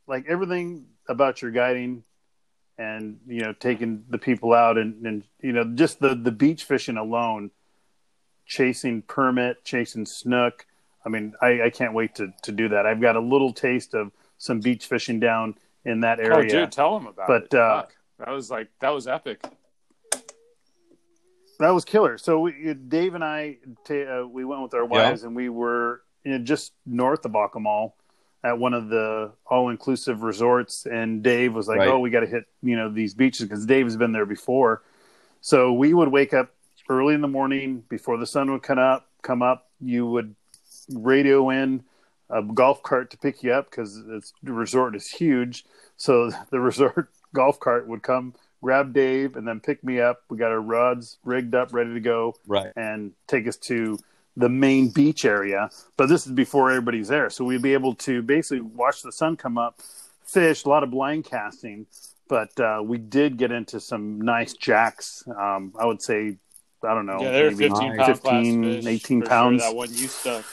like 0.07 0.26
everything 0.28 0.86
about 1.07 1.41
your 1.41 1.51
guiding 1.51 2.03
and 2.78 3.20
you 3.28 3.41
know 3.41 3.53
taking 3.53 4.03
the 4.09 4.18
people 4.18 4.51
out 4.53 4.80
and, 4.80 5.05
and 5.05 5.24
you 5.41 5.51
know 5.51 5.64
just 5.76 5.99
the 5.99 6.16
the 6.16 6.32
beach 6.32 6.64
fishing 6.64 6.97
alone, 6.97 7.51
chasing 8.45 9.01
permit, 9.03 9.64
chasing 9.64 10.05
snook. 10.05 10.66
I 11.05 11.09
mean, 11.09 11.34
I, 11.41 11.64
I 11.64 11.70
can't 11.70 11.93
wait 11.93 12.16
to 12.16 12.34
to 12.43 12.51
do 12.51 12.70
that. 12.70 12.86
I've 12.86 13.01
got 13.01 13.16
a 13.16 13.22
little 13.22 13.53
taste 13.53 13.93
of 13.93 14.11
some 14.44 14.60
beach 14.60 14.86
fishing 14.88 15.20
down 15.20 15.56
in 15.86 16.02
that 16.02 16.20
area. 16.20 16.32
Oh, 16.34 16.38
area. 16.39 16.50
dude, 16.50 16.72
tell 16.72 16.96
him 16.98 17.08
about 17.08 17.28
But, 17.28 17.44
it. 17.46 17.54
uh, 17.56 17.86
that 18.20 18.30
was 18.30 18.52
like 18.52 18.68
that 18.80 18.89
was 18.89 19.08
epic. 19.08 19.41
That 21.60 21.70
was 21.70 21.86
killer. 21.86 22.18
So 22.18 22.39
we, 22.39 22.74
Dave 22.74 23.16
and 23.16 23.24
I, 23.24 23.58
uh, 23.89 24.28
we 24.28 24.44
went 24.44 24.62
with 24.64 24.74
our 24.74 24.86
wives, 24.86 25.24
and 25.24 25.36
we 25.36 25.50
were 25.50 26.02
you 26.24 26.32
know, 26.38 26.44
just 26.44 26.74
north 26.86 27.26
of 27.26 27.32
Akumal 27.34 27.94
at 28.44 28.58
one 28.58 28.74
of 28.74 28.89
the 28.89 29.32
all-inclusive 29.46 30.24
resorts. 30.24 30.86
And 30.86 31.24
Dave 31.24 31.54
was 31.54 31.68
like, 31.68 31.80
Right. 31.80 31.88
"Oh, 31.89 32.00
we 32.00 32.10
got 32.10 32.22
to 32.22 32.28
hit 32.28 32.46
you 32.62 32.76
know 32.76 32.89
these 32.89 33.14
beaches 33.14 33.48
because 33.48 33.66
Dave 33.66 33.86
has 33.86 33.96
been 33.96 34.12
there 34.12 34.26
before." 34.26 34.82
So 35.41 35.72
we 35.74 35.94
would 35.94 36.10
wake 36.10 36.34
up 36.34 36.54
early 36.89 37.14
in 37.14 37.22
the 37.22 37.28
morning 37.30 37.84
before 37.88 38.18
the 38.18 38.26
sun 38.28 38.52
would 38.52 38.64
come 38.64 38.80
up. 38.80 39.08
Come 39.22 39.41
up, 39.41 39.70
you 39.80 40.06
would 40.08 40.36
radio 40.94 41.50
in 41.50 41.84
a 42.30 42.41
golf 42.41 42.82
cart 42.84 43.11
to 43.11 43.17
pick 43.17 43.43
you 43.43 43.51
up 43.53 43.69
because 43.69 44.03
the 44.43 44.53
resort 44.53 44.95
is 44.95 45.09
huge. 45.09 45.65
So 45.97 46.32
the 46.49 46.59
resort 46.59 47.09
golf 47.34 47.59
cart 47.59 47.88
would 47.88 48.01
come 48.03 48.34
grab 48.61 48.93
Dave 48.93 49.36
and 49.36 49.45
then 49.47 49.59
pick 49.59 49.84
me 49.84 49.99
up. 49.99 50.24
We 50.30 50.38
got 50.38 50.51
our 50.51 50.61
rods 50.61 51.17
rigged 51.26 51.53
up, 51.53 51.74
ready 51.74 51.93
to 51.93 51.99
go, 51.99 52.36
Right. 52.47 52.71
and 52.78 53.11
take 53.28 53.45
us 53.47 53.57
to 53.57 53.99
the 54.38 54.47
main 54.49 54.89
beach 54.89 55.26
area. 55.26 55.69
But 55.97 56.07
this 56.07 56.26
is 56.26 56.32
before 56.32 56.71
everybody's 56.71 57.09
there, 57.09 57.30
so 57.30 57.43
we'd 57.43 57.61
be 57.61 57.74
able 57.74 57.93
to 57.95 58.21
basically 58.21 58.61
watch 58.61 59.01
the 59.03 59.11
sun 59.11 59.36
come 59.36 59.57
up, 59.57 59.82
fish, 60.26 60.63
a 60.63 60.69
lot 60.69 60.82
of 60.84 60.91
blind 60.91 61.26
casting. 61.26 61.86
But 62.30 62.57
uh, 62.59 62.82
we 62.84 62.97
did 62.97 63.38
get 63.38 63.51
into 63.51 63.80
some 63.82 64.21
nice 64.21 64.53
jacks. 64.53 65.24
Um, 65.28 65.74
I 65.78 65.86
would 65.86 66.01
say, 66.01 66.38
I 66.84 66.93
don't 66.95 67.05
know, 67.05 67.21
yeah, 67.21 67.32
they're 67.32 67.51
maybe 67.51 67.67
15 67.69 67.97
pound 67.97 68.05
15, 68.21 68.88
18 68.88 69.21
for 69.21 69.28
pounds. 69.28 69.61
Sure, 69.61 69.69
that 69.71 69.76
one 69.76 69.89
you 69.89 70.07
stuck. 70.07 70.45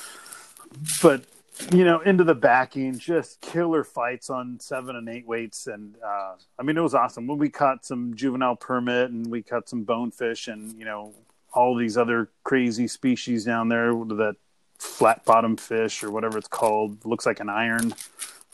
but 1.00 1.24
you 1.72 1.84
know, 1.84 2.00
into 2.00 2.24
the 2.24 2.34
backing, 2.34 2.98
just 2.98 3.40
killer 3.40 3.84
fights 3.84 4.30
on 4.30 4.58
seven 4.60 4.96
and 4.96 5.08
eight 5.08 5.26
weights, 5.26 5.66
and 5.66 5.94
uh, 6.04 6.34
I 6.58 6.62
mean, 6.62 6.76
it 6.76 6.80
was 6.82 6.94
awesome. 6.94 7.26
When 7.26 7.38
we 7.38 7.48
caught 7.48 7.84
some 7.84 8.14
juvenile 8.14 8.56
permit, 8.56 9.10
and 9.10 9.26
we 9.30 9.42
caught 9.42 9.68
some 9.68 9.84
bonefish, 9.84 10.48
and 10.48 10.78
you 10.78 10.84
know, 10.84 11.12
all 11.52 11.74
these 11.76 11.96
other 11.96 12.30
crazy 12.44 12.86
species 12.88 13.44
down 13.44 13.68
there 13.68 13.92
that 13.92 14.36
flat 14.78 15.24
bottom 15.24 15.56
fish 15.56 16.02
or 16.02 16.10
whatever 16.10 16.38
it's 16.38 16.48
called, 16.48 17.04
looks 17.04 17.26
like 17.26 17.40
an 17.40 17.48
iron. 17.48 17.92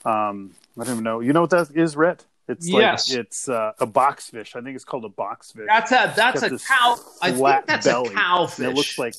Um, 0.05 0.53
I 0.79 0.85
don't 0.85 0.95
even 0.95 1.05
know. 1.05 1.21
You 1.21 1.33
know 1.33 1.43
what 1.43 1.51
that 1.51 1.71
is, 1.75 1.97
Rhett? 1.97 2.25
It's 2.49 2.69
Yes. 2.69 3.11
like 3.11 3.19
it's 3.21 3.49
uh, 3.49 3.73
a 3.81 3.87
box 3.87 4.31
fish. 4.31 4.55
I 4.55 4.61
think 4.61 4.77
it's 4.77 4.85
called 4.85 5.05
a 5.05 5.09
box 5.09 5.53
fish. 5.53 5.67
That's 5.67 5.91
a 5.91 6.13
that's 6.15 6.43
a 6.43 6.51
cow. 6.59 6.97
I 7.21 7.33
think 7.33 7.67
that's 7.67 7.87
belly, 7.87 8.09
a 8.09 8.13
cowfish. 8.13 8.71
It 8.71 8.75
looks 8.75 8.99
like 8.99 9.15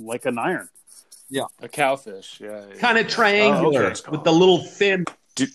like 0.00 0.24
an 0.26 0.38
iron. 0.38 0.68
Yeah, 1.30 1.44
a 1.62 1.68
cowfish. 1.68 2.40
Yeah. 2.40 2.64
yeah. 2.68 2.74
kind 2.80 2.98
of 2.98 3.08
triangular 3.08 3.84
Oh, 3.84 3.86
okay. 3.88 4.10
with 4.10 4.24
the 4.24 4.32
little 4.32 4.62
fin. 4.64 5.04
Dude. 5.36 5.50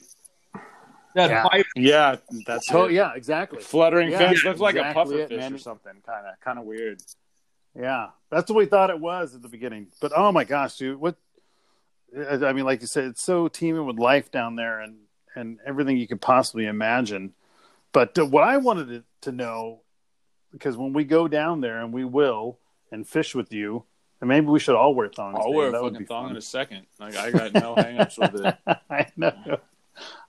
That 1.15 1.29
Yeah. 1.29 1.43
vibrate- 1.43 1.65
Yeah, 1.75 2.15
that's 2.47 2.71
Oh 2.73 2.85
it. 2.85 2.93
yeah, 2.93 3.13
exactly. 3.15 3.61
Fluttering 3.61 4.11
Yeah, 4.11 4.17
fins 4.19 4.43
looks 4.43 4.59
like 4.59 4.75
a 4.75 4.79
exactly 4.79 5.03
puffer 5.03 5.19
it, 5.19 5.29
fish 5.29 5.37
man. 5.39 5.53
or 5.53 5.57
something. 5.57 5.93
Kind 6.05 6.27
of, 6.27 6.39
kind 6.41 6.59
of 6.59 6.65
weird. 6.65 7.01
Yeah, 7.77 8.09
that's 8.29 8.49
what 8.49 8.57
we 8.57 8.65
thought 8.65 8.89
it 8.89 8.99
was 8.99 9.35
at 9.35 9.41
the 9.41 9.49
beginning. 9.49 9.87
But 10.01 10.13
oh 10.15 10.31
my 10.31 10.43
gosh, 10.45 10.77
dude, 10.77 10.99
what? 10.99 11.15
I 12.17 12.53
mean, 12.53 12.63
like 12.65 12.79
you 12.81 12.87
said, 12.87 13.05
it's 13.05 13.21
so 13.23 13.49
teeming 13.49 13.85
with 13.85 13.97
life 13.99 14.31
down 14.31 14.55
there, 14.55 14.79
and 14.79 14.95
and 15.35 15.59
everything 15.65 15.97
you 15.97 16.07
could 16.07 16.21
possibly 16.21 16.65
imagine. 16.67 17.33
But 17.91 18.17
uh, 18.17 18.25
what 18.25 18.43
I 18.43 18.57
wanted 18.57 18.87
to, 18.89 19.03
to 19.21 19.31
know, 19.33 19.81
because 20.53 20.77
when 20.77 20.93
we 20.93 21.03
go 21.03 21.27
down 21.27 21.59
there, 21.59 21.81
and 21.81 21.91
we 21.93 22.05
will, 22.05 22.59
and 22.91 23.05
fish 23.07 23.35
with 23.35 23.51
you, 23.51 23.83
and 24.25 24.29
maybe 24.29 24.47
we 24.47 24.59
should 24.59 24.75
all 24.75 24.95
wear 24.95 25.07
thongs. 25.07 25.37
I'll 25.39 25.47
Dave. 25.47 25.55
wear 25.55 25.67
a 25.67 25.71
That 25.71 25.83
would 25.83 25.93
fucking 25.93 26.03
be 26.05 26.07
thong 26.07 26.23
fun. 26.23 26.31
in 26.31 26.37
a 26.37 26.41
second. 26.41 26.87
Like 26.99 27.15
I 27.15 27.29
got 27.31 27.53
no 27.53 27.75
hangups 27.75 28.17
with 28.17 28.43
it. 28.43 28.57
I 28.89 29.05
know. 29.15 29.57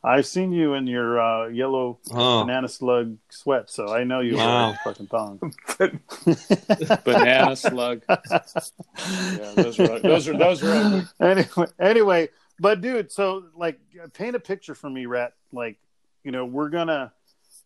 I've 0.04 0.26
seen 0.26 0.52
you 0.52 0.74
in 0.74 0.86
your 0.86 1.18
uh, 1.20 1.48
yellow 1.48 1.98
Oh. 2.12 2.44
banana 2.44 2.68
slug 2.68 3.16
sweat, 3.30 3.68
so 3.70 3.88
I 3.92 4.04
know 4.04 4.20
you 4.20 4.36
Wow. 4.36 4.68
wear 4.68 4.78
fucking 4.84 5.06
thong. 5.08 5.40
Banana 7.04 7.56
slug. 7.56 8.02
Yeah, 8.08 9.52
those 9.56 9.78
are 9.80 9.98
those 10.00 10.28
are 10.28 10.36
those 10.38 10.62
are 10.64 11.08
anyway, 11.20 11.66
anyway, 11.80 12.28
but 12.58 12.80
dude, 12.80 13.10
so 13.12 13.44
like, 13.56 13.78
paint 14.14 14.34
a 14.36 14.40
picture 14.40 14.74
for 14.74 14.88
me, 14.90 15.06
Rhett. 15.06 15.32
Like, 15.52 15.76
you 16.24 16.30
know, 16.32 16.44
we're 16.44 16.68
gonna 16.70 17.12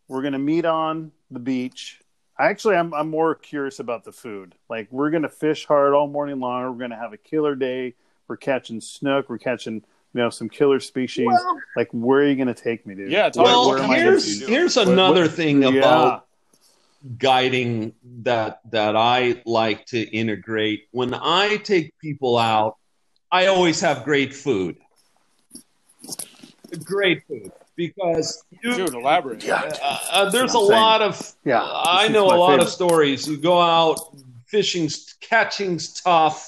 we're 0.09 0.23
gonna 0.23 0.39
meet 0.39 0.65
on 0.65 1.13
the 1.31 1.39
beach. 1.39 2.00
Actually, 2.41 2.77
I'm 2.77 2.95
I'm 2.95 3.11
more 3.11 3.35
curious 3.35 3.81
about 3.81 4.05
the 4.05 4.13
food. 4.13 4.55
Like, 4.71 4.89
we're 4.91 5.11
gonna 5.11 5.29
fish 5.29 5.67
hard 5.67 5.93
all 5.93 6.09
morning 6.09 6.41
long. 6.41 6.63
We're 6.73 6.79
gonna 6.81 6.97
have 6.97 7.13
a 7.13 7.19
killer 7.19 7.55
day. 7.55 7.95
We're 8.29 8.39
catching 8.39 8.81
snook. 8.81 9.29
We're 9.29 9.37
catching 9.39 9.75
you 9.75 9.83
know 10.15 10.31
some 10.31 10.49
killer 10.49 10.81
species. 10.81 11.27
Well- 11.27 11.61
like, 11.77 11.89
where 11.93 12.21
are 12.23 12.27
you 12.27 12.37
gonna 12.37 12.55
take 12.55 12.87
me, 12.87 12.95
dude? 12.95 13.11
Yeah, 13.13 13.29
tell 13.29 13.45
Where- 13.45 13.53
Well, 13.53 13.69
where 13.69 13.79
am 13.83 13.91
here's 13.91 14.47
here's 14.49 14.77
What- 14.77 14.89
another 14.89 15.23
what- 15.23 15.33
thing 15.33 15.63
Yeah. 15.63 15.69
about 15.69 16.27
guiding 17.19 17.93
that 18.23 18.61
that 18.71 18.97
I 18.97 19.43
like 19.45 19.85
to 19.87 20.01
integrate. 20.01 20.89
When 20.93 21.13
I 21.13 21.59
take 21.59 21.99
people 21.99 22.39
out, 22.39 22.77
I 23.31 23.47
always 23.47 23.81
have 23.83 24.03
great 24.05 24.35
food. 24.35 24.77
Great 26.85 27.23
food 27.27 27.53
because 27.87 28.45
you, 28.63 28.75
Dude, 28.75 28.95
elaborate. 28.95 29.43
Yeah. 29.45 29.73
uh, 29.83 29.99
uh, 30.13 30.31
there's 30.31 30.55
a 30.55 30.59
I'm 30.59 30.67
saying. 30.69 30.81
lot 30.83 31.03
of 31.03 31.35
Yeah, 31.45 31.63
I 31.65 32.09
know 32.09 32.27
a 32.27 32.37
lot 32.37 32.51
favorite. 32.53 32.65
of 32.67 32.71
stories. 32.71 33.27
You 33.29 33.37
go 33.39 33.61
out 33.61 33.97
fishing, 34.47 34.89
catching's 35.21 36.01
tough. 36.01 36.39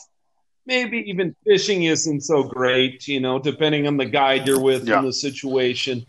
Maybe 0.67 0.99
even 1.11 1.35
fishing 1.47 1.85
isn't 1.85 2.21
so 2.23 2.43
great, 2.43 3.09
you 3.09 3.21
know, 3.21 3.39
depending 3.39 3.87
on 3.87 3.97
the 3.97 4.05
guide 4.07 4.47
you're 4.47 4.61
with 4.61 4.87
Yeah. 4.87 4.99
and 4.99 5.09
the 5.09 5.13
situation. 5.13 6.05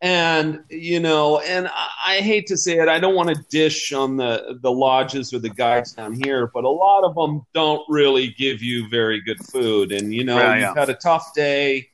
And 0.00 0.60
you 0.70 1.00
know, 1.00 1.40
and 1.40 1.66
I, 1.66 1.88
I 2.06 2.16
hate 2.20 2.46
to 2.48 2.56
say 2.56 2.78
it, 2.78 2.88
I 2.88 3.00
don't 3.00 3.16
want 3.16 3.30
to 3.30 3.44
dish 3.50 3.92
on 3.92 4.16
the 4.16 4.58
the 4.62 4.70
lodges 4.70 5.34
or 5.34 5.40
the 5.40 5.48
guides 5.48 5.92
down 5.92 6.14
here, 6.24 6.48
but 6.54 6.62
a 6.62 6.68
lot 6.68 7.02
of 7.02 7.16
them 7.16 7.42
don't 7.52 7.82
really 7.88 8.28
give 8.38 8.62
you 8.62 8.88
very 8.88 9.20
good 9.20 9.40
food. 9.52 9.90
And 9.90 10.14
you 10.14 10.22
know, 10.22 10.38
Yeah, 10.38 10.52
you've 10.54 10.62
yeah. 10.62 10.74
had 10.82 10.88
a 10.88 10.94
tough 10.94 11.34
day, 11.34 11.88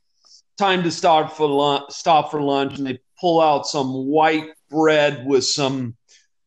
time 0.58 0.82
to 0.84 0.90
stop 0.90 1.32
for 1.36 1.46
lunch, 1.48 1.90
stop 1.90 2.30
for 2.30 2.40
lunch, 2.40 2.78
and 2.78 2.86
they 2.86 2.98
pull 3.20 3.40
out 3.40 3.66
some 3.66 3.92
white 4.06 4.50
bread 4.70 5.26
with 5.26 5.44
some, 5.44 5.96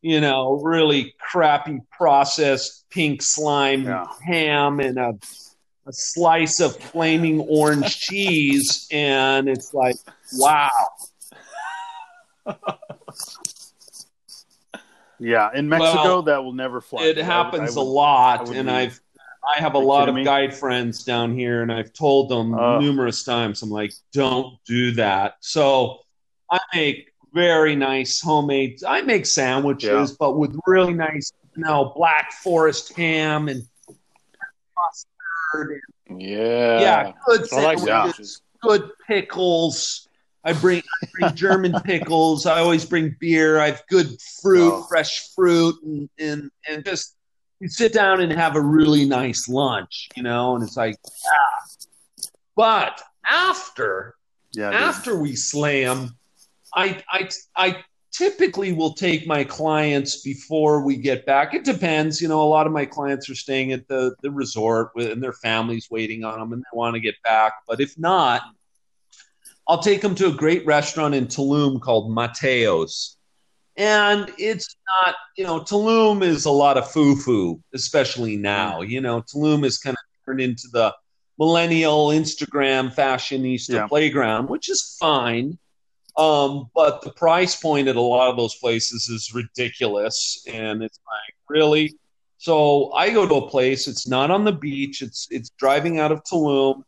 you 0.02 0.20
know, 0.20 0.52
really 0.62 1.14
crappy 1.20 1.80
processed 1.90 2.86
pink 2.90 3.22
slime 3.22 3.84
Yeah. 3.84 4.06
ham 4.24 4.80
and 4.80 4.98
a, 4.98 5.18
a 5.86 5.92
slice 5.92 6.60
of 6.60 6.76
flaming 6.76 7.40
orange 7.40 7.98
cheese, 7.98 8.86
and 8.90 9.48
it's 9.48 9.72
like, 9.74 9.96
wow. 10.36 10.68
Yeah, 15.20 15.50
in 15.52 15.68
Mexico, 15.68 16.02
Well, 16.04 16.22
that 16.22 16.44
will 16.44 16.52
never 16.52 16.80
fly. 16.80 17.02
It 17.06 17.16
happens 17.16 17.76
I 17.76 17.80
a 17.80 17.84
would- 17.84 17.90
lot, 17.90 18.50
and 18.54 18.70
I've 18.70 19.00
I 19.48 19.60
have 19.60 19.74
a 19.74 19.78
lot 19.78 20.08
of 20.08 20.14
me? 20.14 20.24
guide 20.24 20.54
friends 20.54 21.04
down 21.04 21.36
here, 21.36 21.62
and 21.62 21.72
I've 21.72 21.92
told 21.92 22.28
them 22.28 22.54
Oh. 22.54 22.78
numerous 22.80 23.24
times. 23.24 23.62
I'm 23.62 23.70
like, 23.70 23.92
don't 24.12 24.58
do 24.66 24.92
that. 24.92 25.36
So 25.40 26.00
I 26.50 26.58
make 26.74 27.12
very 27.32 27.74
nice 27.74 28.20
homemade. 28.20 28.82
I 28.86 29.02
make 29.02 29.24
sandwiches, 29.26 30.10
Yeah. 30.10 30.16
but 30.18 30.32
with 30.38 30.58
really 30.66 30.92
nice, 30.94 31.32
you 31.56 31.62
know, 31.62 31.92
black 31.96 32.32
forest 32.32 32.92
ham 32.94 33.48
and 33.48 33.62
mustard. 34.76 35.80
And, 36.08 36.20
Yeah. 36.22 36.80
yeah, 36.80 37.12
good 37.26 37.52
I 37.52 37.62
like 37.62 37.78
sandwiches, 37.78 37.86
sandwiches. 37.86 38.42
good 38.62 38.90
pickles. 39.06 40.08
I 40.44 40.52
bring, 40.52 40.82
I 41.02 41.06
bring 41.20 41.34
German 41.34 41.72
pickles. 41.84 42.46
I 42.46 42.60
always 42.60 42.84
bring 42.84 43.14
beer. 43.18 43.58
I 43.60 43.66
have 43.66 43.82
good 43.88 44.20
fruit, 44.42 44.72
Oh. 44.72 44.82
fresh 44.88 45.28
fruit, 45.34 45.76
and, 45.82 46.08
and 46.18 46.50
and 46.68 46.84
just 46.84 47.16
you 47.60 47.68
sit 47.68 47.92
down 47.92 48.20
and 48.20 48.32
have 48.32 48.56
a 48.56 48.60
really 48.60 49.04
nice 49.04 49.48
lunch, 49.48 50.08
you 50.16 50.22
know. 50.22 50.54
And 50.54 50.64
it's 50.64 50.76
like, 50.76 50.96
yeah. 51.04 52.24
But 52.56 53.02
after 53.28 54.14
Yeah, 54.52 54.70
after 54.70 55.18
we 55.18 55.36
slam, 55.36 56.16
I 56.74 57.02
I 57.10 57.28
I 57.56 57.84
typically 58.12 58.72
will 58.72 58.94
take 58.94 59.26
my 59.26 59.44
clients 59.44 60.22
before 60.22 60.84
we 60.84 60.96
get 60.96 61.26
back. 61.26 61.54
It 61.54 61.64
depends, 61.64 62.20
you 62.20 62.28
know. 62.28 62.42
A 62.42 62.48
lot 62.48 62.66
of 62.66 62.72
my 62.72 62.86
clients 62.86 63.28
are 63.30 63.34
staying 63.34 63.72
at 63.72 63.86
the 63.88 64.14
the 64.22 64.30
resort 64.30 64.90
with, 64.94 65.12
and 65.12 65.22
their 65.22 65.34
families 65.34 65.88
waiting 65.90 66.24
on 66.24 66.38
them, 66.38 66.52
and 66.52 66.62
they 66.62 66.76
want 66.76 66.94
to 66.94 67.00
get 67.00 67.16
back. 67.22 67.52
But 67.68 67.80
if 67.80 67.98
not, 67.98 68.42
I'll 69.68 69.82
take 69.82 70.00
them 70.00 70.14
to 70.16 70.28
a 70.28 70.32
great 70.32 70.64
restaurant 70.64 71.14
in 71.14 71.26
Tulum 71.26 71.80
called 71.80 72.10
Mateo's. 72.12 73.17
And 73.78 74.30
it's 74.38 74.76
not, 74.88 75.14
you 75.36 75.44
know, 75.44 75.60
Tulum 75.60 76.22
is 76.22 76.44
a 76.46 76.50
lot 76.50 76.76
of 76.76 76.90
foo 76.90 77.14
foo, 77.14 77.62
especially 77.72 78.36
now. 78.36 78.80
You 78.80 79.00
know, 79.00 79.22
Tulum 79.22 79.64
is 79.64 79.78
kind 79.78 79.94
of 79.94 80.04
turned 80.26 80.40
into 80.40 80.66
the 80.72 80.92
millennial 81.38 82.08
Instagram 82.08 82.92
fashionista 82.92 83.74
Yeah. 83.74 83.86
playground, 83.86 84.48
which 84.48 84.68
is 84.68 84.96
fine. 84.98 85.58
Um, 86.16 86.68
but 86.74 87.02
the 87.02 87.12
price 87.12 87.54
point 87.54 87.86
at 87.86 87.94
a 87.94 88.00
lot 88.00 88.28
of 88.28 88.36
those 88.36 88.56
places 88.56 89.08
is 89.08 89.32
ridiculous, 89.32 90.42
and 90.48 90.82
it's 90.82 90.98
like 91.06 91.34
really. 91.48 91.94
So 92.38 92.92
I 92.92 93.10
go 93.10 93.26
to 93.26 93.34
a 93.36 93.48
place. 93.48 93.86
It's 93.86 94.08
not 94.08 94.30
on 94.32 94.44
the 94.44 94.52
beach. 94.52 95.02
It's 95.02 95.28
it's 95.30 95.50
driving 95.50 96.00
out 96.00 96.10
of 96.10 96.24
Tulum, 96.24 96.82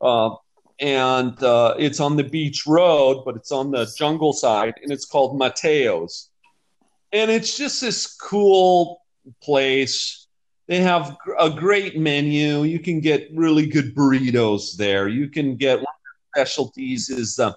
uh, 0.00 0.34
and 0.80 1.40
uh, 1.42 1.74
it's 1.78 2.00
on 2.00 2.16
the 2.16 2.24
beach 2.24 2.66
road, 2.66 3.22
but 3.24 3.36
it's 3.36 3.52
on 3.52 3.70
the 3.70 3.86
jungle 3.96 4.32
side, 4.32 4.74
and 4.82 4.90
it's 4.92 5.04
called 5.04 5.38
Mateo's, 5.38 6.30
and 7.12 7.30
it's 7.30 7.56
just 7.56 7.80
this 7.80 8.14
cool 8.16 9.02
place. 9.42 10.26
They 10.66 10.80
have 10.80 11.16
a 11.38 11.50
great 11.50 11.98
menu. 11.98 12.62
You 12.62 12.78
can 12.80 13.00
get 13.00 13.28
really 13.34 13.66
good 13.66 13.94
burritos 13.94 14.76
there. 14.76 15.08
You 15.08 15.28
can 15.28 15.56
get 15.56 15.76
one 15.76 15.82
of 15.82 16.34
their 16.34 16.46
specialties 16.46 17.10
is 17.10 17.36
the 17.36 17.56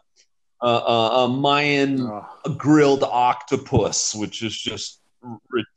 uh, 0.62 0.66
uh, 0.66 1.24
uh, 1.24 1.28
Mayan 1.28 2.02
Oh, 2.02 2.26
grilled 2.58 3.04
octopus, 3.04 4.14
which 4.16 4.44
is 4.44 4.58
just 4.58 5.00
ridiculous. 5.22 5.68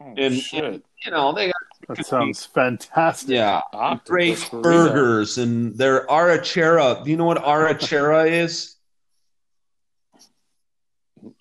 Oh, 0.00 0.14
And- 0.16 0.34
shit. 0.36 0.82
You 1.04 1.10
know, 1.12 1.32
they 1.32 1.46
got 1.46 1.54
that 1.88 2.04
sounds 2.06 2.44
fantastic. 2.46 3.30
yeah, 3.30 3.60
Octopus 3.72 4.08
great 4.08 4.38
burrito. 4.38 4.62
burgers 4.62 5.38
and 5.38 5.76
their 5.76 6.06
arrachera. 6.06 7.02
Do 7.04 7.10
you 7.10 7.16
know 7.16 7.24
what 7.24 7.38
arrachera 7.42 8.30
is? 8.44 8.76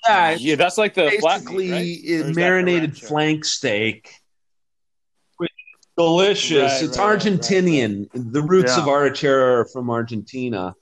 Yeah, 0.07 0.31
Yeah, 0.39 0.55
that's 0.55 0.77
like 0.77 0.93
the 0.93 1.11
flat 1.19 1.41
basically 1.41 1.69
meat, 1.69 1.71
right? 1.71 1.79
Or 1.79 1.83
it 1.83 2.09
is 2.09 2.25
that 2.27 2.35
marinated 2.35 2.97
flank 2.97 3.45
steak. 3.45 4.11
Delicious. 5.97 6.73
Right, 6.73 6.83
it's 6.83 6.97
right, 6.97 7.05
right, 7.13 7.19
Argentinian. 7.21 8.07
The 8.13 8.41
roots 8.41 8.75
Yeah. 8.75 8.81
of 8.83 8.87
arrachera 8.89 9.59
are 9.61 9.65
from 9.65 9.89
Argentina. 9.89 10.75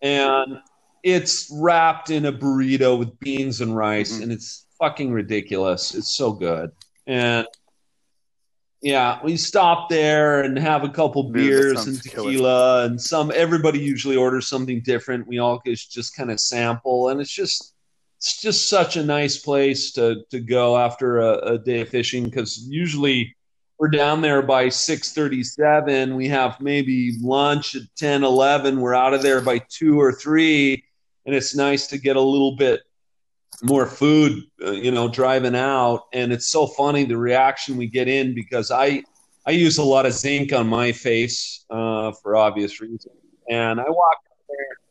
And 0.00 0.60
it's 1.02 1.50
wrapped 1.52 2.08
in 2.10 2.24
a 2.24 2.32
burrito 2.32 2.98
with 2.98 3.18
beans 3.20 3.60
and 3.60 3.76
rice, 3.76 4.18
Mhm. 4.18 4.22
and 4.22 4.32
it's 4.32 4.64
fucking 4.78 5.12
ridiculous. 5.12 5.94
It's 5.94 6.08
so 6.16 6.32
good. 6.32 6.70
And 7.06 7.46
yeah, 8.80 9.18
we 9.24 9.36
stop 9.36 9.88
there 9.88 10.42
and 10.42 10.56
have 10.58 10.84
a 10.84 10.88
couple 10.88 11.24
beers 11.24 11.86
and 11.86 12.02
killer. 12.02 12.30
tequila, 12.30 12.84
and 12.84 13.00
some. 13.00 13.32
Everybody 13.34 13.80
usually 13.80 14.16
orders 14.16 14.48
something 14.48 14.80
different. 14.82 15.26
We 15.26 15.38
all 15.38 15.60
just 15.66 15.90
just 15.90 16.14
kind 16.14 16.30
of 16.30 16.38
sample, 16.38 17.08
and 17.08 17.20
it's 17.20 17.32
just 17.32 17.74
it's 18.18 18.40
just 18.40 18.68
such 18.68 18.96
a 18.96 19.04
nice 19.04 19.38
place 19.38 19.92
to 19.92 20.22
to 20.30 20.40
go 20.40 20.76
after 20.76 21.18
a, 21.18 21.54
a 21.54 21.58
day 21.58 21.80
of 21.80 21.88
fishing 21.88 22.24
because 22.24 22.58
usually 22.68 23.34
we're 23.78 23.88
down 23.88 24.20
there 24.20 24.42
by 24.42 24.66
6.37 24.66 26.16
we 26.16 26.26
have 26.26 26.60
maybe 26.60 27.16
lunch 27.20 27.76
at 27.76 27.82
10 27.96 28.24
11 28.24 28.80
we're 28.80 28.92
out 28.94 29.14
of 29.14 29.22
there 29.22 29.40
by 29.40 29.58
2 29.68 30.00
or 30.00 30.12
3 30.12 30.82
and 31.26 31.34
it's 31.34 31.54
nice 31.54 31.86
to 31.86 31.96
get 31.96 32.16
a 32.16 32.20
little 32.20 32.56
bit 32.56 32.80
more 33.62 33.86
food 33.86 34.44
uh, 34.64 34.70
you 34.70 34.90
know 34.90 35.08
driving 35.08 35.56
out 35.56 36.04
and 36.12 36.32
it's 36.32 36.48
so 36.48 36.66
funny 36.66 37.04
the 37.04 37.16
reaction 37.16 37.76
we 37.76 37.86
get 37.86 38.08
in 38.08 38.34
because 38.34 38.70
i 38.70 39.02
i 39.46 39.50
use 39.50 39.78
a 39.78 39.82
lot 39.82 40.06
of 40.06 40.12
zinc 40.12 40.52
on 40.52 40.68
my 40.68 40.92
face 40.92 41.64
uh, 41.70 42.12
for 42.22 42.36
obvious 42.36 42.80
reasons 42.80 43.16
and 43.50 43.80
i 43.80 43.88
walk 43.88 44.18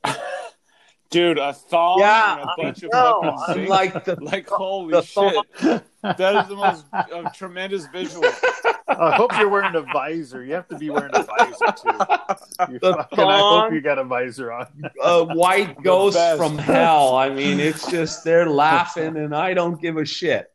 there. 0.03 0.15
Dude, 1.09 1.39
a 1.39 1.53
thong 1.53 1.99
yeah 1.99 2.33
and 2.33 2.41
a 2.41 2.53
bunch 2.57 2.83
of 2.83 2.91
fucking 2.91 3.53
zinc. 3.53 3.69
like 3.69 4.03
the 4.03 4.17
like 4.21 4.49
holy 4.49 5.01
shit. 5.01 5.35
That 6.01 6.35
is 6.35 6.49
the 6.49 6.55
most 6.55 6.85
uh, 6.91 7.29
tremendous 7.33 7.87
visual. 7.87 8.29
I 8.87 9.15
hope 9.15 9.37
you're 9.37 9.49
wearing 9.49 9.75
a 9.75 9.81
visor. 9.81 10.43
You 10.43 10.53
have 10.53 10.67
to 10.69 10.77
be 10.77 10.89
wearing 10.89 11.13
a 11.13 11.23
visor 11.23 11.71
too. 11.75 11.89
You 12.71 12.79
The 12.79 12.93
fucking, 12.95 13.19
I 13.19 13.39
hope 13.41 13.71
you 13.71 13.81
got 13.81 13.99
a 13.99 14.03
visor 14.03 14.51
on. 14.51 14.67
a 15.03 15.23
white 15.23 15.81
ghost 15.83 16.17
from 16.37 16.57
hell. 16.57 17.15
I 17.15 17.29
mean, 17.29 17.59
it's 17.59 17.87
just 17.89 18.23
they're 18.23 18.49
laughing, 18.49 19.15
and 19.17 19.35
I 19.35 19.53
don't 19.53 19.79
give 19.79 19.95
a 19.97 20.05
shit. 20.05 20.51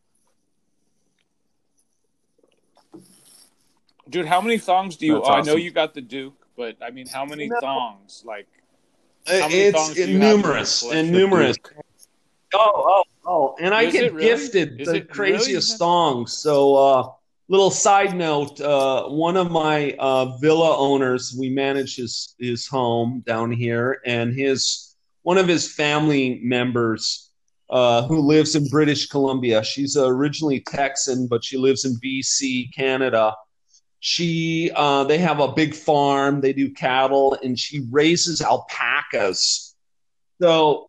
Dude, 4.08 4.26
how 4.26 4.40
many 4.40 4.58
thongs 4.58 4.96
do 4.96 5.06
you 5.06 5.14
That's 5.14 5.28
oh, 5.28 5.32
I 5.32 5.40
know 5.42 5.54
you 5.56 5.70
got 5.70 5.94
the 5.94 6.00
Duke, 6.00 6.34
but 6.56 6.76
I 6.82 6.90
mean 6.90 7.06
how 7.06 7.24
many 7.24 7.48
No. 7.48 7.60
thongs? 7.60 8.22
Like 8.26 8.48
many 9.28 9.54
It's 9.54 9.78
thongs 9.78 9.94
do 9.94 10.00
you 10.00 10.06
have 10.06 10.14
in 10.16 10.20
your 10.20 10.36
numerous 10.36 10.82
and 10.92 11.12
numerous. 11.12 11.56
Oh, 12.54 12.70
oh, 12.74 13.02
oh! 13.24 13.56
And 13.60 13.72
I 13.72 13.84
Is 13.84 13.92
get 13.92 14.12
really? 14.12 14.26
gifted 14.26 14.80
Is 14.80 14.88
the 14.88 15.00
craziest 15.00 15.70
really? 15.70 15.78
thongs. 15.78 16.32
So, 16.36 16.74
uh, 16.74 17.10
little 17.52 17.70
side 17.70 18.16
note: 18.16 18.60
uh, 18.62 19.04
one 19.08 19.36
of 19.36 19.50
my 19.50 19.94
uh, 19.98 20.36
villa 20.38 20.76
owners, 20.76 21.36
we 21.38 21.50
manage 21.50 21.96
his 21.96 22.34
his 22.38 22.66
home 22.66 23.22
down 23.26 23.52
here, 23.52 24.00
and 24.06 24.34
his 24.34 24.96
one 25.22 25.36
of 25.36 25.46
his 25.46 25.70
family 25.70 26.40
members 26.42 27.30
uh, 27.68 28.02
who 28.06 28.20
lives 28.20 28.56
in 28.56 28.66
British 28.68 29.06
Columbia. 29.06 29.62
She's 29.62 29.96
originally 29.98 30.60
Texan, 30.60 31.26
but 31.28 31.44
she 31.44 31.58
lives 31.58 31.84
in 31.84 31.94
BC, 32.02 32.74
Canada. 32.74 33.34
She 34.00 34.70
uh, 34.74 35.04
they 35.04 35.18
have 35.18 35.38
a 35.38 35.52
big 35.52 35.74
farm. 35.74 36.40
They 36.40 36.54
do 36.54 36.72
cattle, 36.72 37.36
and 37.42 37.56
she 37.58 37.86
raises 37.90 38.40
alpacas. 38.40 39.76
So, 40.40 40.88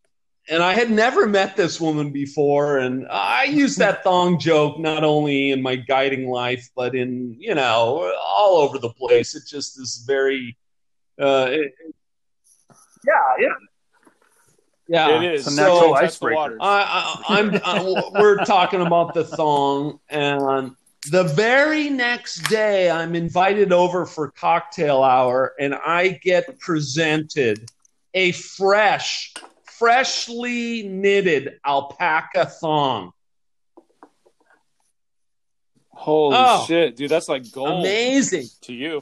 and 0.49 0.61
I 0.61 0.73
had 0.73 0.91
never 0.91 1.25
met 1.27 1.55
this 1.55 1.79
woman 1.79 2.11
before, 2.11 2.77
and 2.79 3.07
I 3.09 3.45
use 3.45 3.75
that 3.77 4.03
thong 4.03 4.39
joke 4.39 4.77
not 4.79 5.03
only 5.03 5.51
in 5.51 5.61
my 5.61 5.75
guiding 5.75 6.27
life, 6.29 6.69
but 6.75 6.95
in 6.95 7.35
you 7.39 7.55
know 7.55 8.13
all 8.21 8.57
over 8.57 8.77
the 8.77 8.89
place. 8.89 9.35
It 9.35 9.43
just 9.47 9.79
is 9.79 10.03
very, 10.05 10.57
uh, 11.19 11.47
it- 11.49 11.73
it- 11.85 11.95
yeah, 13.05 13.13
yeah, 13.37 15.07
yeah. 15.09 15.21
it 15.21 15.33
is. 15.33 15.47
It's 15.47 15.57
a 15.57 15.61
natural 15.61 15.93
Test 15.95 16.19
the 16.21 16.27
icebreaker. 16.27 16.57
I, 16.61 17.23
I, 17.27 17.39
I'm. 17.39 17.61
I, 17.65 18.01
we're 18.19 18.43
talking 18.45 18.81
about 18.81 19.13
the 19.13 19.25
thong, 19.25 19.99
and 20.09 20.71
the 21.11 21.23
very 21.25 21.89
next 21.89 22.47
day, 22.49 22.89
I'm 22.89 23.13
invited 23.13 23.73
over 23.73 24.05
for 24.05 24.31
cocktail 24.31 25.03
hour, 25.03 25.53
and 25.59 25.75
I 25.75 26.19
get 26.23 26.57
presented 26.59 27.69
a 28.13 28.31
fresh, 28.31 29.33
freshly 29.83 30.83
knitted 30.87 31.59
alpaca 31.65 32.45
thong. 32.45 33.11
Holy 35.89 36.37
Oh. 36.39 36.63
shit, 36.65 36.95
dude, 36.95 37.09
that's 37.09 37.27
like 37.27 37.51
gold 37.51 37.81
Amazing. 37.81 38.47
to 38.61 38.73
you. 38.73 39.01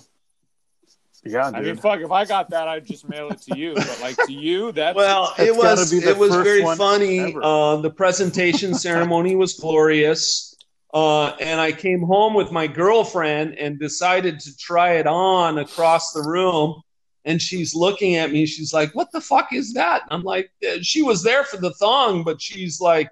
Yeah, 1.24 1.52
I 1.54 1.62
mean, 1.62 1.76
fuck, 1.78 2.00
if 2.00 2.10
I 2.10 2.26
got 2.26 2.50
that, 2.50 2.68
I'd 2.68 2.86
just 2.88 3.08
mail 3.08 3.30
it 3.30 3.40
to 3.44 3.56
you. 3.56 3.76
But 3.76 4.00
like 4.02 4.18
to 4.26 4.34
you, 4.34 4.72
that's 4.72 4.96
Well, 4.96 5.36
That's 5.38 5.50
it 5.50 5.56
was 5.56 5.92
be 5.92 5.98
it 6.00 6.18
was 6.18 6.36
very 6.36 6.64
funny. 6.76 7.36
Uh, 7.40 7.76
the 7.78 7.92
presentation 7.92 8.74
ceremony 8.88 9.36
was 9.36 9.54
glorious, 9.54 10.56
uh, 10.96 11.28
and 11.40 11.62
I 11.62 11.74
came 11.74 12.02
home 12.02 12.34
with 12.34 12.52
my 12.52 12.66
girlfriend 12.66 13.60
and 13.60 13.78
decided 13.80 14.40
to 14.40 14.58
try 14.58 14.94
it 14.94 15.06
on 15.06 15.60
across 15.60 16.12
the 16.12 16.24
room. 16.24 16.82
And 17.26 17.42
she's 17.42 17.76
looking 17.76 18.16
at 18.16 18.32
me. 18.32 18.46
She's 18.46 18.74
like, 18.74 18.94
"What 18.96 19.12
the 19.12 19.22
fuck 19.22 19.54
is 19.54 19.74
that?" 19.74 20.04
I'm 20.10 20.24
like, 20.24 20.52
"Uh, 20.68 20.78
"She 20.82 21.02
was 21.04 21.22
there 21.24 21.44
for 21.44 21.58
the 21.58 21.72
thong, 21.74 22.24
but 22.24 22.42
she's 22.42 22.82
like, 22.82 23.10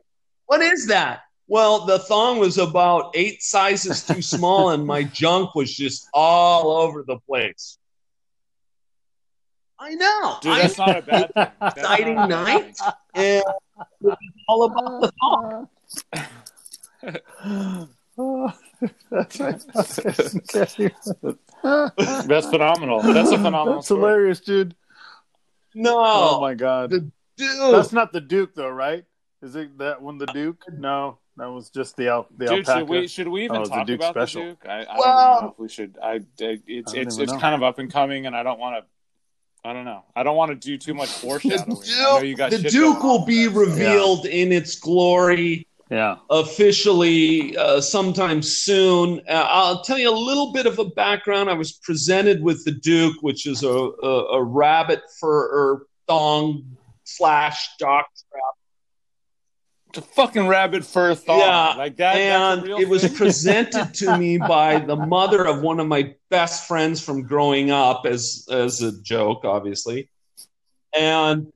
what 0.48 0.62
is 0.62 0.88
that?" 0.88 1.22
Well, 1.48 1.86
the 1.86 2.00
thong 2.00 2.38
was 2.40 2.58
about 2.58 3.12
eight 3.16 3.42
sizes 3.44 4.06
too 4.06 4.22
small, 4.36 4.70
and 4.72 4.86
my 4.86 5.04
junk 5.04 5.54
was 5.56 5.74
just 5.76 6.08
all 6.14 6.72
over 6.72 7.04
the 7.04 7.18
place. 7.28 7.78
I 9.82 9.96
know. 9.96 10.38
dude, 10.42 10.52
I 10.52 10.62
that's 10.62 10.78
not 10.78 10.98
a 10.98 11.02
bad 11.02 11.34
thing. 11.34 11.48
Exciting 11.62 12.16
not 12.16 12.26
a 12.32 12.36
bad 12.36 12.44
night. 12.44 12.78
thing. 12.78 12.94
and 13.14 13.44
it's 14.02 14.44
all 14.48 14.64
about 14.66 15.02
the 15.02 15.12
thong. 15.22 15.70
Oh, 18.22 18.52
that's 19.12 19.38
That's 21.64 22.48
phenomenal. 22.50 23.02
That's 23.02 23.32
a 23.32 23.38
phenomenal 23.38 23.76
That's 23.76 23.88
story. 23.88 24.00
hilarious, 24.02 24.40
dude. 24.40 24.76
No, 25.76 25.98
Oh 26.00 26.42
my 26.42 26.54
god. 26.56 26.90
the 26.90 27.12
Duke. 27.38 27.72
That's 27.72 27.94
not 27.94 28.12
the 28.12 28.22
Duke 28.22 28.56
though, 28.56 28.70
right? 28.70 29.06
Is 29.42 29.56
it 29.56 29.78
that 29.78 30.02
one 30.02 30.18
the 30.18 30.26
Duke? 30.28 30.62
No, 30.78 31.20
that 31.38 31.46
was 31.48 31.70
just 31.70 31.96
the 31.96 32.10
al- 32.10 32.28
the 32.38 32.48
Dude, 32.48 32.68
alpaca. 32.68 32.80
should 32.80 32.90
we 32.90 33.08
should 33.08 33.28
we 33.28 33.44
even 33.46 33.58
Oh, 33.58 33.62
it's 33.62 33.70
a 33.70 33.74
talk 33.74 33.88
Duke 33.88 34.00
about 34.02 34.14
special. 34.14 34.42
the 34.44 34.48
Duke? 34.50 34.66
I, 34.68 34.84
I 34.84 34.98
Well- 35.00 35.34
don't 35.36 35.44
know 35.44 35.50
if 35.54 35.60
we 35.60 35.70
should. 35.70 35.98
I, 36.04 36.10
I 36.12 36.20
it's 36.68 36.94
I 36.94 36.98
it's 36.98 37.18
it's 37.18 37.32
know. 37.32 37.40
kind 37.40 37.56
of 37.56 37.64
up 37.64 37.80
and 37.80 37.92
coming, 37.92 38.26
and 38.26 38.36
I 38.36 38.44
don't 38.44 38.60
want 38.60 38.84
to. 38.84 38.90
I 39.70 39.74
don't 39.74 39.86
know. 39.86 40.04
I 40.16 40.24
don't 40.24 40.36
want 40.38 40.52
to 40.52 40.56
do 40.56 40.78
too 40.78 40.94
much 40.94 41.10
the 41.14 41.20
foreshadowing. 41.28 41.78
I 41.78 42.02
know 42.04 42.18
you 42.20 42.36
Duke, 42.36 42.38
got 42.38 42.52
the 42.52 42.58
Duke 42.70 43.04
will 43.04 43.26
be 43.26 43.48
with 43.48 43.56
that, 43.56 43.78
so- 43.78 43.84
revealed 43.86 44.26
in 44.26 44.52
its 44.52 44.76
glory 44.80 45.68
Yeah. 45.90 46.18
officially 46.30 47.58
uh, 47.58 47.82
sometime 47.82 48.42
soon. 48.44 49.22
Uh, 49.28 49.32
I'll 49.50 49.82
tell 49.82 49.98
you 49.98 50.10
a 50.10 50.14
little 50.16 50.52
bit 50.54 50.68
of 50.68 50.78
a 50.78 50.86
background. 50.86 51.50
I 51.50 51.54
was 51.54 51.72
presented 51.72 52.44
with 52.44 52.64
the 52.64 52.72
Duke, 52.72 53.16
which 53.22 53.48
is 53.48 53.64
a, 53.64 53.68
a, 53.70 54.26
a 54.38 54.44
rabbit 54.44 55.02
fur 55.20 55.48
or 55.48 55.88
thong 56.08 56.78
slash 57.06 57.70
jock 57.80 58.08
strap. 58.14 58.42
It's 59.90 59.98
a 59.98 60.02
fucking 60.04 60.48
rabbit 60.48 60.86
fur 60.86 61.16
thong. 61.16 61.40
Yeah, 61.40 61.74
like 61.76 61.96
that. 61.98 62.16
and 62.16 62.68
it 62.80 62.88
was 62.88 63.08
presented 63.12 63.92
to 63.96 64.16
me 64.20 64.38
by 64.38 64.78
the 64.78 64.96
mother 64.96 65.44
of 65.48 65.62
one 65.64 65.80
of 65.80 65.88
my 65.88 66.14
best 66.30 66.68
friends 66.68 67.04
from 67.04 67.24
growing 67.24 67.72
up 67.72 68.06
as 68.06 68.48
as 68.52 68.84
a 68.84 68.92
joke 69.02 69.46
obviously 69.46 70.08
and 70.96 71.52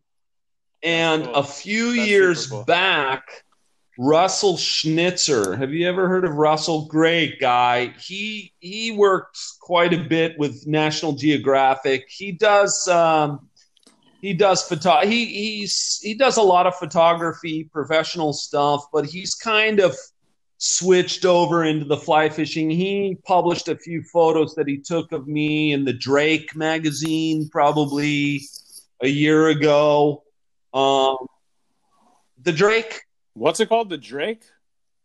and 0.82 1.26
Cool. 1.26 1.36
a 1.36 1.44
few 1.44 1.96
That's 1.96 2.10
years 2.10 2.48
cool. 2.48 2.64
back 2.64 3.44
Russell 3.98 4.58
Schnitzer. 4.58 5.56
Have 5.56 5.72
you 5.72 5.88
ever 5.88 6.08
heard 6.08 6.26
of 6.26 6.36
Russell? 6.36 6.88
Great 6.88 7.40
guy. 7.40 7.94
He 8.00 8.54
he 8.60 8.92
works 8.92 9.58
quite 9.62 9.94
a 9.94 10.04
bit 10.04 10.38
with 10.40 10.66
National 10.66 11.14
Geographic. 11.14 12.06
He 12.10 12.32
does 12.32 12.88
um 12.88 13.50
he 14.22 14.34
does 14.34 14.68
photo 14.68 15.06
he 15.06 15.26
he's 15.26 16.00
he 16.02 16.16
does 16.16 16.38
a 16.38 16.42
lot 16.42 16.66
of 16.66 16.76
photography 16.76 17.66
professional 17.66 18.34
stuff 18.34 18.86
but 18.92 19.06
he's 19.06 19.36
kind 19.36 19.80
of 19.80 19.96
switched 20.58 21.26
over 21.26 21.64
into 21.64 21.86
the 21.86 21.98
fly 21.98 22.30
fishing. 22.30 22.72
He 22.72 23.18
published 23.26 23.68
a 23.68 23.78
few 23.78 24.02
photos 24.02 24.56
that 24.56 24.68
he 24.68 24.78
took 24.78 25.12
of 25.12 25.28
me 25.28 25.72
in 25.72 25.86
the 25.86 25.94
drake 25.94 26.56
magazine 26.56 27.48
probably 27.50 28.42
a 29.02 29.08
year 29.08 29.50
ago. 29.50 30.24
Um 30.74 31.18
the 32.42 32.52
drake 32.52 33.04
What's 33.34 33.60
it 33.60 33.70
called? 33.70 33.90
The 33.90 33.98
Drake? 33.98 34.44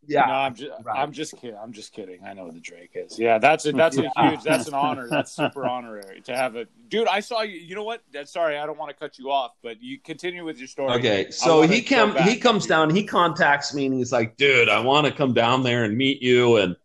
yeah 0.07 0.27
No, 0.27 0.33
I'm 0.33 0.55
just, 0.55 0.71
right. 0.85 0.99
I'm 0.99 1.13
just 1.13 1.37
kidding. 1.37 1.57
I'm 1.57 1.73
just 1.73 1.93
kidding. 1.93 2.25
I 2.25 2.33
know 2.33 2.45
what 2.45 2.55
the 2.55 2.61
Drake 2.61 2.93
is. 2.95 3.19
Yeah, 3.19 3.39
that's 3.39 3.67
a, 3.67 3.73
that's 3.73 3.97
a 3.99 4.03
huge. 4.17 4.43
That's 4.43 4.69
an 4.69 4.75
honor. 4.75 5.09
That's 5.09 5.33
super 5.33 5.67
honorary 5.67 6.21
to 6.23 6.37
have 6.37 6.57
it, 6.57 6.69
dude. 6.89 7.09
I 7.09 7.21
saw 7.21 7.43
you. 7.43 7.59
You 7.59 7.75
know 7.75 7.85
what? 7.85 8.03
That- 8.13 8.29
Sorry, 8.29 8.59
I 8.59 8.67
don't 8.67 8.79
want 8.79 8.91
to 8.91 8.97
cut 8.97 9.19
you 9.19 9.31
off, 9.31 9.53
but 9.63 9.83
you 9.83 9.99
continue 9.99 10.45
with 10.45 10.59
your 10.59 10.69
story. 10.69 10.93
Okay, 10.95 11.31
so 11.31 11.63
he 11.63 11.81
go 11.81 12.13
come 12.13 12.23
he 12.25 12.37
comes 12.37 12.67
down, 12.67 12.91
he 12.91 13.05
contacts 13.05 13.75
me, 13.75 13.87
and 13.87 13.95
he's 13.95 14.13
like, 14.13 14.37
"Dude, 14.37 14.69
I 14.69 14.81
want 14.81 15.07
to 15.07 15.13
come 15.13 15.35
down 15.35 15.63
there 15.63 15.85
and 15.85 15.97
meet 15.97 16.23
you 16.23 16.57
and 16.57 16.77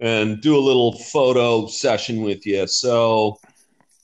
and 0.00 0.40
do 0.40 0.56
a 0.56 0.60
little 0.60 0.98
photo 0.98 1.66
session 1.66 2.22
with 2.22 2.46
you." 2.46 2.66
So 2.66 3.38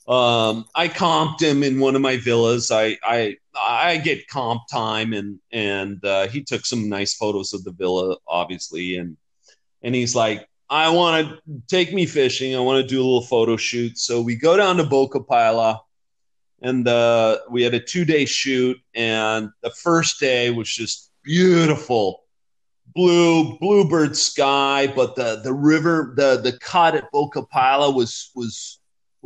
um, 0.07 0.65
I 0.75 0.87
comped 0.87 1.41
him 1.41 1.63
in 1.63 1.79
one 1.79 1.95
of 1.95 2.01
my 2.01 2.17
villas. 2.17 2.71
I 2.71 2.97
I 3.03 3.37
I 3.55 3.97
get 3.97 4.27
comp 4.27 4.63
time, 4.71 5.13
and 5.13 5.39
and 5.51 6.03
uh, 6.05 6.27
he 6.27 6.43
took 6.43 6.65
some 6.65 6.89
nice 6.89 7.15
photos 7.15 7.53
of 7.53 7.63
the 7.63 7.71
villa, 7.71 8.17
obviously, 8.27 8.97
and 8.97 9.17
and 9.83 9.93
he's 9.93 10.15
like, 10.15 10.47
"I 10.69 10.89
want 10.89 11.29
to 11.29 11.41
take 11.67 11.93
me 11.93 12.05
fishing. 12.05 12.55
I 12.55 12.59
want 12.59 12.81
to 12.81 12.87
do 12.87 13.01
a 13.01 13.03
little 13.03 13.21
photo 13.21 13.57
shoot." 13.57 13.97
So 13.97 14.21
we 14.21 14.35
go 14.35 14.55
down 14.55 14.77
to 14.77 14.83
Boca 14.83 15.19
Paila 15.19 15.79
and 16.61 16.87
uh, 16.87 17.39
we 17.49 17.63
had 17.63 17.73
a 17.73 17.79
two 17.79 18.05
day 18.05 18.25
shoot 18.25 18.77
and 18.95 19.49
the 19.61 19.71
first 19.71 20.19
day 20.19 20.49
was 20.49 20.69
just 20.69 21.11
beautiful 21.23 22.23
blue 22.95 23.57
bluebird 23.59 24.15
sky 24.15 24.91
but 24.95 25.15
the 25.15 25.41
the 25.43 25.53
river 25.53 26.13
the 26.15 26.39
the 26.41 26.57
cut 26.59 26.95
at 26.95 27.11
boca 27.11 27.41
paila 27.53 27.93
was 27.93 28.31
was 28.33 28.76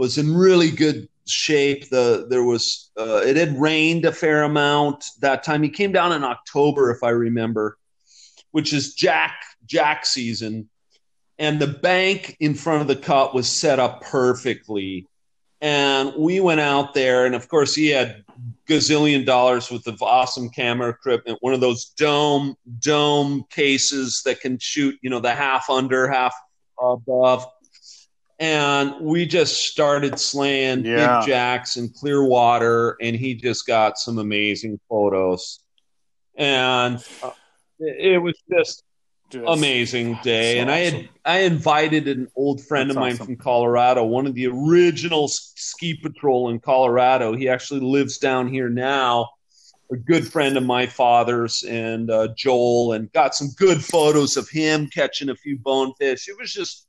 was 0.02 0.18
in 0.18 0.34
really 0.34 0.72
good 0.72 1.08
shape. 1.28 1.88
The 1.90 2.26
there 2.28 2.44
was 2.44 2.90
uh, 2.98 3.22
it 3.24 3.38
had 3.38 3.62
rained 3.62 4.04
a 4.04 4.12
fair 4.12 4.42
amount 4.42 5.06
that 5.20 5.44
time. 5.44 5.62
He 5.62 5.70
came 5.70 5.92
down 5.92 6.12
in 6.12 6.24
october 6.24 6.90
if 6.90 7.04
i 7.04 7.10
remember 7.10 7.78
which 8.50 8.74
is 8.74 8.96
jack 8.96 9.44
jack 9.68 10.08
season. 10.08 10.70
And 11.38 11.60
the 11.60 11.68
bank 11.68 12.36
in 12.40 12.56
front 12.56 12.82
of 12.82 12.88
the 12.88 12.96
cut 12.96 13.36
was 13.36 13.48
set 13.48 13.80
up 13.80 14.02
perfectly. 14.02 15.08
And 15.62 16.14
we 16.18 16.40
went 16.40 16.62
out 16.62 16.96
there 16.96 17.28
and 17.28 17.36
of 17.36 17.48
course 17.48 17.76
he 17.76 17.90
had 17.90 18.26
gazillion 18.68 19.24
dollars 19.24 19.72
worth 19.72 19.86
of 19.86 20.02
awesome 20.02 20.50
camera 20.50 20.90
equipment 20.90 21.38
one 21.42 21.54
of 21.54 21.62
those 21.62 21.86
dome 22.06 22.56
dome 22.80 23.46
cases 23.52 24.24
that 24.26 24.40
can 24.42 24.58
shoot 24.58 24.96
you 25.04 25.12
know 25.12 25.20
the 25.20 25.36
half 25.36 25.70
under 25.70 26.10
half 26.10 26.34
above 26.82 27.46
and 28.42 28.96
we 29.00 29.26
just 29.28 29.68
started 29.68 30.20
slaying 30.20 30.84
Yeah. 30.84 31.20
big 31.20 31.28
jacks 31.28 31.78
in 31.78 31.90
clear 31.90 32.24
water 32.26 32.98
and 33.00 33.16
he 33.16 33.36
just 33.36 33.68
got 33.68 34.00
some 34.00 34.18
amazing 34.18 34.80
photos. 34.90 35.60
And 36.36 36.98
uh, 37.22 37.32
it 37.80 38.14
it 38.14 38.18
was 38.18 38.34
just 38.52 38.84
that's- 39.32 39.58
amazing 39.58 40.18
day. 40.24 40.56
So 40.56 40.62
and 40.62 40.72
i 40.72 40.78
had 40.80 41.10
i 41.24 41.38
invited 41.40 42.08
an 42.08 42.28
old 42.36 42.66
friend 42.66 42.90
That's 42.90 42.98
of 42.98 43.02
mine 43.02 43.14
awesome. 43.14 43.26
from 43.28 43.36
colorado 43.38 44.04
one 44.04 44.26
of 44.28 44.34
the 44.34 44.48
original 44.48 45.28
ski 45.30 45.94
patrol 45.94 46.50
in 46.50 46.60
colorado. 46.60 47.36
He 47.36 47.48
actually 47.48 47.82
lives 47.82 48.18
down 48.18 48.48
here 48.50 48.70
now. 48.70 49.30
A 49.94 49.98
good 49.98 50.26
friend 50.28 50.58
of 50.58 50.64
my 50.66 50.88
father's 50.88 51.64
and 51.64 52.10
uh, 52.10 52.30
joel 52.36 52.94
and 52.94 53.12
got 53.12 53.36
some 53.36 53.50
good 53.58 53.84
photos 53.84 54.36
of 54.36 54.50
him 54.50 54.88
catching 54.88 55.30
a 55.30 55.36
few 55.36 55.60
bonefish. 55.60 56.28
It 56.28 56.38
was 56.40 56.52
just 56.52 56.88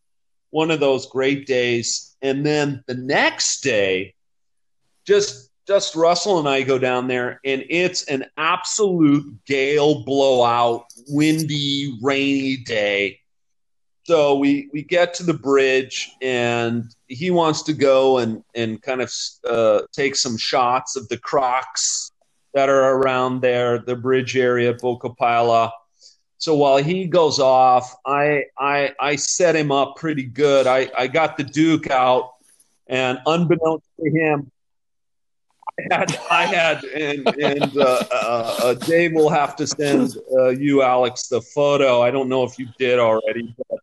one 0.52 0.70
of 0.70 0.80
those 0.80 1.06
great 1.06 1.46
days 1.46 2.16
and 2.22 2.46
then 2.46 2.82
the 2.86 2.94
next 2.94 3.60
day 3.62 4.14
just 5.04 5.50
just 5.66 5.94
Russell 5.94 6.38
and 6.38 6.48
I 6.48 6.62
go 6.62 6.78
down 6.78 7.06
there, 7.06 7.40
and 7.44 7.64
it's 7.68 8.04
an 8.04 8.24
absolute 8.36 9.24
gale 9.46 10.04
blowout, 10.04 10.86
windy, 11.08 11.98
rainy 12.02 12.56
day. 12.56 13.20
So 14.04 14.36
we 14.36 14.68
we 14.72 14.82
get 14.82 15.14
to 15.14 15.22
the 15.22 15.34
bridge, 15.34 16.10
and 16.20 16.84
he 17.06 17.30
wants 17.30 17.62
to 17.64 17.72
go 17.72 18.18
and 18.18 18.42
and 18.54 18.82
kind 18.82 19.00
of 19.00 19.12
uh, 19.48 19.82
take 19.92 20.16
some 20.16 20.36
shots 20.36 20.96
of 20.96 21.08
the 21.08 21.18
crocs 21.18 22.10
that 22.54 22.68
are 22.68 22.96
around 22.96 23.40
there, 23.40 23.78
the 23.78 23.96
bridge 23.96 24.36
area, 24.36 24.74
Boca 24.74 25.10
Paila. 25.10 25.70
So 26.42 26.56
while 26.56 26.78
he 26.78 27.06
goes 27.06 27.38
off, 27.38 27.94
I 28.04 28.46
I 28.58 28.92
I 28.98 29.14
set 29.14 29.54
him 29.54 29.70
up 29.70 29.94
pretty 29.94 30.24
good. 30.24 30.66
I 30.66 30.90
I 30.98 31.06
got 31.06 31.36
the 31.36 31.44
Duke 31.44 31.88
out, 31.88 32.32
and 32.88 33.20
unbeknownst 33.26 33.86
to 34.00 34.10
him, 34.10 34.50
I 35.78 35.94
had, 35.94 36.20
I 36.32 36.46
had, 36.46 36.84
and, 36.84 37.28
and 37.38 37.76
uh, 37.78 38.02
uh, 38.10 38.56
uh, 38.60 38.74
Dave 38.74 39.12
will 39.12 39.28
have 39.28 39.54
to 39.54 39.68
send 39.68 40.16
uh, 40.36 40.48
you, 40.48 40.82
Alex, 40.82 41.28
the 41.28 41.40
photo. 41.40 42.02
I 42.02 42.10
don't 42.10 42.28
know 42.28 42.42
if 42.42 42.58
you 42.58 42.66
did 42.76 42.98
already. 42.98 43.54
But 43.70 43.78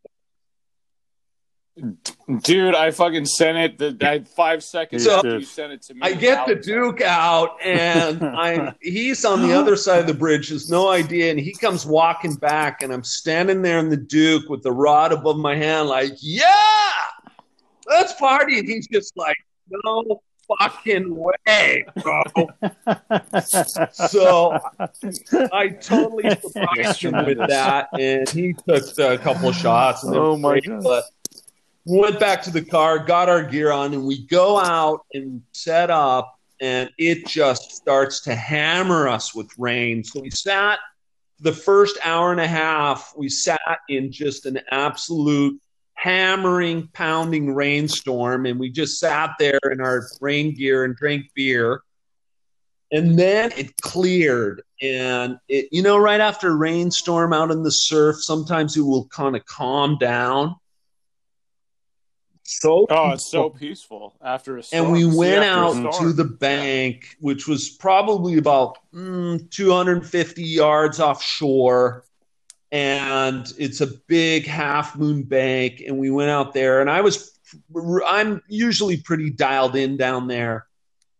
dude, 2.43 2.75
I 2.75 2.91
fucking 2.91 3.25
sent 3.25 3.57
it. 3.57 3.77
The 3.77 4.07
I, 4.07 4.19
five 4.19 4.63
seconds 4.63 5.03
So- 5.03 5.17
after 5.17 5.39
you 5.39 5.45
sent 5.45 5.73
it 5.73 5.81
to 5.83 5.93
me. 5.93 6.01
I 6.03 6.13
get 6.13 6.47
the 6.47 6.55
Duke 6.55 7.01
out, 7.01 7.57
and 7.63 8.23
I 8.23 8.73
he's 8.81 9.25
on 9.25 9.41
the 9.41 9.53
other 9.53 9.75
side 9.75 9.99
of 9.99 10.07
the 10.07 10.13
bridge. 10.13 10.49
Has 10.49 10.69
no 10.69 10.89
idea, 10.89 11.31
and 11.31 11.39
he 11.39 11.53
comes 11.53 11.85
walking 11.85 12.35
back, 12.35 12.81
and 12.81 12.91
I'm 12.93 13.03
standing 13.03 13.61
there 13.61 13.79
in 13.79 13.89
the 13.89 13.97
Duke 13.97 14.49
with 14.49 14.63
the 14.63 14.71
rod 14.71 15.11
above 15.11 15.37
my 15.37 15.55
hand, 15.55 15.89
like, 15.89 16.13
yeah, 16.21 16.45
let's 17.87 18.13
party. 18.13 18.59
And 18.59 18.67
he's 18.67 18.87
just 18.87 19.15
like, 19.17 19.35
no 19.69 20.21
fucking 20.59 21.15
way, 21.15 21.85
bro. 22.01 22.23
so 23.91 24.57
I 25.53 25.69
totally 25.69 26.29
surprised 26.41 27.01
him 27.03 27.25
with 27.25 27.37
that, 27.37 27.89
and 27.93 28.27
he 28.29 28.53
took 28.67 28.83
a 28.97 29.17
couple 29.17 29.49
of 29.49 29.55
shots. 29.55 30.03
And 30.03 30.15
Oh 30.15 30.31
was 30.33 30.39
my 30.41 30.59
great, 30.59 30.65
God. 30.65 30.83
But 30.83 31.03
we 31.03 31.18
went 31.85 32.19
back 32.19 32.41
to 32.43 32.51
the 32.51 32.63
car, 32.63 32.99
got 32.99 33.29
our 33.29 33.43
gear 33.43 33.71
on, 33.71 33.93
and 33.93 34.05
we 34.05 34.25
go 34.25 34.59
out 34.59 35.05
and 35.13 35.41
set 35.53 35.89
up, 35.89 36.39
and 36.59 36.89
it 36.97 37.25
just 37.25 37.71
starts 37.71 38.21
to 38.21 38.35
hammer 38.35 39.07
us 39.07 39.33
with 39.33 39.49
rain. 39.57 40.03
So 40.03 40.21
we 40.21 40.29
sat 40.29 40.79
the 41.39 41.53
first 41.53 41.97
hour 42.03 42.31
and 42.31 42.41
a 42.41 42.47
half. 42.47 43.13
We 43.17 43.29
sat 43.29 43.79
in 43.87 44.11
just 44.11 44.45
an 44.45 44.59
absolute 44.71 45.59
hammering, 45.93 46.89
pounding 46.93 47.53
rainstorm, 47.53 48.45
and 48.45 48.59
we 48.59 48.69
just 48.69 48.99
sat 48.99 49.31
there 49.39 49.59
in 49.71 49.81
our 49.81 50.07
rain 50.21 50.53
gear 50.53 50.85
and 50.85 50.95
drank 50.95 51.31
beer. 51.33 51.81
And 52.91 53.19
then 53.19 53.51
it 53.55 53.77
cleared, 53.81 54.63
and 54.81 55.37
it, 55.47 55.69
you 55.71 55.83
know, 55.83 55.97
right 55.97 56.19
after 56.19 56.49
a 56.49 56.55
rainstorm 56.55 57.33
out 57.33 57.51
in 57.51 57.61
the 57.61 57.71
surf, 57.71 58.23
sometimes 58.23 58.75
it 58.75 58.81
will 58.81 59.05
kind 59.09 59.35
of 59.35 59.45
calm 59.45 59.97
down. 59.99 60.55
So 62.49 62.87
oh, 62.89 63.11
it's 63.11 63.25
so 63.25 63.51
peaceful 63.51 64.15
after 64.23 64.57
a 64.57 64.63
storm. 64.63 64.85
and 64.85 64.91
we 64.91 65.05
went 65.05 65.43
out 65.43 65.93
to 65.99 66.11
the 66.11 66.25
bank, 66.25 67.15
which 67.19 67.47
was 67.47 67.69
probably 67.69 68.39
about 68.39 68.79
mm, 68.91 69.49
250 69.51 70.43
yards 70.43 70.99
offshore. 70.99 72.05
And 72.71 73.51
it's 73.57 73.81
a 73.81 73.87
big 73.87 74.47
half 74.47 74.95
moon 74.95 75.23
bank. 75.23 75.83
And 75.85 75.99
we 75.99 76.09
went 76.09 76.31
out 76.31 76.53
there, 76.53 76.81
and 76.81 76.89
I 76.89 77.01
was, 77.01 77.39
I'm 78.05 78.41
usually 78.47 78.97
pretty 78.97 79.29
dialed 79.29 79.75
in 79.75 79.95
down 79.95 80.27
there. 80.27 80.65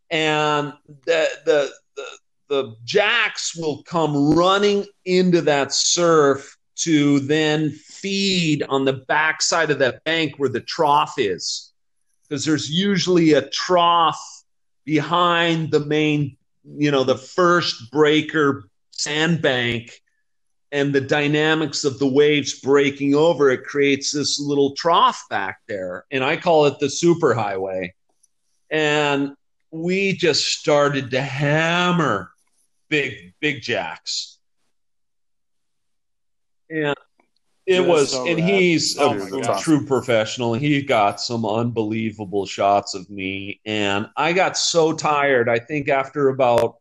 And 0.10 0.74
the, 1.06 1.30
the, 1.46 1.72
the, 1.96 2.06
the 2.48 2.76
jacks 2.86 3.56
will 3.56 3.84
come 3.84 4.34
running 4.34 4.86
into 5.06 5.42
that 5.42 5.74
surf 5.74 6.58
to 6.80 7.20
then 7.22 7.72
feed 7.72 8.64
on 8.64 8.86
the 8.86 8.94
backside 8.94 9.72
of 9.72 9.80
that 9.80 10.04
bank 10.04 10.36
where 10.38 10.50
the 10.50 10.62
trough 10.62 11.16
is 11.18 11.74
because 12.30 12.46
there's 12.46 12.70
usually 12.70 13.34
a 13.34 13.50
trough 13.50 14.20
behind 14.86 15.72
the 15.72 15.80
main, 15.80 16.38
you 16.64 16.92
know, 16.92 17.04
the 17.04 17.18
first 17.18 17.92
breaker 17.92 18.64
sandbank 18.92 19.92
and 20.72 20.94
the 20.94 21.02
dynamics 21.02 21.84
of 21.84 22.00
the 22.00 22.08
waves 22.08 22.60
breaking 22.60 23.16
over 23.16 23.50
it 23.50 23.64
creates 23.64 24.12
this 24.12 24.40
little 24.40 24.76
trough 24.76 25.26
back 25.30 25.60
there. 25.68 26.06
And 26.12 26.24
I 26.24 26.38
call 26.38 26.66
it 26.66 26.80
the 26.80 26.86
superhighway. 26.86 27.92
And 28.70 29.36
we 29.72 30.14
just 30.14 30.46
started 30.46 31.12
to 31.12 31.22
hammer 31.22 32.32
big, 32.90 33.34
big 33.40 33.62
jacks. 33.62 34.39
And 36.70 36.95
it 37.65 37.78
That's 37.82 37.88
was, 37.88 38.11
so 38.11 38.28
and 38.28 38.39
rad. 38.39 38.49
he's 38.49 38.97
Oh 38.97 39.11
a 39.11 39.41
God. 39.41 39.61
true 39.61 39.86
professional. 39.86 40.53
He 40.53 40.82
got 40.82 41.22
some 41.22 41.45
unbelievable 41.45 42.45
shots 42.45 42.95
of 42.95 43.09
me, 43.09 43.61
and 43.65 44.07
I 44.17 44.34
got 44.34 44.57
so 44.57 44.93
tired. 44.93 45.47
I 45.49 45.59
think 45.59 45.88
after 45.88 46.30
about 46.30 46.78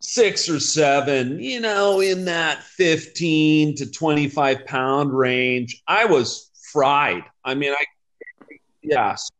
six 0.00 0.48
or 0.48 0.60
seven, 0.60 1.38
you 1.40 1.60
know, 1.60 2.00
in 2.00 2.26
that 2.26 2.62
15 2.62 3.76
to 3.76 3.90
25 3.90 4.66
pound 4.66 5.16
range, 5.16 5.82
I 5.86 6.04
was 6.06 6.50
fried. 6.72 7.24
I 7.44 7.54
mean, 7.54 7.72
I, 7.72 7.84
yeah, 8.82 9.14
so 9.14 9.30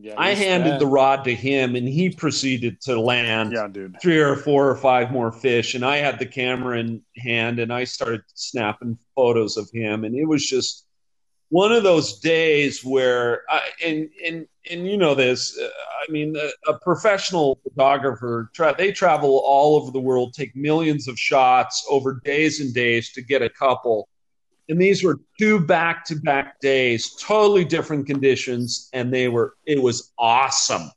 Yeah, 0.00 0.14
I 0.16 0.30
handed 0.30 0.68
spent- 0.68 0.80
the 0.80 0.86
rod 0.86 1.24
to 1.24 1.34
him, 1.34 1.74
and 1.74 1.88
he 1.88 2.10
proceeded 2.10 2.80
to 2.82 3.00
land 3.00 3.52
Yeah, 3.52 3.68
three 4.00 4.20
or 4.20 4.36
four 4.36 4.68
or 4.68 4.76
five 4.76 5.10
more 5.10 5.32
fish 5.32 5.74
and 5.74 5.84
i 5.84 5.96
had 5.96 6.18
the 6.18 6.26
camera 6.26 6.78
in 6.78 7.02
hand 7.16 7.58
and 7.58 7.72
i 7.72 7.84
started 7.84 8.22
snapping 8.34 8.98
photos 9.16 9.56
of 9.56 9.68
him 9.72 10.04
and 10.04 10.14
it 10.14 10.24
was 10.24 10.46
just 10.46 10.86
one 11.50 11.72
of 11.72 11.82
those 11.82 12.18
days 12.20 12.84
where 12.84 13.42
I, 13.50 13.60
and 13.84 14.08
and 14.24 14.46
and 14.70 14.86
you 14.86 14.96
know 14.96 15.14
this 15.14 15.58
uh, 15.58 15.68
i 16.06 16.12
mean 16.12 16.36
a, 16.36 16.70
a 16.70 16.78
professional 16.78 17.58
photographer 17.64 18.50
tra- 18.54 18.74
they 18.76 18.92
travel 18.92 19.42
all 19.44 19.76
over 19.80 19.90
the 19.90 20.00
world 20.00 20.34
take 20.34 20.54
millions 20.54 21.08
of 21.08 21.18
shots 21.18 21.84
over 21.90 22.20
days 22.24 22.60
and 22.60 22.72
days 22.74 23.12
to 23.12 23.22
get 23.22 23.42
a 23.42 23.50
couple 23.50 24.08
and 24.68 24.80
these 24.80 25.02
were 25.02 25.18
two 25.38 25.60
back 25.60 26.04
to 26.04 26.16
back 26.16 26.60
days 26.60 27.14
totally 27.14 27.64
different 27.64 28.06
conditions 28.06 28.88
and 28.92 29.12
they 29.12 29.28
were 29.28 29.54
it 29.66 29.80
was 29.80 30.12
awesome 30.18 30.90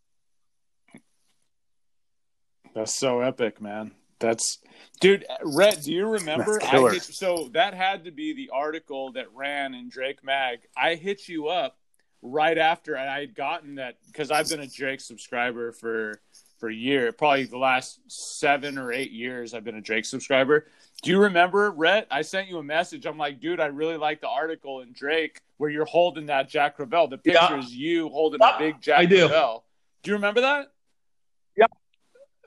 That's 2.73 2.95
so 2.95 3.21
epic, 3.21 3.61
man. 3.61 3.91
That's 4.19 4.59
dude. 4.99 5.25
Rhett, 5.43 5.81
do 5.83 5.91
you 5.91 6.07
remember? 6.07 6.61
I 6.63 6.91
hit, 6.91 7.03
so 7.03 7.49
that 7.53 7.73
had 7.73 8.05
to 8.05 8.11
be 8.11 8.33
the 8.33 8.51
article 8.53 9.11
that 9.13 9.33
ran 9.33 9.73
in 9.73 9.89
Drake 9.89 10.23
Mag. 10.23 10.59
I 10.77 10.95
hit 10.95 11.27
you 11.27 11.47
up 11.47 11.77
right 12.21 12.57
after, 12.57 12.95
and 12.95 13.09
I 13.09 13.19
had 13.19 13.35
gotten 13.35 13.75
that 13.75 13.97
because 14.07 14.31
I've 14.31 14.47
been 14.47 14.59
a 14.59 14.67
Drake 14.67 15.01
subscriber 15.01 15.71
for 15.71 16.21
for 16.59 16.69
a 16.69 16.73
year, 16.73 17.11
probably 17.11 17.45
the 17.45 17.57
last 17.57 17.99
seven 18.07 18.77
or 18.77 18.93
eight 18.93 19.11
years. 19.11 19.53
I've 19.53 19.63
been 19.63 19.75
a 19.75 19.81
Drake 19.81 20.05
subscriber. 20.05 20.67
Do 21.01 21.09
you 21.09 21.19
remember, 21.19 21.71
Rhett? 21.71 22.07
I 22.11 22.21
sent 22.21 22.47
you 22.47 22.59
a 22.59 22.63
message. 22.63 23.05
I'm 23.05 23.17
like, 23.17 23.39
dude, 23.39 23.59
I 23.59 23.65
really 23.67 23.97
like 23.97 24.21
the 24.21 24.27
article 24.27 24.81
in 24.81 24.93
Drake 24.93 25.39
where 25.57 25.69
you're 25.69 25.85
holding 25.85 26.27
that 26.27 26.47
Jack 26.47 26.77
Crevalle. 26.77 27.09
The 27.09 27.17
picture 27.17 27.39
Yeah. 27.41 27.59
is 27.59 27.73
you 27.73 28.09
holding 28.09 28.39
Yeah, 28.41 28.55
a 28.55 28.59
big 28.59 28.81
Jack 28.81 28.99
I 28.99 29.05
do. 29.05 29.27
Crevalle. 29.27 29.63
Do 30.03 30.11
you 30.11 30.15
remember 30.15 30.41
that? 30.41 30.71
Yeah. 31.57 31.65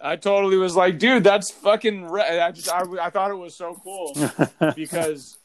I 0.00 0.16
totally 0.16 0.56
was 0.56 0.76
like, 0.76 0.98
dude, 0.98 1.24
that's 1.24 1.50
fucking. 1.50 2.06
Re-. 2.06 2.22
I 2.40 2.52
just, 2.52 2.70
I, 2.70 2.82
I 3.00 3.10
thought 3.10 3.30
it 3.30 3.34
was 3.36 3.56
so 3.56 3.74
cool 3.82 4.16
because 4.76 5.38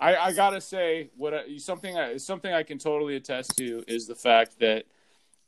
I, 0.00 0.16
I 0.16 0.32
gotta 0.32 0.60
say, 0.60 1.10
what 1.16 1.34
I, 1.34 1.56
something, 1.58 1.96
I, 1.96 2.16
something 2.16 2.52
I 2.52 2.62
can 2.64 2.78
totally 2.78 3.14
attest 3.16 3.56
to 3.58 3.84
is 3.86 4.06
the 4.06 4.14
fact 4.14 4.58
that 4.60 4.86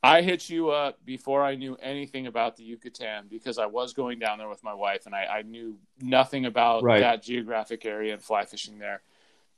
I 0.03 0.23
hit 0.23 0.49
you 0.49 0.71
up 0.71 1.05
before 1.05 1.43
I 1.43 1.57
knew 1.57 1.77
anything 1.83 2.27
about 2.29 2.57
the 2.57 2.63
Yucatan 2.63 3.27
because 3.29 3.59
I 3.59 3.67
was 3.67 3.93
going 3.93 4.19
down 4.21 4.39
there 4.39 4.49
with 4.49 4.63
my 4.63 4.75
wife 4.75 5.07
and 5.07 5.15
I, 5.15 5.25
I 5.25 5.43
knew 5.43 5.77
nothing 6.01 6.47
about 6.47 6.85
Right. 6.85 7.01
that 7.01 7.23
geographic 7.23 7.85
area 7.85 8.13
and 8.13 8.23
fly 8.23 8.45
fishing 8.45 8.79
there. 8.79 9.03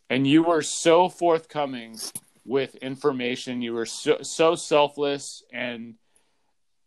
And 0.08 0.26
you 0.26 0.42
were 0.42 0.62
so 0.62 1.08
forthcoming 1.08 1.98
with 2.46 2.74
information. 2.76 3.60
You 3.60 3.74
were 3.74 3.86
so, 3.86 4.22
so 4.22 4.54
selfless 4.54 5.42
and 5.52 5.94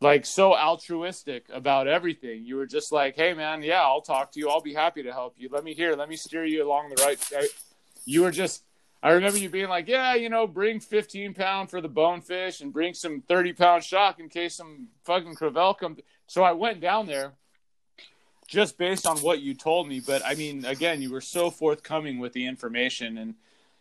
like 0.01 0.26
so 0.26 0.54
altruistic 0.54 1.45
about 1.54 1.88
everything. 1.88 2.43
You 2.43 2.58
were 2.58 2.66
just 2.66 2.91
like, 2.91 3.16
"Hey, 3.16 3.34
man, 3.34 3.62
yeah, 3.64 3.82
I'll 3.82 4.01
talk 4.01 4.34
to 4.34 4.39
you. 4.39 4.49
I'll 4.49 4.60
be 4.60 4.74
happy 4.74 5.04
to 5.04 5.14
help 5.14 5.36
you. 5.38 5.47
Let 5.49 5.64
me 5.64 5.74
hear. 5.74 5.95
Let 5.95 6.10
me 6.10 6.18
steer 6.18 6.43
you 6.43 6.66
along 6.68 6.89
the 6.89 7.01
right." 7.04 7.18
You 8.04 8.24
were 8.24 8.32
just. 8.32 8.64
I 9.04 9.12
remember 9.12 9.38
you 9.38 9.49
being 9.49 9.68
like, 9.68 9.89
"Yeah, 9.89 10.16
you 10.16 10.30
know, 10.30 10.47
bring 10.47 10.80
15 10.80 11.34
pound 11.34 11.70
for 11.70 11.82
the 11.82 11.89
bonefish 11.89 12.62
and 12.62 12.72
bring 12.72 12.93
some 12.93 13.22
30 13.22 13.51
pound 13.51 13.84
shock 13.84 14.18
in 14.18 14.30
case 14.30 14.56
some 14.56 14.88
fucking 15.04 15.36
crevalle 15.36 15.78
come." 15.78 15.97
So 16.26 16.41
I 16.41 16.54
went 16.54 16.80
down 16.80 17.06
there, 17.06 17.34
just 18.47 18.78
based 18.78 19.06
on 19.06 19.18
what 19.18 19.41
you 19.41 19.56
told 19.56 19.89
me. 19.89 19.99
But 19.99 20.26
I 20.26 20.36
mean, 20.36 20.64
again, 20.64 21.01
you 21.01 21.12
were 21.12 21.22
so 21.22 21.51
forthcoming 21.51 22.18
with 22.18 22.32
the 22.32 22.47
information, 22.47 23.18
and 23.18 23.36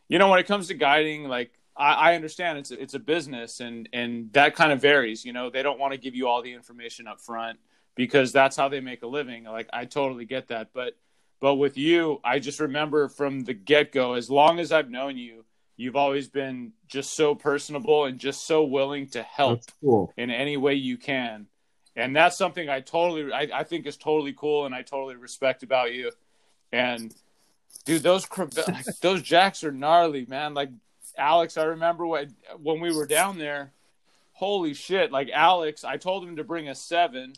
you 0.09 0.19
know, 0.19 0.29
when 0.29 0.41
it 0.41 0.47
comes 0.49 0.67
to 0.69 0.75
guiding, 0.75 1.29
like 1.29 1.53
I, 1.77 1.93
I 1.93 2.15
understand 2.17 2.59
it's 2.59 2.73
a, 2.73 2.83
it's 2.83 2.95
a 2.95 2.99
business, 2.99 3.61
and 3.61 3.89
and 3.93 4.33
that 4.33 4.57
kind 4.57 4.73
of 4.73 4.81
varies. 4.81 5.25
You 5.25 5.33
know, 5.33 5.51
they 5.51 5.63
don't 5.63 5.79
want 5.79 5.93
to 5.93 5.99
give 5.99 6.17
you 6.17 6.27
all 6.27 6.43
the 6.43 6.53
information 6.53 7.07
up 7.07 7.21
front 7.21 7.61
because 7.95 8.33
that's 8.33 8.57
how 8.57 8.69
they 8.69 8.81
make 8.81 9.05
a 9.05 9.07
living. 9.07 9.45
Like 9.45 9.69
I 9.73 9.85
totally 9.85 10.25
get 10.25 10.49
that, 10.49 10.71
but 10.75 10.97
but 11.43 11.57
with 11.57 11.77
you, 11.77 12.21
I 12.23 12.39
just 12.39 12.61
remember 12.61 13.09
from 13.09 13.41
the 13.41 13.53
get 13.53 13.91
go, 13.91 14.13
as 14.13 14.31
long 14.31 14.61
as 14.61 14.71
I've 14.71 14.89
known 14.89 15.17
you, 15.17 15.45
you've 15.77 15.97
always 15.97 16.29
been 16.29 16.73
just 16.87 17.17
so 17.17 17.35
personable 17.35 18.05
and 18.05 18.21
just 18.21 18.47
so 18.47 18.63
willing 18.63 19.09
to 19.09 19.25
help 19.25 19.63
cool. 19.81 20.15
in 20.17 20.31
any 20.31 20.57
way 20.57 20.75
you 20.75 20.97
can. 20.97 21.49
And 21.97 22.15
that's 22.15 22.39
something 22.39 22.69
I 22.69 22.79
totally, 22.79 23.33
I, 23.33 23.49
I 23.53 23.65
think 23.65 23.87
is 23.87 23.97
totally 23.97 24.35
cool 24.35 24.67
and 24.67 24.73
I 24.73 24.83
totally 24.83 25.17
respect 25.17 25.65
about 25.65 25.93
you. 25.93 26.13
And 26.71 27.13
dude, 27.85 28.05
those, 28.05 28.25
those 29.03 29.21
jacks 29.21 29.65
are 29.65 29.73
gnarly, 29.73 30.25
man. 30.27 30.55
Like 30.55 30.71
Alex, 31.19 31.57
I 31.57 31.65
remember 31.65 32.07
when, 32.07 32.37
when 32.63 32.81
we 32.81 32.95
were 32.95 33.07
down 33.07 33.39
there, 33.39 33.73
holy 34.31 34.75
shit. 34.75 35.11
Like 35.11 35.29
Alex, 35.29 35.83
I 35.83 35.97
told 35.97 36.23
him 36.23 36.37
to 36.37 36.45
bring 36.45 36.69
a 36.69 36.75
seven. 36.77 37.33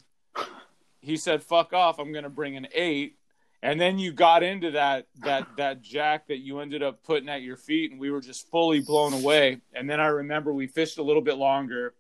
He 1.01 1.17
said, 1.17 1.43
fuck 1.43 1.73
off. 1.73 1.99
I'm 1.99 2.13
going 2.13 2.25
to 2.25 2.31
bring 2.31 2.59
an 2.59 2.69
eight. 2.75 3.17
And 3.65 3.81
then 3.81 3.99
you 3.99 4.13
got 4.13 4.43
into 4.43 4.73
that, 4.73 5.07
that, 5.23 5.49
that 5.57 5.81
jack 5.81 6.29
that 6.29 6.39
you 6.39 6.61
ended 6.61 6.83
up 6.83 7.03
putting 7.03 7.31
at 7.31 7.41
your 7.41 7.57
feet 7.57 7.91
and 7.91 7.99
we 7.99 8.11
were 8.11 8.21
just 8.21 8.51
fully 8.51 8.81
blown 8.81 9.15
away. 9.15 9.63
And 9.73 9.89
then 9.89 10.01
I 10.01 10.07
remember 10.07 10.53
we 10.53 10.67
fished 10.67 10.99
a 10.99 11.03
little 11.03 11.23
bit 11.23 11.39
longer 11.39 11.95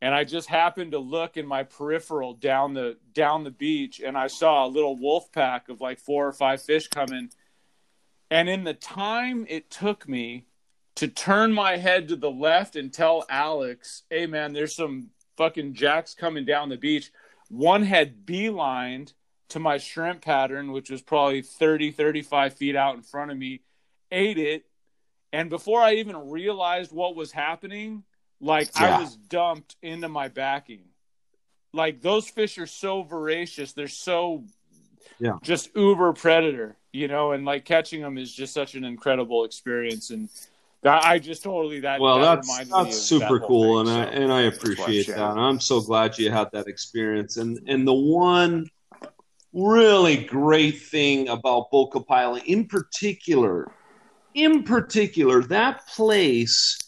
and 0.00 0.14
I 0.14 0.24
just 0.24 0.48
happened 0.48 0.92
to 0.92 0.98
look 0.98 1.36
in 1.36 1.44
my 1.44 1.64
peripheral 1.64 2.34
down 2.34 2.74
the 2.74 2.96
down 3.12 3.44
the 3.44 3.50
beach, 3.50 4.00
and 4.00 4.16
I 4.16 4.26
saw 4.26 4.66
a 4.66 4.68
little 4.68 4.96
wolf 4.96 5.32
pack 5.32 5.68
of 5.68 5.80
like 5.80 5.98
four 5.98 6.26
or 6.26 6.32
five 6.32 6.62
fish 6.62 6.86
coming. 6.88 7.30
And 8.30 8.48
in 8.48 8.64
the 8.64 8.74
time 8.74 9.46
it 9.48 9.70
took 9.70 10.08
me 10.08 10.44
to 10.96 11.08
turn 11.08 11.52
my 11.52 11.76
head 11.76 12.08
to 12.08 12.16
the 12.16 12.30
left 12.30 12.76
and 12.76 12.92
tell 12.92 13.24
Alex, 13.30 14.02
"Hey 14.10 14.26
man, 14.26 14.52
there's 14.52 14.74
some 14.74 15.10
fucking 15.36 15.74
jacks 15.74 16.14
coming 16.14 16.44
down 16.44 16.68
the 16.68 16.76
beach." 16.76 17.10
One 17.48 17.82
had 17.82 18.26
beelined 18.26 19.14
to 19.50 19.58
my 19.58 19.78
shrimp 19.78 20.22
pattern, 20.22 20.72
which 20.72 20.90
was 20.90 21.02
probably 21.02 21.42
30, 21.42 21.92
35 21.92 22.54
feet 22.54 22.76
out 22.76 22.96
in 22.96 23.02
front 23.02 23.30
of 23.30 23.38
me, 23.38 23.60
ate 24.10 24.38
it, 24.38 24.66
and 25.32 25.50
before 25.50 25.80
I 25.80 25.94
even 25.94 26.30
realized 26.30 26.92
what 26.92 27.16
was 27.16 27.32
happening, 27.32 28.04
like 28.40 28.70
Yeah. 28.74 28.96
I 28.96 29.00
was 29.00 29.16
dumped 29.16 29.76
into 29.82 30.08
my 30.08 30.28
backing. 30.28 30.84
Like 31.72 32.00
those 32.00 32.28
fish 32.28 32.58
are 32.58 32.66
so 32.66 33.02
voracious, 33.02 33.72
they're 33.72 33.88
so 33.88 34.44
Yeah. 35.18 35.38
just 35.42 35.70
uber 35.76 36.12
predator, 36.12 36.76
you 36.92 37.08
know, 37.08 37.32
and 37.32 37.44
like 37.44 37.64
catching 37.64 38.00
them 38.00 38.18
is 38.18 38.32
just 38.32 38.54
such 38.54 38.74
an 38.74 38.84
incredible 38.84 39.44
experience 39.44 40.10
and 40.10 40.28
that 40.82 41.04
I 41.04 41.18
just 41.18 41.42
totally 41.42 41.80
that 41.80 42.00
Well, 42.00 42.18
that 42.20 42.36
that's 42.36 42.48
reminded 42.48 42.72
me 42.72 42.78
that's 42.78 42.96
of 42.96 43.02
super 43.02 43.40
that 43.40 43.46
cool, 43.46 43.84
thing, 43.84 43.92
and 43.94 43.98
I 43.98 44.04
so 44.04 44.10
and 44.22 44.32
I 44.32 44.42
that's 44.42 44.56
why 44.56 44.66
I'm 44.66 44.72
appreciate 44.72 45.06
sharing. 45.06 45.20
that. 45.20 45.38
I'm 45.38 45.60
so 45.60 45.80
glad 45.80 46.18
you 46.18 46.30
had 46.30 46.48
that 46.52 46.66
experience. 46.68 47.36
And 47.36 47.58
and 47.66 47.86
the 47.86 47.94
one 47.94 48.70
really 49.56 50.16
great 50.16 50.82
thing 50.82 51.28
about 51.28 51.70
Boca 51.70 52.00
Paila, 52.00 52.44
in 52.44 52.66
particular, 52.66 53.70
in 54.34 54.62
particular, 54.62 55.42
that 55.44 55.86
place 55.88 56.78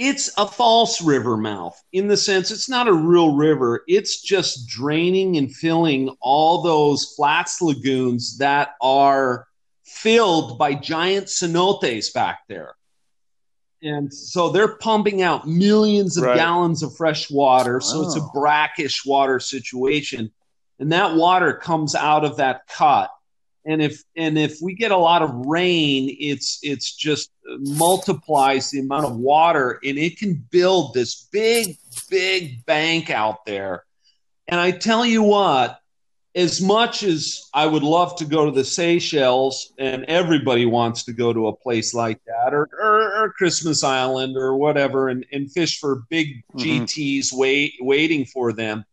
it's 0.00 0.30
a 0.38 0.46
false 0.46 1.02
river 1.02 1.36
mouth 1.36 1.78
in 1.92 2.08
the 2.08 2.16
sense 2.16 2.50
it's 2.50 2.70
not 2.70 2.88
a 2.88 2.92
real 2.92 3.36
river. 3.36 3.82
It's 3.86 4.22
just 4.22 4.66
draining 4.66 5.36
and 5.36 5.54
filling 5.54 6.16
all 6.22 6.62
those 6.62 7.12
flats 7.14 7.60
lagoons 7.60 8.38
that 8.38 8.70
are 8.80 9.46
filled 9.84 10.58
by 10.58 10.72
giant 10.72 11.26
cenotes 11.26 12.14
back 12.14 12.40
there. 12.48 12.76
And 13.82 14.12
so 14.12 14.48
they're 14.48 14.76
pumping 14.76 15.20
out 15.20 15.46
millions 15.46 16.16
of 16.16 16.24
Right. 16.24 16.36
gallons 16.36 16.82
of 16.82 16.96
fresh 16.96 17.30
water. 17.30 17.82
So 17.82 18.00
it's 18.00 18.16
a 18.16 18.26
brackish 18.32 19.04
water 19.04 19.38
situation. 19.38 20.32
And 20.80 20.90
that 20.92 21.14
water 21.14 21.52
comes 21.52 21.94
out 21.94 22.24
of 22.24 22.38
that 22.38 22.66
cut. 22.66 23.10
And 23.66 23.82
if 23.82 24.02
and 24.16 24.38
if 24.38 24.56
we 24.62 24.74
get 24.74 24.90
a 24.90 24.96
lot 24.96 25.20
of 25.20 25.30
rain, 25.34 26.16
it's 26.18 26.58
it's 26.62 26.96
just 26.96 27.30
multiplies 27.58 28.70
the 28.70 28.80
amount 28.80 29.04
of 29.04 29.16
water 29.16 29.78
and 29.84 29.98
it 29.98 30.18
can 30.18 30.34
build 30.50 30.94
this 30.94 31.28
big, 31.30 31.76
big 32.08 32.64
bank 32.64 33.10
out 33.10 33.44
there. 33.44 33.84
And 34.48 34.58
I 34.58 34.70
tell 34.70 35.04
you 35.04 35.22
what, 35.22 35.78
as 36.34 36.60
much 36.60 37.02
as 37.02 37.48
I 37.52 37.66
would 37.66 37.82
love 37.82 38.16
to 38.16 38.24
go 38.24 38.46
to 38.46 38.50
the 38.50 38.64
Seychelles, 38.64 39.72
and 39.78 40.04
everybody 40.04 40.64
wants 40.64 41.04
to 41.04 41.12
go 41.12 41.32
to 41.32 41.48
a 41.48 41.56
place 41.56 41.92
like 41.92 42.20
that, 42.24 42.54
or, 42.54 42.68
or, 42.80 43.24
or 43.24 43.32
Christmas 43.32 43.84
Island, 43.84 44.36
or 44.36 44.56
whatever, 44.56 45.08
and, 45.08 45.26
and 45.32 45.50
fish 45.52 45.78
for 45.78 46.04
big 46.08 46.42
Mhm. 46.54 46.82
GTs 46.82 47.32
wait, 47.32 47.74
waiting 47.80 48.24
for 48.24 48.52
them, 48.52 48.84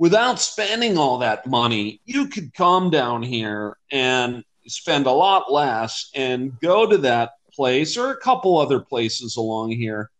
without 0.00 0.40
spending 0.40 0.96
all 0.96 1.18
that 1.18 1.46
money, 1.46 2.00
you 2.06 2.26
could 2.26 2.54
come 2.54 2.88
down 2.88 3.22
here 3.22 3.76
and 3.92 4.42
spend 4.66 5.04
a 5.04 5.12
lot 5.12 5.52
less 5.52 6.10
and 6.14 6.58
go 6.60 6.86
to 6.86 6.96
that 6.96 7.32
place 7.52 7.98
or 7.98 8.10
a 8.10 8.16
couple 8.16 8.56
other 8.56 8.80
places 8.80 9.36
along 9.36 9.70
here 9.70 10.10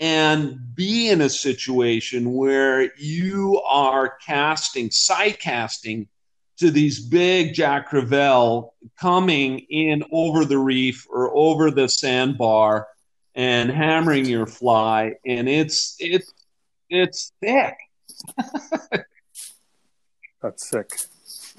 and 0.00 0.74
be 0.74 1.10
in 1.10 1.20
a 1.20 1.28
situation 1.28 2.32
where 2.32 2.90
you 2.96 3.60
are 3.66 4.16
casting, 4.24 4.90
side 4.90 5.38
casting 5.38 6.08
to 6.56 6.70
these 6.70 6.98
big 6.98 7.52
Jack 7.52 7.90
Crevalle 7.90 8.70
coming 8.98 9.58
in 9.68 10.02
over 10.12 10.46
the 10.46 10.58
reef 10.58 11.06
or 11.10 11.30
over 11.36 11.70
the 11.70 11.90
sandbar 11.90 12.88
and 13.34 13.70
hammering 13.70 14.24
your 14.24 14.46
fly, 14.46 15.12
and 15.26 15.46
it's 15.46 15.94
it's 15.98 16.32
it's 16.88 17.32
thick. 17.42 17.74
That's 20.42 20.68
sick, 20.68 20.90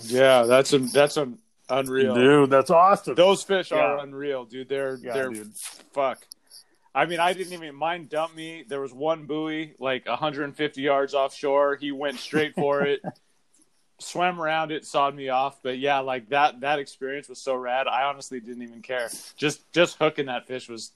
Yeah, 0.04 0.44
that's 0.44 0.74
a 0.74 0.80
that's 0.80 1.18
a 1.18 1.32
unreal. 1.70 2.16
dude. 2.16 2.50
That's 2.50 2.70
awesome. 2.70 3.16
Those 3.16 3.44
fish 3.44 3.72
are 3.72 3.98
unreal, 4.00 4.46
dude. 4.46 4.70
They're 4.70 4.96
Yeah, 5.02 5.14
they're 5.14 5.30
dude. 5.30 5.54
fuck. 5.94 6.20
I 6.96 7.06
mean, 7.06 7.20
I 7.20 7.34
didn't 7.34 7.54
even 7.54 7.76
mine 7.76 8.08
dumped 8.10 8.36
me. 8.36 8.64
There 8.68 8.82
was 8.82 8.94
one 8.94 9.26
buoy 9.26 9.74
like 9.80 10.08
150 10.08 10.82
yards 10.82 11.14
offshore. 11.14 11.76
He 11.76 11.92
went 11.92 12.20
straight 12.20 12.56
for 12.56 12.82
it, 12.84 13.02
swam 14.00 14.40
around 14.40 14.72
it, 14.72 14.86
sawed 14.86 15.16
me 15.16 15.30
off. 15.30 15.62
But 15.62 15.80
yeah, 15.80 16.00
like 16.00 16.30
that 16.30 16.62
that 16.62 16.80
experience 16.80 17.28
was 17.30 17.40
so 17.40 17.56
rad. 17.56 17.88
I 17.88 18.04
honestly 18.04 18.40
didn't 18.40 18.64
even 18.64 18.82
care. 18.82 19.10
Just 19.36 19.72
just 19.74 19.98
hooking 19.98 20.28
that 20.28 20.48
fish 20.48 20.70
was, 20.70 20.92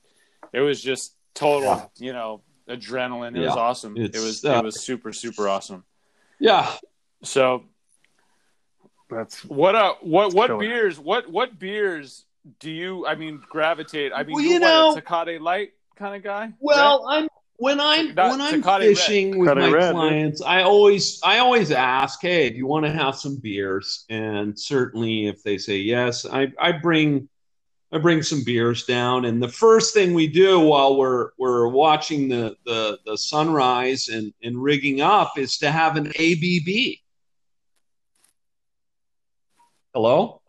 it 0.53 0.61
was 0.61 0.81
just 0.81 1.13
total, 1.33 1.91
Yeah. 1.97 2.05
you 2.07 2.13
know, 2.13 2.41
adrenaline. 2.69 3.35
It 3.35 3.41
Yeah. 3.41 3.47
was 3.49 3.57
awesome. 3.57 3.97
It 3.97 4.13
was 4.13 4.45
uh, 4.45 4.53
it 4.59 4.63
was 4.63 4.81
super 4.81 5.11
super 5.13 5.47
awesome. 5.49 5.83
Yeah, 6.39 6.71
So 7.23 7.65
That's 9.11 9.43
what 9.45 9.75
uh 9.75 9.95
what 10.01 10.33
what 10.33 10.47
Killer. 10.47 10.59
beers 10.59 10.97
what 10.99 11.29
what 11.29 11.59
beers 11.59 12.25
do 12.59 12.71
you 12.71 13.05
I 13.05 13.15
mean 13.15 13.41
gravitate 13.49 14.11
I 14.15 14.23
mean 14.23 14.33
Well, 14.35 14.43
you're 14.43 14.53
you 14.53 14.59
what, 14.61 14.67
know- 14.67 14.97
a 14.97 15.01
Tecate 15.01 15.41
light 15.41 15.73
kind 15.95 16.15
of 16.15 16.23
guy 16.23 16.51
Well, 16.59 17.05
I'm 17.07 17.27
when 17.57 17.79
I'm 17.79 18.15
Not 18.15 18.31
when 18.31 18.41
I'm 18.41 18.61
Tecate 18.63 18.79
Red. 18.79 18.87
fishing 18.97 19.37
with 19.37 19.49
Tecate 19.49 19.57
my 19.57 19.71
Red, 19.71 19.91
clients, 19.93 20.41
I 20.41 20.63
always 20.63 21.19
I 21.23 21.37
always 21.37 21.69
ask, 21.69 22.19
"Hey, 22.19 22.49
do 22.49 22.55
you 22.55 22.65
want 22.65 22.85
to 22.87 22.91
have 22.91 23.15
some 23.15 23.35
beers?" 23.37 24.05
And 24.09 24.57
certainly, 24.59 25.27
if 25.27 25.43
they 25.43 25.59
say 25.59 25.77
yes, 25.77 26.25
I 26.25 26.51
I 26.59 26.71
bring 26.71 27.29
I 27.91 27.99
bring 27.99 28.23
some 28.23 28.43
beers 28.43 28.85
down. 28.85 29.25
And 29.25 29.43
the 29.43 29.47
first 29.49 29.93
thing 29.93 30.15
we 30.15 30.25
do 30.25 30.59
while 30.61 30.97
we're 30.97 31.31
we're 31.37 31.67
watching 31.67 32.29
the 32.29 32.55
the, 32.65 32.97
the 33.05 33.15
sunrise 33.15 34.07
and, 34.07 34.33
and 34.41 34.57
rigging 34.57 35.01
up 35.01 35.37
is 35.37 35.59
to 35.59 35.69
have 35.69 35.97
an 35.97 36.07
ABB. 36.07 37.00
Hello. 39.93 40.41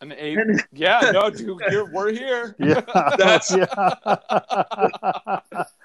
an 0.00 0.12
eight 0.18 0.36
yeah 0.72 1.12
no 1.12 1.30
dude 1.30 1.60
you're, 1.70 1.88
we're 1.92 2.10
here 2.10 2.56
yeah. 2.58 2.80
That's- 3.16 3.54
yeah. 3.54 5.38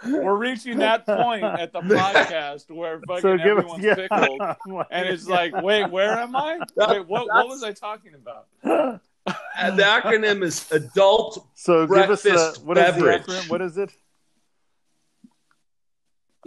we're 0.08 0.36
reaching 0.36 0.80
that 0.80 1.06
point 1.06 1.44
at 1.44 1.72
the 1.72 1.82
podcast 1.82 2.72
where 2.72 3.00
fucking 3.08 3.22
so 3.22 3.38
give 3.38 3.60
us 3.60 3.66
everyone's 3.66 3.84
yeah. 3.84 3.94
pickled 3.94 4.42
oh 4.42 4.84
and 4.90 5.08
it's 5.08 5.28
like 5.28 5.54
wait 5.62 5.92
where 5.92 6.18
am 6.18 6.36
I 6.36 6.58
wait 6.76 7.08
what 7.08 7.28
what 7.28 7.48
was 7.48 7.62
I 7.64 7.74
talking 7.74 8.14
about 8.16 8.48
And 9.56 9.78
the 9.78 9.84
acronym 9.84 10.42
is 10.44 10.72
adult 10.72 11.48
so 11.54 11.86
give 11.86 12.10
us 12.10 12.24
breakfast 12.24 12.58
a, 12.58 12.66
what 12.66 12.80
is 12.80 12.86
the 12.88 12.92
beverage. 12.94 13.22
acronym? 13.24 13.50
What 13.52 13.62
is 13.62 13.78
it? 13.78 13.92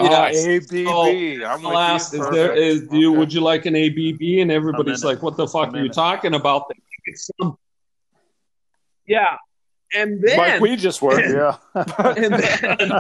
Yes. 0.01 0.47
oh, 0.47 1.06
ABB 1.09 1.43
I'm 1.43 1.66
I'll 1.66 1.70
with 1.72 1.78
ask, 1.78 2.12
you. 2.12 2.22
is 2.22 2.31
there, 2.31 2.52
is, 2.55 2.81
Perfect. 2.81 2.85
is, 2.85 2.90
do 2.90 2.97
you, 2.98 3.12
would 3.12 3.32
you 3.32 3.40
like 3.40 3.66
an 3.66 3.77
ABB? 3.77 4.20
And 4.40 4.51
everybody's 4.52 5.05
like, 5.05 5.22
what 5.22 5.36
the 5.36 5.47
fuck 5.47 5.72
are 5.74 5.82
you 5.82 5.89
talking 5.90 6.35
about? 6.35 6.68
They 6.68 6.74
think 6.74 7.02
it's 7.06 7.31
some- 7.40 7.59
Yeah. 9.06 9.36
And 9.93 10.22
then, 10.22 10.39
like 10.39 10.60
we 10.60 10.77
just 10.77 11.02
were 11.02 11.20
Yeah. 11.35 11.56
and 11.74 12.35
then, 12.35 12.93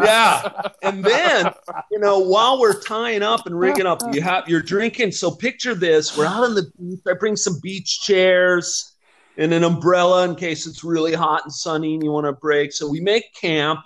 yeah. 0.00 0.62
And 0.82 1.04
then, 1.04 1.52
you 1.90 1.98
know, 1.98 2.20
while 2.20 2.58
we're 2.58 2.80
tying 2.80 3.22
up 3.22 3.46
and 3.46 3.58
rigging 3.58 3.84
up, 3.84 4.00
you 4.14 4.22
have, 4.22 4.48
you're 4.48 4.62
drinking. 4.62 5.12
So 5.12 5.30
picture 5.30 5.74
this. 5.74 6.16
We're 6.16 6.24
out 6.24 6.44
on 6.44 6.54
the 6.54 6.62
beach. 6.80 7.00
I 7.06 7.12
bring 7.12 7.36
some 7.36 7.60
beach 7.62 8.00
chairs 8.00 8.94
and 9.36 9.52
an 9.52 9.62
umbrella 9.62 10.24
in 10.24 10.36
case 10.36 10.66
it's 10.66 10.82
really 10.82 11.12
hot 11.12 11.42
and 11.44 11.52
sunny 11.52 11.92
and 11.94 12.02
you 12.02 12.10
want 12.12 12.24
to 12.24 12.32
break. 12.32 12.72
So 12.72 12.88
we 12.88 13.00
make 13.00 13.24
camp 13.34 13.80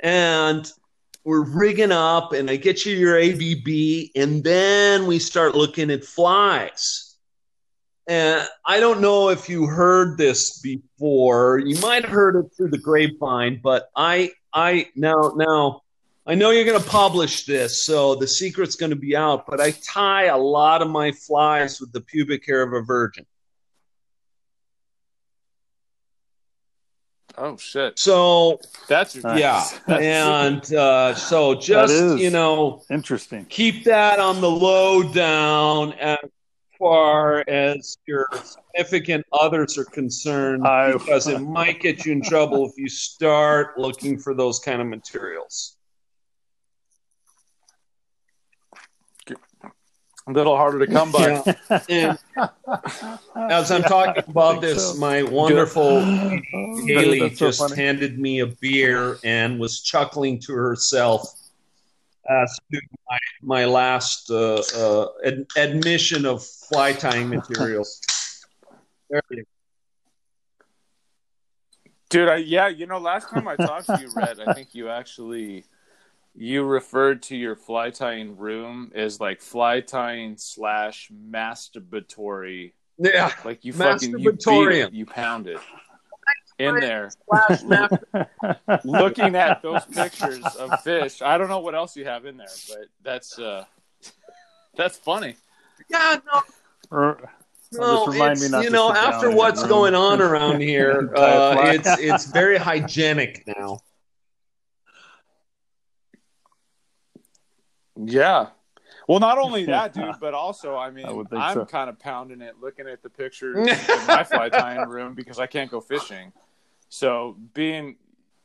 and 0.00 0.70
we're 1.24 1.44
rigging 1.44 1.92
up 1.92 2.32
and 2.32 2.50
I 2.50 2.56
get 2.56 2.86
you 2.86 2.94
your 2.94 3.18
ABB 3.18 4.10
and 4.16 4.42
then 4.42 5.06
we 5.06 5.18
start 5.18 5.54
looking 5.54 5.90
at 5.90 6.04
flies. 6.04 7.16
And 8.06 8.48
I 8.64 8.80
don't 8.80 9.02
know 9.02 9.28
if 9.28 9.50
you 9.50 9.66
heard 9.66 10.16
this 10.16 10.60
before. 10.60 11.58
You 11.58 11.78
might 11.80 12.04
have 12.04 12.12
heard 12.12 12.36
it 12.36 12.50
through 12.56 12.70
the 12.70 12.78
grapevine, 12.78 13.60
but 13.62 13.90
I 13.94 14.30
I 14.54 14.88
now 14.96 15.34
now 15.36 15.82
I 16.26 16.34
know 16.34 16.50
you're 16.50 16.64
going 16.64 16.82
to 16.82 16.88
publish 16.88 17.46
this, 17.46 17.84
so 17.84 18.14
the 18.14 18.26
secret's 18.26 18.76
going 18.76 18.90
to 18.90 18.96
be 18.96 19.16
out, 19.16 19.46
but 19.46 19.60
I 19.60 19.70
tie 19.70 20.24
a 20.24 20.36
lot 20.36 20.82
of 20.82 20.88
my 20.90 21.12
flies 21.12 21.80
with 21.80 21.92
the 21.92 22.02
pubic 22.02 22.46
hair 22.46 22.62
of 22.62 22.72
a 22.74 22.82
virgin. 22.82 23.24
Oh 27.38 27.56
shit 27.56 27.98
So, 27.98 28.60
that's 28.88 29.16
yeah. 29.16 29.64
that's- 29.86 30.02
And 30.04 30.74
uh, 30.74 31.14
so 31.14 31.54
just, 31.54 32.18
you 32.18 32.30
know, 32.30 32.82
Interesting. 32.90 33.46
keep 33.46 33.84
that 33.84 34.18
on 34.18 34.40
the 34.40 34.50
low 34.50 35.02
down 35.02 35.92
as 35.94 36.18
far 36.78 37.44
as 37.48 37.96
your 38.06 38.26
significant 38.44 39.24
others 39.32 39.76
are 39.78 39.84
concerned 39.84 40.66
I- 40.66 40.92
because 40.92 41.26
it 41.26 41.38
might 41.58 41.80
get 41.80 42.04
you 42.04 42.12
in 42.12 42.22
trouble 42.22 42.68
if 42.68 42.72
you 42.76 42.88
start 42.88 43.78
looking 43.78 44.18
for 44.18 44.34
those 44.34 44.58
kind 44.58 44.80
of 44.82 44.86
materials. 44.88 45.77
A 50.28 50.30
little 50.30 50.56
harder 50.56 50.84
to 50.84 50.86
come 50.86 51.10
by 51.10 51.42
Yeah. 51.88 51.88
And 51.88 52.18
as 53.50 53.70
I'm 53.70 53.82
talking 53.82 54.22
about 54.28 54.60
this, 54.60 54.92
so. 54.92 54.98
my 54.98 55.22
wonderful 55.22 56.04
Haley 56.86 57.34
so 57.34 57.46
just 57.46 57.60
funny. 57.60 57.76
handed 57.76 58.18
me 58.18 58.40
a 58.40 58.46
beer 58.46 59.16
and 59.24 59.58
was 59.58 59.80
chuckling 59.80 60.38
to 60.40 60.52
herself 60.52 61.32
as 62.28 62.58
to 62.72 62.80
my, 63.08 63.18
my 63.42 63.64
last 63.64 64.30
uh, 64.30 64.62
uh, 64.76 65.08
ad- 65.24 65.46
admission 65.56 66.26
of 66.26 66.44
fly 66.44 66.92
tying 66.92 67.30
materials. 67.30 67.98
There 69.08 69.22
you 69.30 69.44
Dude, 72.10 72.28
I, 72.28 72.36
yeah, 72.36 72.68
you 72.68 72.86
know, 72.86 72.98
last 72.98 73.28
time 73.30 73.48
I 73.48 73.56
talked 73.56 73.86
to 73.86 73.98
you, 74.00 74.10
Rhett, 74.14 74.40
I 74.46 74.54
think 74.54 74.74
you 74.74 74.88
actually 74.88 75.64
you 76.40 76.62
referred 76.62 77.22
to 77.22 77.36
your 77.36 77.56
fly 77.56 77.90
tying 77.90 78.36
room 78.36 78.92
as 78.94 79.18
like 79.20 79.40
fly 79.40 79.80
tying 79.80 80.36
slash 80.36 81.10
masturbatory. 81.12 82.72
Yeah. 82.96 83.32
Like 83.44 83.64
you 83.64 83.72
fucking 83.72 84.18
you 84.18 84.32
beat 84.32 84.72
it, 84.72 84.92
you 84.92 85.04
pound 85.04 85.48
it 85.48 85.58
in 86.58 86.76
there, 86.76 87.10
looking 88.84 89.34
at 89.34 89.62
those 89.62 89.84
pictures 89.86 90.44
of 90.56 90.80
fish. 90.82 91.22
I 91.22 91.38
don't 91.38 91.48
know 91.48 91.60
what 91.60 91.74
else 91.74 91.96
you 91.96 92.04
have 92.04 92.24
in 92.24 92.36
there, 92.36 92.46
but 92.68 92.86
that's 93.02 93.38
uh 93.38 93.64
that's 94.76 94.96
funny. 94.96 95.34
yeah, 95.90 96.18
no, 96.92 97.16
No, 97.72 98.06
remind 98.06 98.32
it's, 98.32 98.42
me 98.42 98.48
not 98.48 98.64
you 98.64 98.70
know, 98.70 98.92
after 98.92 99.30
what's 99.30 99.66
going 99.66 99.94
on 99.94 100.20
around 100.20 100.60
here, 100.72 101.12
uh, 101.16 101.56
it's 101.74 101.98
it's 101.98 102.26
very 102.26 102.58
hygienic 102.58 103.44
now. 103.58 103.80
Yeah. 108.04 108.48
Well, 109.06 109.20
not 109.20 109.38
only 109.38 109.64
that, 109.66 109.92
dude, 109.92 110.16
but 110.20 110.34
also, 110.34 110.76
I 110.76 110.90
mean, 110.90 111.06
I 111.06 111.36
I'm 111.36 111.54
so. 111.54 111.64
kind 111.64 111.90
of 111.90 111.98
pounding 111.98 112.40
it, 112.40 112.56
looking 112.60 112.86
at 112.86 113.02
the 113.02 113.10
pictures 113.10 113.56
in 113.68 114.06
my 114.06 114.24
fly 114.24 114.48
tying 114.48 114.88
room 114.88 115.14
because 115.14 115.38
I 115.38 115.46
can't 115.46 115.70
go 115.70 115.80
fishing. 115.80 116.32
So 116.88 117.36
being, 117.54 117.96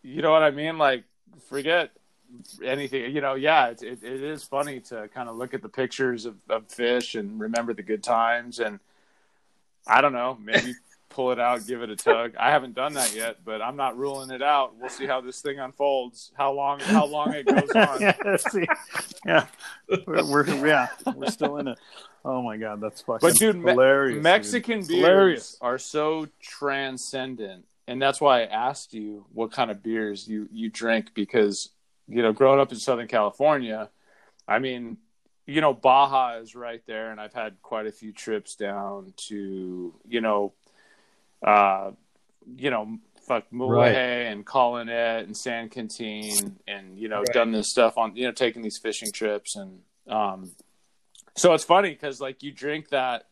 you 0.02 0.22
know 0.22 0.32
what 0.32 0.44
I 0.44 0.52
mean? 0.52 0.78
Like, 0.78 1.04
forget 1.50 1.92
anything. 2.64 3.14
You 3.14 3.22
know, 3.22 3.36
yeah, 3.36 3.68
it, 3.68 3.84
it, 3.84 4.04
it 4.04 4.24
is 4.24 4.44
funny 4.44 4.80
to 4.82 5.08
kind 5.10 5.30
of 5.30 5.36
look 5.36 5.54
at 5.54 5.62
the 5.62 5.70
pictures 5.70 6.26
of, 6.26 6.38
of 6.50 6.70
fish 6.70 7.16
and 7.16 7.40
remember 7.40 7.74
the 7.74 7.84
good 7.84 8.04
times. 8.04 8.60
And 8.60 8.80
I 9.88 10.02
don't 10.02 10.14
know, 10.14 10.38
maybe 10.42 10.74
pull 11.14 11.32
it 11.32 11.40
out, 11.40 11.66
give 11.68 11.82
it 11.82 11.90
a 11.90 11.96
tug. 11.96 12.36
I 12.40 12.50
haven't 12.52 12.74
done 12.76 12.94
that 12.94 13.16
yet, 13.16 13.38
but 13.46 13.62
I'm 13.62 13.76
not 13.76 13.98
ruling 13.98 14.32
it 14.32 14.42
out. 14.42 14.76
We'll 14.78 14.90
see 14.90 15.06
how 15.06 15.22
this 15.22 15.42
thing 15.42 15.60
unfolds, 15.60 16.32
how 16.36 16.52
long, 16.52 16.80
how 16.82 17.06
long 17.06 17.34
it 17.34 17.46
goes 17.46 17.70
on. 17.76 18.02
yeah, 18.02 18.38
see, 18.38 18.66
yeah, 19.26 19.46
we're, 20.08 20.26
we're 20.26 20.68
yeah, 20.68 20.88
we're 21.16 21.30
still 21.32 21.58
in 21.58 21.68
it. 21.70 21.80
Oh 22.26 22.42
my 22.42 22.58
god, 22.58 22.82
that's 22.82 23.02
fucking 23.02 23.20
But 23.30 23.36
dude, 23.38 23.56
Me- 23.58 23.72
hilarious. 23.72 24.16
dude. 24.16 24.24
Mexican 24.24 24.80
beers 24.80 24.90
Hilarious. 24.90 25.58
are 25.62 25.78
so 25.78 26.28
transcendent, 26.42 27.66
and 27.88 28.02
that's 28.02 28.20
why 28.22 28.42
I 28.42 28.46
asked 28.46 28.94
you 28.94 29.26
what 29.34 29.52
kind 29.52 29.70
of 29.72 29.84
beers 29.84 30.28
you 30.28 30.48
you 30.52 30.70
drink 30.70 31.14
because 31.14 31.70
you 32.08 32.22
know, 32.22 32.34
growing 32.34 32.60
up 32.60 32.72
in 32.72 32.78
Southern 32.80 33.08
California, 33.08 33.90
I 34.48 34.60
mean, 34.60 34.98
you 35.46 35.62
know, 35.62 35.74
Baja 35.74 36.38
is 36.38 36.54
right 36.56 36.82
there, 36.86 37.12
and 37.12 37.20
I've 37.20 37.34
had 37.34 37.62
quite 37.62 37.86
a 37.88 37.92
few 37.92 38.12
trips 38.14 38.56
down 38.56 39.14
to 39.28 39.94
you 40.08 40.22
know, 40.22 40.54
uh, 41.44 41.92
you 42.58 42.70
know, 42.70 42.98
fuck 43.28 43.46
Mulegé 43.52 43.70
Right. 43.70 43.96
and 43.96 44.46
Colonet 44.46 45.24
and 45.24 45.36
San 45.36 45.70
Quintin, 45.70 46.58
and 46.68 46.98
you 46.98 47.08
know, 47.08 47.22
Right. 47.22 47.34
done 47.34 47.52
this 47.52 47.70
stuff 47.70 47.98
on 47.98 48.16
you 48.16 48.26
know, 48.26 48.32
taking 48.32 48.62
these 48.62 48.78
fishing 48.78 49.12
trips, 49.12 49.56
and 49.56 49.80
um, 50.08 50.52
so 51.36 51.54
it's 51.54 51.64
funny 51.64 51.90
because 51.92 52.20
like 52.22 52.44
you 52.44 52.52
drink 52.52 52.90
that 52.90 53.28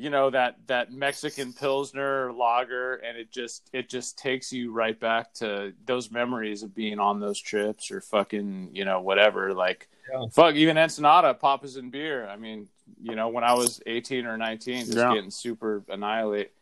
you 0.00 0.10
know 0.10 0.30
that 0.30 0.56
that 0.68 0.92
mexican 0.92 1.52
pilsner 1.52 2.32
lager 2.32 2.94
and 2.94 3.18
it 3.18 3.32
just 3.32 3.68
it 3.72 3.88
just 3.88 4.16
takes 4.16 4.52
you 4.52 4.70
right 4.70 5.00
back 5.00 5.32
to 5.34 5.72
those 5.86 6.10
memories 6.12 6.62
of 6.62 6.72
being 6.72 7.00
on 7.00 7.18
those 7.18 7.40
trips 7.40 7.90
or 7.90 8.00
fucking 8.00 8.70
you 8.72 8.84
know 8.84 9.00
whatever 9.00 9.52
like 9.52 9.88
Yeah. 10.12 10.26
fuck 10.32 10.54
even 10.54 10.78
ensenada 10.78 11.34
papas 11.34 11.74
and 11.76 11.90
beer 11.90 12.28
i 12.28 12.36
mean 12.36 12.68
you 13.02 13.16
know 13.16 13.28
when 13.28 13.42
i 13.42 13.52
was 13.54 13.80
18 13.86 14.24
or 14.24 14.36
19 14.36 14.86
just 14.86 14.96
Yeah. 14.96 15.14
getting 15.14 15.32
super 15.32 15.82
annihilate 15.88 16.52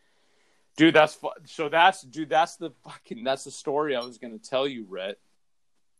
dude 0.76 0.94
that's 0.94 1.14
fu- 1.14 1.28
so 1.44 1.68
that's 1.68 2.02
dude 2.02 2.28
that's 2.28 2.56
the 2.56 2.70
fucking 2.84 3.24
that's 3.24 3.44
the 3.44 3.50
story 3.50 3.96
i 3.96 4.00
was 4.00 4.18
going 4.18 4.38
to 4.38 4.50
tell 4.50 4.66
you 4.66 4.86
rhett 4.88 5.16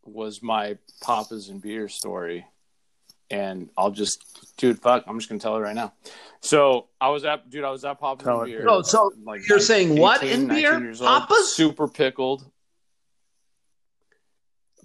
was 0.04 0.42
my 0.42 0.76
papas 1.02 1.48
and 1.48 1.60
beer 1.60 1.88
story 1.88 2.46
and 3.30 3.70
I'll 3.76 3.90
just, 3.90 4.24
dude, 4.56 4.80
fuck, 4.80 5.04
I'm 5.06 5.18
just 5.18 5.28
gonna 5.28 5.40
tell 5.40 5.56
it 5.56 5.60
right 5.60 5.74
now. 5.74 5.92
So 6.40 6.86
I 7.00 7.08
was 7.08 7.24
at, 7.24 7.50
dude, 7.50 7.64
I 7.64 7.70
was 7.70 7.84
at 7.84 8.00
Papa's 8.00 8.24
Tell 8.24 8.42
and. 8.42 8.50
Beer. 8.50 8.66
Oh, 8.68 8.82
so 8.82 9.12
like 9.24 9.48
you're 9.48 9.58
saying 9.58 9.98
what 9.98 10.22
in 10.22 10.46
beer? 10.46 10.78
years 10.78 11.00
old, 11.00 11.08
Papa's? 11.08 11.52
super 11.54 11.88
pickled. 11.88 12.48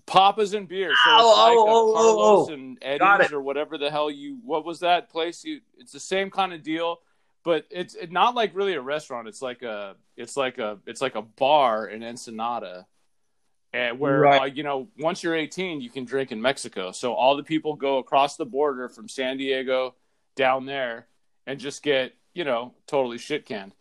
Papa's 0.07 0.53
and 0.53 0.67
beer. 0.67 0.89
So 0.89 0.95
Oh, 1.05 1.29
it's 1.29 1.37
like 1.37 1.57
oh, 1.57 1.67
a 1.67 1.71
oh, 1.71 1.93
oh, 1.93 1.93
Carlos 1.93 2.49
oh. 2.49 2.53
and 2.53 2.99
Got 2.99 3.21
Eddie's 3.21 3.31
it. 3.31 3.35
or 3.35 3.41
whatever 3.41 3.77
the 3.77 3.91
hell 3.91 4.09
you. 4.09 4.39
What 4.43 4.65
was 4.65 4.79
that 4.79 5.09
place? 5.09 5.43
You. 5.43 5.61
It's 5.77 5.91
the 5.91 5.99
same 5.99 6.31
kind 6.31 6.53
of 6.53 6.63
deal, 6.63 6.99
but 7.43 7.65
it's 7.69 7.95
it, 7.95 8.11
not 8.11 8.35
like 8.35 8.55
really 8.55 8.73
a 8.73 8.81
restaurant. 8.81 9.27
It's 9.27 9.41
like 9.41 9.61
a. 9.61 9.95
It's 10.17 10.37
like 10.37 10.57
a. 10.57 10.79
It's 10.85 11.01
like 11.01 11.15
a 11.15 11.21
bar 11.21 11.87
in 11.87 12.03
Ensenada. 12.03 12.87
And 13.73 13.99
where 13.99 14.19
Right. 14.19 14.41
uh, 14.41 14.45
you 14.45 14.63
know 14.63 14.89
once 14.99 15.23
you're 15.23 15.33
18 15.35 15.79
you 15.79 15.89
can 15.89 16.03
drink 16.03 16.33
in 16.33 16.41
Mexico 16.41 16.91
so 16.91 17.13
all 17.13 17.37
the 17.37 17.43
people 17.43 17.75
go 17.75 17.99
across 17.99 18.35
the 18.35 18.45
border 18.45 18.89
from 18.89 19.07
San 19.07 19.37
Diego 19.37 19.95
down 20.35 20.65
there 20.65 21.07
and 21.47 21.57
just 21.57 21.81
get 21.81 22.13
you 22.33 22.43
know 22.43 22.73
totally 22.85 23.17
shit 23.17 23.45
canned 23.45 23.73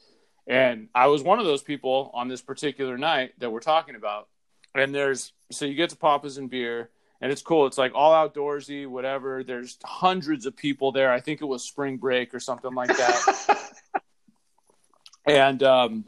and 0.47 0.89
I 0.95 1.09
was 1.09 1.25
one 1.25 1.41
of 1.41 1.45
those 1.45 1.63
people 1.63 2.13
on 2.15 2.29
this 2.29 2.41
particular 2.41 2.97
night 2.99 3.33
that 3.39 3.51
we're 3.51 3.59
talking 3.59 3.97
about 3.97 4.29
and 4.77 4.95
there's 4.95 5.33
so 5.51 5.65
you 5.65 5.75
get 5.75 5.91
to 5.91 5.97
Papa's 5.97 6.39
and 6.39 6.49
beer 6.49 6.91
and 7.21 7.31
it's 7.31 7.43
cool 7.43 7.67
it's 7.67 7.79
like 7.79 7.93
all 7.95 8.13
outdoorsy 8.13 8.87
whatever 8.87 9.43
there's 9.45 9.79
hundreds 9.85 10.47
of 10.47 10.57
people 10.57 10.93
there 10.93 11.13
I 11.13 11.21
think 11.21 11.41
it 11.41 11.47
was 11.47 11.65
spring 11.65 11.97
break 11.97 12.35
or 12.35 12.41
something 12.41 12.75
like 12.75 12.89
that 12.89 13.71
and 15.27 15.63
um, 15.63 16.05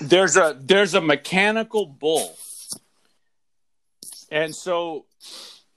there's 0.00 0.36
a 0.36 0.56
there's 0.60 0.94
a 0.94 1.00
mechanical 1.00 1.86
bull 1.86 2.36
and 4.30 4.54
so 4.54 5.06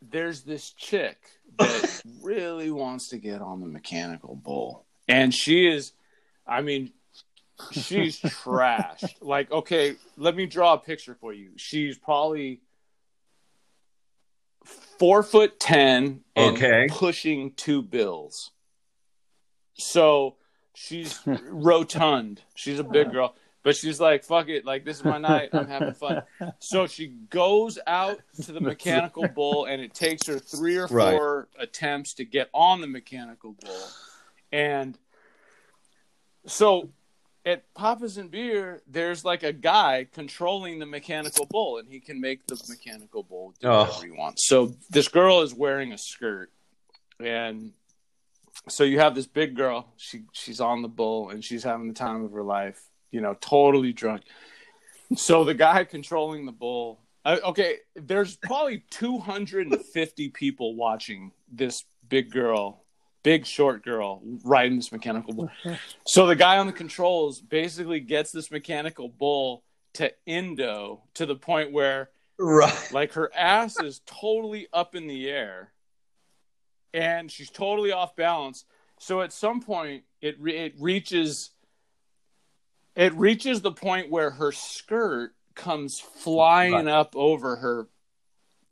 there's 0.01 0.41
this 0.41 0.71
chick 0.71 1.17
that 1.57 2.01
really 2.21 2.71
wants 2.71 3.09
to 3.09 3.17
get 3.17 3.41
on 3.41 3.61
the 3.61 3.67
mechanical 3.67 4.35
bull. 4.35 4.85
And 5.07 5.33
she 5.33 5.67
is, 5.67 5.93
I 6.47 6.61
mean, 6.61 6.91
she's 7.71 8.19
trashed. 8.21 9.15
Like, 9.21 9.51
okay, 9.51 9.95
let 10.17 10.35
me 10.35 10.45
draw 10.45 10.73
a 10.73 10.77
picture 10.77 11.15
for 11.19 11.33
you. 11.33 11.51
She's 11.55 11.97
probably 11.97 12.61
four 15.01 15.23
foot 15.23 15.59
ten 15.59 16.21
and 16.35 16.55
Okay. 16.55 16.87
pushing 16.91 17.53
two 17.53 17.81
bills. 17.81 18.51
So 19.73 20.35
she's 20.75 21.19
rotund. 21.25 22.43
She's 22.53 22.77
a 22.77 22.83
big 22.83 23.11
girl. 23.11 23.33
But 23.63 23.75
she's 23.75 23.99
like, 23.99 24.23
fuck 24.23 24.47
it, 24.47 24.63
like 24.63 24.85
this 24.85 24.97
is 24.97 25.03
my 25.03 25.17
night. 25.17 25.49
I'm 25.53 25.67
having 25.67 25.93
fun. 25.95 26.21
So 26.63 26.85
she 26.85 27.07
goes 27.07 27.79
out 27.87 28.19
to 28.43 28.51
the 28.51 28.61
mechanical 28.71 29.27
bull, 29.27 29.65
and 29.65 29.81
it 29.81 29.95
takes 29.95 30.27
her 30.27 30.37
three 30.37 30.77
or 30.77 30.87
Right. 30.87 31.13
four 31.15 31.47
attempts 31.57 32.13
to 32.15 32.25
get 32.25 32.49
on 32.53 32.81
the 32.81 32.87
mechanical 32.87 33.55
bull. 33.59 33.87
And 34.51 34.95
so 36.45 36.89
at 37.45 37.73
Papa's 37.73 38.17
and 38.17 38.29
Beer, 38.29 38.81
there's 38.87 39.25
like 39.25 39.43
a 39.43 39.53
guy 39.53 40.07
controlling 40.13 40.79
the 40.79 40.85
mechanical 40.85 41.45
bull, 41.45 41.77
and 41.77 41.87
he 41.89 41.99
can 41.99 42.21
make 42.21 42.45
the 42.47 42.61
mechanical 42.69 43.23
bull 43.23 43.53
do 43.59 43.67
Oh. 43.67 43.79
whatever 43.85 44.05
he 44.05 44.11
wants. 44.11 44.47
So 44.47 44.73
this 44.89 45.07
girl 45.07 45.41
is 45.41 45.53
wearing 45.53 45.91
a 45.93 45.97
skirt, 45.97 46.51
and 47.19 47.73
so 48.69 48.83
you 48.83 48.99
have 48.99 49.15
this 49.15 49.25
big 49.27 49.55
girl. 49.55 49.87
She 49.97 50.21
she's 50.33 50.61
on 50.61 50.81
the 50.81 50.87
bull, 50.87 51.29
and 51.29 51.43
she's 51.43 51.63
having 51.63 51.87
the 51.87 51.93
time 51.93 52.23
of 52.23 52.31
her 52.31 52.43
life. 52.43 52.79
You 53.11 53.21
know, 53.21 53.35
totally 53.41 53.91
drunk. 53.93 54.21
So 55.15 55.43
the 55.43 55.53
guy 55.53 55.83
controlling 55.83 56.45
the 56.45 56.51
bull. 56.51 56.99
Uh, 57.25 57.37
okay, 57.43 57.75
there's 57.95 58.35
probably 58.37 58.83
250 58.89 60.29
people 60.29 60.75
watching 60.75 61.31
this 61.51 61.83
big 62.09 62.31
girl, 62.31 62.80
big 63.23 63.45
short 63.45 63.83
girl 63.83 64.21
riding 64.43 64.77
this 64.77 64.91
mechanical 64.91 65.33
bull. 65.33 65.49
So 66.07 66.27
the 66.27 66.35
guy 66.35 66.57
on 66.57 66.67
the 66.67 66.73
controls 66.73 67.39
basically 67.41 67.99
gets 67.99 68.31
this 68.31 68.49
mechanical 68.51 69.07
bull 69.09 69.63
to 69.93 70.11
endo 70.27 71.03
to 71.15 71.25
the 71.25 71.35
point 71.35 71.71
where 71.71 72.09
Right. 72.39 72.91
like 72.91 73.13
her 73.13 73.29
ass 73.35 73.79
is 73.79 74.01
totally 74.05 74.67
up 74.73 74.95
in 74.95 75.05
the 75.07 75.29
air 75.29 75.71
and 76.93 77.29
she's 77.31 77.49
totally 77.51 77.91
off 77.91 78.15
balance. 78.15 78.65
So 78.99 79.21
at 79.21 79.31
some 79.31 79.61
point 79.61 80.03
it 80.21 80.39
re- 80.39 80.57
it 80.57 80.73
reaches 80.79 81.51
it 82.95 83.13
reaches 83.15 83.61
the 83.61 83.71
point 83.71 84.09
where 84.09 84.31
her 84.31 84.51
skirt 84.51 85.33
comes 85.55 85.99
flying 85.99 86.73
Right. 86.73 86.87
up 86.87 87.15
over 87.15 87.57
her 87.57 87.87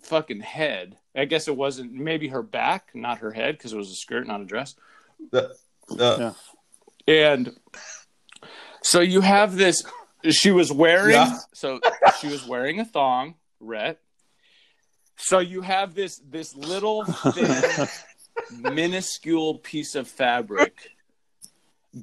fucking 0.02 0.42
head. 0.42 0.98
I 1.20 1.26
guess 1.26 1.48
it 1.48 1.56
wasn't 1.56 1.94
maybe 1.94 2.28
her 2.30 2.42
back, 2.42 2.90
not 2.94 3.20
her 3.20 3.32
head 3.32 3.58
because 3.58 3.74
it 3.74 3.78
was 3.78 3.90
a 3.92 3.96
skirt, 3.96 4.26
not 4.28 4.42
a 4.42 4.46
dress. 4.46 4.76
The- 5.32 5.56
the- 5.90 6.36
And 7.08 7.56
so 8.82 9.00
you 9.02 9.22
have 9.22 9.56
this. 9.56 9.84
She 10.30 10.52
was 10.52 10.72
wearing. 10.72 11.12
Yeah. 11.16 11.38
So 11.54 11.80
she 12.20 12.28
was 12.28 12.46
wearing 12.48 12.80
a 12.80 12.86
thong, 12.86 13.36
Rhett. 13.60 14.00
So 15.18 15.40
you 15.40 15.62
have 15.62 15.96
this 15.96 16.22
this 16.30 16.56
little 16.56 17.04
thin, 17.06 17.88
minuscule 18.74 19.60
piece 19.60 19.96
of 19.96 20.08
fabric 20.08 20.92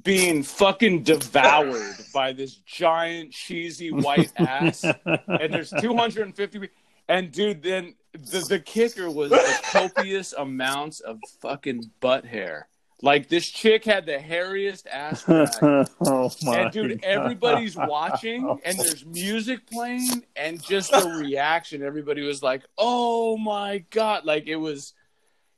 being 0.03 0.43
fucking 0.43 1.03
devoured 1.03 1.95
by 2.13 2.33
this 2.33 2.55
giant 2.55 3.31
cheesy 3.31 3.89
white 3.91 4.31
ass, 4.37 4.83
and 4.83 5.53
there's 5.53 5.71
250. 5.79 6.69
And 7.07 7.31
dude, 7.31 7.63
then 7.63 7.95
the 8.13 8.39
the 8.49 8.59
kicker 8.59 9.09
was 9.11 9.29
the 9.31 9.59
copious 9.71 10.33
amounts 10.33 10.99
of 11.01 11.19
fucking 11.41 11.91
butt 11.99 12.25
hair. 12.25 12.67
Like 13.03 13.29
this 13.29 13.45
chick 13.47 13.85
had 13.85 14.07
the 14.07 14.17
hairiest 14.17 14.87
ass 14.87 15.23
crack. 15.25 15.53
oh 16.01 16.31
my 16.43 16.61
And 16.61 16.71
dude, 16.71 17.01
God. 17.01 17.07
everybody's 17.07 17.75
watching, 17.75 18.59
and 18.65 18.77
there's 18.79 19.05
music 19.05 19.67
playing, 19.69 20.25
and 20.35 20.61
just 20.63 20.91
the 20.91 21.07
reaction. 21.23 21.83
Everybody 21.83 22.23
was 22.23 22.41
like, 22.41 22.63
"Oh 22.77 23.37
my 23.37 23.83
god!" 23.91 24.25
Like 24.25 24.47
it 24.47 24.55
was. 24.55 24.93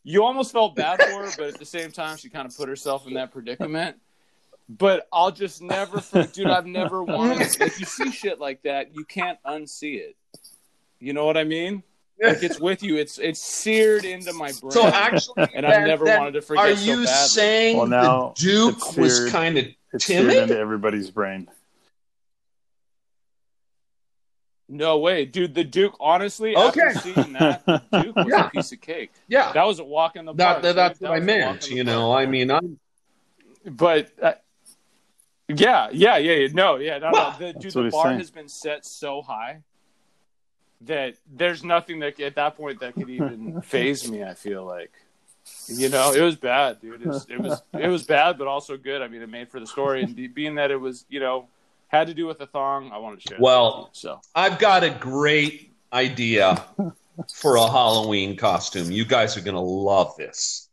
You 0.04 0.24
almost 0.24 0.52
felt 0.54 0.76
bad 0.76 1.02
for 1.02 1.24
her, 1.26 1.30
but 1.38 1.48
at 1.54 1.60
the 1.60 1.66
same 1.66 1.92
time, 1.92 2.18
she 2.18 2.30
kind 2.30 2.48
of 2.48 2.56
put 2.56 2.68
herself 2.70 3.06
in 3.06 3.14
that 3.16 3.32
predicament. 3.32 3.98
but 4.68 5.08
I'll 5.12 5.32
just 5.32 5.62
never, 5.62 6.02
dude. 6.34 6.48
I've 6.48 6.66
never 6.66 7.04
wanted. 7.04 7.42
If 7.62 7.80
you 7.80 7.86
see 7.86 8.10
shit 8.12 8.40
like 8.40 8.64
that, 8.64 8.94
you 8.96 9.04
can't 9.06 9.38
unsee 9.46 9.98
it. 10.00 10.16
You 11.00 11.14
know 11.14 11.26
what 11.26 11.38
I 11.38 11.44
mean? 11.44 11.84
Like 12.22 12.44
it's 12.44 12.60
with 12.60 12.84
you. 12.84 12.98
It's 12.98 13.18
it's 13.18 13.40
seared 13.40 14.04
into 14.06 14.34
my 14.34 14.52
brain. 14.62 14.72
So 14.72 14.86
actually, 14.88 15.48
and 15.56 15.66
I've 15.66 15.88
never 15.88 16.06
then 16.06 16.20
wanted 16.20 16.32
to 16.34 16.41
forget. 16.41 16.66
Are 16.66 16.76
so 16.76 16.84
you 16.84 16.96
badly. 17.06 17.08
saying 17.08 17.78
Well, 17.78 17.88
now 17.88 18.34
the 18.36 18.41
Duke 18.41 18.76
it's 18.78 18.98
was 18.98 19.30
kind 19.32 19.58
of 19.58 19.66
It's 19.94 20.06
seared 20.06 20.32
into 20.34 20.58
everybody's 20.58 21.10
brain. 21.12 21.48
No 24.72 25.00
way, 25.00 25.26
dude. 25.26 25.56
The 25.56 25.64
Duke, 25.64 25.96
honestly, 26.00 26.56
Okay. 26.56 26.82
after 26.82 27.00
seeing 27.00 27.34
that, 27.34 27.66
the 27.66 27.82
Duke 28.04 28.16
was 28.16 28.28
Yeah. 28.30 28.48
a 28.48 28.50
piece 28.52 28.72
of 28.72 28.80
cake. 28.82 29.12
Yeah, 29.28 29.52
That 29.54 29.64
was 29.66 29.80
a 29.80 29.84
walk 29.84 30.16
in 30.16 30.26
the 30.26 30.34
park. 30.34 30.62
that- 30.62 30.76
that's 30.76 31.00
dude. 31.00 31.10
what 31.10 31.16
I 31.16 31.20
was 31.20 31.28
a 31.28 31.32
walk 31.32 31.38
meant. 31.48 31.64
in 31.64 31.70
the 31.72 31.76
You 31.78 31.84
park. 31.86 31.96
know, 31.98 32.12
I 32.14 32.26
mean, 32.28 32.52
I'm 32.52 32.80
but 33.66 34.12
uh, 34.22 34.34
yeah, 35.48 35.90
yeah, 35.91 36.18
yeah, 36.18 36.34
yeah. 36.34 36.48
No, 36.54 36.76
yeah, 36.78 37.00
no, 37.00 37.10
Well, 37.12 37.32
no. 37.40 37.48
The, 37.54 37.54
dude, 37.60 37.72
the 37.74 37.90
bar 37.90 38.06
saying. 38.06 38.20
has 38.20 38.30
been 38.30 38.48
set 38.48 38.86
so 38.86 39.22
high 39.24 39.64
that 40.81 41.15
there's 41.31 41.64
nothing 41.64 41.99
that 41.99 42.19
at 42.19 42.35
that 42.35 42.57
point 42.57 42.80
that 42.80 42.93
could 42.93 43.10
even 43.10 43.61
phase 43.64 44.10
me. 44.10 44.23
I 44.23 44.34
feel 44.34 44.64
like, 44.65 44.91
you 45.68 45.89
know, 45.89 46.14
it 46.14 46.22
was 46.22 46.35
bad, 46.35 46.81
dude. 46.81 47.01
It 47.01 47.07
was, 47.07 47.26
it 47.30 47.39
was, 47.39 47.61
it 47.73 47.88
was 47.88 48.03
bad, 48.03 48.38
but 48.38 48.47
also 48.47 48.77
good. 48.77 49.01
I 49.01 49.07
mean, 49.07 49.22
it 49.22 49.30
made 49.30 49.49
for 49.49 49.60
the 49.60 49.68
story, 49.68 50.03
and 50.03 50.34
being 50.34 50.56
that 50.56 50.72
it 50.72 50.77
was, 50.77 51.06
you 51.10 51.19
know, 51.19 51.47
had 51.88 52.07
to 52.07 52.14
do 52.14 52.27
with 52.27 52.39
a 52.39 52.45
thong, 52.45 52.91
I 52.93 52.99
wanted 52.99 53.22
to 53.22 53.30
share. 53.30 53.38
Well, 53.39 53.89
you, 53.93 53.99
so 53.99 54.22
I've 54.35 54.60
got 54.60 54.84
a 54.84 54.89
great 54.89 55.73
idea 55.91 56.64
for 57.34 57.56
a 57.56 57.68
Halloween 57.68 58.38
costume. 58.38 58.91
You 58.91 59.06
guys 59.06 59.35
are 59.38 59.41
gonna 59.41 59.61
love 59.61 60.15
this. 60.18 60.69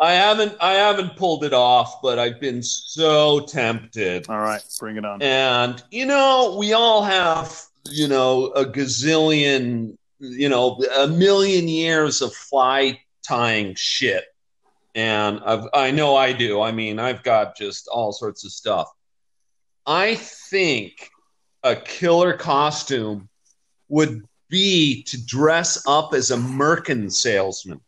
I 0.00 0.12
haven't 0.12 0.56
I 0.60 0.74
haven't 0.74 1.16
pulled 1.16 1.44
it 1.44 1.52
off, 1.52 2.00
but 2.02 2.18
I've 2.18 2.40
been 2.40 2.62
so 2.62 3.40
tempted. 3.40 4.28
All 4.28 4.38
right, 4.38 4.62
bring 4.78 4.96
it 4.96 5.04
on. 5.04 5.20
And 5.20 5.82
you 5.90 6.06
know, 6.06 6.56
we 6.58 6.72
all 6.72 7.02
have, 7.02 7.60
you 7.90 8.08
know, 8.08 8.46
a 8.46 8.64
gazillion, 8.64 9.96
you 10.18 10.48
know, 10.48 10.82
a 10.96 11.06
million 11.06 11.68
years 11.68 12.22
of 12.22 12.34
fly 12.34 13.00
tying 13.26 13.74
shit. 13.76 14.24
And 14.94 15.40
I've, 15.44 15.66
I 15.72 15.90
know 15.90 16.16
I 16.16 16.32
do. 16.32 16.60
I 16.60 16.72
mean, 16.72 16.98
I've 16.98 17.22
got 17.22 17.56
just 17.56 17.88
all 17.88 18.12
sorts 18.12 18.44
of 18.44 18.52
stuff. 18.52 18.88
I 19.86 20.16
think 20.16 21.10
a 21.62 21.76
killer 21.76 22.34
costume 22.34 23.28
would 23.88 24.24
be 24.48 25.02
to 25.04 25.24
dress 25.24 25.86
up 25.86 26.14
as 26.14 26.30
a 26.30 26.36
Merkin 26.36 27.12
salesman. 27.12 27.80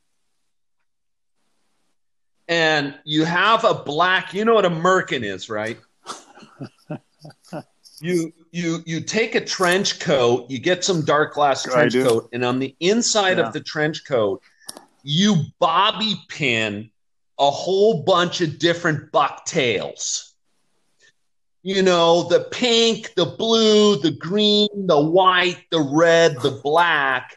And 2.48 2.98
you 3.04 3.24
have 3.24 3.64
a 3.64 3.74
black, 3.74 4.34
you 4.34 4.44
know 4.44 4.54
what 4.54 4.64
a 4.64 4.70
Merkin 4.70 5.22
is, 5.22 5.48
right? 5.48 5.78
you 8.00 8.32
you 8.50 8.82
you 8.86 9.00
take 9.00 9.34
a 9.34 9.44
trench 9.44 10.00
coat, 10.00 10.50
you 10.50 10.58
get 10.58 10.84
some 10.84 11.04
dark 11.04 11.34
glass 11.34 11.62
trench 11.62 11.94
coat, 11.94 12.28
and 12.32 12.44
on 12.44 12.58
the 12.58 12.74
inside 12.80 13.38
Yeah. 13.38 13.46
of 13.46 13.52
the 13.52 13.60
trench 13.60 14.04
coat, 14.06 14.42
you 15.02 15.36
bobby 15.58 16.16
pin 16.28 16.90
a 17.38 17.50
whole 17.50 18.02
bunch 18.02 18.40
of 18.40 18.58
different 18.58 19.12
bucktails. 19.12 20.34
You 21.62 21.82
know, 21.82 22.22
the 22.24 22.40
pink, 22.50 23.14
the 23.16 23.26
blue, 23.26 23.96
the 23.96 24.12
green, 24.12 24.68
the 24.86 25.00
white, 25.00 25.66
the 25.70 25.80
red, 25.80 26.40
the 26.40 26.52
black. 26.62 27.36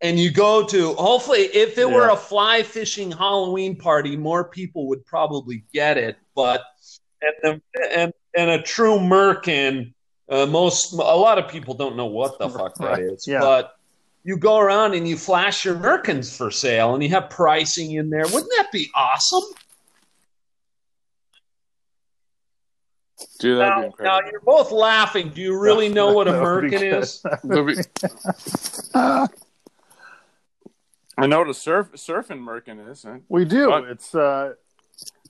And 0.00 0.16
you 0.16 0.30
go 0.30 0.64
to 0.64 0.94
hopefully 0.94 1.40
if 1.40 1.76
it 1.76 1.90
were 1.90 2.08
a 2.08 2.16
fly 2.16 2.62
fishing 2.62 3.10
Halloween 3.10 3.74
party, 3.74 4.16
more 4.16 4.44
people 4.44 4.86
would 4.88 5.04
probably 5.04 5.64
get 5.72 5.98
it. 5.98 6.16
But 6.36 6.62
and 7.20 7.60
the, 7.74 7.92
and 7.98 8.12
and 8.36 8.50
a 8.50 8.60
true 8.62 8.98
merkin, 8.98 9.92
uh, 10.28 10.46
most 10.46 10.92
a 10.92 10.96
lot 10.96 11.38
of 11.38 11.48
people 11.48 11.74
don't 11.74 11.96
know 11.96 12.06
what 12.06 12.38
the 12.38 12.48
fuck 12.50 12.74
that 12.76 12.84
Right. 12.84 13.02
is. 13.02 13.26
Yeah. 13.26 13.40
But 13.40 13.74
you 14.24 14.36
go 14.36 14.58
around 14.58 14.94
and 14.94 15.08
you 15.08 15.16
flash 15.16 15.64
your 15.64 15.74
merkins 15.76 16.36
for 16.36 16.50
sale, 16.50 16.94
and 16.94 17.02
you 17.02 17.08
have 17.10 17.30
pricing 17.30 17.92
in 17.92 18.10
there. 18.10 18.24
Wouldn't 18.24 18.50
that 18.58 18.68
be 18.72 18.88
awesome? 18.94 19.42
dude, 23.40 23.58
that'd 23.58 23.92
be 23.96 24.02
Now, 24.04 24.18
now 24.20 24.28
you're 24.30 24.40
both 24.40 24.70
laughing. 24.70 25.30
Do 25.30 25.40
you 25.40 25.58
really 25.58 25.88
know 25.92 26.12
what 26.12 26.28
a 26.28 26.32
That 26.32 26.42
would 26.42 26.70
be 26.70 26.76
merkin 26.76 27.00
is? 27.00 27.22
Be- 27.42 29.28
I 31.16 31.26
know 31.26 31.38
what 31.40 31.48
a 31.48 31.54
surf 31.54 31.88
surfing 31.96 32.40
merkin 32.40 32.90
is. 32.90 33.02
huh? 33.02 33.18
We 33.28 33.44
do. 33.44 33.70
What? 33.70 33.84
It's 33.84 34.14
uh, 34.14 34.52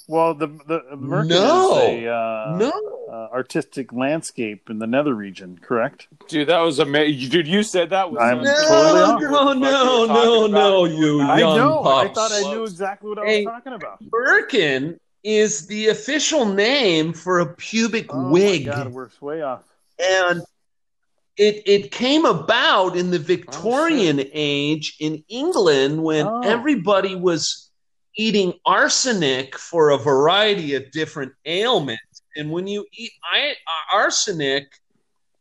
well, 0.09 0.35
the 0.35 0.47
the 0.67 0.81
Merkin 0.97 1.29
No. 1.29 1.73
is 1.73 1.79
a 2.05 2.09
uh, 2.13 2.57
no. 2.59 2.73
uh, 3.13 3.29
artistic 3.33 3.93
landscape 3.93 4.69
in 4.71 4.79
the 4.81 4.87
nether 4.87 5.15
region, 5.15 5.59
correct? 5.63 6.09
Dude, 6.29 6.49
that 6.49 6.59
was 6.61 6.79
amazing. 6.81 7.31
Dude, 7.31 7.47
you 7.47 7.63
said 7.63 7.91
that 7.91 8.11
was 8.11 8.21
I'm 8.21 8.43
No, 8.43 8.53
totally 8.67 9.01
no, 9.01 9.13
What 9.13 9.21
the 9.21 9.29
fuck 9.29 9.59
no, 9.59 10.07
no, 10.07 10.47
no, 10.47 10.85
you 10.87 11.21
I 11.23 11.39
young 11.39 11.57
know. 11.57 11.83
I 11.85 12.09
thought 12.09 12.33
I 12.33 12.41
knew 12.41 12.65
exactly 12.65 13.09
what 13.11 13.19
I 13.21 13.27
Hey. 13.27 13.45
was 13.45 13.53
talking 13.55 13.73
about. 13.75 14.03
Merkin 14.11 14.99
is 15.25 15.67
the 15.67 15.89
official 15.89 16.45
name 16.47 17.13
for 17.13 17.41
a 17.41 17.47
pubic 17.55 18.07
Oh 18.11 18.31
wig. 18.31 18.67
my 18.67 18.73
god, 18.75 18.93
we're 18.93 19.11
way 19.21 19.43
off. 19.43 19.63
and 19.99 20.43
it 21.37 21.63
it 21.67 21.91
came 21.93 22.25
about 22.25 22.97
in 22.97 23.11
the 23.11 23.19
Oh, 23.19 23.23
Victorian 23.23 24.21
age 24.33 24.97
in 25.01 25.23
England 25.29 26.03
when 26.03 26.27
Oh. 26.27 26.41
everybody 26.43 27.15
was 27.15 27.68
eating 28.17 28.53
arsenic 28.65 29.57
for 29.59 29.91
a 29.91 29.99
variety 29.99 30.75
of 30.75 30.91
different 30.91 31.33
ailments. 31.45 32.23
And 32.37 32.51
when 32.51 32.67
you 32.67 32.87
eat 32.93 33.13
arsenic, 33.93 34.67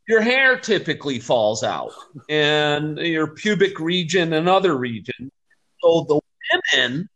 your 0.08 0.20
hair 0.20 0.58
typically 0.58 1.18
falls 1.18 1.62
out, 1.62 1.92
and 2.30 2.96
your 2.98 3.26
pubic 3.26 3.78
region 3.78 4.32
and 4.32 4.48
other 4.48 4.76
regions. 4.76 5.30
So 5.82 6.06
the 6.08 6.20
women 6.74 7.08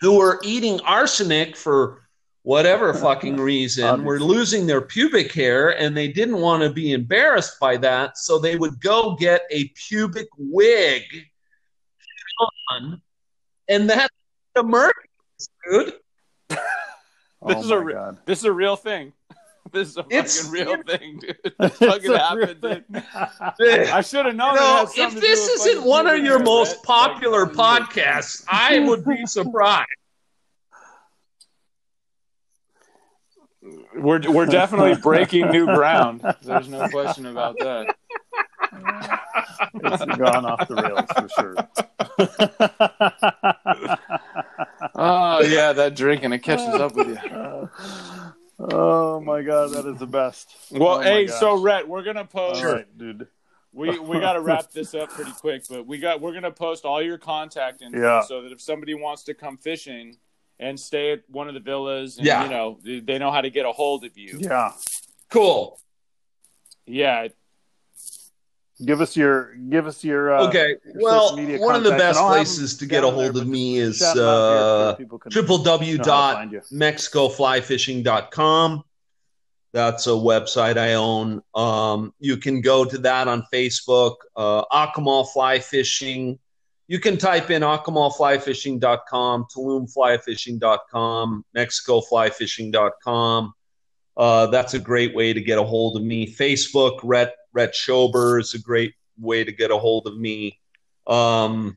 who 0.00 0.18
were 0.18 0.40
eating 0.42 0.80
arsenic 0.82 1.56
for 1.56 2.02
whatever 2.42 2.94
fucking 2.94 3.36
reason 3.36 4.02
were 4.02 4.18
losing 4.18 4.66
their 4.66 4.80
pubic 4.80 5.32
hair 5.32 5.78
and 5.78 5.94
they 5.94 6.08
didn't 6.08 6.38
want 6.40 6.62
to 6.62 6.70
be 6.70 6.92
embarrassed 6.92 7.60
by 7.60 7.76
that 7.76 8.16
so 8.16 8.38
they 8.38 8.56
would 8.56 8.80
go 8.80 9.14
get 9.16 9.42
a 9.50 9.68
pubic 9.88 10.26
wig 10.38 11.02
on 12.70 13.00
and 13.68 13.90
that's 13.90 14.14
the 14.62 14.68
merc 14.68 14.94
dude 15.70 15.92
This 16.50 17.56
oh 17.56 17.60
is 17.60 17.70
a 17.70 17.78
re- 17.80 17.92
god. 17.94 18.18
This 18.26 18.38
is 18.40 18.44
a 18.44 18.52
real 18.52 18.76
thing. 18.76 19.12
This 19.72 19.88
is 19.90 19.96
a 19.98 20.04
It's- 20.10 20.40
fucking 20.48 20.52
real 20.66 20.82
thing, 20.82 21.18
dude. 21.20 21.36
This 21.44 21.52
It's 21.60 21.78
fucking 21.78 22.12
happened, 22.12 22.60
dude. 22.60 23.88
I 23.88 24.00
should 24.00 24.26
have 24.26 24.34
known. 24.34 24.54
You 24.54 24.60
know, 24.60 24.86
had 24.86 25.14
if 25.14 25.20
this 25.20 25.48
isn't 25.48 25.84
one 25.84 26.06
of 26.08 26.18
your 26.24 26.38
most 26.40 26.76
right? 26.76 26.82
popular 26.82 27.46
Like, 27.46 27.54
podcasts, 27.90 28.44
I 28.48 28.80
would 28.80 29.04
be 29.04 29.24
surprised. 29.26 29.86
We're 33.94 34.20
we're 34.30 34.46
definitely 34.46 34.96
breaking 35.00 35.50
new 35.50 35.66
ground. 35.66 36.22
There's 36.42 36.68
no 36.68 36.88
question 36.88 37.26
about 37.26 37.56
that. 37.60 37.94
It's 39.74 40.04
gone 40.16 40.44
off 40.46 40.66
the 40.68 40.74
rails 40.76 41.06
for 41.16 41.28
sure. 41.38 41.56
Oh 44.94 45.40
yeah, 45.42 45.72
that 45.72 45.94
drinking 45.96 46.32
it 46.32 46.40
catches 46.40 46.66
up 46.74 46.94
with 46.94 47.08
you. 47.08 47.16
oh 48.72 49.20
my 49.20 49.42
god, 49.42 49.70
that 49.72 49.86
is 49.86 49.98
the 49.98 50.06
best. 50.06 50.54
Well, 50.70 50.98
Oh 50.98 51.00
hey, 51.00 51.26
so 51.26 51.58
Rhett, 51.60 51.88
we're 51.88 52.02
gonna 52.02 52.24
post. 52.24 52.62
All 52.64 52.72
right, 52.74 52.98
dude. 52.98 53.26
We 53.72 53.98
we 54.00 54.18
got 54.18 54.32
to 54.32 54.40
wrap 54.40 54.72
this 54.72 54.94
up 54.94 55.10
pretty 55.10 55.30
quick, 55.32 55.62
but 55.70 55.86
we 55.86 55.98
got 55.98 56.20
we're 56.20 56.34
gonna 56.34 56.50
post 56.50 56.84
all 56.84 57.00
your 57.00 57.18
contact 57.18 57.82
info 57.82 58.00
Yeah. 58.00 58.20
so 58.22 58.42
that 58.42 58.52
if 58.52 58.60
somebody 58.60 58.94
wants 58.94 59.22
to 59.24 59.34
come 59.34 59.56
fishing 59.56 60.16
and 60.58 60.78
stay 60.78 61.12
at 61.12 61.20
one 61.28 61.46
of 61.48 61.54
the 61.54 61.60
villas, 61.60 62.18
and, 62.18 62.26
Yeah. 62.26 62.44
you 62.44 62.50
know 62.50 62.78
they, 62.84 63.00
they 63.00 63.18
know 63.18 63.30
how 63.30 63.40
to 63.40 63.50
get 63.50 63.64
a 63.66 63.72
hold 63.72 64.04
of 64.04 64.18
you. 64.18 64.38
Yeah. 64.40 64.72
Cool. 65.30 65.78
Yeah, 66.86 67.28
Give 68.84 69.00
us 69.00 69.16
your 69.16 69.54
give 69.54 69.86
us 69.86 70.02
your 70.02 70.34
uh, 70.34 70.48
Okay. 70.48 70.76
your 70.84 70.94
Well, 71.02 71.36
media 71.36 71.58
one 71.58 71.76
of 71.76 71.84
the 71.84 71.90
best 71.90 72.18
and 72.18 72.18
I'll 72.18 72.28
have 72.28 72.36
places 72.38 72.76
to 72.78 72.86
get 72.86 73.04
a 73.04 73.08
down 73.08 73.16
there, 73.16 73.24
hold 73.32 73.42
of 73.42 73.46
me 73.48 73.76
is 73.76 73.98
shout 73.98 74.16
them 74.16 74.24
out 74.24 74.28
here 74.28 74.58
so 74.58 74.88
uh, 74.88 74.94
people 74.94 75.18
can 75.18 75.30
know 75.34 75.42
how 75.42 75.46
to 76.30 76.36
find 76.36 76.52
you. 76.52 76.60
www.mexicoflyfishing.com. 76.60 78.84
That's 79.72 80.06
a 80.08 80.10
website 80.10 80.78
I 80.78 80.94
own. 80.94 81.42
Um, 81.54 82.12
you 82.18 82.36
can 82.38 82.60
go 82.60 82.84
to 82.84 82.98
that 82.98 83.28
on 83.28 83.44
Facebook, 83.52 84.16
uh, 84.34 84.64
Akumal 84.72 85.28
Fly 85.30 85.60
Fishing. 85.60 86.40
You 86.88 86.98
can 86.98 87.16
type 87.18 87.50
in 87.50 87.62
akumalflyfishing.com, 87.62 89.46
tulumflyfishing.com, 89.54 91.44
mexicoflyfishing.com. 91.56 93.52
Uh, 94.16 94.46
that's 94.46 94.74
a 94.74 94.78
great 94.80 95.14
way 95.14 95.32
to 95.32 95.40
get 95.40 95.56
a 95.58 95.62
hold 95.62 95.96
of 95.96 96.02
me. 96.02 96.26
Facebook, 96.26 96.98
Rhett, 97.04 97.32
Rhett 97.52 97.74
Schober 97.74 98.38
is 98.38 98.54
a 98.54 98.58
great 98.58 98.94
way 99.18 99.44
to 99.44 99.52
get 99.52 99.70
a 99.70 99.78
hold 99.78 100.06
of 100.06 100.18
me. 100.18 100.58
Um, 101.06 101.76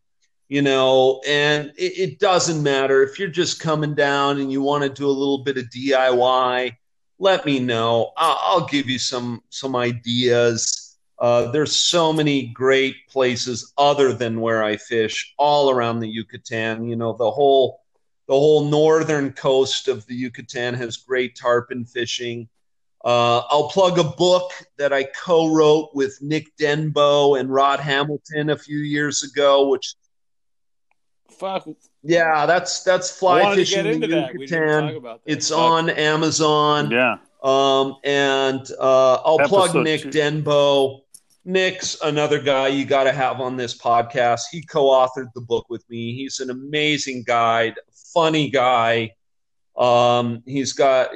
you 0.49 0.61
know, 0.61 1.21
and 1.27 1.73
it, 1.77 1.97
it 1.97 2.19
doesn't 2.19 2.61
matter 2.61 3.01
if 3.01 3.17
you're 3.17 3.27
just 3.27 3.59
coming 3.59 3.95
down 3.95 4.39
and 4.39 4.51
you 4.51 4.61
want 4.61 4.83
to 4.83 4.89
do 4.89 5.07
a 5.07 5.09
little 5.09 5.39
bit 5.39 5.57
of 5.57 5.65
DIY. 5.65 6.75
Let 7.19 7.45
me 7.45 7.59
know. 7.59 8.11
I'll, 8.17 8.39
I'll 8.41 8.65
give 8.67 8.89
you 8.89 8.99
some 8.99 9.41
some 9.49 9.75
ideas. 9.75 10.97
Uh, 11.19 11.51
there's 11.51 11.79
so 11.79 12.11
many 12.11 12.47
great 12.47 12.95
places 13.09 13.73
other 13.77 14.13
than 14.13 14.41
where 14.41 14.63
I 14.63 14.77
fish 14.77 15.33
all 15.37 15.69
around 15.69 15.99
the 15.99 16.09
Yucatan. 16.09 16.87
You 16.87 16.97
know, 16.97 17.13
the 17.13 17.31
whole 17.31 17.81
the 18.27 18.33
whole 18.33 18.65
northern 18.65 19.31
coast 19.33 19.87
of 19.87 20.05
the 20.05 20.15
Yucatan 20.15 20.73
has 20.75 20.97
great 20.97 21.35
tarpon 21.35 21.85
fishing. 21.85 22.47
Uh, 23.03 23.39
I'll 23.49 23.67
plug 23.69 23.99
a 23.99 24.03
book 24.03 24.51
that 24.77 24.93
I 24.93 25.03
co-wrote 25.03 25.89
with 25.93 26.17
Nick 26.21 26.55
Denbow 26.57 27.39
and 27.39 27.49
Rod 27.53 27.79
Hamilton 27.81 28.49
a 28.49 28.57
few 28.57 28.77
years 28.77 29.23
ago, 29.23 29.67
which 29.67 29.95
Fuck. 31.29 31.67
yeah, 32.01 32.45
that's 32.45 32.83
that's 32.83 33.11
fly 33.11 33.55
fishing 33.55 33.79
in 33.79 33.87
into 33.87 34.07
the 34.07 34.15
that. 34.15 34.33
We 34.33 34.45
didn't 34.45 34.61
Yucatan. 34.61 34.87
talk 34.87 34.95
about 34.97 35.25
that. 35.25 35.31
It's 35.31 35.49
Fuck. 35.49 35.59
on 35.59 35.89
Amazon. 35.89 36.91
Yeah. 36.91 37.17
Um, 37.43 37.97
and 38.05 38.65
uh, 38.79 39.15
I'll 39.15 39.39
plug 39.49 39.75
Nick 39.75 40.03
two. 40.03 40.09
Denbow. 40.09 41.01
Nick's 41.45 41.97
another 42.01 42.39
guy 42.41 42.69
you 42.69 42.85
got 42.85 43.03
to 43.03 43.11
have 43.11 43.41
on 43.41 43.57
this 43.57 43.77
podcast. 43.77 44.43
He 44.49 44.61
co-authored 44.61 45.27
the 45.35 45.41
book 45.41 45.65
with 45.69 45.83
me. 45.89 46.15
He's 46.15 46.39
an 46.39 46.49
amazing 46.49 47.23
guide, 47.27 47.73
funny 48.13 48.49
guy. 48.49 49.11
Um, 49.75 50.41
he's 50.45 50.71
got, 50.71 51.09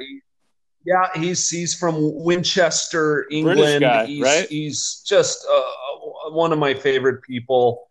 yeah, 0.88 1.08
he's 1.14 1.50
he's 1.50 1.74
from 1.74 1.96
Winchester, 1.98 3.26
England. 3.30 3.80
guy, 3.82 4.06
he's, 4.06 4.22
right? 4.22 4.48
he's 4.48 5.02
just 5.06 5.46
uh, 5.50 6.30
one 6.30 6.50
of 6.50 6.58
my 6.58 6.72
favorite 6.72 7.22
people. 7.22 7.88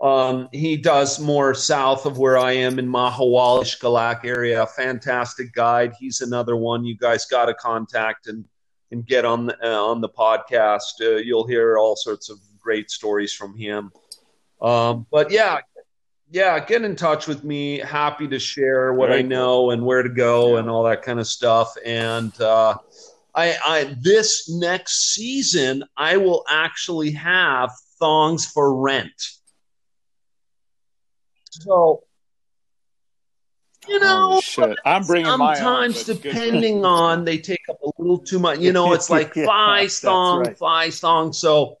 Um, 0.00 0.48
he 0.50 0.76
does 0.76 1.20
more 1.20 1.54
south 1.54 2.06
of 2.06 2.18
where 2.18 2.38
I 2.38 2.52
am 2.52 2.78
in 2.80 2.88
Mahahual, 2.88 3.62
Xcalak 3.62 4.24
area. 4.24 4.66
Fantastic 4.66 5.52
guide. 5.52 5.92
He's 6.00 6.22
another 6.22 6.56
one 6.56 6.84
you 6.84 6.96
guys 6.96 7.24
got 7.26 7.46
to 7.46 7.54
contact 7.54 8.26
and 8.26 8.44
and 8.90 9.06
get 9.06 9.24
on 9.24 9.46
the, 9.46 9.56
uh, 9.64 9.84
on 9.84 10.00
the 10.00 10.08
podcast. 10.08 11.00
Uh, 11.00 11.18
you'll 11.18 11.46
hear 11.46 11.78
all 11.78 11.94
sorts 11.94 12.30
of 12.30 12.38
great 12.58 12.90
stories 12.90 13.32
from 13.32 13.56
him. 13.56 13.92
Um, 14.60 15.06
but 15.12 15.30
yeah, 15.30 15.60
yeah, 16.30 16.64
get 16.64 16.82
in 16.82 16.94
touch 16.94 17.26
with 17.26 17.42
me. 17.42 17.78
Happy 17.78 18.28
to 18.28 18.38
share 18.38 18.94
what 18.94 19.08
Very 19.08 19.20
I 19.20 19.22
cool. 19.22 19.30
know 19.30 19.70
and 19.70 19.84
where 19.84 20.02
to 20.02 20.08
go 20.08 20.56
and 20.56 20.70
all 20.70 20.84
that 20.84 21.02
kind 21.02 21.18
of 21.18 21.26
stuff. 21.26 21.74
And 21.84 22.38
uh, 22.40 22.76
I, 23.34 23.56
I 23.64 23.96
this 24.00 24.48
next 24.48 25.12
season, 25.12 25.82
I 25.96 26.18
will 26.18 26.44
actually 26.48 27.10
have 27.12 27.72
thongs 27.98 28.46
for 28.46 28.76
rent. 28.76 29.10
So, 31.50 32.04
you 33.88 33.98
know, 33.98 34.40
shit. 34.40 34.78
I'm 34.84 35.02
bringing 35.02 35.26
sometimes 35.26 36.04
depending 36.04 36.84
on 36.84 37.24
they 37.24 37.38
take 37.38 37.62
up 37.68 37.80
a 37.82 37.90
little 37.98 38.18
too 38.18 38.38
much 38.38 38.60
you 38.60 38.72
know 38.72 38.92
it's 38.92 39.10
like 39.10 39.34
Yeah, 39.36 39.46
five 39.46 39.84
that's 39.84 40.00
thong 40.00 40.40
right. 40.40 40.56
five 40.56 40.94
thong 40.94 41.32
so 41.32 41.79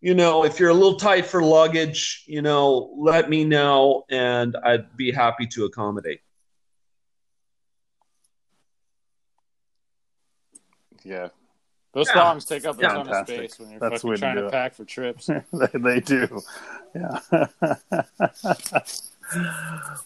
you 0.00 0.14
know 0.14 0.44
if 0.44 0.58
you're 0.58 0.70
a 0.70 0.74
little 0.74 0.96
tight 0.96 1.26
for 1.26 1.42
luggage 1.42 2.24
you 2.26 2.40
know 2.42 2.92
let 2.98 3.28
me 3.28 3.44
know 3.44 4.04
and 4.10 4.56
i'd 4.64 4.96
be 4.96 5.12
happy 5.12 5.46
to 5.46 5.64
accommodate 5.66 6.20
Yeah. 11.02 11.28
Those 11.92 12.08
Yeah. 12.08 12.14
thongs 12.14 12.44
take 12.44 12.64
up 12.66 12.78
a 12.78 12.82
Yeah. 12.82 12.92
ton 12.92 13.08
of 13.08 13.26
space 13.26 13.58
when 13.58 13.70
you're 13.70 13.80
That's 13.80 14.02
fucking 14.02 14.10
way 14.10 14.16
to 14.16 14.20
trying 14.20 14.36
to 14.36 14.50
pack 14.50 14.74
for 14.74 14.84
trips. 14.84 15.26
they, 15.26 15.42
they 15.78 16.00
do. 16.00 16.42
Yeah. 16.94 17.20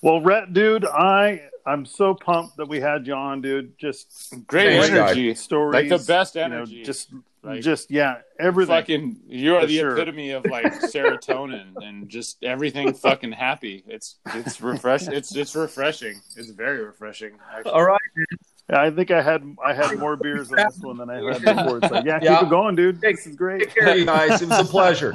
well, 0.02 0.20
Rhett, 0.20 0.52
dude, 0.52 0.84
I 0.84 1.48
I'm 1.66 1.84
so 1.86 2.14
pumped 2.14 2.56
that 2.58 2.68
we 2.68 2.78
had 2.80 3.06
you 3.06 3.14
on, 3.14 3.40
dude. 3.40 3.76
Just 3.78 4.34
Great 4.46 4.78
Thanks, 4.78 4.88
guys. 4.90 4.98
energy. 5.10 5.34
stories, 5.34 5.90
Like 5.90 6.00
the 6.00 6.06
best 6.06 6.34
you 6.36 6.46
know, 6.48 6.56
energy. 6.58 6.82
just 6.84 7.10
Like, 7.44 7.60
just 7.60 7.90
yeah, 7.90 8.18
everything. 8.40 8.74
fucking 8.74 9.16
you 9.26 9.56
are 9.56 9.66
the 9.66 9.76
sure. 9.76 9.92
epitome 9.92 10.30
of 10.30 10.46
like 10.46 10.72
serotonin 10.80 11.72
and 11.82 12.08
just 12.08 12.42
everything 12.42 12.94
fucking 12.94 13.32
happy. 13.32 13.84
It's 13.86 14.16
it's 14.34 14.60
refresh 14.60 15.08
it's 15.08 15.34
it's 15.36 15.54
refreshing. 15.54 16.20
It's 16.36 16.50
very 16.50 16.82
refreshing. 16.84 17.32
Actually. 17.54 17.72
all 17.72 17.84
right 17.84 18.00
I 18.70 18.90
think 18.90 19.10
I 19.10 19.20
had 19.20 19.42
I 19.62 19.74
had 19.74 19.98
more 19.98 20.16
beers 20.16 20.50
on 20.50 20.56
this 20.56 20.78
one 20.80 20.96
than 20.96 21.10
I 21.10 21.16
had 21.16 21.42
before. 21.42 21.78
It's 21.78 21.90
like, 21.90 22.06
yeah, 22.06 22.18
Yeah. 22.22 22.38
keep 22.38 22.46
it 22.46 22.50
going, 22.50 22.76
dude. 22.76 23.00
Take- 23.02 23.16
This 23.16 23.26
is 23.26 23.36
great. 23.36 23.60
take 23.60 23.74
care 23.74 23.96
you 23.96 24.06
guys 24.06 24.40
it 24.40 24.48
was 24.48 24.60
a 24.60 24.64
pleasure 24.70 25.12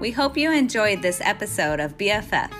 We 0.00 0.10
hope 0.12 0.36
you 0.36 0.50
enjoyed 0.50 1.02
this 1.02 1.20
episode 1.20 1.78
of 1.78 1.98
BFF. 1.98 2.50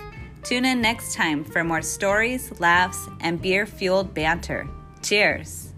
Tune 0.42 0.64
in 0.64 0.80
next 0.80 1.14
time 1.14 1.44
for 1.44 1.62
more 1.62 1.82
stories, 1.82 2.58
laughs, 2.60 3.08
and 3.20 3.40
beer 3.40 3.66
fueled 3.66 4.14
banter. 4.14 4.68
Cheers! 5.02 5.72